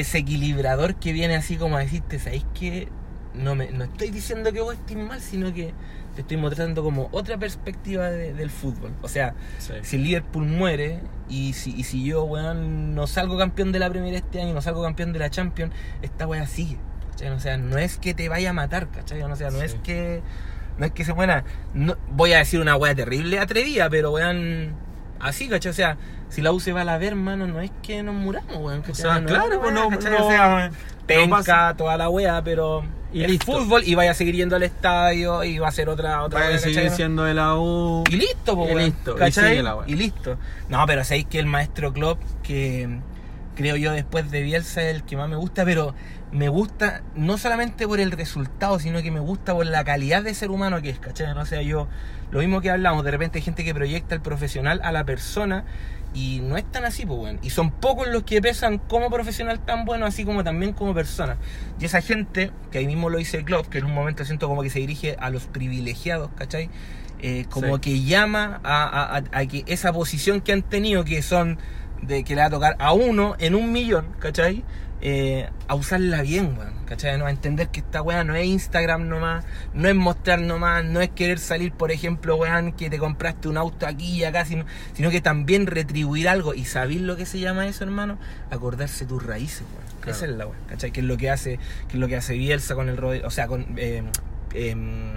Ese 0.00 0.18
equilibrador 0.18 0.94
que 0.96 1.12
viene 1.12 1.36
así 1.36 1.56
como 1.56 1.76
a 1.76 1.80
decirte, 1.80 2.18
¿sabéis 2.18 2.44
qué? 2.58 2.88
No, 3.34 3.54
me, 3.54 3.70
no 3.70 3.84
estoy 3.84 4.10
diciendo 4.10 4.52
que 4.52 4.60
vos 4.60 4.74
estés 4.74 4.96
mal, 4.96 5.20
sino 5.20 5.52
que 5.52 5.72
te 6.14 6.22
estoy 6.22 6.36
mostrando 6.38 6.82
como 6.82 7.08
otra 7.12 7.36
perspectiva 7.36 8.10
de- 8.10 8.32
del 8.32 8.48
fútbol. 8.50 8.92
O 9.02 9.08
sea, 9.08 9.34
Sí. 9.58 9.74
si 9.82 9.98
Liverpool 9.98 10.46
muere 10.46 11.00
y 11.28 11.52
si, 11.52 11.74
y 11.76 11.84
si 11.84 12.02
yo, 12.04 12.24
weón, 12.24 12.94
no 12.94 13.06
salgo 13.06 13.36
campeón 13.36 13.72
de 13.72 13.78
la 13.78 13.90
Premier 13.90 14.14
este 14.14 14.40
año, 14.40 14.54
no 14.54 14.62
salgo 14.62 14.82
campeón 14.82 15.12
de 15.12 15.18
la 15.18 15.28
Champions, 15.30 15.74
esta 16.02 16.26
weá 16.26 16.46
sigue. 16.46 16.78
¿cachai? 17.10 17.28
O 17.30 17.40
sea, 17.40 17.56
no 17.58 17.76
es 17.78 17.98
que 17.98 18.14
te 18.14 18.28
vaya 18.30 18.50
a 18.50 18.52
matar, 18.54 18.88
¿cachai? 18.90 19.22
O 19.22 19.36
sea, 19.36 19.50
no 19.50 19.58
Sí. 19.60 19.64
es 19.66 19.74
que. 19.76 20.22
No 20.78 20.84
es 20.86 20.92
que 20.92 21.04
se 21.06 21.14
muera. 21.14 21.44
No, 21.72 21.96
voy 22.10 22.34
a 22.34 22.38
decir 22.38 22.60
una 22.60 22.76
weá 22.76 22.94
terrible, 22.94 23.38
atrevida, 23.38 23.88
pero 23.90 24.10
weón. 24.12 24.74
Así, 25.20 25.48
¿cachai? 25.48 25.70
O 25.70 25.74
sea, 25.74 25.96
si 26.28 26.42
la 26.42 26.52
U 26.52 26.60
se 26.60 26.72
va 26.72 26.82
a 26.82 26.84
la 26.84 26.98
ver, 26.98 27.08
hermano, 27.12 27.46
no 27.46 27.60
es 27.60 27.70
que 27.82 28.02
nos 28.02 28.14
muramos, 28.14 28.56
weón. 28.56 28.82
O 28.88 28.94
sea, 28.94 29.20
No 29.20 29.26
claro, 29.28 29.52
es 29.54 29.58
pues 29.58 29.72
no- 29.72 29.88
weá, 29.88 29.98
no- 30.10 30.26
o 30.26 30.30
sea, 30.30 30.70
pasa. 31.30 31.74
toda 31.76 31.96
la 31.96 32.08
wea, 32.08 32.42
pero 32.42 32.82
Y 33.12 33.26
listo. 33.26 33.46
fútbol 33.46 33.82
y 33.84 33.94
vaya 33.94 34.10
a 34.10 34.14
seguir 34.14 34.34
yendo 34.34 34.56
al 34.56 34.62
estadio 34.64 35.44
y 35.44 35.58
va 35.58 35.68
a 35.68 35.72
ser 35.72 35.88
otra, 35.88 36.22
otra 36.24 36.40
Vaya 36.40 36.56
a 36.56 36.58
seguir 36.58 36.90
siendo 36.90 37.24
de 37.24 37.34
la 37.34 37.54
U. 37.56 38.02
Y 38.10 38.16
listo, 38.16 38.54
po, 38.56 38.64
Y 38.64 38.74
weón, 38.74 38.84
listo, 38.86 39.14
y 39.14 39.18
¿cachai? 39.18 39.62
la 39.62 39.76
wea. 39.76 39.88
Y 39.88 39.94
listo. 39.94 40.36
No, 40.68 40.84
pero 40.86 41.04
sabéis 41.04 41.26
que 41.26 41.38
el 41.38 41.46
maestro 41.46 41.92
Klopp, 41.92 42.20
que 42.42 42.98
creo 43.54 43.76
yo 43.76 43.92
después 43.92 44.30
de 44.30 44.42
Bielsa 44.42 44.82
es 44.82 44.96
el 44.96 45.02
que 45.04 45.16
más 45.16 45.28
me 45.28 45.36
gusta, 45.36 45.64
pero 45.64 45.94
me 46.32 46.48
gusta 46.48 47.02
no 47.14 47.38
solamente 47.38 47.86
por 47.86 48.00
el 48.00 48.10
resultado, 48.10 48.78
sino 48.80 49.00
que 49.00 49.10
me 49.12 49.20
gusta 49.20 49.54
por 49.54 49.64
la 49.64 49.84
calidad 49.84 50.22
de 50.24 50.34
ser 50.34 50.50
humano 50.50 50.82
que 50.82 50.90
es, 50.90 50.98
¿cachai? 50.98 51.32
No 51.34 51.46
sé, 51.46 51.64
yo, 51.64 51.86
lo 52.30 52.40
mismo 52.40 52.60
que 52.60 52.70
hablamos, 52.70 53.04
de 53.04 53.10
repente 53.10 53.38
hay 53.38 53.42
gente 53.42 53.64
que 53.64 53.74
proyecta 53.74 54.14
al 54.14 54.22
profesional 54.22 54.80
a 54.84 54.92
la 54.92 55.04
persona 55.04 55.64
y 56.14 56.40
no 56.42 56.56
es 56.56 56.64
tan 56.64 56.84
así, 56.84 57.04
pues, 57.04 57.18
weón. 57.20 57.38
Y 57.42 57.50
son 57.50 57.70
pocos 57.70 58.08
los 58.08 58.22
que 58.22 58.40
pesan 58.40 58.78
como 58.78 59.10
profesional 59.10 59.60
tan 59.60 59.84
bueno, 59.84 60.06
así 60.06 60.24
como 60.24 60.42
también 60.44 60.72
como 60.72 60.94
persona. 60.94 61.36
Y 61.78 61.84
esa 61.84 62.00
gente, 62.00 62.50
que 62.70 62.78
ahí 62.78 62.86
mismo 62.86 63.10
lo 63.10 63.18
dice 63.18 63.44
Klopp, 63.44 63.66
que 63.68 63.78
en 63.78 63.84
un 63.84 63.94
momento 63.94 64.24
siento 64.24 64.48
como 64.48 64.62
que 64.62 64.70
se 64.70 64.78
dirige 64.78 65.16
a 65.20 65.28
los 65.30 65.44
privilegiados, 65.46 66.30
¿cachai? 66.36 66.70
Eh, 67.20 67.44
como 67.50 67.74
Sí. 67.76 67.80
que 67.80 68.02
llama 68.02 68.60
a, 68.64 68.84
a- 68.84 69.16
a- 69.18 69.38
a 69.40 69.46
que 69.46 69.64
esa 69.66 69.92
posición 69.92 70.40
que 70.40 70.52
han 70.52 70.62
tenido, 70.62 71.04
que 71.04 71.20
son 71.22 71.58
de 72.02 72.24
que 72.24 72.34
le 72.34 72.40
va 72.42 72.46
a 72.48 72.50
tocar 72.50 72.76
a 72.78 72.92
uno 72.92 73.36
en 73.38 73.54
un 73.54 73.72
millón, 73.72 74.06
¿cachai? 74.18 74.64
Eh, 75.02 75.48
a 75.68 75.74
usarla 75.74 76.22
bien, 76.22 76.56
weón, 76.58 76.72
¿cachai? 76.86 77.18
No, 77.18 77.26
a 77.26 77.30
entender 77.30 77.68
que 77.68 77.80
esta 77.80 78.00
weá 78.00 78.24
no 78.24 78.34
es 78.34 78.46
Instagram 78.46 79.08
nomás, 79.08 79.44
no 79.74 79.88
es 79.88 79.94
mostrar 79.94 80.40
nomás, 80.40 80.84
no 80.84 81.00
es 81.02 81.10
querer 81.10 81.38
salir, 81.38 81.72
por 81.72 81.92
ejemplo, 81.92 82.36
weón, 82.36 82.72
que 82.72 82.88
te 82.88 82.98
compraste 82.98 83.48
un 83.48 83.58
auto 83.58 83.86
aquí 83.86 84.12
y 84.12 84.24
acá, 84.24 84.44
sino, 84.46 84.64
sino 84.94 85.10
que 85.10 85.20
también 85.20 85.66
retribuir 85.66 86.28
algo. 86.28 86.54
¿Y 86.54 86.64
sabéis 86.64 87.02
lo 87.02 87.16
que 87.16 87.26
se 87.26 87.38
llama 87.40 87.66
eso, 87.66 87.84
hermano? 87.84 88.18
Acordarse 88.50 89.04
tus 89.04 89.22
raíces, 89.22 89.62
weón. 89.74 89.86
Claro. 90.00 90.16
Esa 90.16 90.26
es 90.26 90.32
la 90.32 90.46
weá, 90.46 90.58
¿cachai? 90.68 90.92
Que 90.92 91.00
es 91.00 91.06
lo 91.06 91.16
que 91.18 91.30
hace, 91.30 91.58
que 91.88 91.94
es 91.94 92.00
lo 92.00 92.08
que 92.08 92.16
hace 92.16 92.34
Bielsa 92.34 92.74
con 92.74 92.88
el 92.88 92.96
Rode- 92.96 93.24
o 93.24 93.30
sea, 93.30 93.48
con 93.48 93.66
eh, 93.76 94.02
em, 94.54 95.12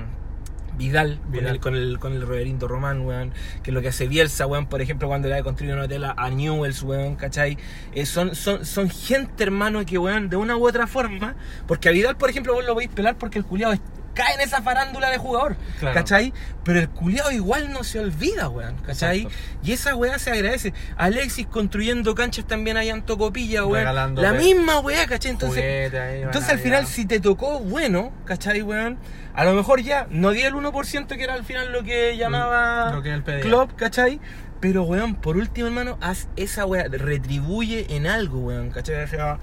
Vidal, 0.80 1.20
Con, 1.30 1.46
el, 1.46 1.60
con, 1.60 1.76
el, 1.76 2.00
con 2.00 2.14
el 2.14 2.26
Reverendo 2.26 2.68
Román, 2.68 3.02
weón, 3.02 3.34
que 3.62 3.72
es 3.72 3.74
lo 3.74 3.82
que 3.82 3.90
hace 3.90 4.08
Bielsa, 4.08 4.48
weón, 4.48 4.68
por 4.68 4.82
ejemplo, 4.82 5.10
cuando 5.10 5.28
le 5.28 5.36
ha 5.36 5.44
construido 5.44 5.76
un 5.76 5.82
hotel 5.82 6.06
a, 6.06 6.30
Newells, 6.30 6.82
weón, 6.84 7.16
¿cachai? 7.16 7.58
Eh, 7.94 8.06
son, 8.06 8.34
son, 8.34 8.66
son 8.66 8.90
gente, 8.90 9.44
hermano, 9.44 9.86
que, 9.86 9.98
weón, 9.98 10.30
de 10.30 10.38
una 10.38 10.56
u 10.56 10.66
otra 10.66 10.88
forma, 10.88 11.36
porque 11.68 11.90
a 11.90 11.92
Vidal, 11.92 12.16
por 12.16 12.30
ejemplo, 12.30 12.54
vos 12.54 12.66
lo 12.66 12.74
podéis 12.74 12.92
pelar 12.92 13.18
porque 13.18 13.38
el 13.38 13.46
culiado 13.46 13.74
cae 14.14 14.36
en 14.36 14.42
esa 14.42 14.62
farándula 14.62 15.10
de 15.10 15.18
jugador, 15.18 15.56
Claro. 15.80 15.96
¿cachai? 15.96 16.34
Pero 16.64 16.80
el 16.80 16.90
culiado 16.90 17.32
igual 17.32 17.72
no 17.72 17.84
se 17.84 18.00
olvida, 18.00 18.50
weón, 18.50 18.76
¿cachai? 18.86 19.24
Exacto. 19.24 19.40
Y 19.64 19.72
esa 19.72 19.96
weá 19.96 20.20
se 20.20 20.32
agradece. 20.32 20.74
Alexis 20.98 21.48
construyendo 21.48 22.16
canchas 22.16 22.46
también 22.46 22.78
allá 22.78 22.94
en 22.94 23.02
Tocopilla, 23.04 23.66
weón. 23.66 23.80
Regalando 23.80 24.22
La 24.22 24.34
misma 24.34 24.80
weá, 24.80 25.06
¿cachai? 25.08 25.32
Entonces, 25.32 25.94
ahí, 25.94 26.22
entonces 26.22 26.50
al 26.52 26.60
final, 26.60 26.86
si 26.88 27.06
te 27.06 27.20
tocó 27.20 27.60
bueno, 27.60 28.12
¿cachai, 28.26 28.62
weón? 28.62 28.98
A 29.34 29.46
lo 29.46 29.54
mejor 29.54 29.82
ya 29.82 30.08
no 30.10 30.32
di 30.32 30.42
el 30.42 30.54
1% 30.54 31.08
que 31.08 31.24
era 31.24 31.34
al 31.34 31.46
final 31.46 31.72
lo 31.72 31.84
que 31.84 32.18
llamaba 32.18 32.92
lo 32.92 33.02
que. 33.02 33.40
Klopp, 33.42 33.74
¿cachai? 33.76 34.20
Pero, 34.60 34.84
weón, 34.84 35.16
por 35.16 35.38
último, 35.38 35.68
hermano, 35.68 35.98
haz 36.02 36.28
esa 36.36 36.66
weá, 36.66 36.84
retribuye 36.90 37.96
en 37.96 38.08
algo, 38.08 38.40
weón, 38.40 38.72
¿cachai? 38.72 39.04
O 39.04 39.08
sea, 39.08 39.38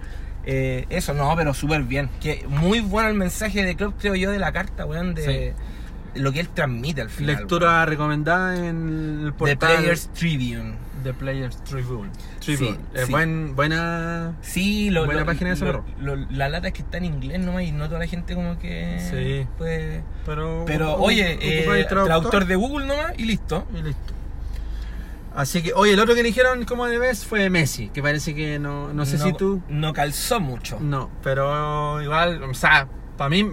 eh, 0.47 0.87
eso, 0.91 1.13
no, 1.15 1.35
pero 1.37 1.53
súper 1.55 1.83
bien. 1.83 2.09
Que 2.21 2.45
muy 2.49 2.81
bueno 2.81 3.09
el 3.09 3.15
mensaje 3.15 3.63
de 3.65 3.77
Klopp, 3.77 3.95
creo 4.01 4.15
yo, 4.15 4.31
de 4.31 4.39
la 4.39 4.53
carta, 4.53 4.87
weón, 4.87 5.15
de 5.15 5.55
lo 6.15 6.33
que 6.33 6.41
él 6.41 6.49
transmite 6.49 7.03
al 7.03 7.11
final. 7.11 7.37
Lectura 7.37 7.85
recomendada 7.85 8.57
en 8.57 9.21
el 9.27 9.33
portal 9.35 9.59
The 9.59 9.67
Players 9.67 10.09
Tribune. 10.15 10.75
The 11.05 11.13
Players 11.13 11.63
Tribune. 11.65 12.11
Sí, 12.41 12.57
Tribune. 12.57 12.79
Sí. 12.95 13.11
buen, 13.13 13.55
buena. 13.55 14.33
Sí, 14.41 14.91
lo, 14.91 15.05
Buena 15.05 15.21
lo- 15.21 15.27
página 15.27 15.55
de 15.55 15.81
lo- 16.01 16.17
La 16.31 16.49
lata 16.49 16.69
es 16.69 16.75
que 16.75 16.83
está 16.83 16.97
en 16.99 17.05
inglés 17.05 17.39
nomás 17.41 17.65
y 17.65 17.73
no 17.73 17.87
toda 17.87 18.01
la 18.01 18.07
gente 18.07 18.35
como 18.35 18.59
que... 18.59 18.99
Sí. 19.11 19.47
Pero, 20.25 20.65
Pero 20.67 20.95
oye, 20.97 21.39
eh, 21.41 21.85
traductor. 21.89 22.47
de 22.47 22.57
Google 22.57 22.87
nomás 22.87 23.13
y 23.19 23.25
listo. 23.25 23.67
Y 23.79 23.83
listo. 23.83 24.15
Así 25.37 25.63
que, 25.63 25.73
oye, 25.75 25.93
el 25.93 26.01
otro 26.01 26.15
que 26.15 26.21
eligieron 26.21 26.65
como 26.65 26.87
de 26.87 26.99
vez 26.99 27.25
fue 27.27 27.51
Messi, 27.51 27.89
que 27.91 28.03
parece 28.03 28.35
que 28.35 28.59
no, 28.59 28.93
no 28.95 29.05
sé 29.05 29.19
si 29.19 29.33
tú. 29.35 29.63
No 29.69 29.93
calzó 29.93 30.41
mucho. 30.41 30.79
No, 30.81 31.11
pero 31.23 32.01
igual, 32.03 32.43
o 32.43 32.55
sea, 32.55 32.89
para 33.19 33.29
mí, 33.29 33.47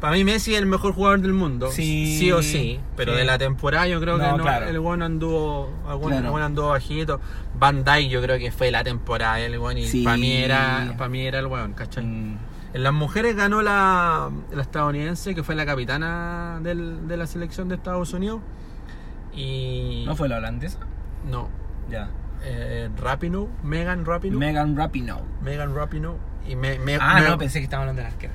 para 0.00 0.14
mí 0.14 0.24
Messi 0.24 0.54
es 0.54 0.58
el 0.60 0.66
mejor 0.66 0.94
jugador 0.94 1.20
del 1.20 1.34
mundo. 1.34 1.70
Sí, 1.70 2.32
o 2.32 2.42
sí. 2.42 2.80
Pero 2.96 3.12
sí. 3.12 3.18
de 3.18 3.24
la 3.26 3.36
temporada 3.36 3.86
yo 3.86 4.00
creo 4.00 4.16
No, 4.16 4.24
que 4.24 4.30
no, 4.38 4.42
claro. 4.44 4.66
el 4.68 4.80
bueno 4.80 5.04
anduvo, 5.04 5.68
el 5.90 5.96
bueno, 5.96 6.06
Claro. 6.08 6.24
el 6.24 6.30
bueno 6.30 6.46
anduvo 6.46 6.68
bajito. 6.70 7.20
Van 7.58 7.84
Dyke 7.84 8.08
yo 8.08 8.22
creo 8.22 8.38
que 8.38 8.50
fue 8.50 8.70
la 8.70 8.82
temporada 8.82 9.38
el 9.40 9.58
bueno 9.58 9.80
y 9.80 9.86
Sí. 9.88 10.02
para 10.02 10.16
mí 10.16 10.32
era, 10.32 10.94
para 10.96 11.10
mí 11.10 11.20
era 11.26 11.38
el 11.40 11.46
weón, 11.46 11.74
¿cachai? 11.74 12.02
Mm, 12.04 12.38
En 12.72 12.82
las 12.84 12.92
mujeres 12.92 13.34
ganó 13.36 13.62
la, 13.62 14.30
la 14.54 14.62
estadounidense, 14.62 15.34
que 15.34 15.42
fue 15.42 15.54
la 15.56 15.66
capitana 15.66 16.60
del- 16.62 17.08
de 17.08 17.16
la 17.16 17.26
selección 17.26 17.68
de 17.68 17.74
Estados 17.74 18.12
Unidos. 18.14 18.40
Y. 19.34 20.04
¿No 20.06 20.16
fue 20.16 20.28
la 20.28 20.38
holandesa? 20.38 20.78
No. 21.28 21.48
Ya. 21.90 22.08
Eh, 22.42 22.88
Rapinoe, 22.98 23.48
Megan 23.62 24.04
Rapinoe. 24.04 24.38
Megan 24.38 24.76
Rapinoe. 24.76 25.22
Megan 25.42 25.74
Rapinoe. 25.74 26.16
Y 26.48 26.56
me, 26.56 26.78
me- 26.78 26.96
Ah, 27.00 27.20
me- 27.20 27.28
no, 27.28 27.38
pensé 27.38 27.58
que 27.58 27.64
estaban 27.64 27.88
hablando 27.88 28.02
de 28.02 28.08
la 28.08 28.14
arquera. 28.14 28.32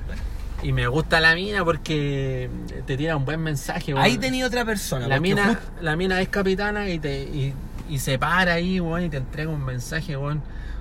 y 0.62 0.72
me 0.72 0.86
gusta 0.86 1.20
la 1.20 1.34
mina 1.34 1.64
porque 1.64 2.48
te 2.86 2.96
tira 2.96 3.16
un 3.16 3.24
buen 3.24 3.40
mensaje. 3.42 3.92
weón. 3.92 4.04
Ahí 4.04 4.16
tenía 4.18 4.46
otra 4.46 4.64
persona. 4.64 5.06
la 5.08 5.20
mina, 5.20 5.58
la 5.80 5.96
mina 5.96 6.20
es 6.20 6.28
capitana 6.28 6.88
y 6.88 6.98
te 6.98 7.22
y, 7.22 7.52
y 7.88 7.98
se 7.98 8.18
para 8.18 8.54
ahí, 8.54 8.80
weón, 8.80 9.02
y 9.04 9.08
te 9.08 9.16
entrega 9.18 9.50
un 9.50 9.64
mensaje, 9.64 10.16
weón. 10.16 10.40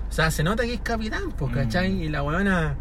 O 0.09 0.11
sea, 0.13 0.29
se 0.31 0.43
nota 0.43 0.63
que 0.63 0.75
es 0.75 0.81
capitán, 0.81 1.31
pues, 1.37 1.51
Mm. 1.51 1.55
¿cachai? 1.55 2.03
Y 2.03 2.09
la 2.09 2.21
weona 2.23 2.75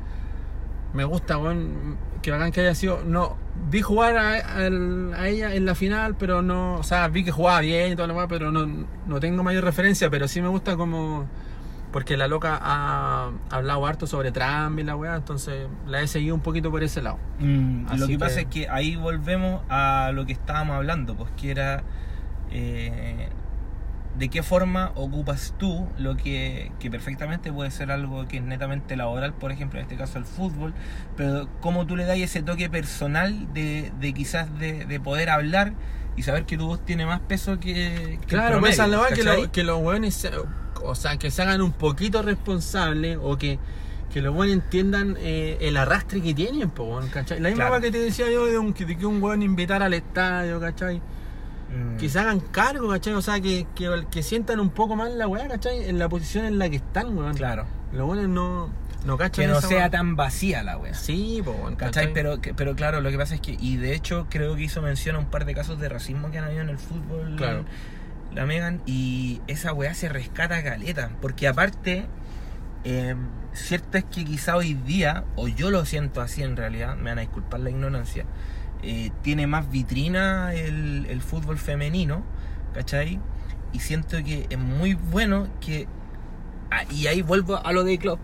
me 0.93 1.05
gusta, 1.05 1.39
weón, 1.39 1.97
que 2.23 2.31
bacán 2.31 2.53
que 2.53 2.61
haya 2.61 2.75
sido. 2.75 3.03
No, 3.05 3.37
vi 3.71 3.81
jugar 3.83 4.17
a, 4.17 4.31
a- 4.35 5.21
a 5.21 5.29
ella 5.29 5.55
en 5.55 5.65
la 5.65 5.75
final, 5.75 6.15
pero 6.17 6.43
no. 6.43 6.75
O 6.77 6.83
sea, 6.83 7.09
vi 7.09 7.25
que 7.25 7.31
jugaba 7.33 7.61
bien 7.61 7.93
y 7.93 7.97
todo 7.97 8.07
lo 8.07 8.15
demás, 8.15 8.27
pero 8.29 8.51
no, 8.53 8.67
no 9.07 9.21
tengo 9.21 9.43
mayor 9.43 9.65
referencia, 9.65 10.11
pero 10.11 10.29
sí 10.29 10.41
me 10.43 10.49
gusta 10.49 10.77
como. 10.77 11.27
Porque 11.93 12.17
la 12.17 12.27
loca 12.27 12.59
ha 12.61 13.31
hablado 13.51 13.87
harto 13.87 14.09
sobre 14.09 14.33
Trump 14.33 14.81
y 14.81 14.83
la 14.83 14.97
weá, 14.97 15.15
entonces 15.15 15.69
la 15.87 16.03
he 16.03 16.09
seguido 16.09 16.35
un 16.35 16.41
poquito 16.41 16.69
por 16.73 16.83
ese 16.83 17.01
lado. 17.01 17.19
Mm, 17.39 17.87
lo 17.97 18.07
que, 18.09 18.13
que- 18.15 18.19
pasa 18.19 18.41
es 18.41 18.47
que 18.47 18.69
ahí 18.69 18.97
volvemos 18.97 19.63
a 19.69 20.11
lo 20.13 20.27
que 20.27 20.33
estábamos 20.33 20.75
hablando, 20.75 21.15
pues 21.15 21.31
que 21.41 21.53
era 21.53 21.85
eh, 22.51 23.29
de 24.19 24.29
qué 24.29 24.43
forma 24.45 24.93
ocupas 24.95 25.55
tú 25.59 25.87
lo 25.99 26.17
que, 26.17 26.71
que 26.79 26.91
perfectamente 26.91 27.53
puede 27.53 27.71
ser 27.73 27.91
algo 27.91 28.29
que 28.29 28.37
es 28.37 28.43
netamente 28.45 28.97
laboral, 28.97 29.33
por 29.35 29.51
ejemplo, 29.51 29.81
en 29.81 29.85
este 29.85 29.97
caso 29.97 30.19
el 30.19 30.25
fútbol, 30.25 30.73
pero 31.17 31.49
cómo 31.61 31.85
tú 31.87 31.97
le 31.97 32.05
das 32.05 32.19
ese 32.19 32.43
toque 32.43 32.71
personal 32.71 33.53
de, 33.55 33.91
de 34.01 34.13
quizás 34.15 34.57
de, 34.59 34.85
de 34.85 35.01
poder 35.01 35.31
hablar 35.31 35.73
y 36.17 36.23
saber 36.23 36.45
que 36.45 36.57
tu 36.57 36.67
voz 36.67 36.85
tiene 36.85 37.07
más 37.07 37.19
peso 37.21 37.59
que, 37.59 37.73
que 37.73 38.13
el 38.13 38.19
Claro, 38.27 38.59
promedio, 38.59 38.61
pues 38.61 38.75
esa 38.75 38.85
es 38.85 38.91
la 38.91 39.01
weá, 39.01 39.09
que, 39.11 39.23
lo- 39.25 39.51
que 39.53 39.65
los 39.65 39.83
weones, 39.83 40.15
se- 40.15 40.31
o 40.85 40.95
sea, 40.95 41.17
que 41.17 41.31
se 41.33 41.43
hagan 41.43 41.61
un 41.61 41.73
poquito 41.73 42.23
responsables 42.23 43.19
o 43.21 43.37
que, 43.37 43.59
que 44.13 44.23
los 44.23 44.33
weones 44.33 44.63
entiendan 44.63 45.17
eh, 45.19 45.59
el 45.61 45.77
arrastre 45.77 46.23
que 46.23 46.35
tienen, 46.35 46.71
po. 46.71 47.01
La 47.01 47.05
misma 47.49 47.53
Claro. 47.67 47.81
que 47.81 47.91
te 47.91 47.99
decía 47.99 48.31
yo 48.31 48.47
de, 48.47 48.59
un, 48.59 48.73
de 48.75 48.97
que 48.97 49.07
un 49.07 49.21
weón 49.21 49.43
invitar 49.43 49.83
al 49.83 49.93
estadio, 49.93 50.61
¿cachai? 50.61 51.03
Mm. 51.75 51.97
Que 51.97 52.09
se 52.09 52.19
hagan 52.19 52.41
cargo, 52.41 52.89
¿cachai? 52.89 53.15
O 53.15 53.23
sea, 53.23 53.41
que, 53.41 53.67
que, 53.75 54.07
que 54.11 54.23
sientan 54.23 54.61
un 54.61 54.71
poco 54.71 54.97
más 54.97 55.11
la 55.13 55.27
weá, 55.27 55.49
¿cachai? 55.49 55.89
En 55.89 55.99
la 55.99 56.09
posición 56.09 56.45
en 56.45 56.59
la 56.59 56.69
que 56.71 56.77
están, 56.77 57.17
weón. 57.17 57.35
Claro. 57.35 57.67
Los 57.93 58.09
weones 58.09 58.29
no, 58.29 58.71
no 59.05 59.17
cachan 59.19 59.45
Que 59.45 59.53
no 59.53 59.61
sea 59.61 59.91
tan 59.91 60.17
vacía 60.17 60.63
la 60.63 60.77
wea. 60.79 60.95
Sí, 60.95 61.43
po, 61.45 61.55
¿Cachai? 61.77 62.13
Pero, 62.13 62.39
pero 62.57 62.75
claro, 62.75 63.01
lo 63.01 63.11
que 63.11 63.19
pasa 63.19 63.35
es 63.35 63.41
que, 63.41 63.57
y 63.59 63.77
de 63.77 63.95
hecho 63.95 64.27
creo 64.31 64.57
que 64.57 64.63
hizo 64.63 64.83
mención 64.83 65.17
a 65.17 65.19
un 65.19 65.27
par 65.27 65.45
de 65.45 65.55
casos 65.55 65.79
de 65.79 65.89
racismo 65.89 66.31
que 66.31 66.39
han 66.39 66.45
habido 66.45 66.63
en 66.63 66.69
el 66.71 66.79
fútbol, 66.79 67.35
Claro. 67.37 67.65
la 68.35 68.47
Megan, 68.47 68.81
y 68.87 69.41
esa 69.47 69.73
weá 69.73 69.95
se 69.95 70.09
rescata 70.09 70.63
caleta, 70.63 71.11
porque 71.21 71.47
aparte, 71.49 72.07
eh, 72.85 73.15
cierto 73.53 73.99
es 73.99 74.05
que 74.05 74.25
quizá 74.25 74.57
hoy 74.57 74.75
día, 74.75 75.25
o 75.37 75.49
yo 75.49 75.71
lo 75.71 75.85
siento 75.85 76.21
así 76.21 76.43
en 76.43 76.57
realidad, 76.57 76.97
me 76.97 77.11
van 77.11 77.19
a 77.19 77.23
disculpar 77.23 77.61
la 77.61 77.71
ignorancia, 77.71 78.25
eh, 78.87 79.11
tiene 79.23 79.47
más 79.47 79.71
vitrina 79.71 80.53
el, 80.53 81.21
fútbol 81.23 81.57
femenino, 81.57 82.23
¿cachai? 82.75 83.19
Y 83.73 83.79
siento 83.79 84.23
que 84.23 84.47
es 84.51 84.59
muy 84.59 84.93
bueno 84.93 85.49
que, 85.61 85.89
ah, 86.71 86.85
y 86.91 87.07
ahí 87.07 87.23
vuelvo 87.23 87.57
a 87.65 87.73
lo 87.73 87.83
de 87.83 87.97
Klopp, 87.99 88.21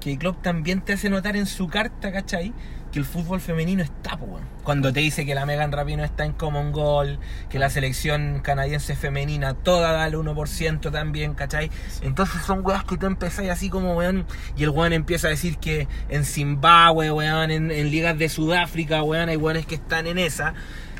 que 0.00 0.16
Klopp 0.16 0.40
también 0.40 0.80
te 0.80 0.94
hace 0.94 1.10
notar 1.10 1.36
en 1.36 1.44
su 1.44 1.68
carta, 1.68 2.10
¿cachai? 2.10 2.54
Que 2.98 3.02
el 3.02 3.06
fútbol 3.06 3.40
femenino 3.40 3.84
está, 3.84 4.16
weón. 4.16 4.42
Cuando 4.64 4.92
te 4.92 4.98
dice 4.98 5.24
que 5.24 5.36
la 5.36 5.46
Megan 5.46 5.70
Rapinoe 5.70 6.04
está 6.04 6.24
en 6.24 6.32
Common 6.32 6.72
Goal, 6.72 7.20
que 7.48 7.60
la 7.60 7.70
selección 7.70 8.40
canadiense 8.40 8.96
femenina 8.96 9.54
toda 9.54 9.92
da 9.92 10.06
el 10.06 10.14
1% 10.14 10.90
también, 10.90 11.34
¿cachai? 11.34 11.70
Entonces 12.02 12.42
son 12.42 12.66
weas 12.66 12.82
que 12.82 12.96
tú 12.96 13.06
empezás 13.06 13.46
así 13.50 13.70
como, 13.70 13.94
weón, 13.94 14.26
y 14.56 14.64
el 14.64 14.70
weón 14.70 14.92
empieza 14.92 15.28
a 15.28 15.30
decir 15.30 15.58
que 15.58 15.86
en 16.08 16.24
Zimbabue, 16.24 17.12
weón, 17.12 17.52
en, 17.52 17.70
en 17.70 17.88
ligas 17.88 18.18
de 18.18 18.28
Sudáfrica, 18.28 19.04
weón, 19.04 19.28
hay 19.28 19.36
weones 19.36 19.64
que 19.64 19.76
están 19.76 20.08
en 20.08 20.18
esa. 20.18 20.54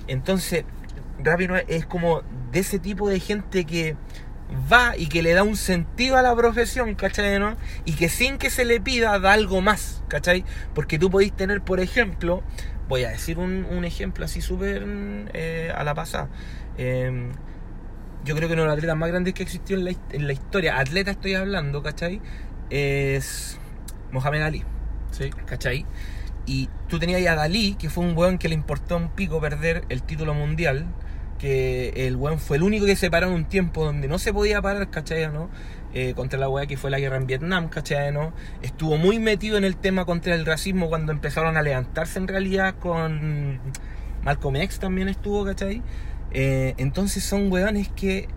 Entonces, 0.06 0.64
Rapinoe 1.18 1.64
es 1.66 1.84
como 1.84 2.22
de 2.52 2.60
ese 2.60 2.78
tipo 2.78 3.08
de 3.08 3.18
gente 3.18 3.64
que 3.64 3.96
va 4.72 4.96
y 4.96 5.08
que 5.08 5.22
le 5.22 5.34
da 5.34 5.42
un 5.42 5.56
sentido 5.56 6.16
a 6.16 6.22
la 6.22 6.34
profesión, 6.34 6.94
¿cachai? 6.94 7.38
¿no? 7.38 7.56
Y 7.84 7.92
que 7.92 8.08
sin 8.08 8.38
que 8.38 8.50
se 8.50 8.64
le 8.64 8.80
pida 8.80 9.18
da 9.18 9.32
algo 9.32 9.60
más, 9.60 10.02
¿cachai? 10.08 10.44
Porque 10.74 10.98
tú 10.98 11.10
podéis 11.10 11.32
tener, 11.32 11.60
por 11.62 11.80
ejemplo, 11.80 12.42
voy 12.88 13.04
a 13.04 13.10
decir 13.10 13.38
un, 13.38 13.66
un 13.70 13.84
ejemplo 13.84 14.24
así 14.24 14.40
súper 14.40 14.84
eh, 15.34 15.72
a 15.74 15.84
la 15.84 15.94
pasada. 15.94 16.28
Eh, 16.78 17.30
yo 18.24 18.34
creo 18.34 18.48
que 18.48 18.54
uno 18.54 18.62
de 18.62 18.68
los 18.68 18.76
atletas 18.76 18.96
más 18.96 19.08
grandes 19.10 19.34
que 19.34 19.42
existió 19.42 19.76
en 19.76 19.84
la, 19.84 19.92
en 20.12 20.26
la 20.26 20.32
historia, 20.32 20.78
atleta 20.78 21.12
estoy 21.12 21.34
hablando, 21.34 21.82
¿cachai? 21.82 22.20
Es 22.70 23.58
Mohamed 24.12 24.42
Ali, 24.42 24.64
Sí. 25.10 25.30
¿cachai? 25.46 25.86
Y 26.46 26.68
tú 26.88 26.98
tenías 26.98 27.26
a 27.26 27.34
Dalí, 27.34 27.74
que 27.74 27.90
fue 27.90 28.04
un 28.04 28.16
weón 28.16 28.38
que 28.38 28.48
le 28.48 28.54
importó 28.54 28.96
un 28.96 29.10
pico 29.10 29.40
perder 29.40 29.84
el 29.88 30.02
título 30.02 30.34
mundial, 30.34 30.86
que 31.38 32.06
el 32.06 32.16
weón 32.16 32.38
fue 32.38 32.56
el 32.56 32.62
único 32.64 32.84
que 32.86 32.96
se 32.96 33.10
paró 33.10 33.28
en 33.28 33.32
un 33.34 33.44
tiempo 33.44 33.84
donde 33.84 34.08
no 34.08 34.18
se 34.18 34.32
podía 34.32 34.60
parar, 34.60 34.90
¿cachai? 34.90 35.30
¿no? 35.32 35.48
Eh, 35.94 36.12
contra 36.14 36.38
la 36.38 36.48
weá 36.48 36.66
que 36.66 36.76
fue 36.76 36.90
la 36.90 36.98
guerra 36.98 37.16
en 37.16 37.26
Vietnam, 37.26 37.68
¿cachai? 37.68 38.12
¿no? 38.12 38.32
Estuvo 38.60 38.96
muy 38.98 39.18
metido 39.18 39.56
en 39.56 39.64
el 39.64 39.76
tema 39.76 40.04
contra 40.04 40.34
el 40.34 40.44
racismo 40.44 40.88
cuando 40.88 41.12
empezaron 41.12 41.56
a 41.56 41.62
levantarse 41.62 42.18
en 42.18 42.28
realidad 42.28 42.74
con 42.78 43.60
Malcolm 44.22 44.56
X 44.56 44.78
también 44.80 45.08
estuvo, 45.08 45.44
¿cachai? 45.44 45.82
Eh, 46.32 46.74
entonces 46.76 47.24
son 47.24 47.50
weones 47.50 47.88
que, 47.88 48.28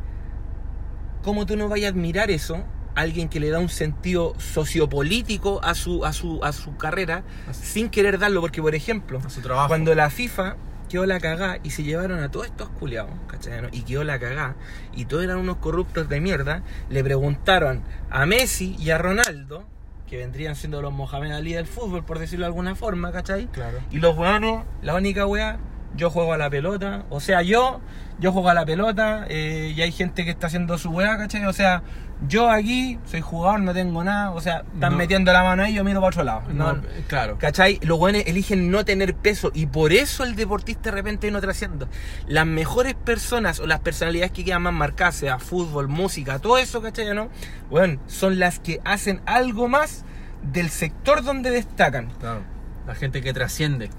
¿cómo 1.23 1.45
tú 1.45 1.57
no 1.57 1.67
vayas 1.67 1.91
a 1.91 1.95
admirar 1.95 2.31
eso? 2.31 2.63
Alguien 2.95 3.29
que 3.29 3.39
le 3.39 3.49
da 3.49 3.59
un 3.59 3.69
sentido 3.69 4.33
sociopolítico 4.37 5.63
a 5.63 5.75
su, 5.75 6.05
a 6.05 6.13
su, 6.13 6.43
a 6.43 6.51
su 6.53 6.75
carrera 6.77 7.23
sin 7.51 7.89
querer 7.89 8.19
darlo, 8.19 8.41
porque 8.41 8.61
por 8.61 8.75
ejemplo, 8.75 9.19
A 9.25 9.29
su 9.29 9.41
trabajo. 9.41 9.67
cuando 9.69 9.93
la 9.95 10.09
FIFA 10.09 10.55
quedó 10.91 11.05
la 11.05 11.19
cagá 11.21 11.59
y 11.63 11.69
se 11.69 11.83
llevaron 11.83 12.21
a 12.21 12.29
todos 12.29 12.47
estos 12.47 12.69
culiados, 12.69 13.11
¿cachai? 13.27 13.61
no? 13.61 13.69
Y 13.71 13.83
quedó 13.83 14.03
la 14.03 14.19
cagá 14.19 14.55
y 14.93 15.05
todos 15.05 15.23
eran 15.23 15.37
unos 15.37 15.57
corruptos 15.57 16.09
de 16.09 16.19
mierda, 16.19 16.63
le 16.89 17.01
preguntaron 17.01 17.81
a 18.09 18.25
Messi 18.25 18.75
y 18.77 18.89
a 18.89 18.97
Ronaldo, 18.97 19.63
que 20.07 20.17
vendrían 20.17 20.57
siendo 20.57 20.81
los 20.81 20.91
Mohamed 20.91 21.31
Ali 21.31 21.53
del 21.53 21.65
fútbol, 21.65 22.03
por 22.03 22.19
decirlo 22.19 22.43
de 22.43 22.47
alguna 22.47 22.75
forma, 22.75 23.13
¿cachai? 23.13 23.47
Claro. 23.47 23.79
Y 23.89 23.99
los 23.99 24.17
weones, 24.17 24.65
la 24.81 24.95
única 24.95 25.25
weá, 25.25 25.59
yo 25.95 26.09
juego 26.09 26.33
a 26.33 26.37
la 26.37 26.49
pelota. 26.49 27.05
O 27.09 27.21
sea, 27.21 27.41
yo, 27.41 27.79
yo 28.19 28.33
juego 28.33 28.49
a 28.49 28.53
la 28.53 28.65
pelota 28.65 29.25
eh, 29.29 29.73
y 29.73 29.81
hay 29.81 29.93
gente 29.93 30.25
que 30.25 30.31
está 30.31 30.47
haciendo 30.47 30.77
su 30.77 30.89
weá, 30.89 31.17
¿cachai? 31.17 31.45
O 31.45 31.53
sea, 31.53 31.83
yo 32.27 32.49
aquí 32.49 32.99
soy 33.05 33.21
jugador, 33.21 33.59
no 33.61 33.73
tengo 33.73 34.03
nada. 34.03 34.31
O 34.31 34.41
sea, 34.41 34.63
están 34.73 34.91
No. 34.93 34.97
metiendo 34.97 35.33
la 35.33 35.43
mano 35.43 35.63
ahí, 35.63 35.73
yo 35.73 35.83
miro 35.83 35.99
para 35.99 36.09
otro 36.09 36.23
lado. 36.23 36.43
No, 36.53 36.73
No, 36.73 36.81
claro. 37.07 37.37
¿Cachai? 37.39 37.79
Los 37.81 37.97
weones 37.99 38.23
eligen 38.27 38.69
no 38.71 38.85
tener 38.85 39.15
peso 39.15 39.51
y 39.53 39.65
por 39.65 39.91
eso 39.93 40.23
el 40.23 40.35
deportista 40.35 40.89
de 40.89 40.91
repente 40.91 41.29
no 41.31 41.41
trasciende. 41.41 41.87
Las 42.27 42.45
mejores 42.45 42.93
personas 42.93 43.59
o 43.59 43.67
las 43.67 43.79
personalidades 43.79 44.31
que 44.31 44.43
quedan 44.45 44.61
más 44.63 44.73
marcadas, 44.73 45.15
sea 45.15 45.39
fútbol, 45.39 45.87
música, 45.87 46.39
todo 46.39 46.57
eso, 46.57 46.81
¿cachai? 46.81 47.13
¿No? 47.13 47.29
Bueno, 47.69 47.99
son 48.07 48.39
las 48.39 48.59
que 48.59 48.79
hacen 48.85 49.21
algo 49.25 49.67
más 49.67 50.05
del 50.43 50.69
sector 50.69 51.23
donde 51.23 51.49
destacan. 51.51 52.09
Claro. 52.19 52.41
La 52.87 52.95
gente 52.95 53.21
que 53.21 53.31
trasciende. 53.33 53.89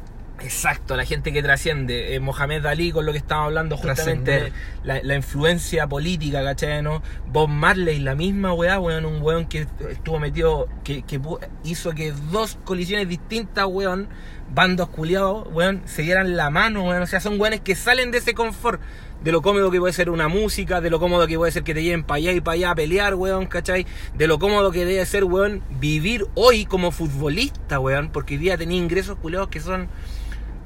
Exacto, 0.43 0.97
la 0.97 1.05
gente 1.05 1.32
que 1.32 1.43
trasciende. 1.43 2.14
Eh, 2.14 2.20
Mohamed 2.20 2.66
Ali, 2.66 2.90
con 2.90 3.07
lo 3.07 3.12
que 3.12 3.18
estábamos 3.18 3.49
hablando 3.49 3.76
justamente, 3.76 4.53
la, 4.82 5.01
la 5.03 5.14
influencia 5.14 5.86
política, 5.86 6.43
¿cachai? 6.43 6.82
¿no? 6.82 7.03
Bob 7.28 7.49
Marley, 7.49 8.01
la 8.01 8.14
misma 8.14 8.53
weá, 8.53 8.80
weón, 8.80 9.05
un 9.05 9.22
weón 9.22 9.47
que 9.47 9.66
estuvo 9.90 10.18
metido, 10.18 10.68
que, 10.84 11.03
que 11.03 11.20
hizo 11.64 11.93
que 11.93 12.12
dos 12.30 12.59
colisiones 12.64 13.09
distintas, 13.09 13.66
weón, 13.66 14.09
bandos 14.53 14.88
culiados, 14.88 15.47
weón, 15.53 15.82
se 15.84 16.03
dieran 16.03 16.36
la 16.36 16.51
mano, 16.51 16.84
weón. 16.84 17.03
O 17.03 17.07
sea, 17.07 17.20
son 17.20 17.40
weones 17.40 17.61
que 17.61 17.74
salen 17.74 18.11
de 18.11 18.18
ese 18.18 18.34
confort, 18.34 18.80
de 19.22 19.30
lo 19.30 19.43
cómodo 19.43 19.70
que 19.70 19.78
puede 19.78 19.93
ser 19.93 20.11
una 20.11 20.26
música, 20.26 20.80
de 20.80 20.90
lo 20.90 20.99
cómodo 20.99 21.28
que 21.28 21.36
puede 21.36 21.53
ser 21.53 21.62
que 21.62 21.74
te 21.74 21.84
lleven 21.84 22.03
para 22.03 22.16
allá 22.16 22.32
y 22.32 22.40
para 22.40 22.55
allá 22.55 22.70
a 22.72 22.74
pelear, 22.74 23.14
weón, 23.14 23.47
¿cachai? 23.47 23.86
De 24.14 24.26
lo 24.26 24.40
cómodo 24.40 24.72
que 24.72 24.84
debe 24.84 25.07
ser, 25.07 25.22
weón, 25.24 25.62
vivir 25.78 26.26
hoy 26.34 26.66
como 26.66 26.90
futbolista, 26.90 27.78
weón, 27.78 28.11
porque 28.11 28.34
hoy 28.34 28.40
día 28.40 28.59
tenía 28.59 28.78
ingresos 28.78 29.16
culiados 29.18 29.49
que 29.49 29.61
son 29.61 29.88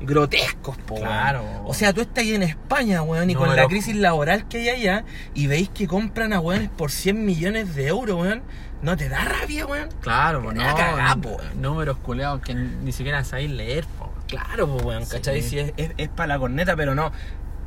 grotescos, 0.00 0.76
po, 0.78 0.94
weón. 0.94 1.06
Claro. 1.06 1.44
O 1.64 1.74
sea, 1.74 1.92
tú 1.92 2.00
estás 2.02 2.18
ahí 2.24 2.34
en 2.34 2.42
España, 2.42 3.02
weón, 3.02 3.30
y 3.30 3.34
No, 3.34 3.40
con 3.40 3.48
la 3.50 3.56
loco. 3.56 3.68
crisis 3.70 3.96
laboral 3.96 4.46
que 4.48 4.58
hay 4.58 4.68
allá, 4.68 5.04
y 5.34 5.46
veis 5.46 5.68
que 5.70 5.86
compran 5.86 6.32
a 6.32 6.40
weones 6.40 6.68
por 6.70 6.90
100 6.90 7.24
millones 7.24 7.74
de 7.74 7.88
euros, 7.88 8.20
weón. 8.20 8.42
¿No 8.82 8.96
te 8.96 9.08
da 9.08 9.24
rabia, 9.24 9.66
weón? 9.66 9.88
Claro, 10.02 10.40
Me 10.42 10.54
no. 10.54 10.74
cagá, 10.76 11.16
po. 11.16 11.38
Números 11.58 11.96
culeados 11.98 12.42
que 12.42 12.54
ni 12.54 12.92
siquiera 12.92 13.24
sabéis 13.24 13.50
leer, 13.50 13.84
po. 13.98 14.12
Claro, 14.28 14.68
pues, 14.68 14.84
weón, 14.84 15.06
Sí. 15.06 15.12
¿cachai? 15.12 15.42
Sí, 15.42 15.58
es, 15.58 15.72
es, 15.76 15.90
es 15.96 16.08
para 16.08 16.28
la 16.34 16.38
corneta, 16.38 16.76
pero 16.76 16.94
no. 16.94 17.10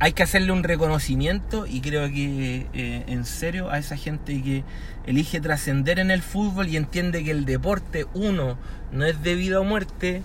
Hay 0.01 0.13
que 0.13 0.23
hacerle 0.23 0.53
un 0.53 0.63
reconocimiento 0.63 1.65
y 1.65 1.81
creo 1.81 2.07
que 2.07 2.67
eh, 2.73 3.03
en 3.07 3.25
serio 3.25 3.69
a 3.69 3.79
esa 3.79 3.97
gente 3.97 4.41
que 4.41 4.63
elige 5.05 5.41
trascender 5.41 5.99
en 5.99 6.09
el 6.09 6.21
fútbol 6.21 6.69
y 6.69 6.77
entiende 6.77 7.21
que 7.23 7.31
el 7.31 7.43
deporte, 7.43 8.05
uno, 8.13 8.57
no 8.93 9.05
es 9.05 9.21
de 9.23 9.35
vida 9.35 9.59
o 9.59 9.65
muerte, 9.65 10.21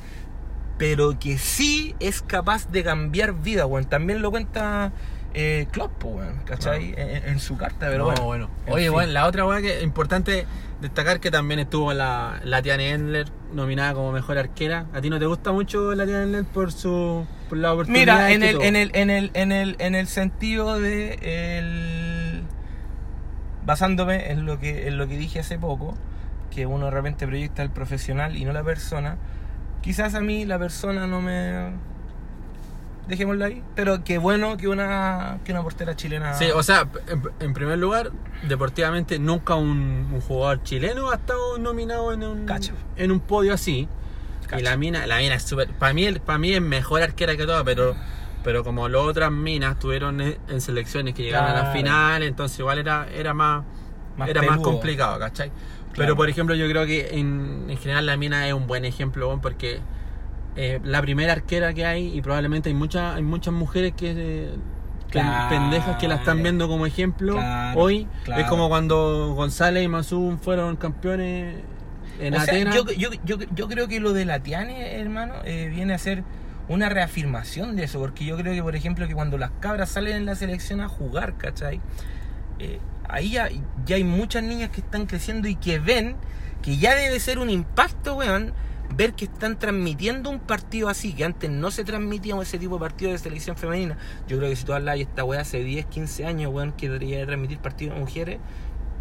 pero 0.78 1.18
que 1.18 1.38
sí 1.38 1.94
es 2.00 2.22
capaz 2.22 2.68
de 2.70 2.82
cambiar 2.82 3.32
vida, 3.34 3.66
weón. 3.66 3.84
También 3.84 4.22
lo 4.22 4.30
cuenta 4.30 4.92
eh, 5.34 5.66
Klopp, 5.72 6.04
weón, 6.04 6.40
¿cachai? 6.44 6.94
En, 6.96 7.28
en 7.28 7.40
su 7.40 7.56
carta, 7.56 7.86
pero 7.88 7.98
No, 7.98 8.04
bueno. 8.06 8.24
bueno. 8.24 8.50
en 8.66 8.72
Oye, 8.72 8.88
bueno, 8.88 9.12
la 9.12 9.26
otra 9.26 9.46
weá 9.46 9.60
que 9.60 9.78
es 9.78 9.82
importante 9.84 10.46
destacar 10.80 11.20
que 11.20 11.30
también 11.30 11.60
estuvo 11.60 11.92
la, 11.94 12.40
la 12.44 12.60
Tiana 12.60 12.82
Endler 12.84 13.28
nominada 13.52 13.94
como 13.94 14.12
mejor 14.12 14.36
arquera. 14.38 14.86
¿A 14.92 15.00
ti 15.00 15.10
no 15.10 15.18
te 15.18 15.26
gusta 15.26 15.52
mucho 15.52 15.94
la 15.94 16.04
Tiana 16.06 16.24
Endler 16.24 16.44
por 16.44 16.72
su 16.72 17.26
por 17.48 17.58
la 17.58 17.72
oportunidad? 17.72 18.28
Mira, 18.28 18.32
en 18.32 18.42
el, 18.42 18.60
en 18.62 18.76
el, 18.76 18.90
en 18.94 19.10
el, 19.10 19.30
en 19.34 19.52
el, 19.52 19.76
en 19.78 19.94
el 19.94 20.06
sentido 20.08 20.78
de 20.78 21.18
el 21.58 22.42
basándome 23.64 24.30
en 24.30 24.44
lo 24.44 24.58
que 24.58 24.88
en 24.88 24.98
lo 24.98 25.06
que 25.08 25.16
dije 25.16 25.40
hace 25.40 25.58
poco, 25.58 25.94
que 26.50 26.66
uno 26.66 26.86
de 26.86 26.90
repente 26.90 27.26
proyecta 27.26 27.62
el 27.62 27.70
profesional 27.70 28.36
y 28.36 28.44
no 28.44 28.52
la 28.52 28.62
persona, 28.62 29.16
quizás 29.84 30.14
a 30.14 30.22
mí 30.22 30.46
la 30.46 30.58
persona 30.58 31.06
no 31.06 31.20
me 31.20 31.72
dejémoslo 33.06 33.44
ahí, 33.44 33.62
pero 33.74 34.02
qué 34.02 34.16
bueno 34.16 34.56
que 34.56 34.66
una 34.66 35.40
que 35.44 35.52
una 35.52 35.62
portera 35.62 35.94
chilena 35.94 36.32
Sí, 36.32 36.46
o 36.54 36.62
sea, 36.62 36.88
en, 37.06 37.22
en 37.38 37.52
primer 37.52 37.78
lugar, 37.78 38.10
deportivamente 38.48 39.18
nunca 39.18 39.56
un, 39.56 40.08
un 40.10 40.20
jugador 40.22 40.62
chileno 40.62 41.10
ha 41.10 41.16
estado 41.16 41.58
nominado 41.58 42.14
en 42.14 42.24
un, 42.24 42.46
Cacho. 42.46 42.72
en 42.96 43.12
un 43.12 43.20
podio 43.20 43.52
así. 43.52 43.86
Cacho. 44.46 44.60
Y 44.60 44.62
la 44.62 44.78
mina, 44.78 45.06
la 45.06 45.18
mina 45.18 45.34
es 45.34 45.42
súper. 45.42 45.68
Para 45.72 45.92
mí, 45.92 46.10
para 46.12 46.38
mí 46.38 46.54
es 46.54 46.62
mejor 46.62 47.02
arquera 47.02 47.36
que 47.36 47.44
todas, 47.44 47.62
pero, 47.64 47.94
pero 48.42 48.64
como 48.64 48.88
las 48.88 49.02
otras 49.02 49.30
minas 49.30 49.78
tuvieron 49.78 50.22
en, 50.22 50.60
selecciones 50.62 51.12
que 51.12 51.24
llegaron 51.24 51.50
a 51.50 51.62
la 51.62 51.72
final, 51.72 52.22
entonces 52.22 52.58
igual 52.58 52.78
era, 52.78 53.06
era 53.14 53.34
más, 53.34 53.64
Más 54.16 54.30
era 54.30 54.40
más 54.40 54.60
complicado, 54.60 55.18
¿cachai? 55.18 55.52
Claro. 55.94 56.08
Pero 56.08 56.16
por 56.16 56.28
ejemplo, 56.28 56.54
yo 56.54 56.68
creo 56.68 56.84
que 56.86 57.18
en, 57.18 57.66
en 57.68 57.76
general 57.78 58.06
la 58.06 58.16
mina 58.16 58.46
es 58.46 58.52
un 58.54 58.66
buen 58.66 58.84
ejemplo, 58.84 59.38
porque 59.40 59.78
eh, 60.56 60.80
la 60.84 61.00
primera 61.02 61.32
arquera 61.32 61.72
que 61.72 61.86
hay, 61.86 62.16
y 62.16 62.20
probablemente 62.20 62.68
hay 62.68 62.74
muchas, 62.74 63.16
hay 63.16 63.22
muchas 63.22 63.54
mujeres 63.54 63.92
que 63.96 64.12
eh, 64.16 64.50
Claro. 65.10 65.48
pendejas 65.48 65.96
que 65.98 66.08
la 66.08 66.16
están 66.16 66.42
viendo 66.42 66.66
como 66.66 66.86
ejemplo 66.86 67.34
Claro, 67.34 67.78
hoy. 67.80 68.08
Es 68.36 68.46
como 68.46 68.68
cuando 68.68 69.32
González 69.36 69.84
y 69.84 69.88
Mazú 69.88 70.36
fueron 70.42 70.74
campeones 70.74 71.54
en 72.18 72.34
O 72.34 72.40
sea, 72.40 72.52
Atenas. 72.54 72.74
yo, 72.74 72.84
yo, 72.90 73.10
yo, 73.24 73.36
yo 73.54 73.68
creo 73.68 73.86
que 73.86 74.00
lo 74.00 74.12
de 74.12 74.24
la 74.24 74.40
Tiane, 74.40 74.98
hermano, 75.00 75.34
eh, 75.44 75.70
viene 75.72 75.94
a 75.94 75.98
ser 75.98 76.24
una 76.68 76.88
reafirmación 76.88 77.76
de 77.76 77.84
eso, 77.84 78.00
porque 78.00 78.24
yo 78.24 78.36
creo 78.36 78.54
que, 78.54 78.62
por 78.62 78.74
ejemplo, 78.74 79.06
que 79.06 79.14
cuando 79.14 79.38
las 79.38 79.52
cabras 79.60 79.90
salen 79.90 80.16
en 80.16 80.26
la 80.26 80.34
selección 80.34 80.80
a 80.80 80.88
jugar, 80.88 81.34
¿cachai? 81.36 81.80
Eh, 82.58 82.80
ahí 83.08 83.30
ya, 83.32 83.48
ya 83.86 83.96
hay 83.96 84.04
muchas 84.04 84.42
niñas 84.42 84.70
que 84.70 84.80
están 84.80 85.06
creciendo 85.06 85.48
y 85.48 85.54
que 85.54 85.78
ven 85.78 86.16
que 86.62 86.76
ya 86.78 86.94
debe 86.94 87.20
ser 87.20 87.38
un 87.38 87.50
impacto, 87.50 88.16
weón, 88.16 88.54
ver 88.96 89.14
que 89.14 89.26
están 89.26 89.58
transmitiendo 89.58 90.30
un 90.30 90.38
partido 90.38 90.88
así, 90.88 91.12
que 91.12 91.24
antes 91.24 91.50
no 91.50 91.70
se 91.70 91.84
transmitía 91.84 92.40
ese 92.40 92.58
tipo 92.58 92.76
de 92.76 92.80
partido 92.80 93.12
de 93.12 93.18
selección 93.18 93.56
femenina. 93.56 93.98
Yo 94.28 94.38
creo 94.38 94.48
que 94.48 94.56
si 94.56 94.64
tú 94.64 94.72
hablas 94.72 94.96
de 94.96 95.02
esta 95.02 95.24
weá 95.24 95.40
hace 95.40 95.62
10, 95.62 95.86
15 95.86 96.26
años, 96.26 96.52
weón, 96.52 96.72
que 96.72 96.88
debería 96.88 97.18
de 97.18 97.26
transmitir 97.26 97.58
partidos 97.58 97.94
de 97.94 98.00
mujeres, 98.00 98.38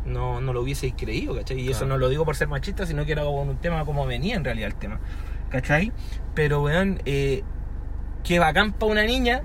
no, 0.06 0.42
no 0.42 0.52
lo 0.52 0.62
hubieseis 0.62 0.94
creído, 0.98 1.36
¿cachai? 1.36 1.60
Y 1.60 1.70
eso 1.70 1.86
no 1.86 1.98
lo 1.98 2.10
digo 2.10 2.26
por 2.26 2.36
ser 2.36 2.50
machista, 2.50 2.86
sino 2.86 3.06
que 3.06 3.14
era 3.14 3.24
con 3.24 3.48
un 3.48 3.58
tema 3.58 3.86
como 3.86 4.06
venía 4.06 4.36
en 4.36 4.44
realidad 4.44 4.68
el 4.68 4.76
tema, 4.76 5.00
¿cachai? 5.50 5.92
Pero, 6.36 6.62
weón, 6.64 7.02
eh, 7.06 7.44
que 8.24 8.40
bacán 8.40 8.74
para 8.74 8.92
una 8.92 9.04
niña 9.04 9.44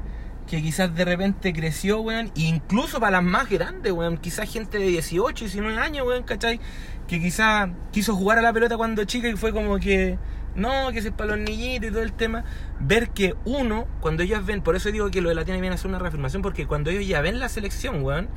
que 0.48 0.62
quizás 0.62 0.94
de 0.94 1.04
repente 1.04 1.52
creció, 1.52 2.00
weón, 2.00 2.32
e 2.34 2.40
incluso 2.40 2.98
para 2.98 3.12
las 3.12 3.22
más 3.22 3.48
grandes, 3.48 3.92
weón, 3.92 4.16
quizás 4.16 4.50
gente 4.50 4.78
de 4.78 4.86
18, 4.86 5.44
19 5.44 5.78
años, 5.78 6.06
weón, 6.06 6.22
¿cachai? 6.22 6.58
Que 7.06 7.20
quizás 7.20 7.68
quiso 7.92 8.14
jugar 8.16 8.38
a 8.38 8.42
la 8.42 8.52
pelota 8.52 8.76
cuando 8.76 9.04
chica 9.04 9.28
y 9.28 9.36
fue 9.36 9.52
como 9.52 9.78
que, 9.78 10.18
no, 10.54 10.90
que 10.90 11.00
ese 11.00 11.08
es 11.08 11.14
para 11.14 11.36
los 11.36 11.40
niñitos 11.40 11.90
y 11.90 11.92
todo 11.92 12.02
el 12.02 12.14
tema. 12.14 12.44
Ver 12.80 13.10
que 13.10 13.34
uno, 13.44 13.86
cuando 14.00 14.22
ellos 14.22 14.44
ven, 14.46 14.62
por 14.62 14.74
eso 14.74 14.90
digo 14.90 15.10
que 15.10 15.20
lo 15.20 15.28
de 15.28 15.34
la 15.34 15.44
tiene 15.44 15.60
viene 15.60 15.74
a 15.74 15.78
ser 15.78 15.88
una 15.88 15.98
reafirmación, 15.98 16.40
porque 16.40 16.66
cuando 16.66 16.90
ellos 16.90 17.06
ya 17.06 17.20
ven 17.20 17.38
la 17.38 17.50
selección, 17.50 18.02
weón, 18.02 18.28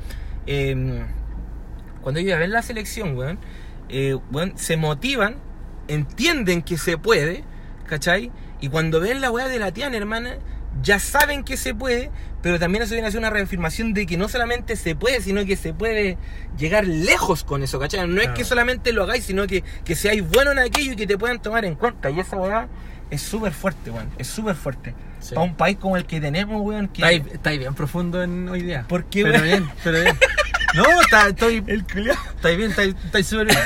eh, 0.46 1.06
cuando 2.02 2.20
ellos 2.20 2.30
ya 2.30 2.38
ven 2.38 2.50
la 2.50 2.60
selección, 2.60 3.16
weón, 3.16 3.38
eh, 3.88 4.18
weón, 4.30 4.52
se 4.56 4.76
motivan, 4.76 5.36
entienden 5.88 6.60
que 6.60 6.76
se 6.76 6.98
puede, 6.98 7.42
¿cachai? 7.86 8.30
Y 8.60 8.68
cuando 8.68 9.00
ven 9.00 9.22
la 9.22 9.30
weá 9.30 9.48
de 9.48 9.58
la 9.58 9.72
Tiana, 9.72 9.96
hermana, 9.96 10.36
ya 10.82 10.98
saben 10.98 11.44
que 11.44 11.56
se 11.56 11.74
puede, 11.74 12.10
pero 12.42 12.58
también 12.58 12.82
eso 12.82 12.92
viene 12.92 13.08
a 13.08 13.10
ser 13.10 13.20
una 13.20 13.30
reafirmación 13.30 13.92
de 13.94 14.06
que 14.06 14.16
no 14.16 14.28
solamente 14.28 14.76
se 14.76 14.94
puede, 14.94 15.20
sino 15.20 15.44
que 15.44 15.56
se 15.56 15.74
puede 15.74 16.16
llegar 16.58 16.86
lejos 16.86 17.44
con 17.44 17.62
eso, 17.62 17.78
¿cachai? 17.78 18.06
No 18.08 18.20
es 18.20 18.28
que 18.30 18.44
solamente 18.44 18.92
lo 18.92 19.02
hagáis, 19.04 19.24
sino 19.24 19.46
que, 19.46 19.62
que 19.84 19.94
seáis 19.94 20.26
bueno 20.28 20.52
en 20.52 20.58
aquello 20.58 20.92
y 20.92 20.96
que 20.96 21.06
te 21.06 21.18
puedan 21.18 21.40
tomar 21.40 21.64
en 21.64 21.74
cuenta. 21.74 22.10
Y 22.10 22.20
esa 22.20 22.36
weá 22.36 22.68
es 23.10 23.20
súper 23.22 23.52
fuerte, 23.52 23.90
weón. 23.90 24.08
Es 24.18 24.26
súper 24.26 24.56
fuerte. 24.56 24.94
Sí. 25.20 25.34
Para 25.34 25.46
un 25.46 25.54
país 25.54 25.76
como 25.78 25.96
el 25.96 26.06
que 26.06 26.20
tenemos, 26.20 26.60
weón, 26.62 26.88
que... 26.88 27.02
Estáis 27.02 27.22
estáis 27.32 27.58
bien 27.58 27.74
profundo 27.74 28.22
en 28.22 28.48
hoy 28.48 28.62
día. 28.62 28.86
¿Por 28.88 29.04
qué, 29.04 29.22
Pero 29.22 29.42
bien, 29.42 29.68
pero 29.84 30.00
bien. 30.00 30.18
No, 30.74 30.84
está- 31.02 31.28
estoy. 31.28 31.62
El 31.66 31.84
culiao. 31.84 32.16
Bien, 32.42 32.70
estáis 32.70 32.94
estáis 33.04 33.26
súper 33.26 33.46
bien. 33.48 33.58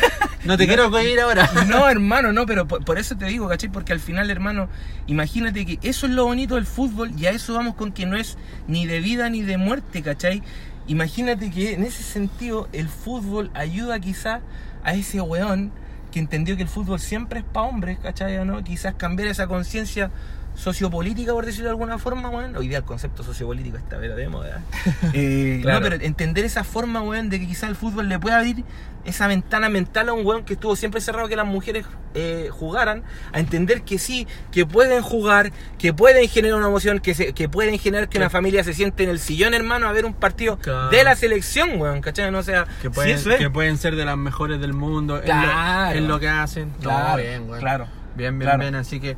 No 0.45 0.57
te 0.57 0.67
quiero 0.67 0.91
coger 0.91 1.21
ahora. 1.21 1.51
No, 1.69 1.89
hermano, 1.89 2.33
no, 2.33 2.47
pero 2.47 2.67
por, 2.69 2.85
por 2.85 2.99
eso 2.99 3.17
te 3.17 3.25
digo, 3.27 3.49
¿cachai? 3.49 3.69
Porque 3.69 3.93
al 3.93 4.01
final, 4.01 4.31
hermano, 4.31 4.69
imagínate 5.07 5.67
que 5.67 5.79
eso 5.89 6.07
es 6.07 6.13
lo 6.13 6.25
bonito 6.25 6.55
del 6.57 6.67
fútbol 6.67 7.13
y 7.17 7.27
a 7.27 7.31
eso 7.31 7.55
vamos 7.55 7.75
con 7.75 7.93
que 7.93 8.07
no 8.07 8.17
es 8.17 8.37
ni 8.69 8.87
de 8.87 9.01
vida 9.01 9.29
ni 9.31 9.43
de 9.43 9.57
muerte, 9.59 10.03
¿cachai? 10.03 10.43
Imagínate 10.89 11.51
que 11.51 11.73
en 11.75 11.83
ese 11.83 12.03
sentido 12.05 12.69
el 12.73 12.89
fútbol 12.89 13.51
ayuda 13.55 13.99
quizás 13.99 14.41
a 14.85 14.95
ese 14.95 15.21
weón 15.21 15.73
que 16.13 16.21
entendió 16.21 16.57
que 16.57 16.63
el 16.63 16.69
fútbol 16.69 17.01
siempre 17.01 17.41
es 17.41 17.45
para 17.45 17.67
hombres, 17.67 17.99
¿cachai? 18.01 18.39
¿O 18.39 18.45
¿no? 18.45 18.63
Quizás 18.63 18.95
cambiar 18.95 19.29
esa 19.29 19.49
conciencia 19.49 20.11
sociopolítica, 20.57 21.33
por 21.33 21.45
decirlo 21.47 21.67
de 21.67 21.71
alguna 21.71 21.99
forma, 21.99 22.29
weón. 22.31 22.57
Hoy 22.57 22.69
día 22.69 22.79
el 22.79 22.85
concepto 22.85 23.23
sociopolítico 23.23 23.77
está 23.77 23.99
pero 23.99 24.17
de 24.17 24.29
moda. 24.29 24.63
Eh, 25.13 25.61
Claro. 25.63 25.81
No, 25.81 25.89
pero 25.91 26.05
entender 26.05 26.45
esa 26.45 26.65
forma, 26.65 27.03
weón, 27.03 27.29
de 27.29 27.39
que 27.41 27.47
quizás 27.47 27.69
el 27.71 27.77
fútbol 27.77 28.09
le 28.09 28.19
pueda 28.19 28.39
abrir 28.39 28.65
esa 29.05 29.29
ventana 29.29 29.69
mental 29.69 30.09
a 30.09 30.13
un 30.15 30.27
weón 30.27 30.45
que 30.45 30.55
estuvo 30.55 30.75
siempre 30.75 31.01
cerrado 31.01 31.29
que 31.29 31.37
las 31.37 31.47
mujeres 31.47 31.87
eh, 32.15 32.49
jugaran, 32.51 33.05
a 33.33 33.39
entender 33.39 33.83
que 33.83 33.99
sí, 33.99 34.27
que 34.51 34.67
pueden 34.67 35.01
jugar, 35.03 35.53
que 35.79 35.93
pueden 35.95 36.29
generar 36.29 36.59
una 36.59 36.67
emoción, 36.67 36.99
que, 36.99 37.15
se- 37.15 37.33
que 37.33 37.49
pueden 37.49 37.79
generar 37.79 38.09
que 38.09 38.19
una 38.19 38.31
familia 38.31 38.65
se 38.65 38.73
siente 38.75 39.05
en 39.05 39.11
el 39.11 39.21
sillón, 39.21 39.55
hermano, 39.55 39.87
a 39.89 39.93
ver 39.93 40.07
un 40.07 40.15
partido 40.15 40.59
Claro. 40.59 40.89
de 40.89 41.05
la 41.05 41.15
selección, 41.15 41.81
weón, 41.81 42.01
¿cachai? 42.01 42.33
No, 42.33 42.39
o 42.39 42.43
sea, 42.43 42.65
Que 42.83 42.89
sí, 42.89 42.95
pueden, 42.95 43.15
eso 43.17 43.31
es. 43.31 43.39
que 43.39 43.49
pueden 43.51 43.77
ser 43.79 43.95
de 43.95 44.05
las 44.05 44.17
mejores 44.17 44.61
del 44.61 44.73
mundo. 44.73 45.17
en 45.17 45.21
lo- 45.21 45.27
Claro. 45.27 45.99
En 45.99 46.09
lo, 46.09 46.19
que 46.19 46.29
hacen. 46.29 46.71
No, 46.79 46.85
Claro, 46.85 47.23
bien, 47.23 47.47
güey. 47.47 47.61
claro. 47.61 47.87
Bien, 48.17 48.37
bien, 48.39 48.49
Claro. 48.49 48.59
bien. 48.61 48.75
Así 48.75 48.99
que, 48.99 49.17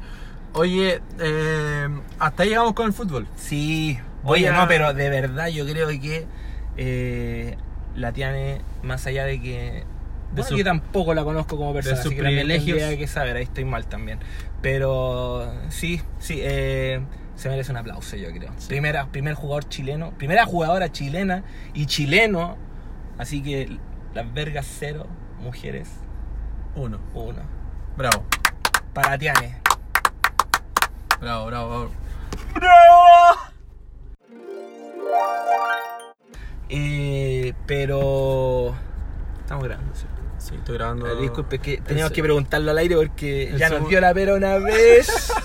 oye, 0.55 1.01
eh, 1.21 1.89
hasta 2.19 2.43
ahí 2.43 2.51
llegamos 2.51 2.73
con 2.75 2.87
el 2.87 2.93
fútbol. 2.93 3.27
Sí, 3.37 3.99
Voy 4.23 4.41
oye, 4.41 4.49
a- 4.49 4.53
no, 4.63 4.69
pero 4.69 4.93
de 4.95 5.09
verdad 5.11 5.49
yo 5.49 5.65
creo 5.67 5.89
que 5.89 6.27
eh, 6.77 7.57
la 7.95 8.13
Tiane, 8.13 8.61
más 8.83 9.07
allá 9.07 9.25
de 9.25 9.41
que. 9.41 9.85
De 10.33 10.43
Bueno, 10.43 10.57
yo 10.59 10.65
tampoco 10.65 11.15
la 11.15 11.25
conozco 11.25 11.57
como 11.57 11.73
persona, 11.73 11.97
sus 11.97 12.07
así 12.07 12.17
que 12.17 12.23
privilegios. 12.23 12.79
que 12.97 13.07
saber, 13.07 13.37
ahí 13.37 13.45
estoy 13.45 13.65
mal 13.65 13.87
también. 13.87 14.19
Pero 14.61 15.51
sí, 15.71 16.03
sí, 16.19 16.39
eh, 16.43 17.01
se 17.35 17.49
merece 17.49 17.71
un 17.71 17.79
aplauso, 17.79 18.15
yo 18.17 18.29
creo. 18.31 18.53
Sí. 18.59 18.69
Primera, 18.69 19.07
primer 19.07 19.35
jugador 19.35 19.69
chileno, 19.69 20.11
primera 20.19 20.45
jugadora 20.45 20.93
chilena 20.93 21.45
y 21.73 21.87
chileno, 21.87 22.57
así 23.17 23.43
que 23.43 23.79
las 24.15 24.33
vergas 24.35 24.67
cero, 24.79 25.07
mujeres 25.41 25.89
Uno. 26.77 26.99
uno. 27.15 27.41
Bravo. 27.97 28.25
Para 28.93 29.17
Tiane. 29.17 29.57
Bravo, 31.21 31.47
bravo, 31.47 31.69
bravo. 31.69 31.91
Eh, 36.69 37.53
pero. 37.67 38.75
Estamos 39.41 39.65
grabando, 39.65 39.95
¿cierto? 39.95 40.17
Sí, 40.39 40.55
estoy 40.55 40.77
grabando. 40.77 41.07
Ah, 41.07 41.21
Disculpe, 41.21 41.59
que 41.59 41.79
teníamos 41.79 42.13
que 42.13 42.23
preguntarlo 42.23 42.71
al 42.71 42.79
aire 42.79 42.97
porque 42.97 43.45
el 43.49 43.59
ya 43.59 43.67
nos 43.67 43.77
segundo- 43.77 43.89
dio 43.91 44.01
la 44.01 44.15
pera 44.15 44.35
una 44.35 44.59
vez. 44.59 45.33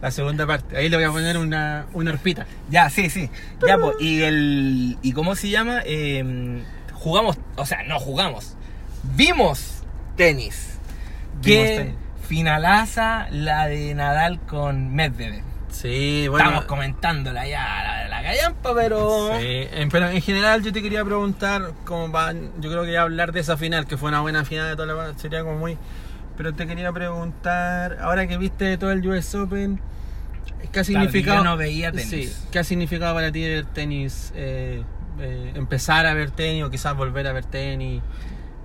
La 0.00 0.10
segunda 0.10 0.46
parte. 0.46 0.78
Ahí 0.78 0.88
le 0.88 0.96
voy 0.96 1.04
a 1.04 1.10
poner 1.10 1.36
una, 1.36 1.84
una 1.92 2.10
arpita. 2.12 2.46
ya, 2.70 2.88
sí, 2.88 3.10
sí. 3.10 3.28
Ya, 3.66 3.76
pues, 3.76 3.96
y 4.00 4.22
el. 4.22 4.96
¿Y 5.02 5.12
cómo 5.12 5.34
se 5.34 5.50
llama? 5.50 5.82
Eh, 5.84 6.62
jugamos, 6.94 7.36
o 7.56 7.66
sea, 7.66 7.82
no 7.82 8.00
jugamos. 8.00 8.56
Vimos 9.14 9.82
tenis. 10.16 10.78
Vimos 11.42 11.66
tenis. 11.66 11.94
Finalaza 12.40 13.26
la 13.32 13.66
de 13.66 13.92
Nadal 13.92 14.38
con 14.42 14.94
Medvedev. 14.94 15.42
Sí, 15.68 16.28
bueno. 16.28 16.46
Estamos 16.50 16.64
comentándola 16.66 17.44
ya, 17.48 17.82
la, 17.82 18.08
la 18.08 18.22
callampa, 18.22 18.72
pero. 18.72 19.30
Sí, 19.36 19.66
en- 19.72 19.88
pero 19.88 20.08
en 20.08 20.22
general 20.22 20.62
yo 20.62 20.72
te 20.72 20.80
quería 20.80 21.04
preguntar, 21.04 21.72
como 21.84 22.12
va, 22.12 22.32
yo 22.32 22.70
creo 22.70 22.84
que 22.84 22.92
ya 22.92 23.02
hablar 23.02 23.32
de 23.32 23.40
esa 23.40 23.56
final, 23.56 23.84
que 23.88 23.96
fue 23.96 24.10
una 24.10 24.20
buena 24.20 24.44
final 24.44 24.68
de 24.68 24.76
toda 24.76 24.94
la 24.94 25.18
sería 25.18 25.42
como 25.42 25.58
muy... 25.58 25.76
Pero 26.36 26.54
te 26.54 26.68
quería 26.68 26.92
preguntar, 26.92 27.98
ahora 28.00 28.28
que 28.28 28.38
viste 28.38 28.78
todo 28.78 28.92
el 28.92 29.04
US 29.08 29.34
Open, 29.34 29.80
¿qué 30.60 30.80
ha 30.80 30.84
Claro, 30.84 30.84
significado? 30.84 31.38
yo 31.38 31.44
no 31.44 31.56
veía 31.56 31.90
tenis. 31.90 32.08
Sí, 32.08 32.32
¿qué 32.52 32.60
ha 32.60 32.64
significado 32.64 33.12
para 33.12 33.32
ti 33.32 33.42
ver 33.42 33.64
tenis? 33.64 34.32
eh, 34.36 34.84
eh, 35.18 35.52
empezar 35.56 36.06
a 36.06 36.14
ver 36.14 36.30
tenis 36.30 36.62
o 36.62 36.70
quizás 36.70 36.96
volver 36.96 37.26
a 37.26 37.32
ver 37.32 37.44
tenis 37.44 38.00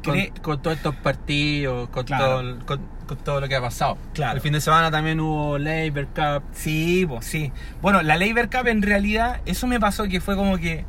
con, 0.04 0.24
con 0.44 0.62
todos 0.62 0.78
estos 0.78 0.96
partidos, 0.98 1.90
con, 1.90 2.06
Claro. 2.06 2.26
todo, 2.26 2.40
el- 2.42 2.58
con, 2.66 2.94
con 3.06 3.18
todo 3.18 3.40
lo 3.42 3.48
que 3.48 3.56
ha 3.56 3.62
pasado. 3.62 3.98
Claro. 4.14 4.36
El 4.36 4.42
fin 4.42 4.54
de 4.54 4.62
semana 4.62 4.92
también 4.92 5.20
hubo 5.20 5.58
Labor 5.58 6.08
Cup. 6.08 6.44
Sí, 6.54 7.06
pues 7.08 7.26
sí. 7.26 7.52
Bueno, 7.82 8.02
la 8.02 8.18
Labor 8.18 8.50
Cup 8.50 8.68
en 8.68 8.82
realidad, 8.82 9.42
eso 9.46 9.68
me 9.68 9.80
pasó 9.80 10.06
que 10.06 10.20
fue 10.22 10.36
como 10.36 10.58
que 10.58 10.86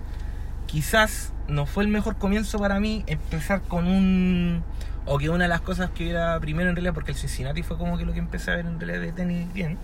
quizás 0.66 1.32
no 1.48 1.64
fue 1.66 1.84
el 1.84 1.88
mejor 1.88 2.16
comienzo 2.16 2.58
para 2.58 2.80
mí 2.80 3.04
empezar 3.06 3.62
con 3.62 3.86
un... 3.86 4.62
O 5.08 5.18
que 5.18 5.30
una 5.30 5.44
de 5.44 5.48
las 5.48 5.60
cosas 5.60 5.90
que 5.90 6.10
era 6.10 6.40
primero 6.40 6.68
en 6.68 6.74
realidad, 6.74 6.92
porque 6.92 7.12
el 7.12 7.16
Cincinnati 7.16 7.62
fue 7.62 7.78
como 7.78 7.96
que 7.96 8.04
lo 8.04 8.12
que 8.12 8.18
empecé 8.18 8.50
a 8.50 8.56
ver 8.56 8.66
en 8.66 8.80
realidad 8.80 9.00
de 9.00 9.12
tenis 9.12 9.52
bien. 9.52 9.78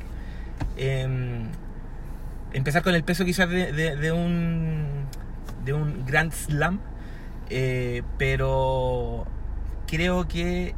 em, 0.77 1.47
empezar 2.53 2.83
con 2.83 2.95
el 2.95 3.05
peso 3.05 3.25
quizás 3.25 3.49
de, 3.49 3.73
de- 3.73 3.97
de 3.97 4.13
un 4.13 5.07
de 5.65 5.73
un 5.73 6.05
Grand 6.05 6.33
Slam, 6.33 6.81
eh, 7.51 8.03
pero 8.19 9.25
creo 9.87 10.27
que 10.27 10.75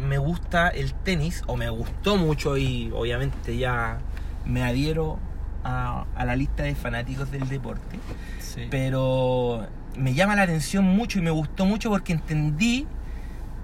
me 0.00 0.18
gusta 0.18 0.68
el 0.68 0.94
tenis, 0.94 1.42
o 1.46 1.56
me 1.56 1.68
gustó 1.70 2.16
mucho 2.16 2.56
y 2.56 2.90
obviamente 2.94 3.56
ya 3.56 3.98
me 4.46 4.62
adhiero 4.62 5.18
a, 5.64 6.06
a 6.16 6.24
la 6.24 6.36
lista 6.36 6.62
de 6.62 6.74
fanáticos 6.74 7.30
del 7.30 7.48
deporte, 7.48 7.98
Sí. 8.38 8.66
pero 8.70 9.66
me 9.96 10.14
llama 10.14 10.34
la 10.36 10.42
atención 10.42 10.84
mucho 10.84 11.18
y 11.18 11.22
me 11.22 11.30
gustó 11.30 11.66
mucho 11.66 11.90
porque 11.90 12.12
entendí 12.12 12.86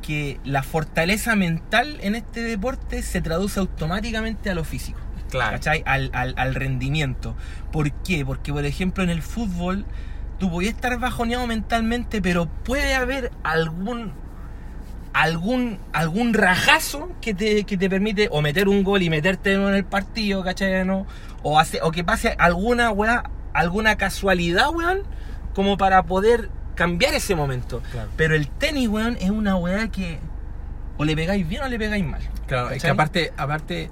que 0.03 0.39
la 0.45 0.63
fortaleza 0.63 1.35
mental 1.35 1.99
en 2.01 2.15
este 2.15 2.43
deporte 2.43 3.03
se 3.03 3.21
traduce 3.21 3.59
automáticamente 3.59 4.51
a 4.51 4.55
lo 4.55 4.63
físico. 4.65 5.01
claro. 5.31 5.53
¿cachai? 5.53 5.83
Al, 5.87 6.11
al- 6.13 6.35
al 6.37 6.55
rendimiento. 6.55 7.35
¿Por 7.73 7.91
qué? 7.91 8.25
Porque, 8.25 8.53
por 8.53 8.65
ejemplo, 8.65 9.03
en 9.03 9.11
el 9.11 9.23
fútbol 9.23 9.85
tú 10.39 10.51
podías 10.51 10.75
estar 10.75 10.97
bajoneado 11.01 11.47
mentalmente, 11.49 12.23
pero 12.23 12.47
puede 12.47 12.95
haber 12.95 13.33
algún 13.43 14.13
algún 15.17 15.79
algún 15.95 16.35
rajazo 16.35 17.09
que 17.23 17.33
te, 17.33 17.65
que 17.65 17.79
te 17.79 17.89
permite 17.89 18.29
o 18.31 18.43
meter 18.43 18.69
un 18.69 18.85
gol 18.85 19.01
y 19.01 19.09
meterte 19.09 19.55
en 19.55 19.63
el 19.63 19.85
partido, 19.85 20.45
¿cachai? 20.45 20.85
¿No? 20.85 21.07
O, 21.43 21.59
hace, 21.59 21.81
o 21.81 21.91
que 21.91 22.05
pase 22.05 22.37
alguna 22.39 22.91
weá, 22.91 23.25
alguna 23.55 23.97
casualidad, 23.97 24.69
weón, 24.69 25.05
como 25.55 25.79
para 25.79 26.03
poder 26.03 26.51
cambiar 26.75 27.15
ese 27.15 27.35
momento. 27.35 27.81
Claro. 27.93 28.11
Pero 28.17 28.35
el 28.35 28.49
tenis, 28.49 28.89
weón, 28.89 29.17
es 29.19 29.31
una 29.31 29.57
weá 29.57 29.89
que 29.89 30.19
o 30.99 31.05
le 31.07 31.17
pegáis 31.17 31.49
bien 31.49 31.63
o 31.63 31.69
le 31.69 31.79
pegáis 31.79 32.05
mal. 32.05 32.21
Claro, 32.47 32.71
es 32.71 32.83
que 32.83 32.91
aparte, 32.91 33.33
aparte, 33.39 33.89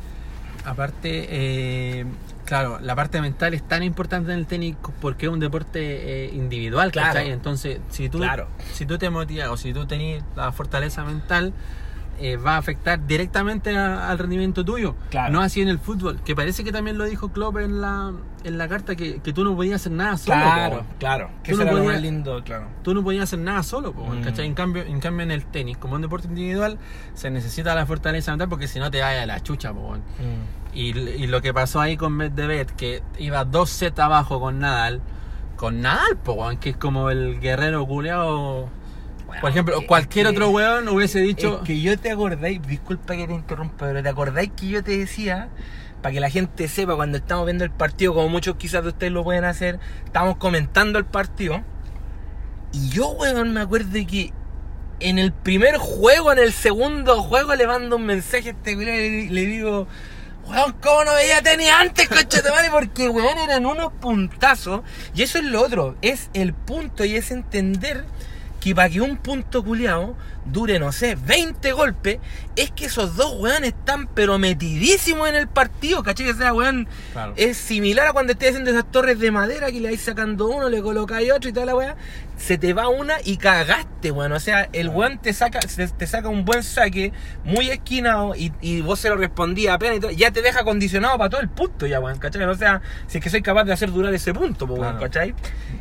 aparte, 0.67 1.27
eh, 1.31 2.05
claro, 2.45 2.79
la 2.81 2.95
parte 2.95 3.21
mental 3.21 3.55
es 3.55 3.63
tan 3.67 3.83
importante 3.83 4.33
en 4.33 4.39
el 4.39 4.47
tenis 4.47 4.77
porque 5.01 5.27
es 5.27 5.33
un 5.33 5.41
deporte 5.41 6.27
eh, 6.27 6.31
individual, 6.35 6.93
Claro. 6.93 7.15
¿cachai? 7.15 7.31
Entonces, 7.31 7.81
si 7.91 8.09
tú, 8.09 8.19
Claro. 8.19 8.47
si 8.73 8.87
tú 8.87 8.99
te 8.99 9.11
motivas 9.11 9.49
o 9.49 9.57
si 9.57 9.73
tú 9.73 9.87
tenés 9.87 10.23
la 10.37 10.53
fortaleza 10.53 11.05
mental, 11.05 11.53
eh, 12.21 12.37
va 12.37 12.55
a 12.55 12.59
afectar 12.59 13.05
directamente 13.09 13.77
a- 13.77 14.09
al 14.09 14.19
rendimiento 14.21 14.65
tuyo. 14.65 14.95
Claro. 15.11 15.33
No 15.33 15.41
así 15.41 15.63
en 15.63 15.69
el 15.69 15.81
fútbol, 15.81 16.21
que 16.25 16.37
parece 16.37 16.63
que 16.63 16.71
también 16.71 16.97
lo 16.97 17.05
dijo 17.07 17.31
Klopp 17.33 17.57
en 17.59 17.81
la, 17.81 18.13
en 18.45 18.57
la 18.57 18.69
carta, 18.69 18.95
que, 18.95 19.21
que 19.21 19.33
tú 19.33 19.43
no 19.43 19.57
podías 19.57 19.81
hacer 19.81 19.91
nada 19.91 20.17
solo. 20.17 20.37
Claro, 20.41 20.79
po. 20.79 20.85
claro. 21.01 21.31
Que 21.43 21.51
Tú 21.53 21.57
eso 21.61 21.65
no 21.65 21.77
podías- 21.77 21.93
más 21.95 22.03
lindo, 22.03 22.45
claro. 22.45 22.67
Tú 22.85 22.95
no 22.95 23.03
podías 23.03 23.25
hacer 23.25 23.41
nada 23.41 23.65
solo, 23.65 23.93
po, 23.93 24.05
Mm. 24.07 24.23
¿cachai? 24.23 24.47
En 24.47 24.55
cambio, 24.55 24.83
en 24.85 25.01
cambio 25.01 25.25
en 25.25 25.33
el 25.33 25.45
tenis, 25.45 25.77
como 25.77 25.97
un 25.97 26.03
deporte 26.03 26.29
individual, 26.29 26.79
se 27.15 27.31
necesita 27.33 27.75
la 27.75 27.85
fortaleza 27.85 28.31
mental 28.31 28.49
porque 28.49 28.69
si 28.69 28.79
no 28.79 28.93
te 28.93 29.01
vaya 29.01 29.25
a 29.25 29.27
la 29.27 29.41
chucha, 29.43 29.73
po. 29.73 29.97
Y, 30.75 30.99
y 30.99 31.27
lo 31.29 31.41
que 31.41 31.55
pasó 31.55 31.81
ahí 31.81 31.97
con 31.97 32.13
Medvedev, 32.15 32.75
que 32.75 33.03
iba 33.19 33.45
dos 33.45 33.71
sets 33.71 33.99
abajo 34.01 34.41
con 34.41 34.59
Nadal, 34.59 35.01
con 35.57 35.81
Nadal, 35.81 36.17
po, 36.17 36.33
weón, 36.33 36.57
que 36.59 36.71
es 36.71 36.77
como 36.77 37.11
el 37.11 37.39
guerrero 37.41 37.87
culeado. 37.87 38.69
Por 39.41 39.51
ejemplo, 39.51 39.81
que- 39.81 39.87
cualquier 39.87 40.27
que- 40.27 40.33
otro 40.33 40.51
weón 40.51 40.89
hubiese 40.89 41.21
dicho. 41.21 41.59
Es 41.61 41.67
que 41.67 41.81
yo 41.81 41.99
te 41.99 42.11
acordáis, 42.11 42.61
disculpa 42.67 43.17
que 43.17 43.27
te 43.27 43.35
interrumpa, 43.35 43.87
pero 43.87 44.03
te 44.03 44.09
acordáis 44.09 44.51
que 44.57 44.69
yo 44.69 44.83
te 44.85 44.99
decía, 44.99 45.49
para 46.03 46.13
que 46.13 46.21
la 46.21 46.29
gente 46.31 46.69
sepa 46.69 46.97
cuando 46.97 47.19
estamos 47.19 47.45
viendo 47.47 47.65
el 47.65 47.71
partido, 47.71 48.13
como 48.15 48.29
muchos 48.29 48.57
quizás 48.57 48.83
de 48.83 48.89
ustedes 48.91 49.13
lo 49.13 49.25
pueden 49.25 49.45
hacer, 49.45 49.79
estamos 50.05 50.37
comentando 50.37 50.99
el 50.99 51.05
partido. 51.05 51.63
Y 52.73 52.89
yo, 52.91 53.09
weón, 53.11 53.53
me 53.55 53.61
acuerdo 53.61 53.91
de 53.91 54.07
que 54.07 54.33
en 55.01 55.19
el 55.19 55.33
primer 55.33 55.77
juego, 55.79 56.33
en 56.33 56.39
el 56.41 56.53
segundo 56.53 57.23
juego, 57.23 57.55
le 57.55 57.67
mando 57.67 57.97
un 57.97 58.07
mensaje 58.07 58.49
a 58.51 58.53
este 58.53 58.77
weón 58.77 58.89
y 58.89 59.27
le, 59.29 59.31
le 59.31 59.47
digo, 59.47 59.87
Weón, 60.47 60.75
¿cómo 60.83 61.05
no 61.05 61.15
veía 61.15 61.43
tenis 61.43 61.71
antes, 61.71 62.09
coche 62.09 62.43
de 62.43 62.51
madre? 62.51 62.69
Porque, 62.71 63.09
weón, 63.09 63.39
eran 63.39 63.65
unos 63.67 63.93
puntazos. 63.95 64.83
Y 65.15 65.23
eso 65.23 65.39
es 65.39 65.45
lo 65.45 65.63
otro, 65.63 65.97
es 66.03 66.31
el 66.35 66.53
punto 66.53 67.05
y 67.05 67.17
es 67.17 67.31
entender 67.31 68.05
que 68.65 68.75
para 68.75 68.89
que 68.89 69.03
un 69.03 69.19
punto 69.19 69.63
culiado 69.63 70.17
dure, 70.47 70.79
no 70.79 70.91
sé, 70.91 71.17
20 71.17 71.73
golpes, 71.73 72.19
es 72.57 72.71
que 72.71 72.87
esos 72.87 73.15
dos 73.15 73.35
weones 73.39 73.75
están 73.75 74.07
pero 74.07 74.39
metidísimos 74.39 75.29
en 75.29 75.35
el 75.35 75.49
partido, 75.49 76.03
¿cachai? 76.03 76.31
O 76.31 76.35
sea, 76.35 76.55
weón, 76.55 76.89
Claro. 77.13 77.35
es 77.37 77.59
similar 77.59 78.07
a 78.09 78.13
cuando 78.15 78.33
estés 78.33 78.51
haciendo 78.51 78.71
esas 78.71 78.91
torres 78.91 79.19
de 79.19 79.31
madera 79.31 79.71
que 79.71 79.81
le 79.81 79.89
vais 79.89 80.01
sacando 80.01 80.47
uno, 80.49 80.71
le 80.71 80.81
colocáis 80.81 81.31
otro 81.31 81.51
y 81.51 81.53
toda 81.53 81.67
la 81.67 81.77
weá, 81.77 81.97
se 82.39 82.57
te 82.57 82.73
va 82.73 82.89
una 82.89 83.17
y 83.23 83.37
cagaste, 83.37 84.11
weón. 84.11 84.33
O 84.33 84.41
sea, 84.41 84.67
el 84.73 84.89
weón 84.89 85.19
te 85.19 85.35
saca, 85.35 85.61
te 85.61 86.07
saca 86.07 86.29
un 86.31 86.47
buen 86.47 86.63
saque, 86.63 87.13
muy 87.45 87.69
esquinado, 87.69 88.35
y, 88.35 88.51
y 88.63 88.81
vos 88.81 88.99
se 88.99 89.11
lo 89.11 89.17
respondías 89.17 89.75
apenas 89.75 89.99
y 89.99 90.01
todo, 90.01 90.11
ya 90.11 90.31
te 90.31 90.41
deja 90.41 90.65
condicionado 90.65 91.19
para 91.19 91.29
todo 91.29 91.43
el 91.43 91.51
punto 91.51 91.87
ya, 91.87 92.01
weón, 92.01 92.19
¿cachai? 92.19 92.43
O 92.45 92.55
sea, 92.55 92.81
si 93.09 93.19
es 93.19 93.25
que 93.25 93.29
soy 93.29 93.43
capaz 93.43 93.65
de 93.65 93.75
hacer 93.75 93.93
durar 93.93 94.15
ese 94.15 94.33
punto, 94.33 94.65
weón, 94.65 94.81
Claro. 94.81 95.01
¿cachai? 95.01 95.35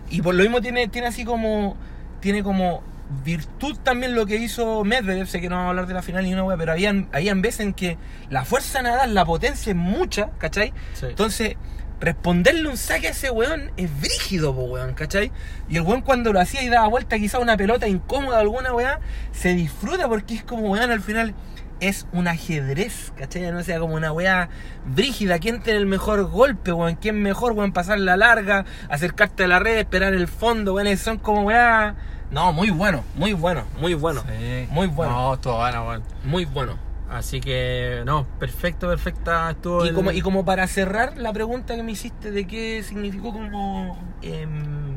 Y 0.09 0.21
por 0.21 0.35
lo 0.35 0.43
mismo 0.43 0.59
tiene, 0.61 0.89
tiene 0.89 1.07
así 1.07 1.23
como, 1.23 1.75
tiene 2.23 2.41
como 2.41 2.81
virtud 3.25 3.77
también 3.83 4.15
lo 4.15 4.25
que 4.25 4.37
hizo 4.37 4.83
Medvedev, 4.85 5.27
sé 5.27 5.41
que 5.41 5.49
no 5.49 5.55
vamos 5.55 5.67
a 5.67 5.69
hablar 5.71 5.87
de 5.87 5.93
la 5.93 6.01
final 6.01 6.23
ni 6.23 6.33
una 6.33 6.43
weá, 6.43 6.57
pero 6.57 6.71
habían, 6.71 7.09
habían 7.11 7.41
veces 7.41 7.59
en 7.59 7.73
que 7.73 7.97
la 8.29 8.45
fuerza 8.45 8.81
nadar, 8.81 9.09
la 9.09 9.25
potencia 9.25 9.71
es 9.71 9.75
mucha, 9.75 10.29
¿cachai? 10.37 10.73
Sí. 10.93 11.07
Entonces, 11.07 11.57
responderle 11.99 12.69
un 12.69 12.77
saque 12.77 13.09
a 13.09 13.11
ese 13.11 13.29
weón 13.29 13.71
es 13.75 13.89
brígido, 13.99 14.55
po, 14.55 14.63
weón, 14.63 14.93
¿cachai? 14.93 15.33
Y 15.67 15.75
el 15.75 15.81
weón 15.81 16.01
cuando 16.01 16.31
lo 16.31 16.39
hacía 16.39 16.63
y 16.63 16.69
daba 16.69 16.87
vuelta 16.87 17.19
quizá 17.19 17.39
una 17.39 17.57
pelota 17.57 17.89
incómoda 17.89 18.39
alguna 18.39 18.73
weá, 18.73 19.01
se 19.33 19.53
disfruta 19.53 20.07
porque 20.07 20.35
es 20.35 20.43
como, 20.43 20.71
weón, 20.71 20.89
al 20.89 21.01
final 21.01 21.35
es 21.81 22.07
un 22.13 22.29
ajedrez, 22.29 23.11
¿cachai? 23.17 23.51
No 23.51 23.61
sea 23.63 23.79
como 23.79 23.95
una 23.95 24.13
weá 24.13 24.47
brígida, 24.85 25.39
¿quién 25.39 25.61
tiene 25.61 25.79
el 25.79 25.87
mejor 25.87 26.23
golpe, 26.29 26.71
weón? 26.71 26.95
¿Quién 26.95 27.21
mejor, 27.21 27.51
weón, 27.51 27.73
pasar 27.73 27.99
la 27.99 28.15
larga, 28.15 28.63
acercarte 28.89 29.43
a 29.43 29.47
la 29.47 29.59
red, 29.59 29.77
esperar 29.77 30.13
el 30.13 30.29
fondo, 30.29 30.73
weón? 30.73 30.97
Son 30.97 31.17
como 31.17 31.43
weá... 31.43 31.95
No, 32.33 32.51
muy 32.51 32.71
bueno, 32.71 33.03
muy 33.15 33.33
bueno, 33.33 33.63
muy 33.79 33.93
bueno, 33.93 34.21
Sí. 34.27 34.67
muy 34.71 34.87
bueno, 34.87 35.13
No, 35.13 35.33
estuvo 35.35 35.57
bueno, 35.57 35.87
weón. 35.87 36.03
muy 36.23 36.45
bueno. 36.45 36.77
Así 37.09 37.39
que, 37.39 38.01
no, 38.05 38.25
perfecto, 38.39 38.87
perfecta 38.87 39.51
estuvo. 39.51 39.85
Y 39.85 39.89
el- 39.89 39.93
como, 39.95 40.11
y 40.11 40.21
como 40.21 40.43
para 40.43 40.65
cerrar 40.67 41.15
la 41.17 41.31
pregunta 41.31 41.75
que 41.75 41.83
me 41.83 41.91
hiciste 41.91 42.31
de 42.31 42.47
qué 42.47 42.81
significó 42.81 43.31
como 43.33 43.99
em, 44.23 44.95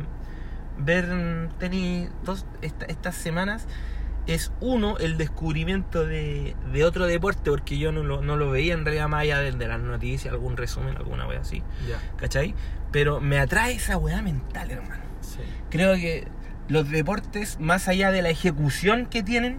ver 0.78 1.50
tenis 1.58 2.08
dos, 2.24 2.46
esta- 2.62 2.86
estas 2.86 3.14
semanas, 3.16 3.66
es 4.26 4.50
uno, 4.60 4.96
el 4.98 5.18
descubrimiento 5.18 6.04
de, 6.06 6.56
de 6.72 6.84
otro 6.84 7.06
deporte, 7.06 7.50
porque 7.50 7.76
yo 7.78 7.92
no 7.92 8.02
lo, 8.02 8.22
no 8.22 8.36
lo 8.36 8.50
veía 8.50 8.72
en 8.74 8.84
realidad 8.84 9.08
más 9.08 9.22
allá 9.22 9.38
de, 9.40 9.52
de 9.52 9.68
las 9.68 9.78
noticias, 9.80 10.32
algún 10.32 10.56
resumen, 10.56 10.96
alguna 10.96 11.26
wea 11.28 11.40
así, 11.40 11.62
Ya, 11.88 11.98
¿cachai? 12.16 12.54
Pero 12.92 13.20
me 13.20 13.38
atrae 13.38 13.74
esa 13.74 13.98
weá 13.98 14.22
mental, 14.22 14.70
hermano. 14.70 15.02
sí. 15.20 15.40
Creo 15.70 15.94
que 15.96 16.26
los 16.68 16.88
deportes, 16.90 17.58
más 17.60 17.88
allá 17.88 18.10
de 18.10 18.22
la 18.22 18.30
ejecución 18.30 19.06
que 19.06 19.22
tienen, 19.22 19.58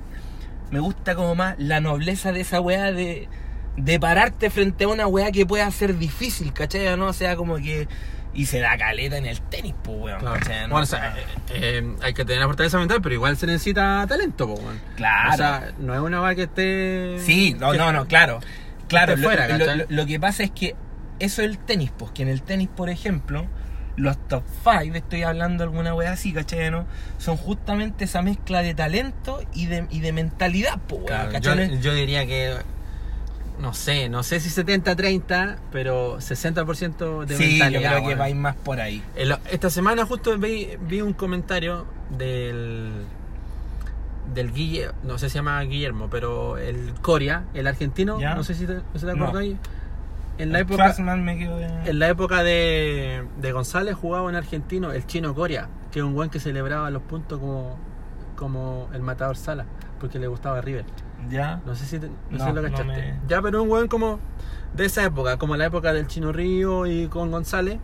me 0.72 0.80
gusta 0.80 1.16
como 1.16 1.36
más 1.36 1.56
la 1.58 1.80
nobleza 1.80 2.32
de 2.32 2.42
esa 2.42 2.60
weá 2.62 2.92
de, 2.92 3.28
de 3.78 4.00
pararte 4.00 4.50
frente 4.50 4.84
a 4.84 4.88
una 4.90 5.08
weá 5.08 5.32
que 5.32 5.46
pueda 5.46 5.70
ser 5.72 5.98
difícil, 5.98 6.52
¿cachai? 6.54 6.88
¿O 6.90 6.98
¿No? 6.98 7.08
O 7.08 7.14
sea, 7.14 7.36
como 7.36 7.56
que. 7.58 7.88
Y 8.34 8.46
se 8.46 8.60
da 8.60 8.78
caleta 8.78 9.18
en 9.18 9.26
el 9.26 9.42
tenis, 9.42 9.74
pues, 9.84 9.98
weón, 10.00 10.20
Claro. 10.20 10.40
¿cachai? 10.40 10.62
¿No? 10.68 10.70
Bueno, 10.74 10.84
o 10.84 10.86
sea, 10.86 11.16
eh, 11.18 11.24
eh, 11.56 11.96
hay 12.04 12.14
que 12.14 12.24
tener 12.24 12.44
fortaleza 12.44 12.78
mental, 12.78 13.00
pero 13.02 13.16
igual 13.16 13.36
se 13.36 13.48
necesita 13.48 14.06
talento, 14.08 14.46
po, 14.48 14.54
weón. 14.62 14.80
claro. 14.96 15.34
O 15.34 15.38
sea, 15.38 15.72
no 15.80 15.94
es 15.96 16.00
una 16.02 16.20
va 16.20 16.36
que 16.36 16.44
esté. 16.44 17.18
sí, 17.20 17.56
no, 17.58 17.72
que- 17.72 17.78
no, 17.80 17.92
no, 17.94 18.06
claro. 18.06 18.40
Claro, 18.90 19.16
lo, 19.16 19.24
fuera, 19.24 19.48
lo- 19.48 19.58
¿cachai? 19.58 19.78
lo- 19.80 19.86
lo 19.90 20.06
que 20.06 20.20
pasa 20.20 20.44
es 20.44 20.52
que 20.52 20.76
eso 21.20 21.42
es 21.42 21.48
el 21.50 21.58
tenis, 21.58 21.92
pues, 21.98 22.12
que 22.12 22.22
en 22.24 22.28
el 22.28 22.44
tenis, 22.44 22.68
por 22.68 22.90
ejemplo, 22.90 23.48
los 23.98 24.18
top 24.28 24.44
5, 24.64 24.96
estoy 24.96 25.24
hablando 25.24 25.64
de 25.64 25.70
alguna 25.70 25.94
weá 25.94 26.14
así, 26.14 26.32
¿cachai? 26.32 26.72
¿No? 26.72 26.86
Son 27.18 27.36
justamente 27.36 28.06
esa 28.06 28.22
mezcla 28.22 28.62
de 28.62 28.74
talento 28.74 29.42
y 29.54 29.66
de, 29.66 29.88
y 29.90 30.00
de 30.00 30.14
mentalidad, 30.14 30.80
pues, 30.88 31.02
weón, 31.04 31.42
Claro, 31.42 31.64
yo, 31.66 31.76
yo 31.80 31.94
diría 31.94 32.26
que. 32.26 32.56
No 33.60 33.74
sé, 33.74 34.08
no 34.08 34.22
sé 34.22 34.40
si 34.40 34.50
70-30, 34.50 35.58
pero 35.72 36.18
60% 36.20 37.26
de 37.26 37.38
Sí, 37.38 37.58
yo 37.58 37.64
mentalidad. 37.66 37.90
creo 37.90 38.02
que 38.02 38.08
weón. 38.10 38.20
va 38.20 38.26
a 38.26 38.30
ir 38.30 38.36
más 38.36 38.56
por 38.56 38.80
ahí. 38.80 39.04
Esta 39.50 39.72
semana 39.72 40.06
justo 40.06 40.38
vi, 40.38 40.70
vi 40.82 41.02
un 41.02 41.14
comentario 41.14 41.88
del 42.18 42.92
del 44.34 44.52
Guille, 44.54 44.90
no 45.04 45.18
sé 45.18 45.28
si 45.30 45.34
se 45.34 45.40
llama 45.40 45.62
Guillermo, 45.62 46.10
pero 46.12 46.58
el 46.58 46.94
Coria, 47.02 47.46
el 47.54 47.66
argentino, 47.66 48.20
¿Ya? 48.20 48.36
no 48.36 48.44
sé 48.44 48.54
si 48.56 48.68
te, 48.68 48.80
si 48.96 49.06
te 49.06 49.16
No. 49.16 49.32
En 50.38 50.52
la 50.52 50.60
época 50.60 50.94
quedo 50.96 51.60
en- 51.60 52.00
la 52.00 52.08
época 52.10 52.44
de, 52.44 53.24
de 53.42 53.52
González 53.52 53.96
jugaba 53.96 54.28
un 54.28 54.36
argentino, 54.36 54.92
el 54.92 55.06
chino 55.08 55.34
Coria, 55.34 55.68
que 55.92 56.00
es 56.00 56.06
un 56.06 56.14
buen 56.14 56.30
que 56.30 56.40
celebraba 56.40 56.90
los 56.92 57.02
puntos 57.04 57.40
como 57.40 57.78
como 58.36 58.88
el 58.94 59.02
matador 59.02 59.36
Sala, 59.36 59.66
porque 60.00 60.20
le 60.20 60.28
gustaba 60.28 60.62
River. 60.62 60.86
¿Ya? 61.28 61.60
No 61.66 61.74
sé 61.74 61.86
si, 61.86 61.98
te- 61.98 62.08
no 62.08 62.14
No, 62.30 62.38
sé 62.38 62.46
si 62.52 62.56
lo 62.56 62.62
no 62.62 62.70
cachaste. 62.70 62.84
me- 62.86 63.20
Ya, 63.28 63.42
pero 63.42 63.64
un 63.64 63.70
buen 63.70 63.88
como 63.88 64.20
de 64.76 64.86
esa 64.86 65.04
época, 65.04 65.38
como 65.38 65.56
la 65.58 65.66
época 65.66 65.92
del 65.92 66.06
Chino 66.06 66.32
Río 66.32 66.86
y 66.86 67.08
con 67.08 67.32
González. 67.32 67.80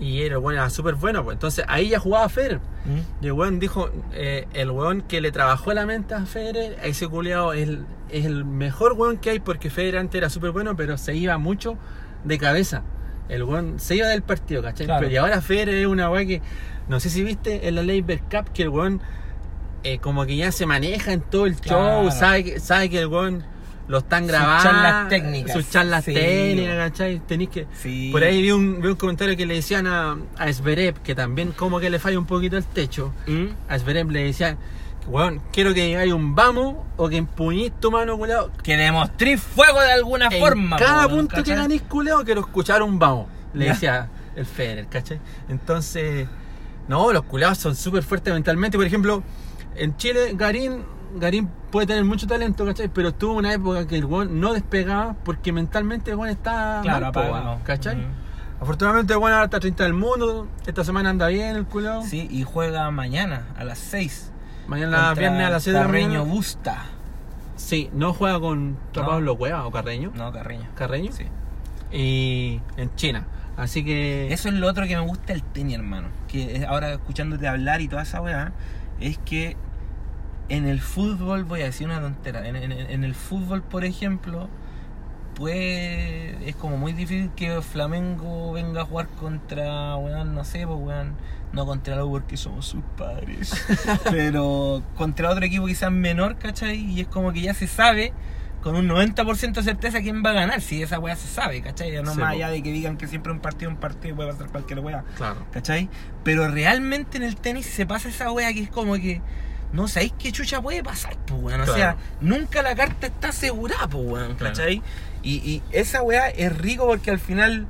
Y 0.00 0.22
era 0.22 0.38
bueno, 0.38 0.60
era 0.60 0.70
súper 0.70 0.94
bueno, 0.94 1.22
pues. 1.22 1.34
Entonces 1.34 1.64
ahí 1.68 1.90
ya 1.90 1.98
jugaba 2.00 2.28
Federer. 2.30 2.58
¿Mm? 2.86 3.22
Y 3.24 3.26
el 3.26 3.32
weón 3.32 3.60
dijo, 3.60 3.90
eh, 4.14 4.46
el 4.54 4.70
weón 4.70 5.02
que 5.02 5.20
le 5.20 5.30
trabajó 5.30 5.74
la 5.74 5.84
mente 5.84 6.14
a 6.14 6.24
Federer, 6.24 6.78
ese 6.82 7.06
culiado 7.06 7.52
es 7.52 7.68
el, 7.68 7.84
es 8.08 8.24
el 8.24 8.44
mejor 8.46 8.94
weón 8.94 9.18
que 9.18 9.30
hay 9.30 9.40
porque 9.40 9.68
Federer 9.68 10.00
antes 10.00 10.18
era 10.18 10.30
súper 10.30 10.52
bueno, 10.52 10.74
pero 10.74 10.96
se 10.96 11.14
iba 11.14 11.36
mucho 11.38 11.76
de 12.24 12.38
cabeza. 12.38 12.82
El 13.28 13.44
weón 13.44 13.78
se 13.78 13.96
iba 13.96 14.08
del 14.08 14.22
partido, 14.22 14.62
¿cachai? 14.62 14.86
Claro. 14.86 15.00
Pero 15.02 15.12
y 15.12 15.16
ahora 15.18 15.40
Federer 15.42 15.74
es 15.76 15.86
una 15.86 16.10
weá 16.10 16.24
que, 16.24 16.40
no 16.88 16.98
sé 16.98 17.10
si 17.10 17.22
viste 17.22 17.68
en 17.68 17.74
la 17.74 17.82
Labor 17.82 18.20
Cup 18.30 18.52
que 18.54 18.62
el 18.62 18.70
weón 18.70 19.00
eh, 19.84 19.98
como 19.98 20.24
que 20.26 20.36
ya 20.36 20.50
se 20.50 20.66
maneja 20.66 21.12
en 21.12 21.20
todo 21.20 21.46
el 21.46 21.56
Claro. 21.56 22.04
show, 22.04 22.10
sabe, 22.10 22.58
sabe 22.58 22.88
que 22.90 23.00
el 23.00 23.06
weón 23.06 23.44
lo 23.90 23.98
están 23.98 24.22
Sus 24.22 24.28
grabando. 24.32 24.62
charlas 24.62 25.08
técnicas. 25.08 25.52
Sus 25.52 25.68
charlas 25.70 26.04
Sí, 26.04 26.14
técnicas. 26.14 26.76
¿cachai? 26.76 27.20
Tenéis 27.26 27.50
que... 27.50 27.66
Sí. 27.74 28.10
Por 28.12 28.22
ahí 28.22 28.40
vi 28.40 28.52
un, 28.52 28.80
vi 28.80 28.88
un 28.88 28.94
comentario 28.94 29.36
que 29.36 29.44
le 29.46 29.54
decían 29.54 29.86
a, 29.88 30.16
a 30.38 30.52
Zverev 30.52 31.00
que 31.02 31.14
también 31.16 31.50
como 31.52 31.80
que 31.80 31.90
le 31.90 31.98
falla 31.98 32.18
un 32.18 32.26
poquito 32.26 32.56
el 32.56 32.64
techo. 32.64 33.12
¿Mm? 33.26 33.46
A 33.68 33.78
Zverev 33.78 34.08
le 34.10 34.22
decían, 34.24 34.58
weón, 35.08 35.42
quiero 35.52 35.74
que 35.74 35.84
digáis 35.86 36.12
un 36.12 36.36
vamos 36.36 36.76
o 36.96 37.08
que 37.08 37.16
empuñís 37.16 37.72
tu 37.80 37.90
mano, 37.90 38.16
culeado. 38.16 38.52
Que 38.62 38.76
demostréis 38.76 39.40
fuego 39.40 39.80
de 39.80 39.90
alguna 39.92 40.28
En 40.30 40.40
forma. 40.40 40.76
cada 40.76 41.08
punto 41.08 41.42
que 41.42 41.54
ganéis, 41.54 41.82
culeado, 41.82 42.24
quiero 42.24 42.42
escuchar 42.42 42.82
un 42.84 42.96
vamos. 42.98 43.26
Le 43.54 43.64
Ya. 43.66 43.72
decía 43.72 44.08
el 44.36 44.46
Federer, 44.46 44.86
¿cachai? 44.86 45.18
Entonces, 45.48 46.28
no, 46.86 47.12
los 47.12 47.22
culeados 47.24 47.58
son 47.58 47.74
súper 47.74 48.04
fuertes 48.04 48.32
mentalmente. 48.32 48.78
Por 48.78 48.86
ejemplo, 48.86 49.24
en 49.74 49.96
Chile, 49.96 50.30
Garín, 50.34 50.84
Garín 51.16 51.48
puede 51.70 51.86
tener 51.86 52.04
mucho 52.04 52.26
talento, 52.26 52.64
¿cachai? 52.64 52.88
Pero 52.88 53.12
tuvo 53.12 53.34
una 53.34 53.52
época 53.52 53.86
que 53.86 53.96
el 53.96 54.04
weón 54.04 54.40
no 54.40 54.52
despegaba 54.52 55.14
porque 55.24 55.52
mentalmente 55.52 56.10
el 56.10 56.16
weón 56.16 56.30
está 56.30 56.80
Claro, 56.82 57.12
mal, 57.12 57.58
¿cachai? 57.64 57.96
Mm. 57.96 58.60
Afortunadamente 58.60 59.12
el 59.12 59.18
weón 59.18 59.32
ahora 59.32 59.44
está 59.46 59.60
30 59.60 59.84
del 59.84 59.94
mundo, 59.94 60.46
esta 60.66 60.84
semana 60.84 61.10
anda 61.10 61.28
bien 61.28 61.56
el 61.56 61.64
culeado. 61.64 62.02
Sí, 62.02 62.28
y 62.30 62.42
juega 62.42 62.90
mañana 62.90 63.46
a 63.56 63.64
las 63.64 63.78
6. 63.78 64.32
Mañana 64.68 64.96
contra 65.06 65.14
viernes 65.14 65.46
a 65.46 65.50
las 65.50 65.62
7 65.62 65.78
de 65.78 65.80
la 65.84 65.86
Carreño 65.90 66.08
mañana. 66.20 66.32
Busta. 66.32 66.82
Sí, 67.56 67.90
no 67.92 68.12
juega 68.12 68.40
con 68.40 68.72
No. 68.72 69.06
Pablo 69.06 69.36
Cueva 69.36 69.66
o 69.66 69.70
Carreño. 69.70 70.12
No, 70.14 70.32
Carreño. 70.32 70.68
Carreño. 70.74 71.12
Sí. 71.12 71.24
Y 71.92 72.60
en 72.76 72.94
China. 72.94 73.26
Así 73.56 73.84
que. 73.84 74.32
Eso 74.32 74.48
es 74.48 74.54
lo 74.54 74.66
otro 74.68 74.86
que 74.86 74.96
me 74.96 75.02
gusta 75.02 75.32
el 75.32 75.42
tenis, 75.42 75.74
hermano. 75.76 76.08
Que 76.28 76.64
ahora 76.68 76.92
escuchándote 76.92 77.48
hablar 77.48 77.80
y 77.80 77.88
toda 77.88 78.02
esa 78.02 78.20
weá, 78.22 78.52
es 79.00 79.18
que 79.18 79.56
en 80.50 80.66
el 80.66 80.80
fútbol, 80.80 81.44
voy 81.44 81.62
a 81.62 81.64
decir 81.64 81.86
una 81.86 82.00
tontera, 82.00 82.46
en, 82.46 82.56
en- 82.56 82.72
en 82.72 83.04
el 83.04 83.14
fútbol, 83.14 83.62
por 83.62 83.84
ejemplo, 83.86 84.48
pues 85.36 86.34
es 86.44 86.54
como 86.56 86.76
muy 86.76 86.92
difícil 86.92 87.30
que 87.34 87.62
Flamengo 87.62 88.52
venga 88.52 88.82
a 88.82 88.84
jugar 88.84 89.08
contra, 89.08 89.96
weón, 89.96 90.34
no 90.34 90.44
sé, 90.44 90.66
pues 90.66 90.78
weón, 90.78 91.14
no 91.52 91.66
contra 91.66 91.94
algo 91.96 92.10
porque 92.10 92.36
somos 92.36 92.66
sus 92.66 92.82
padres, 92.98 93.52
pero 94.10 94.82
contra 94.96 95.30
otro 95.30 95.44
equipo 95.44 95.66
quizás 95.66 95.90
menor, 95.90 96.36
¿cachai? 96.36 96.76
Y 96.78 97.00
es 97.00 97.06
como 97.06 97.32
que 97.32 97.40
ya 97.40 97.54
se 97.54 97.66
sabe 97.66 98.12
con 98.62 98.76
un 98.76 98.86
90% 98.88 99.52
de 99.54 99.62
certeza 99.62 100.00
quién 100.02 100.22
va 100.22 100.30
a 100.30 100.34
ganar, 100.34 100.60
si 100.60 100.82
esa 100.82 100.98
weá 100.98 101.16
se 101.16 101.26
sabe, 101.28 101.62
¿cachai? 101.62 101.90
Ya 101.92 102.02
no 102.02 102.12
Sí, 102.12 102.20
más 102.20 102.32
allá 102.34 102.50
de 102.50 102.62
que 102.62 102.72
digan 102.72 102.98
que 102.98 103.06
siempre 103.06 103.32
un 103.32 103.40
partido 103.40 103.70
un 103.70 103.78
partido 103.78 104.16
puede 104.16 104.32
pasar 104.32 104.48
cualquier 104.50 104.80
weá. 104.80 105.04
Claro. 105.16 105.46
¿Cachai? 105.52 105.88
Pero 106.24 106.48
realmente 106.48 107.16
en 107.16 107.22
el 107.22 107.36
tenis 107.36 107.64
se 107.64 107.86
pasa 107.86 108.10
esa 108.10 108.30
wea 108.30 108.52
que 108.52 108.60
es 108.64 108.68
como 108.70 108.94
que 108.96 109.22
no 109.72 109.86
sabéis 109.88 110.12
qué 110.18 110.32
chucha 110.32 110.60
puede 110.60 110.82
pasar, 110.82 111.16
pues 111.26 111.40
weón. 111.40 111.60
O 111.60 111.64
Claro. 111.64 111.78
sea, 111.78 111.96
nunca 112.20 112.62
la 112.62 112.74
carta 112.74 113.06
está 113.06 113.28
asegurada, 113.28 113.86
pues 113.88 114.04
weón, 114.04 114.34
Claro. 114.34 114.54
¿cachai? 114.54 114.82
Y, 115.22 115.34
y 115.36 115.62
esa 115.70 116.02
wea 116.02 116.28
es 116.30 116.56
rico 116.56 116.86
porque 116.86 117.10
al 117.10 117.18
final 117.18 117.66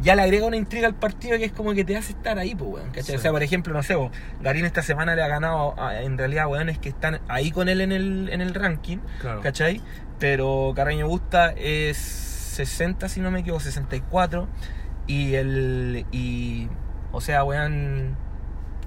ya 0.00 0.14
le 0.14 0.22
agrega 0.22 0.46
una 0.46 0.56
intriga 0.56 0.86
al 0.86 0.94
partido 0.94 1.36
que 1.38 1.46
es 1.46 1.52
como 1.52 1.72
que 1.74 1.84
te 1.84 1.96
hace 1.96 2.12
estar 2.12 2.38
ahí, 2.38 2.54
pues 2.54 2.70
weón, 2.70 2.88
¿cachai? 2.90 3.02
Sí. 3.04 3.16
O 3.16 3.18
sea, 3.18 3.32
por 3.32 3.42
ejemplo, 3.42 3.72
no 3.74 3.82
sé, 3.82 3.94
vos, 3.96 4.12
Garín 4.40 4.64
esta 4.64 4.82
semana 4.82 5.16
le 5.16 5.22
ha 5.22 5.28
ganado 5.28 5.74
a- 5.80 6.02
en 6.02 6.16
realidad 6.18 6.46
weones 6.46 6.78
que 6.78 6.88
están 6.90 7.20
ahí 7.28 7.50
con 7.50 7.68
él 7.68 7.80
en 7.80 7.90
el, 7.92 8.28
en 8.30 8.40
el 8.40 8.54
ranking, 8.54 8.98
Claro. 9.20 9.40
¿cachai? 9.40 9.80
Pero 10.20 10.72
Carreño 10.76 11.08
Busta 11.08 11.52
es 11.56 11.96
60, 11.96 13.08
si 13.08 13.20
no 13.20 13.30
me 13.30 13.40
equivoco, 13.40 13.60
64. 13.60 14.48
Y 15.06 15.34
el. 15.36 16.04
Y. 16.12 16.68
O 17.12 17.20
sea, 17.20 17.42
weón. 17.44 18.16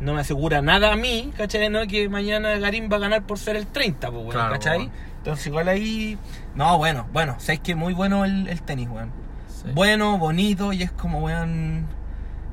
No 0.02 0.14
me 0.16 0.22
asegura 0.22 0.62
nada 0.62 0.92
a 0.92 0.96
mí, 0.96 1.32
¿cachai? 1.38 1.70
No, 1.70 1.86
que 1.88 2.10
mañana 2.10 2.58
Garín 2.58 2.90
va 2.92 2.98
a 2.98 3.00
ganar 3.00 3.24
por 3.24 3.38
ser 3.38 3.56
el 3.56 3.68
30, 3.68 4.08
pues, 4.10 4.20
weón, 4.20 4.32
Claro, 4.32 4.52
¿cachai? 4.54 4.78
weón. 4.80 4.92
Entonces, 5.18 5.48
igual 5.48 5.68
ahí. 5.68 6.18
No, 6.56 6.78
bueno, 6.80 7.08
bueno, 7.14 7.36
sabes 7.38 7.60
que 7.60 7.76
muy 7.76 7.94
bueno 7.94 8.26
el, 8.26 8.48
el 8.48 8.62
tenis, 8.64 8.90
weón. 8.90 9.12
Sí. 9.48 9.70
Bueno, 9.76 10.18
bonito, 10.18 10.74
y 10.74 10.82
es 10.84 10.92
como, 10.92 11.20
weón. 11.20 11.86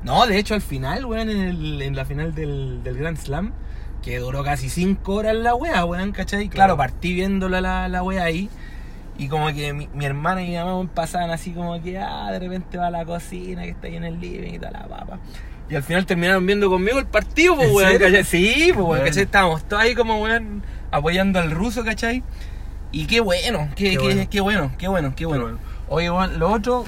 No, 0.03 0.25
de 0.27 0.37
hecho, 0.37 0.53
al 0.53 0.61
final, 0.61 1.05
weón, 1.05 1.29
en, 1.29 1.39
el- 1.39 1.81
en 1.81 1.95
la 1.95 2.05
final 2.05 2.33
del, 2.35 2.83
del 2.83 2.97
Grand 2.97 3.17
Slam, 3.17 3.51
que 4.03 4.19
duró 4.19 4.43
casi 4.43 4.69
5 4.69 5.13
horas 5.15 5.35
la 5.35 5.55
wea, 5.55 5.83
weón, 5.85 6.11
¿cachai? 6.11 6.49
Claro, 6.49 6.75
Claro. 6.75 6.77
partí 6.77 7.13
viéndola 7.15 7.59
la, 7.61 7.87
la 7.89 8.03
wea 8.03 8.23
ahí. 8.23 8.49
Y 9.17 9.27
como 9.27 9.47
que 9.47 9.73
mi, 9.73 9.89
mi 9.93 10.05
hermana 10.05 10.41
y 10.43 10.49
mi 10.51 10.55
mamá 10.55 10.87
pasaban 10.93 11.31
así 11.31 11.51
como 11.51 11.81
que, 11.81 11.97
ah, 11.97 12.31
de 12.31 12.39
repente 12.39 12.77
va 12.77 12.87
a 12.87 12.91
la 12.91 13.03
cocina, 13.03 13.63
que 13.63 13.69
está 13.71 13.87
ahí 13.87 13.95
en 13.97 14.05
el 14.05 14.21
living 14.21 14.53
y 14.53 14.59
toda 14.59 14.71
la 14.71 14.87
papa. 14.87 15.19
Y 15.69 15.75
al 15.75 15.83
final 15.83 16.05
terminaron 16.05 16.45
viendo 16.45 16.69
conmigo 16.69 16.97
el 16.99 17.05
partido, 17.05 17.55
pues, 17.55 17.69
¿En 17.69 17.73
weón. 18.01 18.25
Sí, 18.25 18.71
pues, 18.73 18.85
weón. 18.87 19.05
¿cachai? 19.05 19.23
Estábamos 19.23 19.63
todos 19.67 19.83
ahí 19.83 19.93
como, 19.95 20.21
weón, 20.21 20.63
apoyando 20.91 21.39
al 21.39 21.51
ruso, 21.51 21.83
¿cachai? 21.83 22.23
Y 22.91 23.05
qué 23.05 23.19
bueno, 23.19 23.69
qué, 23.75 23.83
Qué 23.85 23.89
qué- 23.91 23.97
bueno. 23.97 24.27
qué 24.31 24.41
bueno, 24.41 24.71
qué 24.77 24.87
bueno, 24.87 25.13
qué 25.15 25.25
bueno. 25.25 25.59
Oye, 25.89 26.09
Juan, 26.09 26.39
lo 26.39 26.49
otro, 26.51 26.85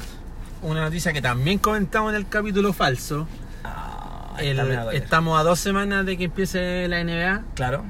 una 0.63 0.81
noticia 0.81 1.13
que 1.13 1.21
también 1.21 1.59
comentamos 1.59 2.11
en 2.11 2.17
el 2.17 2.27
capítulo 2.27 2.73
falso. 2.73 3.27
Ah, 3.63 4.35
El- 4.39 4.59
a 4.59 4.91
estamos 4.93 5.39
a 5.39 5.43
dos 5.43 5.59
semanas 5.59 6.05
de 6.05 6.17
que 6.17 6.23
empiece 6.25 6.87
la 6.87 6.99
NBA, 7.03 7.43
Claro. 7.55 7.83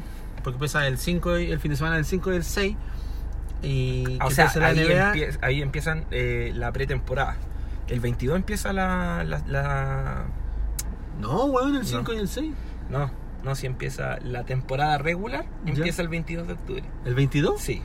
porque 0.43 0.55
empieza 0.55 0.85
el 0.87 0.97
5 0.97 1.37
y 1.39 1.51
el 1.51 1.59
fin 1.59 1.71
de 1.71 1.77
semana 1.77 1.95
del 1.95 2.05
5 2.05 2.33
y 2.33 2.35
el 2.35 2.43
6. 2.43 2.75
Y 3.63 4.17
Ah, 4.19 4.25
O 4.25 4.31
sea, 4.31 4.51
la 4.55 4.67
ahí, 4.67 4.79
NBA. 4.79 5.13
empie- 5.13 5.37
ahí 5.41 5.61
empiezan 5.61 6.03
eh, 6.11 6.51
la 6.55 6.71
pretemporada. 6.73 7.37
El 7.87 7.99
22 8.01 8.35
empieza 8.35 8.73
la, 8.73 9.23
la, 9.23 9.41
la- 9.47 10.25
No, 11.21 11.45
weón, 11.45 11.75
el 11.75 11.81
No. 11.81 11.87
5 11.87 12.13
y 12.13 12.17
el 12.17 12.27
6. 12.27 12.53
No, 12.89 13.11
no, 13.43 13.55
si 13.55 13.65
empieza 13.67 14.17
la 14.23 14.43
temporada 14.43 14.97
regular, 14.97 15.45
Ya. 15.65 15.71
empieza 15.73 16.01
el 16.01 16.07
22 16.09 16.47
de 16.47 16.53
octubre. 16.53 16.83
¿El 17.05 17.15
22? 17.15 17.61
Sí. 17.61 17.81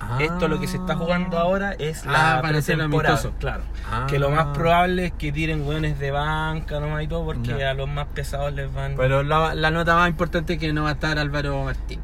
Ah. 0.00 0.18
Esto 0.20 0.46
lo 0.46 0.60
que 0.60 0.68
se 0.68 0.76
está 0.76 0.94
jugando 0.94 1.38
ahora 1.38 1.72
es 1.72 2.04
Ah, 2.06 2.36
la 2.36 2.42
para 2.42 2.62
ser 2.62 2.76
pretemporada. 2.76 3.14
amistoso. 3.14 3.34
Claro. 3.40 3.64
Ah. 3.90 4.06
Que 4.08 4.18
lo 4.20 4.30
más 4.30 4.56
probable 4.56 5.06
es 5.06 5.12
que 5.12 5.32
tiren 5.32 5.66
hueones 5.66 5.98
de 5.98 6.12
banca 6.12 6.78
nomás 6.78 7.02
y 7.02 7.08
todo, 7.08 7.24
porque 7.24 7.58
Ya. 7.58 7.70
a 7.70 7.74
los 7.74 7.88
más 7.88 8.06
pesados 8.06 8.52
les 8.52 8.72
van. 8.72 8.94
Pero 8.96 9.24
la, 9.24 9.54
la 9.56 9.70
nota 9.72 9.96
más 9.96 10.08
importante 10.08 10.52
es 10.54 10.58
que 10.60 10.72
no 10.72 10.84
va 10.84 10.90
a 10.90 10.92
estar 10.92 11.18
Álvaro 11.18 11.64
Martín. 11.64 12.00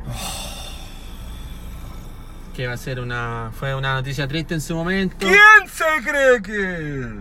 Que 2.55 2.67
va 2.69 2.75
a 2.75 2.77
ser 2.77 3.01
una. 3.01 3.51
Fue 3.53 3.75
una 3.75 3.95
noticia 3.95 4.27
triste 4.29 4.55
en 4.55 4.61
su 4.61 4.75
momento. 4.77 5.27
se 5.69 5.85
cree 6.09 6.43
que.? 6.43 7.15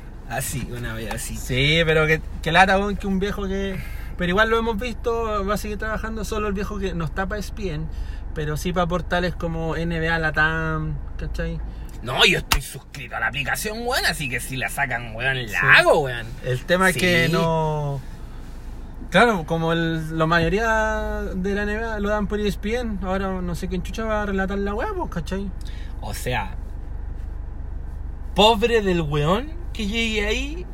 así, 0.30 0.66
una 0.76 0.94
vez 0.94 1.12
así. 1.12 1.36
Sí, 1.36 1.80
pero 1.84 2.06
que, 2.06 2.20
que 2.42 2.52
lata, 2.52 2.78
weón, 2.78 2.96
que 2.96 3.06
un 3.06 3.18
viejo 3.18 3.46
que. 3.46 3.78
Pero 4.16 4.30
igual 4.30 4.50
lo 4.50 4.58
hemos 4.58 4.78
visto, 4.78 5.46
va 5.46 5.54
a 5.54 5.56
seguir 5.56 5.78
trabajando 5.78 6.24
solo 6.24 6.48
el 6.48 6.52
viejo 6.54 6.78
que 6.78 6.94
no 6.94 7.04
está 7.06 7.26
para 7.26 7.38
ESPN, 7.38 7.86
pero 8.34 8.56
sí 8.56 8.72
para 8.72 8.86
portales 8.86 9.34
como 9.34 9.76
NBA 9.76 10.18
Latam, 10.18 10.94
¿cachai? 11.18 11.58
No, 12.02 12.24
yo 12.24 12.38
estoy 12.38 12.62
suscrito 12.62 13.16
a 13.16 13.20
la 13.20 13.26
aplicación, 13.28 13.78
weón, 13.86 14.04
así 14.06 14.28
que 14.30 14.40
si 14.40 14.56
la 14.56 14.68
sacan, 14.68 15.14
weón, 15.14 15.46
la 15.50 15.60
hago, 15.78 16.00
weón. 16.00 16.26
El 16.44 16.64
tema 16.64 16.86
Sí. 16.92 16.98
es 16.98 17.02
que 17.02 17.28
no. 17.30 18.00
Claro, 19.10 19.44
como 19.44 19.72
el- 19.72 20.16
la 20.18 20.26
mayoría 20.26 21.22
de 21.34 21.54
la 21.54 21.62
NBA 21.64 21.98
lo 22.00 22.10
dan 22.10 22.26
por 22.26 22.38
ESPN, 22.40 23.00
ahora 23.02 23.40
no 23.40 23.54
sé 23.54 23.68
quién 23.68 23.82
chucha 23.82 24.04
va 24.04 24.22
a 24.22 24.26
relatar 24.26 24.58
la 24.58 24.72
weá, 24.74 24.88
pues, 24.94 25.10
¿cachai? 25.10 25.50
O 26.02 26.14
sea, 26.14 26.54
pobre 28.34 28.82
del 28.82 29.00
weón 29.02 29.50
que 29.80 29.86
llegue 29.86 30.26
ahí, 30.26 30.66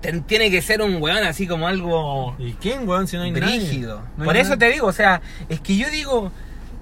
ten- 0.00 0.22
tiene 0.24 0.50
que 0.50 0.62
ser 0.62 0.82
un 0.82 1.00
weón 1.02 1.24
así 1.24 1.46
como 1.46 1.66
algo 1.68 2.34
¿Y 2.38 2.52
quién, 2.54 2.88
weón, 2.88 3.06
si 3.08 3.16
no 3.16 3.22
hay 3.22 3.30
nadie? 3.30 3.58
brígido. 3.58 4.02
No 4.16 4.24
por 4.24 4.36
eso 4.36 4.50
nadie. 4.50 4.66
te 4.68 4.72
digo, 4.74 4.86
o 4.86 4.92
sea, 4.92 5.20
es 5.48 5.60
que 5.60 5.76
yo 5.76 5.88
digo, 5.90 6.32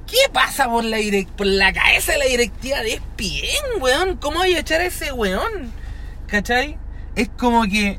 ¿qué 0.07 0.19
pasa 0.33 0.69
por 0.69 0.85
la, 0.85 0.99
por 1.37 1.47
la 1.47 1.73
cabeza 1.73 2.13
de 2.13 2.19
la 2.19 2.25
directiva 2.27 2.79
de 2.81 2.95
ESPN, 2.95 3.81
weón? 3.83 4.17
¿Cómo 4.17 4.39
voy 4.39 4.55
a 4.55 4.59
echar 4.61 4.81
a 4.81 4.87
ese 4.87 5.13
weón? 5.13 5.71
¿Cachai? 6.27 6.77
Es 7.15 7.29
como 7.29 7.65
que 7.65 7.99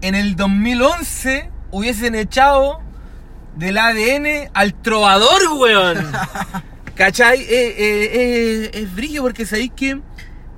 en 0.00 0.14
el 0.14 0.36
2011 0.36 1.50
hubiesen 1.70 2.14
echado 2.14 2.80
del 3.56 3.76
ADN 3.78 4.50
al 4.54 4.74
trovador, 4.74 5.40
weón. 5.58 6.10
¿Cachai? 6.94 7.40
Eh, 7.40 7.46
eh, 7.50 8.10
eh, 8.14 8.70
es 8.74 8.94
brillo 8.94 9.22
porque 9.22 9.46
sabéis 9.46 9.72
que, 9.74 10.00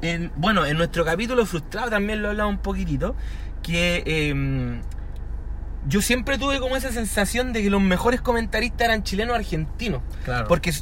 en, 0.04 0.32
bueno, 0.36 0.66
en 0.66 0.76
nuestro 0.76 1.04
capítulo 1.04 1.46
frustrado 1.46 1.90
también 1.90 2.22
lo 2.22 2.28
hablaba 2.28 2.48
un 2.48 2.58
poquitito, 2.58 3.16
que 3.62 4.02
em, 4.06 4.82
yo 5.88 6.02
siempre 6.02 6.36
tuve 6.38 6.60
como 6.60 6.76
esa 6.76 6.92
sensación 6.92 7.52
de 7.52 7.62
que 7.62 7.70
los 7.70 7.80
mejores 7.80 8.20
comentaristas 8.20 8.82
eran 8.82 9.02
chilenos 9.02 9.32
o 9.32 9.36
argentinos. 9.36 10.02
Claro. 10.24 10.46
Porque 10.46 10.72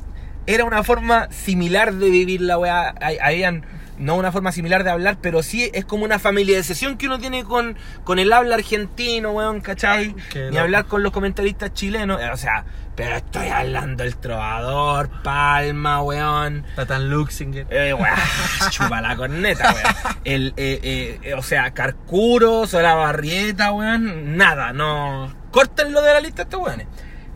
era 0.47 0.65
una 0.65 0.83
forma 0.83 1.29
similar 1.31 1.95
de 1.95 2.11
vivir 2.11 2.41
la 2.41 2.59
weá. 2.59 2.95
Habían, 3.23 3.65
no 3.99 4.17
una 4.17 4.33
forma 4.33 4.53
similar 4.53 4.85
de 4.85 4.91
hablar, 4.91 5.19
pero 5.21 5.43
sí 5.43 5.71
es 5.75 5.85
como 5.85 6.05
una 6.05 6.19
familiarización 6.19 6.97
que 6.97 7.07
uno 7.07 7.19
tiene 7.19 7.45
con, 7.45 7.77
con 8.05 8.19
el 8.19 8.33
habla 8.33 8.55
argentino, 8.57 9.31
weón, 9.33 9.61
¿cachai? 9.61 10.15
Que 10.31 10.47
Ni 10.51 10.57
no. 10.57 10.63
hablar 10.63 10.87
con 10.87 11.03
los 11.03 11.13
comentaristas 11.13 11.73
chilenos. 11.75 12.21
eh, 12.21 12.31
O 12.33 12.37
sea, 12.37 12.65
pero 12.97 13.17
estoy 13.17 13.49
hablando 13.49 14.05
del 14.05 14.17
trovador, 14.17 15.09
Palma, 15.23 16.03
weón. 16.03 16.65
Tatán 16.77 17.09
Luxinger. 17.11 17.67
Eh, 17.71 17.95
weón, 17.95 18.17
chupa 18.71 19.01
la 19.01 19.17
corneta, 19.17 19.73
weón. 19.73 20.17
El, 20.25 20.55
eh, 20.57 20.81
eh, 20.83 21.21
eh, 21.23 21.35
o 21.35 21.43
sea, 21.43 21.73
Carcuro, 21.73 22.67
Sola 22.67 22.95
Barrieta, 22.95 23.73
weón. 23.73 24.37
Nada, 24.37 24.73
no. 24.73 25.33
Córtenlo 25.51 26.03
de 26.03 26.13
la 26.15 26.21
lista 26.21 26.43
estos 26.43 26.61
weones. 26.61 26.87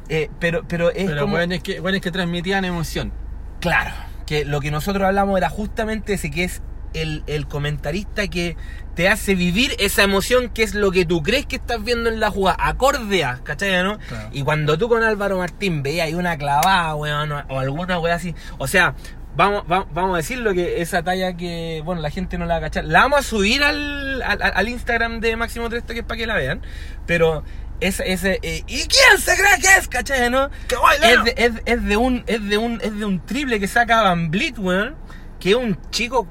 Eh, 0.09 0.31
pero, 0.39 0.63
pero 0.69 0.91
es 0.91 1.07
Pero 1.07 1.23
como. 1.23 1.39
es 1.39 1.63
que, 1.63 1.81
weón 1.81 1.95
es 1.97 2.01
que 2.01 2.11
transmitían 2.11 2.65
emoción. 2.65 3.13
Claro, 3.61 3.93
que 4.27 4.45
lo 4.45 4.61
que 4.61 4.71
nosotros 4.71 5.05
hablamos 5.05 5.37
era 5.39 5.49
justamente 5.49 6.15
ese 6.15 6.31
que 6.31 6.45
es 6.45 6.63
el, 6.95 7.23
el 7.27 7.47
comentarista 7.47 8.27
que 8.29 8.57
te 8.95 9.09
hace 9.09 9.35
vivir 9.35 9.75
esa 9.79 10.03
emoción 10.03 10.49
que 10.49 10.63
es 10.63 10.75
lo 10.75 10.91
que 10.91 11.05
tú 11.05 11.23
crees 11.23 11.45
que 11.47 11.57
estás 11.57 11.83
viendo 11.85 12.09
en 12.09 12.19
la 12.21 12.31
jugada, 12.31 12.57
acorde 12.59 13.25
a, 13.25 13.41
¿cachai? 13.45 13.83
¿no? 13.83 13.99
Claro. 13.99 14.29
Y 14.33 14.43
cuando 14.43 14.79
tú 14.79 14.89
con 14.89 15.03
Álvaro 15.03 15.37
Martín 15.39 15.83
veías 15.83 16.07
ahí 16.07 16.15
una 16.15 16.39
clavada, 16.39 16.95
weón, 16.95 17.31
o, 17.33 17.61
alguna 17.61 17.99
weá 17.99 18.15
así, 18.15 18.35
o 18.57 18.67
sea, 18.67 18.95
vamos, 19.37 19.65
va- 19.71 19.87
vamos 19.93 20.15
a 20.15 20.17
decirlo 20.17 20.55
que 20.55 20.81
esa 20.81 21.03
talla 21.03 21.37
que, 21.37 21.83
bueno, 21.85 22.01
la 22.01 22.09
gente 22.11 22.39
no 22.39 22.47
la 22.47 22.55
va 22.55 22.59
a 22.59 22.63
cachar, 22.63 22.85
la 22.87 23.01
vamos 23.03 23.19
a 23.19 23.23
subir 23.23 23.63
al, 23.63 24.23
al, 24.23 24.39
al 24.43 24.69
Instagram 24.69 25.21
de 25.21 25.37
Máximo 25.37 25.69
Tresto 25.69 25.93
que 25.93 25.99
es 26.01 26.07
para 26.07 26.17
que 26.17 26.27
la 26.27 26.35
vean, 26.37 26.63
pero 27.05 27.45
ese, 27.81 28.13
ese, 28.13 28.39
eh, 28.43 28.65
¿y 28.67 28.87
quién 28.87 29.19
se 29.19 29.37
cree 29.37 29.61
que 29.61 29.79
es, 29.79 29.89
cachai? 29.89 30.31
¿no? 30.31 30.51
¡Qué 30.69 30.77
es 31.03 31.25
de, 31.25 31.35
es, 31.37 31.53
es 31.67 31.85
de 31.85 31.97
un 31.97 32.25
es 32.27 32.49
de 32.49 32.59
un 32.59 32.81
es 32.83 32.97
de 32.99 33.05
un 33.05 33.25
triple 33.25 33.61
que 33.61 33.69
saca 33.69 34.03
Van 34.03 34.31
Blit, 34.31 34.59
weón, 34.59 34.97
que 35.41 35.51
es 35.51 35.57
un 35.57 35.79
chico 35.91 36.27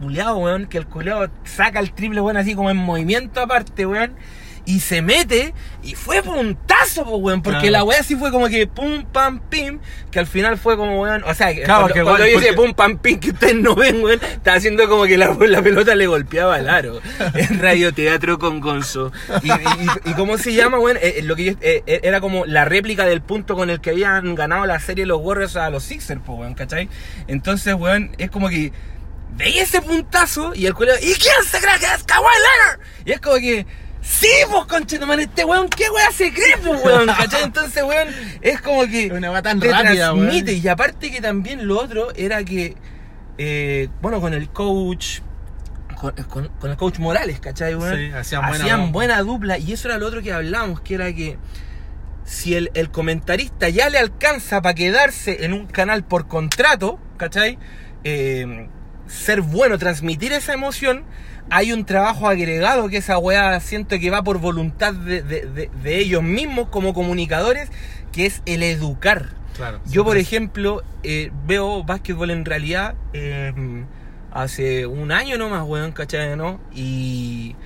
culeado, 0.00 0.38
weón, 0.38 0.66
que 0.66 0.78
el 0.78 0.86
culeado 0.86 1.30
saca 1.44 1.78
el 1.80 1.92
triple, 1.92 2.20
weón, 2.20 2.36
así 2.36 2.54
como 2.54 2.70
en 2.70 2.76
movimiento 2.76 3.40
aparte, 3.40 3.86
weón, 3.86 4.14
y 4.70 4.80
se 4.80 5.02
mete 5.02 5.52
y 5.82 5.94
fue 5.94 6.22
puntazo, 6.22 7.04
pues, 7.04 7.16
weón, 7.20 7.42
porque 7.42 7.68
Claro. 7.68 7.72
la 7.72 7.84
weá 7.84 8.02
sí 8.02 8.14
fue 8.14 8.30
como 8.30 8.48
que 8.48 8.66
pum 8.66 9.04
pam 9.04 9.40
pim, 9.48 9.80
que 10.12 10.18
al 10.20 10.26
final 10.26 10.58
fue 10.58 10.76
como 10.76 11.00
weón, 11.00 11.24
o 11.24 11.34
sea, 11.34 11.52
Claro, 11.54 11.66
cuando, 11.88 11.94
que 11.94 12.02
cuando 12.02 12.18
igual, 12.26 12.32
yo 12.32 12.38
dice 12.40 12.52
porque- 12.52 12.68
pum 12.68 12.74
pam 12.74 12.98
pim 12.98 13.18
que 13.18 13.30
ustedes 13.30 13.54
no 13.56 13.74
ven, 13.74 14.02
weón, 14.02 14.20
estaba 14.22 14.56
haciendo 14.56 14.88
como 14.88 15.04
que 15.04 15.16
la, 15.18 15.34
la 15.48 15.62
pelota 15.62 15.94
le 15.94 16.06
golpeaba 16.06 16.54
al 16.56 16.68
aro 16.68 17.00
en 17.34 17.58
radioteatro 17.60 18.38
con 18.38 18.60
Gonzo. 18.60 19.10
Y, 19.42 19.48
y, 19.50 19.52
y- 19.52 20.10
y 20.10 20.14
cómo 20.14 20.38
se 20.38 20.52
llama, 20.54 20.78
weón, 20.78 20.98
Eh, 20.98 21.14
eh, 21.18 21.22
lo 21.22 21.34
que 21.36 21.44
yo- 21.44 21.52
eh, 21.60 21.82
era 22.02 22.20
como 22.20 22.46
la 22.46 22.64
réplica 22.64 23.06
del 23.06 23.22
punto 23.22 23.56
con 23.56 23.70
el 23.70 23.80
que 23.80 23.90
habían 23.90 24.34
ganado 24.34 24.66
la 24.66 24.78
serie 24.78 25.04
los 25.06 25.18
Warriors 25.20 25.56
a 25.56 25.68
los 25.70 25.82
Sixers, 25.82 26.20
pues, 26.24 26.38
weón, 26.38 26.54
¿cachai? 26.54 26.88
Entonces, 27.26 27.74
weón, 27.74 28.12
es 28.18 28.30
como 28.30 28.48
que 28.48 28.72
veía 29.36 29.62
ese 29.62 29.80
puntazo 29.80 30.52
y 30.54 30.66
el 30.66 30.74
culo, 30.74 30.92
¿y 31.00 31.14
quién 31.14 31.34
se 31.50 31.58
cree 31.60 31.78
que 31.78 31.86
es 31.86 32.04
Kawhi 32.04 32.24
Leonard? 32.24 32.80
Y 33.06 33.12
es 33.12 33.20
como 33.20 33.36
que, 33.36 33.64
sí, 34.10 34.28
pues, 34.50 34.64
conchetumare, 34.66 35.22
este 35.24 35.44
weón, 35.44 35.68
¿qué 35.68 35.84
weón 35.90 36.12
se 36.12 36.32
cree, 36.32 36.56
pues, 36.64 36.82
weón? 36.84 37.06
¿Cachai? 37.06 37.44
Entonces, 37.44 37.82
weón, 37.82 38.08
es 38.42 38.60
como 38.60 38.86
que 38.86 39.10
Una 39.12 39.30
weá 39.30 39.42
tan 39.42 39.60
te 39.60 39.70
rápida, 39.70 40.12
weón. 40.12 40.26
transmite. 40.28 40.52
Y 40.54 40.68
aparte 40.68 41.10
que 41.10 41.20
también 41.20 41.66
lo 41.66 41.78
otro 41.78 42.08
era 42.16 42.42
que, 42.44 42.76
eh, 43.38 43.88
bueno, 44.02 44.20
con 44.20 44.34
el 44.34 44.48
coach, 44.50 45.20
con, 46.00 46.12
con- 46.28 46.48
con 46.48 46.70
el 46.70 46.76
coach 46.76 46.98
Morales, 46.98 47.40
¿cachai, 47.40 47.74
weón? 47.74 47.96
Sí, 47.96 48.10
hacían 48.12 48.42
buena 48.48 48.64
hacían 48.64 48.78
dupla. 48.80 48.92
buena 48.92 49.22
dupla. 49.22 49.58
Y 49.58 49.72
eso 49.72 49.88
era 49.88 49.98
lo 49.98 50.06
otro 50.06 50.22
que 50.22 50.32
hablamos, 50.32 50.80
que 50.80 50.94
era 50.94 51.12
que 51.12 51.38
si 52.24 52.54
el, 52.54 52.70
el 52.74 52.90
comentarista 52.90 53.68
ya 53.68 53.88
le 53.90 53.98
alcanza 53.98 54.62
para 54.62 54.74
quedarse 54.74 55.44
en 55.44 55.52
un 55.52 55.66
canal 55.66 56.04
por 56.04 56.28
contrato, 56.28 56.98
¿cachai? 57.16 57.58
Eh, 58.04 58.68
ser 59.08 59.40
bueno, 59.40 59.76
transmitir 59.78 60.32
esa 60.32 60.52
emoción, 60.54 61.04
hay 61.50 61.72
un 61.72 61.84
trabajo 61.84 62.28
agregado 62.28 62.88
que 62.88 62.98
esa 62.98 63.18
weá 63.18 63.58
siento 63.60 63.98
que 63.98 64.10
va 64.10 64.22
por 64.22 64.38
voluntad 64.38 64.94
de, 64.94 65.22
de- 65.22 65.46
de- 65.46 65.70
de 65.82 65.98
ellos 65.98 66.22
mismos 66.22 66.68
como 66.68 66.94
comunicadores, 66.94 67.70
que 68.12 68.26
es 68.26 68.42
el 68.46 68.62
educar. 68.62 69.30
Claro. 69.56 69.80
Yo, 69.86 70.04
por 70.04 70.16
ejemplo, 70.16 70.82
eh, 71.02 71.30
veo 71.46 71.82
básquetbol 71.84 72.30
en 72.30 72.44
realidad 72.44 72.94
eh, 73.12 73.52
hace 74.32 74.86
un 74.86 75.12
año 75.12 75.36
nomás, 75.38 75.64
weón, 75.66 75.92
¿cachai? 75.92 76.36
¿no? 76.36 76.60
Y, 76.74 77.56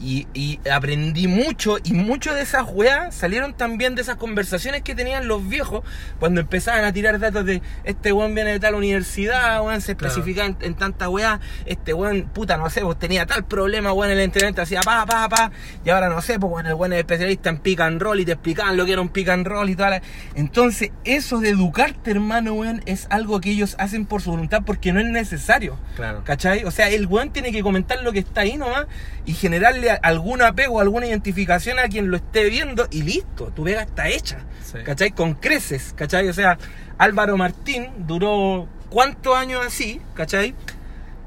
y, 0.00 0.26
y 0.34 0.60
aprendí 0.68 1.28
mucho 1.28 1.76
y 1.82 1.92
mucho 1.92 2.34
de 2.34 2.42
esas 2.42 2.64
weas 2.72 3.14
salieron 3.14 3.54
también 3.54 3.94
de 3.94 4.02
esas 4.02 4.16
conversaciones 4.16 4.82
que 4.82 4.94
tenían 4.94 5.28
los 5.28 5.48
viejos 5.48 5.82
cuando 6.18 6.40
empezaban 6.40 6.84
a 6.84 6.92
tirar 6.92 7.18
datos 7.18 7.44
de 7.44 7.62
este 7.84 8.12
weón 8.12 8.34
viene 8.34 8.52
de 8.52 8.60
tal 8.60 8.74
universidad, 8.74 9.62
weón, 9.64 9.80
se 9.80 9.94
Claro. 9.96 10.12
especifica 10.12 10.44
en, 10.46 10.56
en 10.60 10.74
tanta 10.74 11.08
wea, 11.08 11.40
este 11.66 11.94
weón, 11.94 12.22
puta, 12.32 12.56
no 12.56 12.68
sé, 12.70 12.80
pues 12.80 12.98
tenía 12.98 13.26
tal 13.26 13.44
problema, 13.44 13.92
weón, 13.92 14.10
en 14.10 14.18
el 14.18 14.24
entrenamiento 14.24 14.62
hacía 14.62 14.80
pa, 14.80 15.06
pa, 15.06 15.28
pa, 15.28 15.52
y 15.84 15.90
ahora 15.90 16.08
no 16.08 16.20
sé, 16.20 16.38
pues 16.38 16.52
weón, 16.52 16.66
el 16.66 16.74
weón 16.74 16.92
es 16.92 16.98
especialista 17.00 17.50
en 17.50 17.58
pick 17.58 17.80
and 17.80 18.00
roll 18.02 18.18
y 18.20 18.24
te 18.24 18.32
explicaban 18.32 18.76
lo 18.76 18.84
que 18.84 18.92
era 18.92 19.00
un 19.00 19.08
pick 19.08 19.28
and 19.28 19.46
roll 19.46 19.70
y 19.70 19.76
toda 19.76 19.90
la... 19.90 20.02
Entonces, 20.34 20.90
eso 21.04 21.38
de 21.38 21.50
educarte, 21.50 22.10
hermano, 22.10 22.54
weón, 22.54 22.82
es 22.86 23.06
algo 23.10 23.40
que 23.40 23.50
ellos 23.50 23.76
hacen 23.78 24.06
por 24.06 24.20
su 24.22 24.30
voluntad 24.30 24.62
porque 24.66 24.92
no 24.92 25.00
es 25.00 25.06
necesario. 25.06 25.78
Claro. 25.96 26.22
¿Cachai? 26.24 26.64
O 26.64 26.70
sea, 26.70 26.88
el 26.88 27.06
weón 27.06 27.30
tiene 27.30 27.52
que 27.52 27.62
comentar 27.62 28.02
lo 28.02 28.12
que 28.12 28.18
está 28.20 28.40
ahí 28.42 28.56
nomás 28.56 28.86
y 29.26 29.32
generarle 29.34 29.83
a- 29.90 29.94
algún 29.96 30.42
apego, 30.42 30.80
alguna 30.80 31.06
identificación 31.06 31.78
a 31.78 31.88
quien 31.88 32.10
lo 32.10 32.16
esté 32.16 32.48
viendo 32.50 32.86
y 32.90 33.02
listo, 33.02 33.46
tu 33.54 33.64
vega 33.64 33.82
está 33.82 34.08
hecha. 34.08 34.38
Sí. 34.64 34.78
¿Cachai? 34.84 35.10
Con 35.12 35.34
creces, 35.34 35.92
¿cachai? 35.96 36.28
O 36.28 36.32
sea, 36.32 36.58
Álvaro 36.98 37.36
Martín 37.36 37.88
duró 38.06 38.68
cuántos 38.90 39.36
años 39.36 39.60
así, 39.66 40.00
¿cachai? 40.14 40.54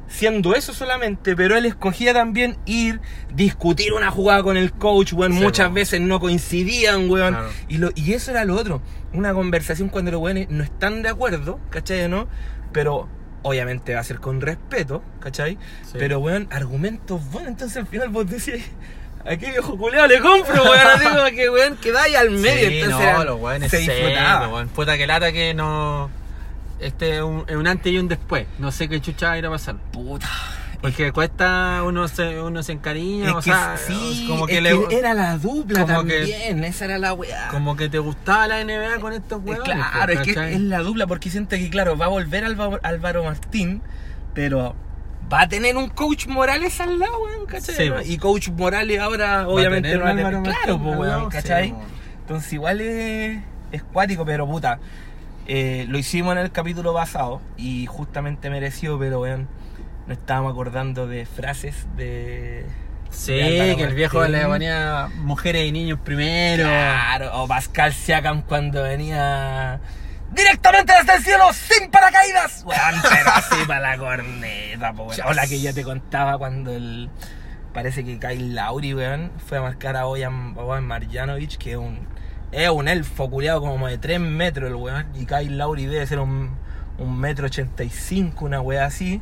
Siendo 0.10 0.56
eso 0.56 0.74
solamente, 0.74 1.36
pero 1.36 1.58
él 1.58 1.66
escogía 1.66 2.14
también 2.14 2.58
ir, 2.66 3.02
discutir 3.34 3.92
una 3.92 4.10
jugada 4.10 4.42
con 4.42 4.56
el 4.56 4.72
coach, 4.72 5.12
weón. 5.12 5.34
Sí, 5.34 5.40
Muchas 5.40 5.74
veces 5.74 6.00
no 6.00 6.22
coincidían, 6.22 7.10
weón. 7.10 7.34
Claro. 7.34 7.50
Y, 7.68 7.78
lo, 7.78 7.90
y 7.94 8.14
eso 8.14 8.32
era 8.32 8.46
lo 8.46 8.56
otro. 8.56 8.82
Una 9.14 9.34
conversación 9.34 9.90
cuando 9.90 10.12
los 10.12 10.22
weones 10.22 10.50
no 10.50 10.64
están 10.64 11.02
de 11.02 11.10
acuerdo, 11.10 11.60
¿cachai? 11.70 12.08
¿No? 12.08 12.28
Pero 12.72 13.10
obviamente 13.48 13.94
va 13.94 14.02
a 14.02 14.04
ser 14.04 14.20
con 14.20 14.42
respeto, 14.42 15.04
¿cachai? 15.20 15.58
Sí. 15.84 15.94
Pero, 15.98 16.20
weón, 16.20 16.48
argumentos 16.52 17.24
buenos. 17.32 17.50
Entonces 17.50 17.78
al 17.78 17.88
final 17.88 18.10
vos 18.10 18.30
decís, 18.30 18.64
¿a 19.26 19.36
qué 19.38 19.52
viejo 19.52 19.78
culeado 19.78 20.08
le 20.08 20.20
compro, 20.20 20.64
weón? 20.64 20.88
Así 20.96 21.06
como 21.06 21.26
que, 21.26 21.50
weón, 21.50 21.78
quedáis 21.78 22.16
al 22.16 22.32
medio. 22.32 22.70
Sí, 22.70 22.80
entonces 22.80 23.14
no, 23.14 23.24
los 23.24 23.42
weones 23.42 23.72
se 23.72 23.78
disfrutaba. 23.78 24.40
secos, 24.42 24.54
weón. 24.54 24.68
Puta 24.70 24.98
que 24.98 25.08
lata 25.08 25.32
que 25.32 25.54
no. 25.54 26.10
Este 26.80 27.18
es 27.18 27.22
un, 27.24 27.46
es 27.48 27.56
un 27.56 27.68
antes 27.68 27.92
y 27.92 27.98
un 27.98 28.08
después. 28.08 28.46
No 28.60 28.72
sé 28.72 28.88
qué 28.88 29.02
chucha 29.02 29.28
va 29.28 29.34
a 29.34 29.38
ir 29.38 29.46
a 29.46 29.50
pasar. 29.50 29.76
Puta. 29.92 30.28
Porque 30.82 31.12
cuesta, 31.12 31.82
uno 31.84 32.08
se, 32.08 32.40
uno 32.40 32.62
se 32.62 32.72
encariña, 32.74 33.30
Es 33.30 33.34
o 33.34 33.38
que 33.38 33.44
sea, 33.44 33.78
sí, 33.78 34.26
como 34.30 34.46
que, 34.46 34.58
es 34.58 34.64
le, 34.64 34.88
que 34.88 35.00
era 35.00 35.14
la 35.16 35.38
dupla 35.38 35.82
como 35.82 36.04
que- 36.06 36.20
también, 36.20 36.64
esa 36.64 36.86
era 36.86 37.00
la 37.00 37.14
weá. 37.14 37.48
como 37.50 37.76
que 37.76 37.90
te 37.90 37.98
gustaba 38.00 38.48
la 38.48 38.64
NBA 38.64 39.00
con 39.00 39.12
estos 39.14 39.42
weones. 39.44 39.64
claro, 39.64 40.14
es 40.14 40.20
que 40.22 40.54
es 40.54 40.60
la 40.62 40.80
dupla 40.80 41.08
porque 41.08 41.30
siento 41.32 41.56
que, 41.56 41.70
claro, 41.72 41.98
va 41.98 42.06
a 42.06 42.10
volver 42.10 42.46
Álvaro, 42.46 42.80
Álvaro 42.84 43.24
Martín, 43.24 43.82
pero 44.36 44.76
va 45.34 45.42
a 45.42 45.48
tener 45.50 45.76
un 45.76 45.90
coach 45.90 46.28
Morales 46.28 46.80
al 46.80 47.00
lado, 47.00 47.24
weón, 47.24 47.48
¿cachai? 47.48 47.76
Sí, 47.76 47.90
no? 47.90 48.02
Y 48.02 48.18
coach 48.20 48.50
Morales 48.50 49.00
ahora, 49.00 49.44
Va 49.44 49.48
obviamente, 49.48 49.98
no 49.98 50.04
va 50.04 50.12
a 50.12 50.16
tener- 50.16 50.42
claro, 50.44 50.80
pues, 50.80 50.98
weón, 50.98 51.24
sí, 51.24 51.30
¿cachai? 51.32 51.76
Entonces, 52.22 52.54
igual 52.54 52.82
es, 52.82 53.40
es 53.72 53.82
cuático, 53.84 54.26
pero 54.26 54.46
puta. 54.48 54.80
eh, 55.48 55.86
lo 55.90 55.98
hicimos 55.98 56.34
en 56.34 56.40
el 56.40 56.52
capítulo 56.52 56.94
pasado 56.94 57.42
y 57.58 57.86
justamente 57.88 58.50
merecido, 58.52 59.00
pero 59.00 59.22
weón, 59.22 59.48
nos 60.08 60.18
estábamos 60.18 60.54
acordando 60.54 61.08
de 61.08 61.26
frases 61.26 61.86
de. 61.96 62.66
Sí, 63.10 63.34
de 63.34 63.76
que 63.78 63.84
el 63.84 63.94
viejo 63.94 64.26
le 64.28 64.46
ponía 64.46 65.10
mujeres 65.16 65.66
y 65.66 65.72
niños 65.72 66.00
primero. 66.04 66.64
Claro, 66.64 67.42
o 67.42 67.48
Pascal 67.48 67.94
Siakam 67.94 68.42
cuando 68.42 68.84
venía 68.84 69.80
directamente 70.32 70.94
desde 71.00 71.16
el 71.16 71.24
cielo 71.24 71.46
sin 71.54 71.90
paracaídas. 71.90 72.64
Weón, 72.66 73.02
pero 73.02 73.30
así 73.34 73.56
para 73.66 73.80
la 73.80 73.98
corneta, 73.98 74.94
po, 74.94 75.04
weón. 75.04 75.28
O 75.28 75.34
la 75.34 75.48
que 75.48 75.60
ya 75.60 75.74
te 75.74 75.84
contaba 75.84 76.38
cuando 76.38 76.72
el. 76.72 77.10
Parece 77.74 78.04
que 78.04 78.18
Kyle 78.18 78.56
Lauri, 78.56 78.94
weón, 78.94 79.32
fue 79.46 79.60
a 79.60 79.62
marcar 79.62 79.98
a 79.98 80.06
Bojan, 80.06 80.54
Bojan 80.54 80.86
Marjanovic, 80.86 81.58
que 81.58 81.72
es 81.72 81.78
un. 81.78 82.08
Es 82.52 82.70
un 82.70 82.88
elfo 82.88 83.30
culiado 83.30 83.60
como 83.60 83.88
de 83.88 83.98
3 83.98 84.20
metros 84.22 84.70
el 84.70 84.76
weón. 84.76 85.08
Y 85.16 85.26
Kyle 85.26 85.58
Lauri 85.58 85.86
debe 85.86 86.06
ser 86.08 86.20
un, 86.20 86.52
un 86.98 87.20
metro 87.20 87.48
85, 87.48 88.46
una 88.46 88.62
wea 88.62 88.86
así. 88.86 89.22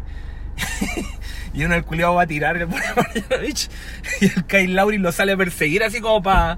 y 1.54 1.64
uno 1.64 1.76
el 1.76 1.84
culiado 1.84 2.16
va 2.16 2.24
a 2.24 2.28
tirar 2.28 2.58
el 2.58 2.68
y 4.22 4.26
el 4.26 4.46
Kyle 4.46 4.74
Lauri 4.74 4.98
lo 4.98 5.12
sale 5.12 5.34
a 5.34 5.38
perseguir 5.38 5.84
así 5.84 6.02
como 6.02 6.22
para 6.22 6.58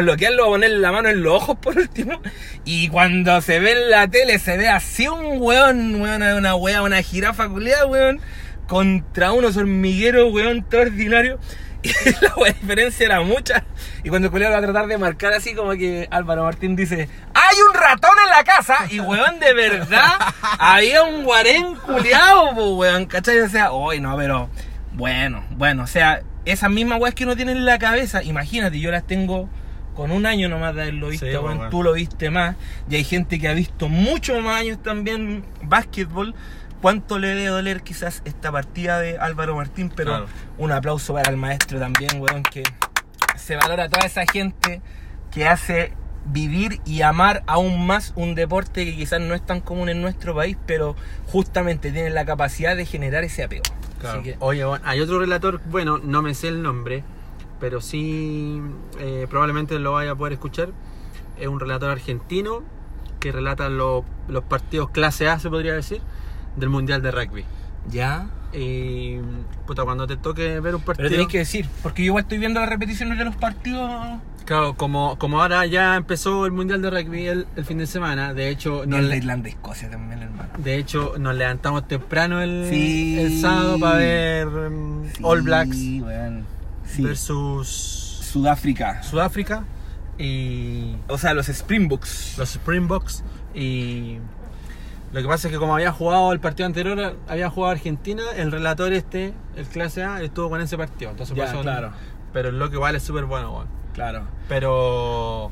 bloquearlo, 0.00 0.44
a 0.44 0.48
ponerle 0.48 0.78
la 0.78 0.92
mano 0.92 1.08
en 1.08 1.22
los 1.22 1.34
ojos 1.34 1.58
por 1.62 1.76
último. 1.76 2.20
Y 2.64 2.88
cuando 2.88 3.40
se 3.40 3.60
ve 3.60 3.72
en 3.72 3.90
la 3.90 4.08
tele 4.08 4.38
se 4.38 4.56
ve 4.56 4.68
así 4.68 5.08
un 5.08 5.40
weón, 5.40 6.00
weón, 6.00 6.22
una 6.22 6.54
wea, 6.54 6.82
una 6.82 7.02
jirafa 7.02 7.48
culiada, 7.48 7.86
weón, 7.86 8.20
contra 8.66 9.32
unos 9.32 9.56
hormigueros, 9.56 10.32
weón, 10.32 10.62
todo 10.62 10.82
ordinario. 10.82 11.38
Y 11.82 11.88
la 12.20 12.52
diferencia 12.52 13.06
era 13.06 13.20
mucha. 13.20 13.64
Y 14.02 14.08
cuando 14.08 14.26
el 14.26 14.32
culiado 14.32 14.52
va 14.52 14.58
a 14.58 14.62
tratar 14.62 14.86
de 14.88 14.98
marcar 14.98 15.32
así 15.32 15.54
como 15.54 15.72
que 15.72 16.08
Álvaro 16.10 16.44
Martín 16.44 16.74
dice, 16.74 17.08
¡Hay 17.34 17.56
un 17.68 17.74
ratón 17.74 18.12
en 18.24 18.30
la 18.30 18.44
casa! 18.44 18.76
Y 18.90 19.00
weón, 19.00 19.38
de 19.38 19.54
verdad, 19.54 20.18
había 20.58 21.04
un 21.04 21.24
guarén 21.24 21.74
culiado, 21.76 22.52
weón, 22.74 23.06
¿cachai? 23.06 23.40
O 23.40 23.48
sea, 23.48 23.70
hoy 23.72 24.00
no, 24.00 24.16
pero 24.16 24.48
bueno, 24.92 25.44
bueno, 25.50 25.84
o 25.84 25.86
sea, 25.86 26.22
esas 26.44 26.70
mismas 26.70 27.00
weas 27.00 27.14
que 27.14 27.24
uno 27.24 27.36
tiene 27.36 27.52
en 27.52 27.64
la 27.64 27.78
cabeza, 27.78 28.22
imagínate, 28.22 28.80
yo 28.80 28.90
las 28.90 29.06
tengo 29.06 29.48
con 29.94 30.10
un 30.10 30.26
año 30.26 30.48
nomás 30.48 30.74
de 30.74 30.82
haberlo 30.82 31.08
visto, 31.08 31.26
Sí, 31.26 31.32
weón, 31.36 31.58
weón. 31.58 31.70
tú 31.70 31.82
lo 31.82 31.92
viste 31.92 32.30
más, 32.30 32.56
y 32.90 32.96
hay 32.96 33.04
gente 33.04 33.38
que 33.38 33.48
ha 33.48 33.52
visto 33.52 33.88
muchos 33.88 34.42
más 34.42 34.60
años 34.60 34.82
también 34.82 35.44
básquetbol. 35.62 36.34
¿Cuánto 36.80 37.18
le 37.18 37.28
debe 37.28 37.46
doler 37.46 37.82
quizás 37.82 38.22
esta 38.24 38.52
partida 38.52 39.00
de 39.00 39.18
Álvaro 39.18 39.56
Martín? 39.56 39.90
Pero 39.94 40.10
Claro. 40.12 40.26
un 40.58 40.72
aplauso 40.72 41.12
para 41.14 41.30
el 41.30 41.36
maestro 41.36 41.78
también, 41.80 42.20
weón, 42.20 42.42
que 42.44 42.62
se 43.36 43.56
valora 43.56 43.84
a 43.84 43.88
toda 43.88 44.06
esa 44.06 44.22
gente 44.30 44.80
que 45.32 45.48
hace 45.48 45.92
vivir 46.24 46.80
y 46.84 47.02
amar 47.02 47.42
aún 47.46 47.86
más 47.86 48.12
un 48.14 48.34
deporte 48.34 48.84
que 48.84 48.94
quizás 48.94 49.20
no 49.20 49.34
es 49.34 49.44
tan 49.44 49.60
común 49.60 49.88
en 49.88 50.02
nuestro 50.02 50.34
país, 50.34 50.56
pero 50.66 50.94
justamente 51.26 51.90
tiene 51.90 52.10
la 52.10 52.24
capacidad 52.24 52.76
de 52.76 52.84
generar 52.86 53.24
ese 53.24 53.44
apego. 53.44 53.62
Claro. 54.00 54.20
Así 54.20 54.30
que, 54.30 54.36
Oye, 54.40 54.64
bueno, 54.64 54.84
hay 54.86 55.00
otro 55.00 55.18
relator, 55.18 55.60
bueno, 55.70 55.98
no 55.98 56.22
me 56.22 56.34
sé 56.34 56.48
el 56.48 56.62
nombre, 56.62 57.02
pero 57.58 57.80
sí 57.80 58.60
eh, 59.00 59.26
probablemente 59.28 59.78
lo 59.78 59.92
vaya 59.92 60.12
a 60.12 60.14
poder 60.14 60.34
escuchar. 60.34 60.68
Es 61.38 61.46
un 61.48 61.58
relator 61.60 61.90
argentino 61.90 62.62
que 63.20 63.32
relata 63.32 63.68
lo- 63.68 64.04
los 64.28 64.44
partidos 64.44 64.90
clase 64.90 65.28
A, 65.28 65.38
se 65.40 65.48
podría 65.50 65.72
decir, 65.74 66.00
del 66.58 66.68
Mundial 66.70 67.02
de 67.02 67.10
Rugby. 67.10 67.44
ya. 67.90 68.26
Y 68.50 69.18
puta, 69.66 69.84
cuando 69.84 70.06
te 70.06 70.16
toque 70.16 70.58
ver 70.60 70.74
un 70.74 70.80
partido. 70.80 70.96
Pero 70.96 71.10
tenéis 71.10 71.28
que 71.28 71.38
decir, 71.38 71.68
porque 71.82 72.02
yo 72.02 72.06
igual 72.06 72.22
estoy 72.22 72.38
viendo 72.38 72.60
las 72.60 72.68
repeticiones 72.70 73.18
de 73.18 73.24
los 73.26 73.36
partidos. 73.36 73.90
Claro, 74.46 74.72
como, 74.74 75.18
como 75.18 75.42
ahora 75.42 75.66
ya 75.66 75.96
empezó 75.96 76.46
el 76.46 76.52
Mundial 76.52 76.80
de 76.80 76.88
Rugby 76.88 77.26
el, 77.26 77.46
el 77.56 77.64
fin 77.66 77.76
de 77.76 77.86
semana, 77.86 78.32
de 78.32 78.48
hecho, 78.48 78.84
No 78.86 78.96
nos, 78.96 79.00
el 79.00 79.10
de 79.10 79.16
Irlanda 79.18 79.48
Escocia 79.50 79.90
también, 79.90 80.22
hermano. 80.22 80.48
de 80.56 80.76
hecho 80.78 81.16
nos 81.18 81.34
levantamos 81.36 81.86
temprano 81.86 82.40
el, 82.40 82.66
Sí. 82.70 83.18
el 83.20 83.38
sábado 83.38 83.78
para 83.78 83.96
ver 83.98 84.46
mm, 84.48 85.02
All 85.22 85.42
Blacks 85.42 85.76
weón. 85.76 86.46
Sí. 86.86 87.02
versus 87.02 87.68
Sudáfrica. 88.32 89.02
Sudáfrica 89.02 89.64
y 90.16 90.96
O 91.08 91.18
sea, 91.18 91.34
los 91.34 91.50
Springboks. 91.50 92.36
los 92.38 92.48
Springboks 92.54 93.22
y 93.54 94.16
lo 95.12 95.22
que 95.22 95.26
pasa 95.28 95.48
es 95.48 95.52
que 95.52 95.58
como 95.58 95.74
había 95.74 95.92
jugado 95.92 96.32
el 96.32 96.40
partido 96.40 96.66
anterior 96.66 97.16
había 97.28 97.48
jugado 97.50 97.72
Argentina 97.72 98.22
el 98.36 98.52
relator 98.52 98.92
este 98.92 99.32
el 99.56 99.66
clase 99.66 100.04
A 100.04 100.20
estuvo 100.22 100.50
con 100.50 100.60
ese 100.60 100.76
partido 100.76 101.10
entonces 101.10 101.34
por 101.36 101.44
Ya, 101.44 101.50
eso- 101.52 101.62
claro. 101.62 101.92
pero 102.32 102.50
lo 102.52 102.68
que 102.68 102.76
igual 102.76 102.94
es 102.96 103.02
súper 103.02 103.24
bueno 103.24 103.52
weón. 103.52 103.68
Claro. 103.94 104.26
pero 104.48 105.50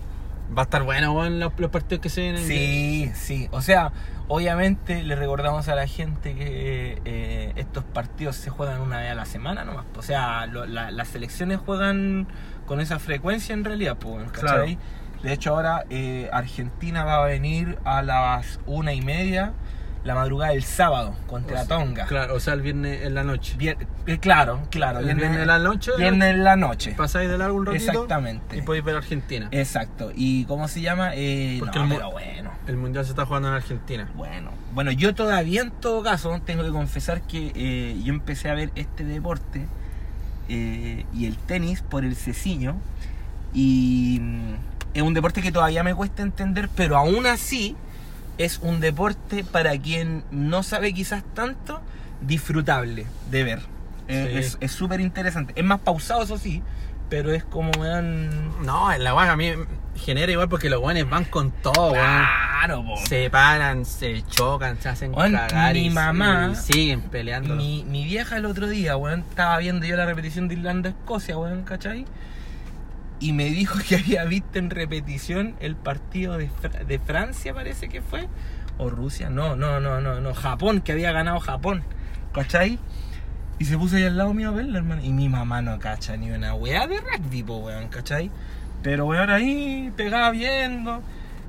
va 0.56 0.62
a 0.62 0.64
estar 0.64 0.82
bueno 0.84 1.12
weón, 1.12 1.40
los, 1.40 1.52
los 1.58 1.70
partidos 1.70 2.02
que 2.02 2.08
se 2.08 2.20
vienen 2.20 2.46
Sí, 2.46 3.10
sí. 3.14 3.48
O 3.50 3.60
sea, 3.60 3.90
obviamente 4.28 5.02
le 5.02 5.16
recordamos 5.16 5.68
a 5.68 5.74
la 5.74 5.86
gente 5.88 6.34
que 6.34 7.00
eh, 7.04 7.52
estos 7.56 7.82
partidos 7.82 8.36
se 8.36 8.50
juegan 8.50 8.80
una 8.80 8.98
vez 8.98 9.10
a 9.10 9.14
la 9.14 9.24
semana 9.24 9.64
nomás. 9.64 9.84
O 9.96 10.02
sea, 10.02 10.46
lo- 10.46 10.66
la- 10.66 10.90
las 10.92 11.08
selecciones 11.08 11.58
juegan 11.58 12.28
con 12.66 12.80
esa 12.80 12.98
frecuencia 12.98 13.54
en 13.54 13.64
realidad, 13.64 13.96
pues, 13.98 14.30
¿cachai? 14.30 14.78
De 15.22 15.32
hecho, 15.32 15.50
ahora 15.54 15.84
eh, 15.90 16.28
Argentina 16.32 17.04
va 17.04 17.22
a 17.22 17.26
venir 17.26 17.78
a 17.84 18.02
las 18.02 18.60
una 18.66 18.92
y 18.92 19.00
media 19.02 19.52
la 20.04 20.14
madrugada 20.14 20.52
del 20.52 20.62
sábado 20.62 21.16
contra 21.26 21.62
O 21.62 21.66
sea, 21.66 21.78
Tonga. 21.78 22.06
claro 22.06 22.36
o 22.36 22.38
sea 22.38 22.54
el 22.54 22.60
viernes 22.62 23.02
en 23.02 23.16
la 23.16 23.24
noche 23.24 23.56
Vier- 23.58 23.88
eh, 24.06 24.18
claro, 24.18 24.60
claro. 24.70 25.00
el 25.00 25.04
viernes 25.06 25.36
en 25.36 25.46
la 25.48 25.58
noche 25.58 25.90
Viernes 25.98 26.30
en 26.32 26.44
la 26.44 26.54
noche. 26.54 26.92
pasáis 26.96 27.28
de 27.28 27.36
largo 27.36 27.56
un 27.56 27.66
ratito 27.66 27.90
Exactamente. 27.90 28.56
y 28.56 28.62
podéis 28.62 28.84
ver 28.84 28.94
Argentina 28.94 29.48
Exacto. 29.50 30.12
¿Y 30.14 30.44
cómo 30.44 30.68
se 30.68 30.80
llama? 30.80 31.10
Eh, 31.14 31.56
Porque 31.58 31.80
no, 31.80 31.84
el 31.86 31.90
pero 31.90 32.10
bueno. 32.12 32.50
el 32.68 32.76
mundial 32.76 33.04
se 33.04 33.10
está 33.10 33.26
jugando 33.26 33.48
en 33.48 33.54
Argentina 33.54 34.08
Bueno, 34.14 34.50
bueno, 34.74 34.92
yo 34.92 35.12
todavía 35.12 35.62
en 35.62 35.72
todo 35.72 36.04
caso 36.04 36.40
tengo 36.46 36.62
que 36.62 36.70
confesar 36.70 37.22
que 37.22 37.50
eh, 37.56 38.00
yo 38.04 38.12
empecé 38.12 38.48
a 38.48 38.54
ver 38.54 38.70
este 38.76 39.02
deporte 39.02 39.66
y 40.48 41.26
el 41.26 41.36
tenis 41.36 41.82
por 41.82 42.04
el 42.04 42.14
ceciño 42.14 42.76
y 43.52 44.18
mm, 44.20 44.54
es 44.96 45.02
un 45.02 45.14
deporte 45.14 45.42
que 45.42 45.52
todavía 45.52 45.82
me 45.82 45.94
cuesta 45.94 46.22
entender, 46.22 46.68
pero 46.74 46.96
aún 46.96 47.26
así 47.26 47.76
es 48.38 48.58
un 48.58 48.80
deporte 48.80 49.44
para 49.44 49.76
quien 49.78 50.24
no 50.30 50.62
sabe 50.62 50.92
quizás 50.92 51.22
tanto, 51.34 51.80
disfrutable 52.20 53.06
de 53.30 53.44
ver. 53.44 53.58
Eh, 54.08 54.28
Sí. 54.32 54.38
Es 54.38 54.58
es 54.60 54.72
súper 54.72 55.00
interesante. 55.00 55.52
Es 55.56 55.64
más 55.64 55.80
pausado, 55.80 56.22
eso 56.22 56.38
sí, 56.38 56.62
pero 57.10 57.32
es 57.32 57.42
como 57.44 57.70
weón. 57.72 58.64
No, 58.64 58.96
la 58.98 59.14
weá 59.14 59.32
a 59.32 59.36
mí 59.36 59.52
genera 59.96 60.30
igual 60.30 60.48
porque 60.48 60.68
los 60.70 60.80
weones 60.80 61.08
van 61.08 61.24
con 61.24 61.50
todo, 61.50 61.92
weón. 61.92 62.22
Claro, 62.60 62.84
po. 62.84 62.96
Se 63.06 63.28
paran, 63.30 63.84
se 63.84 64.22
chocan, 64.28 64.80
se 64.80 64.88
hacen 64.88 65.12
Weón, 65.14 65.32
cagar 65.32 65.74
mi 65.74 65.86
y, 65.86 65.90
mamá- 65.90 66.50
y 66.52 66.56
siguen 66.56 67.00
peleando. 67.02 67.54
Mi, 67.56 67.84
mi 67.84 68.04
vieja 68.04 68.36
el 68.36 68.46
otro 68.46 68.68
día, 68.68 68.96
weón, 68.96 69.20
estaba 69.28 69.58
viendo 69.58 69.84
yo 69.86 69.96
la 69.96 70.06
repetición 70.06 70.46
de 70.48 70.54
Irlanda-Escocia, 70.54 71.36
weón, 71.36 71.62
¿cachai? 71.64 72.04
Y 73.20 73.32
me 73.32 73.46
dijo 73.46 73.78
que 73.88 73.96
había 73.96 74.24
visto 74.24 74.58
en 74.58 74.70
repetición 74.70 75.54
el 75.60 75.74
partido 75.76 76.36
de, 76.38 76.48
Fra- 76.48 76.84
de 76.84 76.98
Francia, 76.98 77.54
parece 77.54 77.88
que 77.88 78.02
fue. 78.02 78.28
O 78.78 78.90
Rusia, 78.90 79.30
no, 79.30 79.56
no, 79.56 79.80
no, 79.80 80.00
no, 80.02 80.20
no, 80.20 80.34
Japón, 80.34 80.82
que 80.82 80.92
había 80.92 81.10
ganado 81.12 81.40
Japón, 81.40 81.82
¿cachai? 82.34 82.78
Y 83.58 83.64
se 83.64 83.78
puso 83.78 83.96
ahí 83.96 84.02
al 84.04 84.18
lado 84.18 84.34
mío 84.34 84.50
a 84.50 84.52
verla, 84.52 84.76
hermano. 84.78 85.02
Y 85.02 85.10
mi 85.14 85.30
mamá 85.30 85.62
no 85.62 85.78
cacha 85.78 86.14
ni 86.18 86.30
una 86.30 86.52
weá 86.54 86.86
de 86.86 87.00
rugby, 87.00 87.42
po, 87.42 87.56
weón, 87.58 87.88
¿cachai? 87.88 88.30
Pero 88.82 89.06
weón 89.06 89.30
ahí, 89.30 89.90
pegaba 89.96 90.30
viendo. 90.30 91.02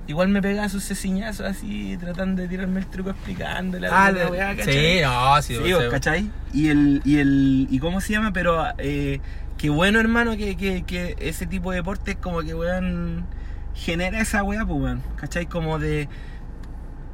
Igual 0.07 0.29
me 0.29 0.41
pegaba 0.41 0.69
sus 0.69 0.85
ceciñazos 0.85 1.45
así, 1.45 1.97
tratando 1.99 2.41
de 2.43 2.47
tirarme 2.47 2.79
el 2.79 2.85
truco 2.87 3.09
explicándole 3.09 3.89
Ah, 3.91 4.09
le- 4.09 4.25
weá, 4.27 4.55
¿cachai? 4.55 4.73
sí, 4.73 5.01
no, 5.03 5.41
sí, 5.41 5.55
Sí, 5.61 5.73
vos, 5.73 5.81
sea, 5.81 5.89
¿cachai? 5.89 6.31
Y 6.53 6.69
el, 6.69 7.01
y 7.03 7.17
el, 7.17 7.67
y 7.69 7.77
cómo 7.79 7.99
se 7.99 8.13
llama, 8.13 8.31
pero 8.31 8.63
eh, 8.77 9.19
qué 9.57 9.69
bueno 9.69 9.99
hermano 9.99 10.37
que, 10.37 10.55
que, 10.55 10.83
que 10.83 11.15
ese 11.19 11.45
tipo 11.47 11.71
de 11.71 11.77
deportes 11.77 12.15
como 12.17 12.41
que 12.41 12.53
weón 12.53 13.25
genera 13.73 14.19
esa 14.21 14.43
weá, 14.43 14.65
pues 14.65 14.79
weón, 14.81 15.03
¿cachai? 15.17 15.45
Como 15.47 15.77
de, 15.79 16.07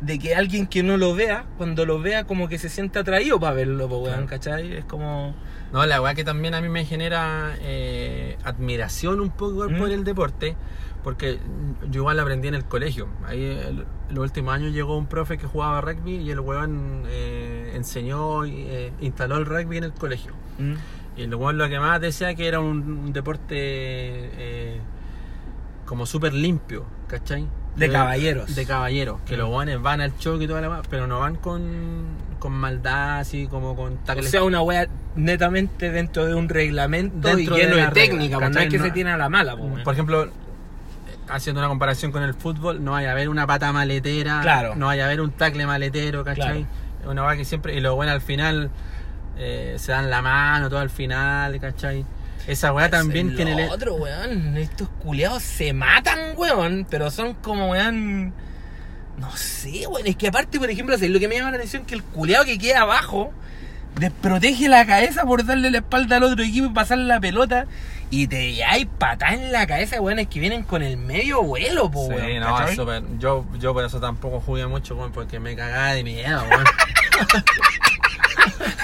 de 0.02 0.20
que 0.20 0.36
alguien 0.36 0.68
que 0.68 0.84
no 0.84 0.98
lo 0.98 1.14
vea, 1.16 1.46
cuando 1.58 1.86
lo 1.86 2.00
vea 2.00 2.26
como 2.26 2.48
que 2.48 2.58
se 2.58 2.70
siente 2.70 3.00
atraído 3.00 3.40
para 3.40 3.54
verlo, 3.56 3.88
pues 3.90 4.02
weón. 4.14 4.28
¿cachai? 4.28 4.74
Es 4.74 4.86
como... 4.86 5.36
No, 5.72 5.86
la 5.88 6.00
weá 6.02 6.14
que 6.14 6.24
también 6.24 6.54
a 6.54 6.62
mí 6.62 6.70
me 6.70 6.86
genera 6.86 7.56
eh, 7.62 8.38
admiración 8.44 9.20
un 9.22 9.32
poco 9.32 9.68
por 9.68 9.90
¿Mm? 9.90 9.92
el 9.92 10.04
deporte, 10.04 10.56
porque 11.04 11.40
yo 11.90 12.02
igual 12.02 12.20
aprendí 12.20 12.48
en 12.48 12.54
el 12.54 12.64
colegio. 12.66 13.08
Ahí 13.26 13.44
el- 13.44 13.86
últimos 14.20 14.54
años 14.54 14.72
llegó 14.72 14.96
un 14.96 15.08
profe 15.08 15.40
que 15.40 15.48
jugaba 15.48 15.82
rugby 15.82 16.18
y 16.18 16.30
el 16.30 16.40
weón 16.42 17.04
eh, 17.08 17.72
enseñó, 17.76 18.46
eh, 18.46 18.94
instaló 19.02 19.38
el 19.38 19.46
rugby 19.48 19.78
en 19.78 19.86
el 19.86 19.94
colegio. 19.94 20.32
¿Mm? 20.60 20.74
Y 21.16 21.24
el 21.24 21.36
weón 21.36 21.58
lo 21.58 21.70
que 21.70 21.80
más 21.80 22.02
decía 22.02 22.34
que 22.36 22.48
era 22.48 22.60
un, 22.60 22.82
un 23.06 23.14
deporte 23.14 23.54
eh, 23.56 24.80
como 25.86 26.06
súper 26.06 26.34
limpio, 26.34 26.86
¿cachai? 27.08 27.46
De 27.76 27.90
caballeros. 27.90 28.56
De 28.56 28.66
caballeros, 28.66 29.22
que 29.22 29.36
Mm. 29.36 29.40
los 29.40 29.50
weones 29.50 29.82
van 29.82 30.02
al 30.02 30.16
choque 30.18 30.46
y 30.46 30.48
toda 30.48 30.62
la 30.62 30.70
weá, 30.70 30.82
pero 30.90 31.08
no 31.08 31.20
van 31.20 31.36
con, 31.36 31.62
con 32.40 32.52
maldad, 32.52 33.20
así 33.20 33.48
como 33.48 33.76
con 33.76 33.94
O 33.94 33.98
tackles. 34.06 34.30
sea, 34.30 34.44
una 34.44 34.62
weá 34.62 34.88
netamente 35.16 35.92
dentro 35.92 36.26
de 36.26 36.36
un 36.36 36.50
reglamento 36.50 37.28
Dentro 37.36 37.58
y 37.58 37.62
lleno 37.62 37.76
de 37.76 37.82
de, 37.86 37.92
técnica, 37.92 38.38
regla, 38.38 38.40
pues, 38.40 38.52
no 38.56 38.60
es 38.62 38.70
que 38.70 38.78
No- 38.78 38.84
se 38.86 38.92
tiene 38.92 39.12
a 39.12 39.18
la 39.18 39.30
mala, 39.30 39.56
pues, 39.58 39.72
weón. 39.72 39.84
Por 39.84 39.94
ejemplo, 39.94 40.28
haciendo 41.30 41.62
una 41.62 41.68
comparación 41.68 42.12
con 42.12 42.22
el 42.24 42.34
fútbol, 42.36 42.84
no 42.84 42.92
vaya 42.92 43.10
a 43.10 43.12
haber 43.14 43.30
una 43.30 43.48
pata 43.48 43.72
maletera, 43.72 44.42
Claro. 44.42 44.76
no 44.76 44.88
vaya 44.88 45.04
a 45.04 45.06
haber 45.08 45.22
un 45.22 45.32
tackle 45.32 45.66
maletero, 45.66 46.24
¿cachai? 46.24 46.66
Claro. 47.00 47.12
Una 47.12 47.26
weá 47.26 47.36
que 47.36 47.46
siempre, 47.46 47.76
y 47.76 47.82
lo 47.82 47.96
bueno 47.96 48.12
al 48.12 48.22
final 48.22 48.70
eh, 49.38 49.76
se 49.80 49.92
dan 49.92 50.10
la 50.10 50.22
mano 50.22 50.70
todo 50.70 50.80
al 50.80 50.90
final, 50.90 51.60
¿cachai? 51.60 52.06
Esa 52.48 52.74
weá 52.74 52.90
también 52.90 53.40
Es 53.40 53.68
lo 53.68 53.72
otro, 53.74 53.96
weón. 53.96 54.58
Estos 54.58 54.90
culiados 55.02 55.44
se 55.44 55.72
matan, 55.74 56.20
weón. 56.36 56.86
Pero 56.90 57.10
son 57.10 57.34
como, 57.36 57.70
weón. 57.72 58.34
No 59.18 59.32
sé, 59.38 59.88
weón. 59.88 60.06
Es 60.08 60.18
que 60.18 60.28
aparte, 60.28 60.60
por 60.60 60.70
ejemplo, 60.70 60.96
¿sabes 60.96 61.12
lo 61.12 61.20
que 61.20 61.28
me 61.30 61.36
llama 61.38 61.52
la 61.52 61.58
atención? 61.58 61.86
Que 61.86 61.96
el 61.96 62.04
culiado 62.04 62.44
que 62.46 62.58
queda 62.58 62.82
abajo 62.82 63.32
desprotege 63.98 64.68
la 64.68 64.86
cabeza 64.86 65.24
por 65.24 65.46
darle 65.46 65.72
la 65.72 65.78
espalda 65.78 66.18
al 66.18 66.24
otro 66.24 66.44
equipo 66.44 66.68
y 66.68 66.72
pasar 66.72 66.98
la 66.98 67.20
pelota. 67.22 67.66
Y 68.10 68.28
te 68.28 68.62
hay 68.64 68.86
patada 68.86 69.34
en 69.34 69.52
la 69.54 69.66
cabeza, 69.66 70.02
weón. 70.02 70.20
Es 70.20 70.28
que 70.28 70.40
vienen 70.42 70.64
con 70.64 70.84
el 70.84 70.98
medio 70.98 71.42
vuelo, 71.44 71.90
po, 71.90 72.08
Sí, 72.10 72.14
weón. 72.16 72.40
no, 72.42 72.68
es 72.68 72.76
súper- 72.76 73.04
yo, 73.20 73.46
yo 73.58 73.74
por 73.74 73.86
eso 73.86 74.02
tampoco 74.02 74.42
jugué 74.42 74.68
mucho, 74.68 74.98
weón, 74.98 75.14
porque 75.14 75.40
me 75.40 75.56
cagaba 75.56 75.94
de 75.94 76.04
miedo, 76.04 76.44
weón. 76.50 76.66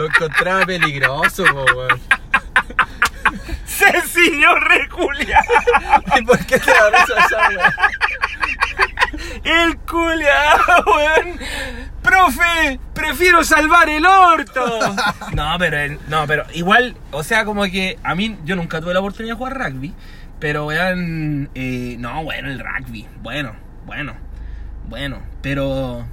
Lo 0.00 0.06
encontraba 0.06 0.64
peligroso, 0.64 1.44
po, 1.44 1.62
weón. 1.76 2.00
Se 3.66 4.00
ciñó 4.02 4.54
re 4.54 4.88
culiao. 4.88 5.42
¿Y 6.18 6.22
por 6.22 6.38
qué 6.46 6.58
te 6.58 6.70
da 6.70 6.88
risa 6.90 7.26
esa? 7.26 7.74
El 9.44 9.76
culiao, 9.80 10.84
weón. 10.86 11.38
Profe, 12.02 12.80
prefiero 12.94 13.44
salvar 13.44 13.90
el 13.90 14.06
orto. 14.06 14.78
No, 15.34 15.56
pero 15.58 15.76
el- 15.78 15.98
no, 16.08 16.26
pero 16.26 16.44
igual, 16.54 16.96
o 17.10 17.22
sea, 17.22 17.44
como 17.44 17.64
que 17.64 17.98
a 18.02 18.14
mí 18.14 18.38
yo 18.44 18.56
nunca 18.56 18.80
tuve 18.80 18.94
la 18.94 19.00
oportunidad 19.00 19.34
de 19.34 19.38
jugar 19.38 19.58
rugby, 19.58 19.94
pero 20.38 20.64
weón, 20.64 21.50
eh, 21.54 21.96
no, 21.98 22.24
bueno, 22.24 22.48
el 22.48 22.58
rugby, 22.58 23.06
bueno, 23.20 23.54
bueno, 23.84 24.14
bueno, 24.88 25.20
pero 25.42 26.06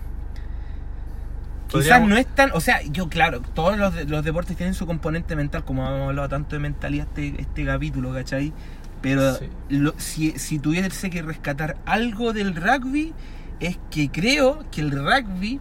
quizás 1.68 2.02
no 2.08 2.18
es 2.18 2.26
tan, 2.28 2.52
o 2.54 2.60
sea, 2.62 2.82
yo 2.84 3.10
claro, 3.10 3.42
todos 3.42 3.78
los, 3.78 3.94
los 4.10 4.24
deportes 4.24 4.56
tienen 4.58 4.74
su 4.74 4.86
componente 4.86 5.36
mental, 5.36 5.64
como 5.66 5.86
hemos 5.88 6.10
hablado 6.10 6.30
tanto 6.30 6.56
de 6.56 6.60
mentalidad 6.60 7.08
este, 7.08 7.42
este 7.42 7.66
capítulo, 7.66 8.14
¿cachai? 8.14 8.54
Pero 9.02 9.36
Sí. 9.36 9.46
lo- 9.70 9.94
si, 9.98 10.32
si 10.40 10.60
tuviese 10.60 11.10
que 11.10 11.22
rescatar 11.22 11.78
algo 11.86 12.34
del 12.34 12.56
rugby, 12.56 13.14
es 13.60 13.78
que 13.92 14.10
creo 14.10 14.66
que 14.72 14.82
el 14.82 14.92
rugby, 14.92 15.60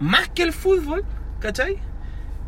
más 0.00 0.28
que 0.28 0.42
el 0.42 0.52
fútbol, 0.52 1.04
¿cachai? 1.40 1.76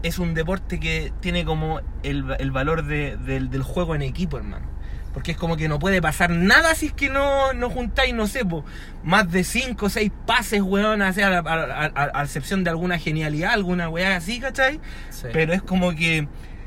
Es 0.03 0.19
un 0.19 0.35
deporte 0.35 0.79
que 0.81 1.13
tiene 1.21 1.45
como 1.45 1.81
el, 2.03 2.25
el 2.39 2.51
valor 2.51 2.85
de- 2.85 3.17
del, 3.17 3.49
del 3.51 3.63
juego 3.63 3.95
en 3.95 4.03
equipo, 4.03 4.37
hermano. 4.37 4.67
Porque 5.15 5.31
es 5.33 5.39
como 5.39 5.57
que 5.57 5.69
no 5.69 5.79
puede 5.79 6.03
pasar 6.03 6.31
nada 6.31 6.75
si 6.75 6.87
es 6.87 6.93
que 6.93 7.09
no, 7.09 7.53
no 7.55 7.71
juntáis, 7.71 8.13
no 8.13 8.27
sé, 8.27 8.45
po, 8.45 8.65
más 9.05 9.31
de 9.31 9.45
5 9.45 9.87
o 9.87 9.89
6 9.89 10.11
pases, 10.27 10.61
weón, 10.61 11.01
a, 11.03 11.09
a, 11.09 12.11
a- 12.19 12.23
excepción 12.25 12.65
de 12.65 12.71
alguna 12.71 12.99
genialidad, 12.99 13.53
alguna 13.53 13.89
weá 13.89 14.17
así, 14.17 14.41
¿cachai? 14.41 14.81
Sí. 15.11 15.29
Pero 15.33 15.53
es 15.53 15.63
como 15.63 15.95
que 15.95 16.27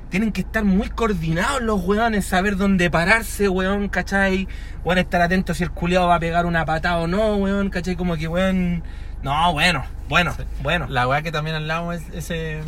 tienen 0.09 0.31
que 0.31 0.39
estar 0.41 0.63
muy 0.63 0.87
coordinados 0.87 1.61
los 1.61 1.83
weones, 1.83 2.23
saber 2.25 2.55
dónde 2.55 2.89
pararse, 2.89 3.49
weón, 3.49 3.89
¿cachai? 3.89 4.47
Weón, 4.85 4.99
estar 4.99 5.21
atento 5.21 5.53
si 5.53 5.63
el 5.63 5.71
culiado 5.71 6.07
va 6.07 6.15
a 6.15 6.19
pegar 6.21 6.45
una 6.45 6.63
patada 6.65 6.99
o 6.99 7.07
no, 7.07 7.35
weón, 7.35 7.69
¿cachai? 7.69 7.97
Como 7.97 8.15
que, 8.15 8.29
weón... 8.29 8.81
No, 9.23 9.51
bueno, 9.51 9.83
bueno, 10.07 10.33
Sí. 10.37 10.43
bueno. 10.63 10.85
La 10.89 11.05
weá 11.07 11.21
que 11.21 11.33
también 11.33 11.57
hablamos 11.57 11.95
es- 11.97 12.09
ese, 12.13 12.61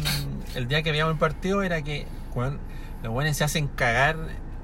el 0.56 0.68
día 0.68 0.82
que 0.84 0.92
veíamos 0.92 1.14
el 1.14 1.20
partido 1.20 1.64
era 1.64 1.82
que 1.84 2.06
weón, 2.36 2.60
los 3.02 3.14
buenos 3.14 3.38
se 3.38 3.46
hacen 3.46 3.68
cagar 3.70 4.18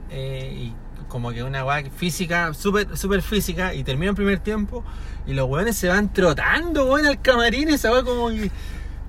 eh, 0.09 0.51
y 0.53 0.73
como 1.15 1.31
que 1.31 1.43
una 1.43 1.63
weá 1.63 1.81
física, 1.95 2.53
súper 2.53 2.97
super 2.97 3.21
física 3.21 3.73
y 3.73 3.85
termina 3.85 4.09
el 4.09 4.17
primer 4.17 4.39
tiempo 4.39 4.83
y 5.25 5.31
los 5.33 5.47
weones 5.49 5.77
se 5.77 5.87
van 5.87 6.11
trotando, 6.11 6.87
weón, 6.87 7.05
al 7.07 7.21
camarín, 7.21 7.69
esa 7.69 7.89
weá 7.89 8.03
como 8.03 8.27
que... 8.27 8.51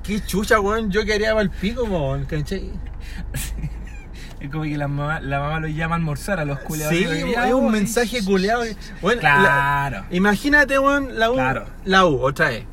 Qué 0.05 0.25
chucha, 0.25 0.61
weón, 0.61 0.89
yo 0.93 1.05
quería 1.05 1.31
para 1.31 1.43
el 1.43 1.51
pico, 1.51 1.83
weón, 1.83 2.25
¿cachai? 2.27 2.71
Es 4.41 4.51
como 4.53 4.63
que 4.63 4.79
la 4.79 4.87
mamá, 4.87 5.19
la 5.19 5.41
mamá 5.41 5.59
los 5.59 5.73
llama 5.75 5.97
a 5.97 5.99
almorzar 5.99 6.39
a 6.39 6.45
los 6.45 6.61
culiados. 6.61 6.95
Sí, 6.95 7.05
ya, 7.33 7.57
un 7.57 7.73
mensaje 7.73 8.23
culeado. 8.25 8.63
Bueno, 9.03 9.19
Claro. 9.21 10.05
la- 10.09 10.17
imagínate, 10.17 10.79
weón, 10.79 11.19
la 11.19 11.31
U, 11.33 11.35
Claro. 11.35 11.67
la 11.87 12.07
U, 12.07 12.21
otra 12.23 12.51
vez. 12.51 12.65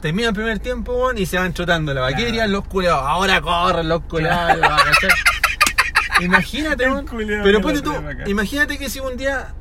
Termina 0.00 0.28
el 0.28 0.34
primer 0.34 0.60
tiempo, 0.60 0.92
weón, 0.94 1.18
y 1.18 1.26
se 1.26 1.38
van 1.38 1.52
trotando 1.52 1.92
la 1.92 2.02
Claro. 2.02 2.16
¿Qué 2.16 2.26
dirían 2.26 2.52
los 2.52 2.68
culeados? 2.68 3.02
Ahora 3.04 3.40
corren 3.40 3.88
los 3.88 4.02
culeados. 4.02 4.60
¿cachai? 4.60 5.10
Imagínate, 6.20 6.84
Pero 7.42 7.60
ponte 7.60 7.82
tú, 7.82 7.92
imagínate 8.26 8.78
que 8.78 8.88
si 8.88 9.00
un 9.00 9.16
día 9.16 9.54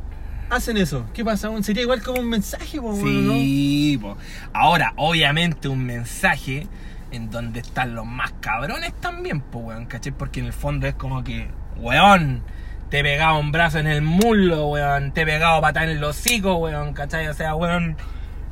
hacen 0.49 0.77
eso, 0.77 1.05
¿qué 1.13 1.23
pasa? 1.25 1.49
weón? 1.49 1.63
Sería 1.63 1.83
igual 1.83 2.01
como 2.01 2.19
un 2.19 2.29
mensaje, 2.29 2.77
¿no? 2.77 2.95
Sí, 2.95 3.97
po. 4.01 4.17
ahora, 4.53 4.93
obviamente, 4.95 5.67
un 5.67 5.85
mensaje 5.85 6.67
en 7.11 7.29
donde 7.29 7.59
están 7.61 7.95
los 7.95 8.05
más 8.05 8.33
cabrones 8.41 8.93
también, 8.99 9.41
pues, 9.41 9.65
weón, 9.65 9.85
¿cachai? 9.85 10.11
Porque 10.11 10.39
en 10.39 10.47
el 10.47 10.53
fondo 10.53 10.87
es 10.87 10.95
como 10.95 11.23
que, 11.23 11.49
weón, 11.77 12.43
te 12.89 12.99
he 12.99 13.03
pegado 13.03 13.39
un 13.39 13.51
brazo 13.51 13.79
en 13.79 13.87
el 13.87 14.01
muslo, 14.01 14.67
weón, 14.67 15.11
te 15.11 15.21
he 15.21 15.25
pegado 15.25 15.61
patada 15.61 15.85
en 15.85 15.97
el 15.97 16.03
hocico, 16.03 16.55
weón, 16.57 16.93
¿cachai? 16.93 17.27
O 17.27 17.33
sea, 17.33 17.55
weón, 17.55 17.97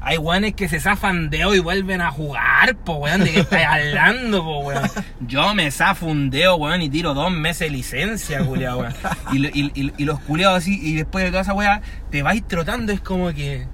hay 0.06 0.18
weones 0.18 0.54
que 0.54 0.68
se 0.68 0.80
zafan 0.80 1.30
de 1.30 1.46
hoy 1.46 1.58
y 1.58 1.60
vuelven 1.62 2.02
a 2.02 2.12
jugar, 2.12 2.76
pues, 2.84 2.98
weón, 3.00 3.24
¿de 3.24 3.32
qué 3.32 3.40
estás 3.40 3.64
hablando, 3.66 4.44
pues, 4.44 4.78
weón? 4.78 4.90
Yo 5.22 5.56
me 5.56 5.72
zafo 5.72 6.08
un 6.08 6.30
dedo, 6.30 6.58
weón, 6.58 6.82
y 6.82 6.90
tiro 6.90 7.14
dos 7.14 7.32
meses 7.32 7.60
de 7.60 7.70
licencia, 7.70 8.44
culiao, 8.46 8.80
weón. 8.80 8.94
Y, 9.32 9.38
lo- 9.40 9.50
y- 9.50 9.72
y- 9.74 9.94
y 9.98 10.06
los 10.06 10.20
culiados 10.20 10.58
así, 10.58 10.78
y 10.82 10.96
después 10.96 11.24
de 11.24 11.32
toda 11.32 11.42
esa 11.44 11.54
weá, 11.54 11.82
te 12.12 12.22
vais 12.22 12.46
trotando, 12.48 12.92
es 12.92 13.00
como 13.02 13.34
que 13.34 13.66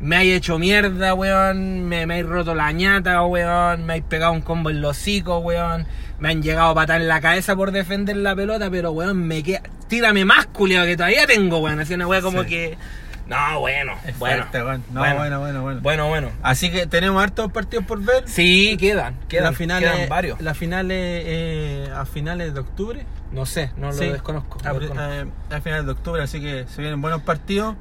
me 0.00 0.16
hay 0.16 0.32
hecho 0.32 0.58
mierda, 0.58 1.14
weón, 1.14 1.84
me, 1.88 2.06
me 2.06 2.14
hay 2.14 2.22
roto 2.22 2.54
la 2.54 2.72
ñata, 2.72 3.22
weón, 3.24 3.86
me 3.86 3.94
hay 3.94 4.00
pegado 4.02 4.32
un 4.32 4.40
combo 4.40 4.70
en 4.70 4.80
los 4.80 4.98
hocicos, 4.98 5.42
weón, 5.44 5.86
me 6.18 6.30
han 6.30 6.42
llegado 6.42 6.70
a 6.70 6.74
patar 6.74 7.00
en 7.00 7.08
la 7.08 7.20
cabeza 7.20 7.54
por 7.56 7.70
defender 7.70 8.16
la 8.16 8.34
pelota, 8.34 8.70
pero 8.70 8.92
weón, 8.92 9.26
me 9.26 9.42
queda, 9.42 9.62
tírame 9.88 10.24
más 10.24 10.46
culiado 10.46 10.86
que 10.86 10.96
todavía 10.96 11.26
tengo, 11.26 11.58
weón, 11.58 11.80
así 11.80 11.94
una 11.94 12.06
weá 12.06 12.20
como 12.22 12.42
Sí. 12.42 12.48
que, 12.48 12.78
No, 13.26 13.60
bueno, 13.60 13.94
Es 14.06 14.18
bueno, 14.18 14.42
fuerte, 14.42 14.62
weón. 14.62 14.84
No, 14.92 15.00
bueno. 15.00 15.16
bueno, 15.16 15.40
bueno, 15.40 15.62
bueno. 15.62 15.80
bueno, 15.80 16.08
bueno. 16.08 16.30
Así 16.42 16.70
que 16.70 16.86
tenemos 16.86 17.22
hartos 17.22 17.50
partidos 17.52 17.84
por 17.86 18.00
ver. 18.02 18.28
Sí, 18.28 18.76
quedan, 18.78 19.16
quedan, 19.28 19.44
la 19.44 19.52
final 19.52 19.82
quedan 19.82 20.00
es- 20.00 20.08
varios. 20.08 20.40
La 20.42 20.54
final 20.54 20.90
es 20.90 21.22
eh, 21.26 21.88
a 21.94 22.04
finales 22.04 22.52
de 22.54 22.60
octubre. 22.60 23.06
No 23.32 23.46
sé, 23.46 23.70
no 23.76 23.86
lo 23.88 23.92
Sí. 23.94 24.06
desconozco. 24.08 24.58
A, 24.64 24.72
lo 24.72 24.80
desconozco. 24.80 25.12
eh, 25.12 25.26
a 25.56 25.60
finales 25.60 25.86
de 25.86 25.92
octubre, 25.92 26.22
así 26.22 26.40
que 26.40 26.66
se 26.68 26.80
vienen 26.82 27.00
buenos 27.00 27.22
partidos. 27.22 27.74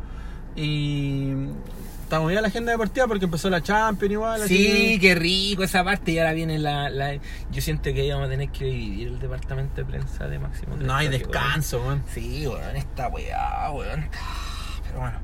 Y 0.56 1.34
estamos 2.04 2.30
bien 2.30 2.42
la 2.42 2.48
agenda 2.48 2.72
deportiva 2.72 3.08
porque 3.08 3.26
empezó 3.26 3.50
la 3.50 3.62
Champions 3.62 4.12
igual. 4.14 4.42
Sí, 4.48 4.94
que- 4.94 5.00
qué 5.00 5.16
rico 5.16 5.64
esa 5.64 5.84
parte 5.84 6.12
y 6.12 6.20
ahora 6.20 6.34
viene 6.34 6.58
la, 6.60 6.90
la- 6.90 7.16
Yo 7.52 7.62
siento 7.62 7.94
que 7.94 8.06
íbamos 8.06 8.28
a 8.28 8.30
tener 8.30 8.50
que 8.50 8.66
dividir 8.66 9.08
el 9.10 9.20
departamento 9.20 9.76
de 9.76 9.86
prensa 9.86 10.28
de 10.28 10.40
Máximo. 10.40 10.76
No 10.78 10.96
hay 10.96 11.08
descanso, 11.10 11.78
weón. 11.80 11.88
weón. 11.90 12.04
Sí, 12.14 12.48
weón, 12.48 12.76
esta 12.76 13.08
weá, 13.10 13.70
weón. 13.72 14.08
Pero 14.88 15.00
bueno, 15.00 15.18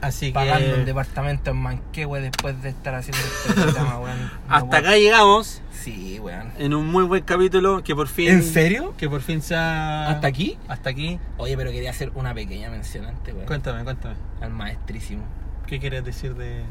Así 0.00 0.30
pagando 0.32 0.70
un 0.70 0.74
que 0.80 0.84
departamento 0.86 1.50
en 1.50 1.56
Manquehue 1.58 2.20
después 2.20 2.60
de 2.62 2.70
estar 2.70 2.94
haciendo 2.94 3.20
este 3.22 3.52
programa, 3.60 3.98
weón. 4.00 4.30
Hasta 4.48 4.76
acá 4.78 4.96
llegamos 4.96 5.60
Sí, 5.72 6.18
weón. 6.20 6.52
en 6.58 6.74
un 6.74 6.86
muy 6.86 7.04
buen 7.04 7.22
capítulo 7.22 7.82
que 7.84 7.94
por 7.94 8.08
fin. 8.08 8.28
¿En 8.28 8.42
serio? 8.42 8.94
Que 8.96 9.08
por 9.08 9.20
fin 9.20 9.42
se 9.42 9.54
ha. 9.54 10.08
¿Hasta 10.08 10.26
aquí? 10.26 10.58
Hasta 10.68 10.90
aquí. 10.90 11.18
Oye, 11.38 11.56
pero 11.56 11.70
quería 11.70 11.90
hacer 11.90 12.12
una 12.14 12.32
pequeña 12.34 12.70
mención 12.70 13.04
antes, 13.06 13.34
weón. 13.34 13.46
Cuéntame, 13.46 13.84
cuéntame. 13.84 14.14
Al 14.40 14.50
maestrísimo. 14.50 15.22
¿Qué 15.66 15.78
quieres 15.78 16.04
decir 16.04 16.34
de.? 16.34 16.62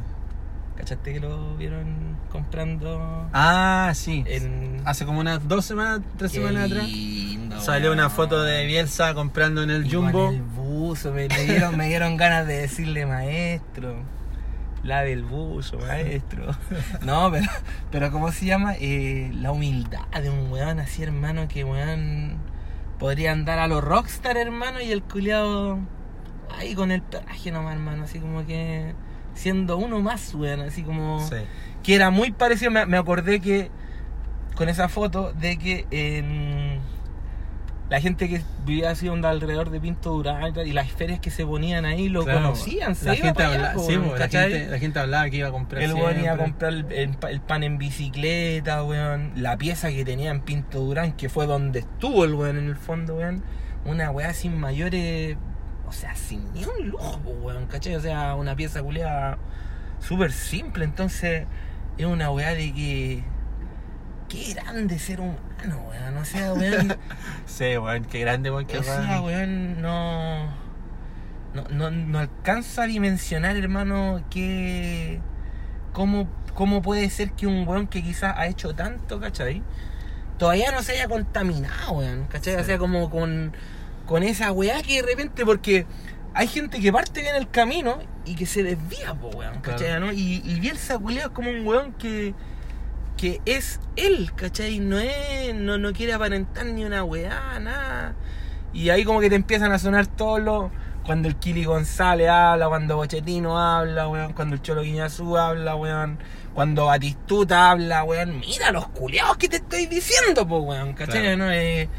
¿Cachaste 0.79 1.13
que 1.13 1.19
lo 1.19 1.55
vieron 1.57 2.17
comprando 2.31 3.29
Ah, 3.33 3.91
sí. 3.93 4.23
en. 4.27 4.81
Hace 4.85 5.05
como 5.05 5.19
unas 5.19 5.45
dos 5.47 5.65
semanas, 5.65 5.99
tres 6.17 6.31
Qué 6.31 6.37
semanas 6.39 6.71
atrás. 6.71 6.87
lindo, 6.87 7.59
Salió 7.61 7.91
una 7.91 8.09
foto 8.09 8.41
de 8.43 8.65
Bielsa 8.65 9.13
comprando 9.13 9.61
en 9.61 9.69
el 9.69 9.85
Y 9.85 9.91
Jumbo. 9.91 10.29
el 10.29 10.41
buzo, 10.41 11.11
me, 11.11 11.27
me 11.27 11.43
dieron, 11.43 11.75
me 11.77 11.87
dieron 11.87 12.17
ganas 12.17 12.47
de 12.47 12.61
decirle 12.61 13.05
maestro. 13.05 13.95
Lave 14.83 15.11
el 15.11 15.23
buzo, 15.23 15.77
maestro. 15.79 16.45
No, 17.05 17.29
pero, 17.29 17.45
pero 17.91 18.11
¿cómo 18.11 18.31
se 18.31 18.45
llama? 18.45 18.73
Eh, 18.79 19.29
la 19.35 19.51
humildad 19.51 20.07
de 20.21 20.29
un 20.29 20.49
weón 20.51 20.79
así, 20.79 21.03
hermano, 21.03 21.47
que 21.49 21.65
weón 21.65 22.37
podría 22.97 23.33
andar 23.33 23.59
a 23.59 23.67
los 23.67 23.83
rockstar, 23.83 24.37
hermano, 24.37 24.79
y 24.81 24.91
el 24.93 25.03
culiado 25.03 25.77
ahí 26.57 26.73
con 26.73 26.91
el 26.91 27.01
traje 27.01 27.51
nomás, 27.51 27.73
hermano, 27.73 28.03
así 28.05 28.19
como 28.19 28.45
que 28.45 28.93
siendo 29.33 29.77
uno 29.77 29.99
más, 30.01 30.33
weón, 30.35 30.61
así 30.61 30.83
como 30.83 31.25
Sí. 31.27 31.35
que 31.83 31.95
era 31.95 32.09
muy 32.09 32.31
parecido. 32.31 32.71
Me, 32.71 32.85
me 32.85 32.97
acordé 32.97 33.39
que 33.39 33.69
con 34.55 34.67
esa 34.69 34.89
foto 34.89 35.31
de 35.33 35.57
que 35.57 35.85
la 37.89 37.99
gente 37.99 38.29
que 38.29 38.41
vivía 38.67 38.91
así 38.91 39.09
onda 39.09 39.31
alrededor 39.31 39.71
de 39.71 39.79
Pinto 39.81 40.11
Durán 40.11 40.53
y 40.63 40.73
las 40.73 40.91
ferias 40.91 41.19
que 41.19 41.31
se 41.31 41.43
ponían 41.43 41.85
ahí 41.85 42.07
lo 42.07 42.23
Claro, 42.23 42.41
conocían, 42.41 42.93
se 42.93 43.05
la 43.07 43.15
iba 43.15 43.25
gente 43.25 43.33
para 43.43 43.49
allá, 43.49 43.57
habla- 43.69 43.73
po, 43.73 43.87
sí, 43.87 43.97
po, 43.97 44.15
la, 44.15 44.27
gente, 44.29 44.67
la 44.67 44.77
gente 44.77 44.99
hablaba 44.99 45.29
que 45.31 45.37
iba 45.37 45.47
a 45.47 45.51
comprar 45.51 45.81
El 45.81 45.93
weón 45.95 46.19
iba 46.19 46.33
a 46.33 46.37
comprar 46.37 46.71
el, 46.73 46.91
el 46.91 47.09
pa- 47.17 47.31
el 47.31 47.41
pan 47.41 47.63
en 47.63 47.79
bicicleta, 47.79 48.83
weón. 48.83 49.31
La 49.37 49.57
pieza 49.57 49.89
que 49.89 50.05
tenía 50.05 50.29
en 50.29 50.41
Pinto 50.41 50.81
Durán, 50.81 51.13
que 51.13 51.29
fue 51.29 51.47
donde 51.47 51.79
estuvo 51.79 52.25
el 52.25 52.35
weón 52.35 52.57
en 52.59 52.67
el 52.67 52.75
fondo, 52.75 53.15
weón. 53.15 53.41
Una 53.85 54.11
weá 54.11 54.33
sin 54.35 54.59
mayores. 54.59 55.37
O 55.89 55.91
sea, 55.91 56.15
sin 56.15 56.53
ni 56.53 56.63
un 56.65 56.89
lujo, 56.89 57.17
weón, 57.41 57.65
¿cachai? 57.65 57.95
O 57.95 57.99
sea, 58.01 58.35
una 58.35 58.55
pieza 58.55 58.81
culiada 58.83 59.37
súper 59.99 60.31
simple. 60.31 60.85
Entonces, 60.85 61.47
es 61.97 62.05
una 62.05 62.29
weá 62.31 62.53
de 62.53 62.71
que. 62.73 63.23
Qué 64.29 64.53
grande 64.53 64.99
ser 64.99 65.19
humano, 65.19 65.83
weón. 65.89 66.17
O 66.17 66.25
sea, 66.25 66.53
weón. 66.53 66.95
Sí, 67.47 67.75
weón, 67.77 68.05
qué 68.05 68.19
grande, 68.19 68.51
weón, 68.51 68.67
qué 68.67 68.77
O 68.77 68.83
sea, 68.83 69.19
weón. 69.21 69.81
no, 69.81 70.45
no, 71.55 71.63
no, 71.71 71.89
no 71.89 72.19
alcanza 72.19 72.83
a 72.83 72.85
dimensionar, 72.85 73.57
hermano, 73.57 74.23
que 74.29 75.19
cómo, 75.91 76.27
cómo 76.53 76.83
puede 76.83 77.09
ser 77.09 77.31
que 77.31 77.47
un 77.47 77.67
weón 77.67 77.87
que 77.87 78.03
quizás 78.03 78.35
ha 78.37 78.45
hecho 78.45 78.75
tanto, 78.75 79.19
¿cachai? 79.19 79.63
Todavía 80.37 80.71
no 80.71 80.83
se 80.83 80.91
haya 80.93 81.07
contaminado, 81.07 81.93
weón, 81.93 82.25
¿cachai? 82.27 82.53
O 82.55 82.59
Sí. 82.59 82.65
sea, 82.65 82.77
como 82.77 83.09
con, 83.09 83.53
con 84.09 84.23
esa 84.23 84.51
weá 84.51 84.81
que 84.81 85.03
de 85.03 85.07
repente, 85.07 85.45
porque 85.45 85.85
hay 86.33 86.47
gente 86.47 86.79
que 86.79 86.91
parte 86.91 87.21
bien 87.21 87.35
el 87.35 87.47
camino 87.47 87.99
y 88.25 88.33
que 88.33 88.47
se 88.47 88.63
desvía, 88.63 89.13
po, 89.13 89.27
weón, 89.27 89.61
¿cachai? 89.61 89.85
Claro. 89.85 90.07
¿no? 90.07 90.11
Y, 90.11 90.41
y 90.43 90.59
Bielsa, 90.59 90.97
culiao, 90.97 91.27
es 91.27 91.31
como 91.31 91.51
un 91.51 91.63
weón 91.63 91.93
que 91.93 92.33
que 93.17 93.39
es 93.45 93.79
él, 93.97 94.31
¿cachai? 94.35 94.79
No 94.79 94.97
es, 94.97 95.53
no, 95.53 95.77
no 95.77 95.93
quiere 95.93 96.13
aparentar 96.13 96.65
ni 96.65 96.85
una 96.85 97.03
weá, 97.03 97.59
nada. 97.59 98.15
Y 98.73 98.89
ahí 98.89 99.03
como 99.03 99.19
que 99.19 99.29
te 99.29 99.35
empiezan 99.35 99.71
a 99.71 99.77
sonar 99.77 100.07
todos 100.07 100.41
los... 100.41 100.71
Cuando 101.05 101.27
el 101.27 101.35
Kili 101.35 101.63
González 101.63 102.29
habla, 102.29 102.67
cuando 102.67 102.95
Bochetino 102.95 103.59
habla, 103.59 104.07
weón, 104.07 104.33
cuando 104.33 104.55
el 104.55 104.61
Cholo 104.63 104.81
Guiñazú 104.81 105.37
habla, 105.37 105.75
weón, 105.75 106.17
cuando 106.55 106.85
Batistuta 106.85 107.69
habla, 107.69 108.03
weón, 108.03 108.39
mira 108.39 108.71
los 108.71 108.87
culiados 108.87 109.37
que 109.37 109.49
te 109.49 109.57
estoy 109.57 109.85
diciendo, 109.85 110.47
pues, 110.47 110.63
weón, 110.63 110.93
¿cachai? 110.93 111.21
Claro. 111.21 111.37
¿no? 111.37 111.51
Eh, 111.51 111.89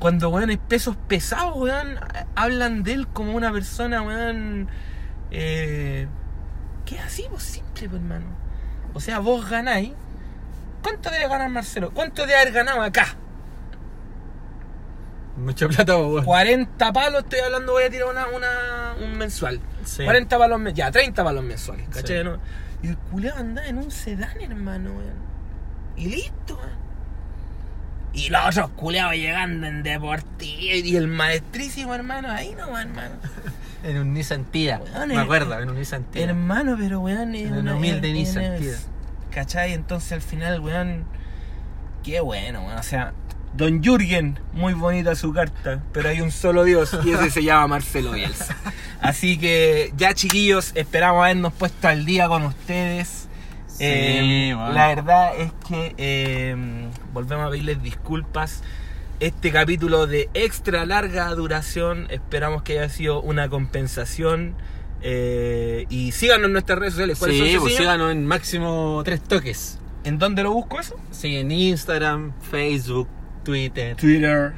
cuando, 0.00 0.30
weón, 0.30 0.50
es 0.50 0.58
pesos 0.58 0.96
pesados, 1.08 1.54
weón, 1.56 2.00
hablan 2.34 2.82
de 2.82 2.94
él 2.94 3.06
como 3.06 3.32
una 3.32 3.52
persona, 3.52 4.00
weón, 4.02 4.68
eh, 5.30 6.08
que 6.86 6.96
es 6.96 7.02
así, 7.02 7.26
pues, 7.30 7.42
simple, 7.42 7.88
pues, 7.88 8.02
hermano. 8.02 8.26
O 8.94 9.00
sea, 9.00 9.20
vos 9.20 9.48
ganáis. 9.48 9.92
¿Cuánto 10.82 11.10
debe 11.10 11.28
ganar 11.28 11.50
Marcelo? 11.50 11.90
¿Cuánto 11.92 12.22
debe 12.22 12.36
haber 12.36 12.52
ganado 12.54 12.80
acá? 12.80 13.14
Mucha 15.36 15.68
plata, 15.68 15.96
weón. 15.98 16.24
40 16.24 16.92
palos, 16.92 17.22
estoy 17.22 17.40
hablando, 17.40 17.72
voy 17.72 17.84
a 17.84 17.90
tirar 17.90 18.08
una, 18.08 18.26
una, 18.28 18.94
un 19.04 19.18
mensual. 19.18 19.60
Sí. 19.84 20.04
40 20.04 20.38
palos 20.38 20.58
mensuales, 20.58 20.78
ya, 20.78 20.90
30 20.90 21.22
palos 21.22 21.44
mensuales, 21.44 21.88
¿cachai? 21.90 22.18
Sí. 22.18 22.24
no? 22.24 22.38
Y 22.82 22.88
el 22.88 22.96
culeado 22.96 23.38
anda 23.38 23.66
en 23.66 23.76
un 23.76 23.90
sedán, 23.90 24.40
hermano, 24.40 24.92
weón. 24.92 25.30
Y 25.96 26.06
listo, 26.06 26.56
weón. 26.56 26.79
Y 28.12 28.28
los 28.28 28.44
otros 28.48 28.70
culeados 28.70 29.14
llegando 29.14 29.66
en 29.66 29.82
deportivo 29.82 30.60
y 30.60 30.96
el 30.96 31.06
maestrísimo, 31.06 31.94
hermano, 31.94 32.30
ahí 32.30 32.54
no, 32.58 32.78
hermano. 32.78 33.14
En 33.82 33.96
un 33.96 34.12
Nissan. 34.12 34.44
Weón, 34.52 35.08
Me 35.08 35.16
acuerdo, 35.16 35.58
en 35.58 35.70
un 35.70 35.76
Nissan 35.76 36.04
Tida. 36.04 36.24
Hermano, 36.24 36.76
pero 36.78 37.00
weón, 37.00 37.34
En 37.34 37.54
un 37.54 37.68
humilde 37.68 38.12
Nissan, 38.12 38.58
tío. 38.58 38.72
¿Cachai? 39.30 39.72
Entonces 39.72 40.12
al 40.12 40.20
final, 40.20 40.60
weón, 40.60 41.04
qué 42.04 42.20
bueno, 42.20 42.60
weón. 42.66 42.78
O 42.78 42.82
sea, 42.82 43.14
Don 43.54 43.82
Jürgen, 43.82 44.38
muy 44.52 44.74
bonita 44.74 45.14
su 45.14 45.32
carta, 45.32 45.82
pero 45.92 46.08
hay 46.10 46.20
un 46.20 46.30
solo 46.30 46.64
Dios 46.64 46.96
y 47.04 47.10
ese 47.12 47.30
se 47.30 47.42
llama 47.42 47.66
Marcelo 47.68 48.12
Bielsa. 48.12 48.54
Así 49.00 49.38
que 49.38 49.92
ya 49.96 50.12
chiquillos, 50.14 50.72
esperamos 50.74 51.24
habernos 51.24 51.52
puesto 51.54 51.88
al 51.88 52.04
día 52.04 52.28
con 52.28 52.42
ustedes. 52.44 53.28
Sí, 53.66 53.76
Eh. 53.84 54.54
La 54.74 54.88
verdad 54.88 55.32
es 55.38 55.52
que 55.66 55.94
eh, 55.96 56.88
volvemos 57.12 57.46
a 57.46 57.50
pedirles 57.50 57.82
disculpas. 57.82 58.62
Este 59.20 59.50
capítulo 59.52 60.06
de 60.06 60.30
extra 60.34 60.86
larga 60.86 61.28
duración, 61.34 62.06
esperamos 62.10 62.62
que 62.62 62.78
haya 62.78 62.88
sido 62.88 63.20
una 63.20 63.48
compensación. 63.48 64.54
eh, 65.02 65.86
y 65.88 66.12
síganos 66.12 66.46
en 66.46 66.52
nuestras 66.52 66.78
redes 66.78 66.92
sociales. 66.94 67.18
¿Cuáles 67.18 67.38
Sí, 67.38 67.52
son, 67.52 67.60
pues 67.62 67.76
síganos 67.76 68.12
en 68.12 68.26
máximo 68.26 69.00
tres 69.04 69.22
toques. 69.22 69.78
¿En 70.04 70.18
dónde 70.18 70.42
lo 70.42 70.52
busco 70.52 70.78
eso? 70.80 70.96
Sí, 71.10 71.36
en 71.36 71.50
Instagram, 71.50 72.32
Facebook, 72.50 73.08
Twitter, 73.44 73.96
Twitter. 73.96 74.52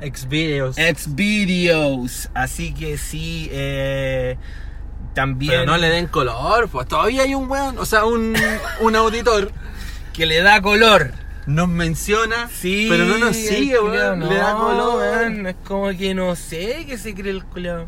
Xvideos. 0.00 0.76
Xvideos. 0.76 2.28
Así 2.34 2.74
que 2.74 2.98
sí, 2.98 3.48
eh, 3.52 4.36
también 5.14 5.52
Pero 5.52 5.66
no 5.66 5.76
le 5.78 5.88
den 5.88 6.06
color, 6.06 6.68
pues 6.68 6.88
todavía 6.88 7.22
hay 7.22 7.34
un 7.34 7.48
weón, 7.50 7.78
o 7.78 7.84
sea, 7.84 8.04
un, 8.04 8.34
un 8.80 8.96
auditor 8.96 9.52
que 10.12 10.26
le 10.26 10.42
da 10.42 10.60
color. 10.62 11.12
Nos 11.46 11.68
menciona, 11.68 12.48
Sí, 12.48 12.86
pero 12.88 13.04
no 13.04 13.18
nos 13.18 13.36
sigue, 13.36 13.78
weón. 13.80 14.28
le 14.28 14.34
da 14.36 14.54
color. 14.54 14.98
weón, 14.98 15.46
Es 15.46 15.56
como 15.64 15.88
que 15.90 16.14
no 16.14 16.34
sé 16.36 16.84
qué 16.86 16.96
se 16.98 17.14
cree 17.14 17.32
el 17.32 17.44
culiao. 17.44 17.86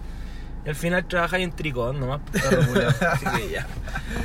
Y 0.66 0.68
al 0.70 0.74
final 0.76 1.04
trabaja 1.06 1.38
en 1.38 1.52
tricot 1.52 1.94
nomás. 1.96 2.20
culiao. 2.32 2.90
Así 3.12 3.24
que 3.36 3.50
ya. 3.52 3.66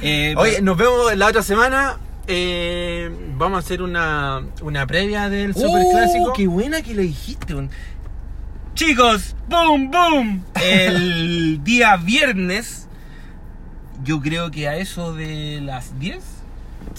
Eh, 0.02 0.34
Oye, 0.38 0.62
nos 0.62 0.78
vemos 0.78 1.16
la 1.16 1.28
otra 1.28 1.44
semana. 1.44 1.98
eh, 2.28 3.10
vamos 3.38 3.58
a 3.58 3.60
hacer 3.60 3.82
una, 3.82 4.42
una 4.62 4.86
previa 4.88 5.30
del 5.30 5.52
¡Uh, 5.52 5.60
Superclásico. 5.60 6.34
qué 6.34 6.48
buena 6.48 6.82
que 6.82 6.94
lo 6.94 7.02
dijiste. 7.02 7.56
Chicos, 8.74 9.36
boom, 9.48 9.92
boom. 9.92 10.44
El 10.56 11.62
día 11.64 11.98
viernes, 11.98 12.88
yo 14.04 14.22
creo 14.22 14.50
que 14.52 14.70
a 14.70 14.78
eso 14.78 15.14
de 15.14 15.60
las 15.62 16.00
10, 16.00 16.24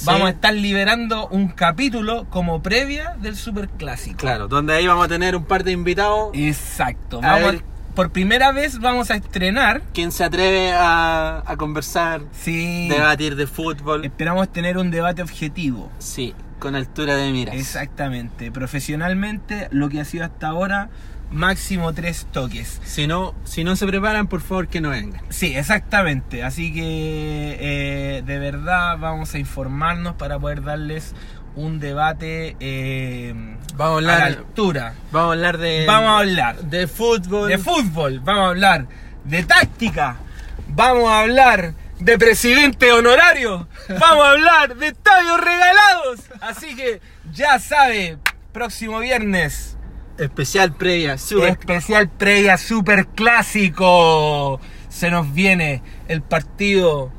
Sí. 0.00 0.06
vamos 0.06 0.28
a 0.28 0.30
estar 0.30 0.54
liberando 0.54 1.28
un 1.28 1.48
capítulo 1.48 2.26
como 2.30 2.62
previa 2.62 3.16
del 3.20 3.36
Superclásico. 3.36 4.16
Claro, 4.18 4.48
donde 4.48 4.74
ahí 4.74 4.86
vamos 4.86 5.04
a 5.04 5.08
tener 5.08 5.36
un 5.36 5.44
par 5.44 5.62
de 5.64 5.72
invitados. 5.72 6.30
Exacto. 6.34 7.18
A 7.22 7.32
Vamos 7.38 7.54
a- 7.56 7.94
por 7.94 8.10
primera 8.10 8.50
vez 8.52 8.78
vamos 8.78 9.10
a 9.10 9.16
estrenar. 9.16 9.82
¿Quién 9.92 10.10
se 10.12 10.24
atreve 10.24 10.72
a, 10.72 11.42
a 11.44 11.56
conversar, 11.56 12.22
Sí. 12.32 12.88
debatir 12.88 13.36
de 13.36 13.46
fútbol? 13.46 14.04
Esperamos 14.04 14.50
tener 14.52 14.78
un 14.78 14.90
debate 14.90 15.22
objetivo. 15.22 15.90
Sí, 15.98 16.34
con 16.60 16.76
altura 16.76 17.16
de 17.16 17.30
miras. 17.32 17.54
Exactamente. 17.56 18.50
Profesionalmente, 18.52 19.68
lo 19.70 19.88
que 19.88 20.00
ha 20.00 20.04
sido 20.04 20.24
hasta 20.24 20.48
ahora, 20.48 20.88
máximo 21.30 21.92
tres 21.92 22.26
toques. 22.32 22.80
Si 22.84 23.06
no, 23.06 23.34
si 23.44 23.64
no 23.64 23.76
se 23.76 23.86
preparan, 23.86 24.26
por 24.26 24.40
favor 24.40 24.68
que 24.68 24.80
no 24.80 24.90
vengan. 24.90 25.22
Sí, 25.30 25.54
exactamente. 25.56 26.42
Así 26.42 26.72
que 26.74 27.56
eh, 27.60 28.22
de 28.24 28.38
verdad 28.38 28.98
vamos 28.98 29.34
a 29.34 29.38
informarnos 29.38 30.14
para 30.16 30.38
poder 30.38 30.62
darles 30.62 31.14
un 31.56 31.80
debate 31.80 32.56
eh, 32.60 33.34
Vamos 33.74 33.80
a 33.80 33.92
a 33.92 33.96
hablar, 33.96 34.18
la 34.18 34.26
altura. 34.38 34.94
vamos 35.10 35.28
a 35.30 35.32
hablar 35.32 35.58
de, 35.58 35.84
Vamos 35.86 36.08
a 36.10 36.18
hablar 36.18 36.56
de 36.62 36.86
fútbol. 36.86 37.48
de 37.48 37.58
fútbol, 37.58 38.20
vamos 38.20 38.44
a 38.44 38.48
hablar 38.50 38.86
de 39.24 39.42
táctica, 39.42 40.16
vamos 40.68 41.08
a 41.10 41.20
hablar 41.20 41.74
de 41.98 42.18
presidente 42.18 42.92
honorario, 42.92 43.68
vamos 43.88 44.24
a 44.24 44.30
hablar 44.30 44.76
de 44.76 44.86
estadios 44.88 45.40
regalados. 45.40 46.20
Así 46.40 46.74
que 46.76 47.00
ya 47.32 47.58
sabe, 47.58 48.16
próximo 48.52 49.00
viernes, 49.00 49.76
Especial 50.20 50.74
previa, 50.74 51.16
super. 51.16 51.48
especial 51.48 52.10
previa 52.10 52.58
super 52.58 53.06
clásico. 53.06 54.60
Se 54.90 55.10
nos 55.10 55.32
viene 55.32 55.82
el 56.08 56.20
partido. 56.20 57.10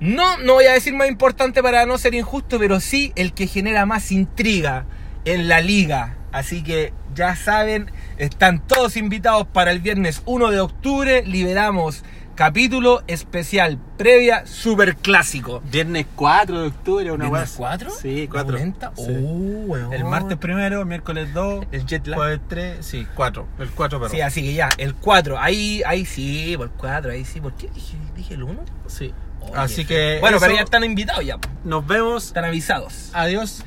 No, 0.00 0.38
no 0.38 0.54
voy 0.54 0.64
a 0.64 0.72
decir 0.72 0.94
más 0.94 1.08
importante 1.08 1.62
para 1.62 1.84
no 1.84 1.98
ser 1.98 2.14
injusto, 2.14 2.58
pero 2.58 2.80
sí 2.80 3.12
el 3.16 3.34
que 3.34 3.46
genera 3.46 3.84
más 3.84 4.12
intriga 4.12 4.86
en 5.26 5.46
la 5.46 5.60
liga. 5.60 6.16
Así 6.32 6.62
que 6.62 6.94
ya 7.14 7.36
saben, 7.36 7.90
están 8.16 8.66
todos 8.66 8.96
invitados 8.96 9.46
para 9.46 9.70
el 9.70 9.80
viernes 9.80 10.22
1 10.24 10.50
de 10.50 10.60
octubre. 10.60 11.22
Liberamos 11.26 12.02
capítulo 12.36 13.02
especial 13.08 13.78
previa 13.96 14.46
super 14.46 14.94
clásico. 14.96 15.60
Viernes 15.72 16.06
4 16.14 16.60
de 16.62 16.68
octubre, 16.68 17.10
una 17.10 17.24
¿Viernes 17.28 17.54
wea- 17.54 17.56
4? 17.56 17.90
Sí, 17.90 18.28
4. 18.30 18.52
¿Pulenta? 18.52 18.92
Sí. 18.94 19.02
Oh. 19.08 19.92
El 19.92 20.04
martes 20.04 20.38
primero, 20.38 20.84
miércoles 20.84 21.32
2, 21.34 21.66
El 21.72 21.86
jet 21.86 22.06
lag. 22.06 22.16
jueves 22.18 22.40
3, 22.48 22.86
sí, 22.86 23.06
4. 23.16 23.48
El 23.58 23.70
4, 23.70 23.98
perdón. 23.98 24.14
Sí, 24.14 24.20
así 24.20 24.42
que 24.42 24.54
ya, 24.54 24.68
el 24.78 24.94
4, 24.94 25.38
ahí, 25.40 25.82
ahí 25.86 26.04
sí, 26.06 26.54
por 26.56 26.66
el 26.66 26.72
4, 26.74 27.10
ahí 27.10 27.24
sí. 27.24 27.40
¿Por 27.40 27.54
qué 27.54 27.68
dije, 27.74 27.96
dije 28.14 28.34
el 28.34 28.42
1? 28.44 28.60
Sí. 28.86 29.12
Así 29.54 29.84
que. 29.84 30.18
Bueno, 30.20 30.36
eso, 30.36 30.44
pero 30.46 30.56
ya 30.56 30.62
están 30.64 30.84
invitados 30.84 31.24
ya. 31.24 31.38
Nos 31.64 31.86
vemos. 31.86 32.26
Están 32.26 32.44
avisados. 32.44 33.10
Adiós. 33.14 33.64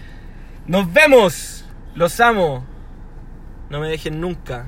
Nos 0.67 0.91
vemos. 0.93 1.65
Los 1.95 2.19
amo. 2.19 2.63
No 3.69 3.79
me 3.79 3.87
dejen 3.89 4.21
nunca. 4.21 4.65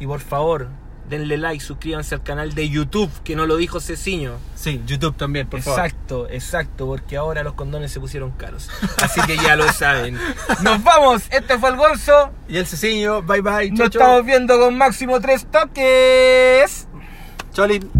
Y 0.00 0.06
por 0.06 0.20
favor, 0.20 0.68
denle 1.08 1.36
like, 1.38 1.62
suscríbanse 1.62 2.14
al 2.14 2.22
canal 2.22 2.54
de 2.54 2.68
YouTube, 2.68 3.10
que 3.22 3.36
no 3.36 3.46
lo 3.46 3.56
dijo 3.56 3.80
Ceciño. 3.80 4.34
Sí, 4.54 4.80
YouTube 4.86 5.16
también, 5.16 5.46
por 5.46 5.60
exacto, 5.60 5.74
favor. 5.74 5.86
Exacto, 5.86 6.28
exacto, 6.30 6.86
porque 6.86 7.16
ahora 7.16 7.42
los 7.42 7.54
condones 7.54 7.92
se 7.92 8.00
pusieron 8.00 8.30
caros. 8.32 8.70
Así 9.02 9.20
que 9.22 9.36
ya 9.36 9.56
lo 9.56 9.70
saben. 9.72 10.18
Nos 10.62 10.82
vamos, 10.82 11.24
este 11.30 11.58
fue 11.58 11.70
el 11.70 11.76
Gonzo. 11.76 12.30
Y 12.48 12.56
el 12.56 12.66
Ceciño, 12.66 13.22
bye 13.22 13.40
bye. 13.40 13.70
Nos 13.70 13.90
estamos 13.90 14.24
viendo 14.24 14.58
con 14.58 14.76
máximo 14.76 15.20
tres 15.20 15.46
toques. 15.50 16.88
Cholín. 17.52 17.90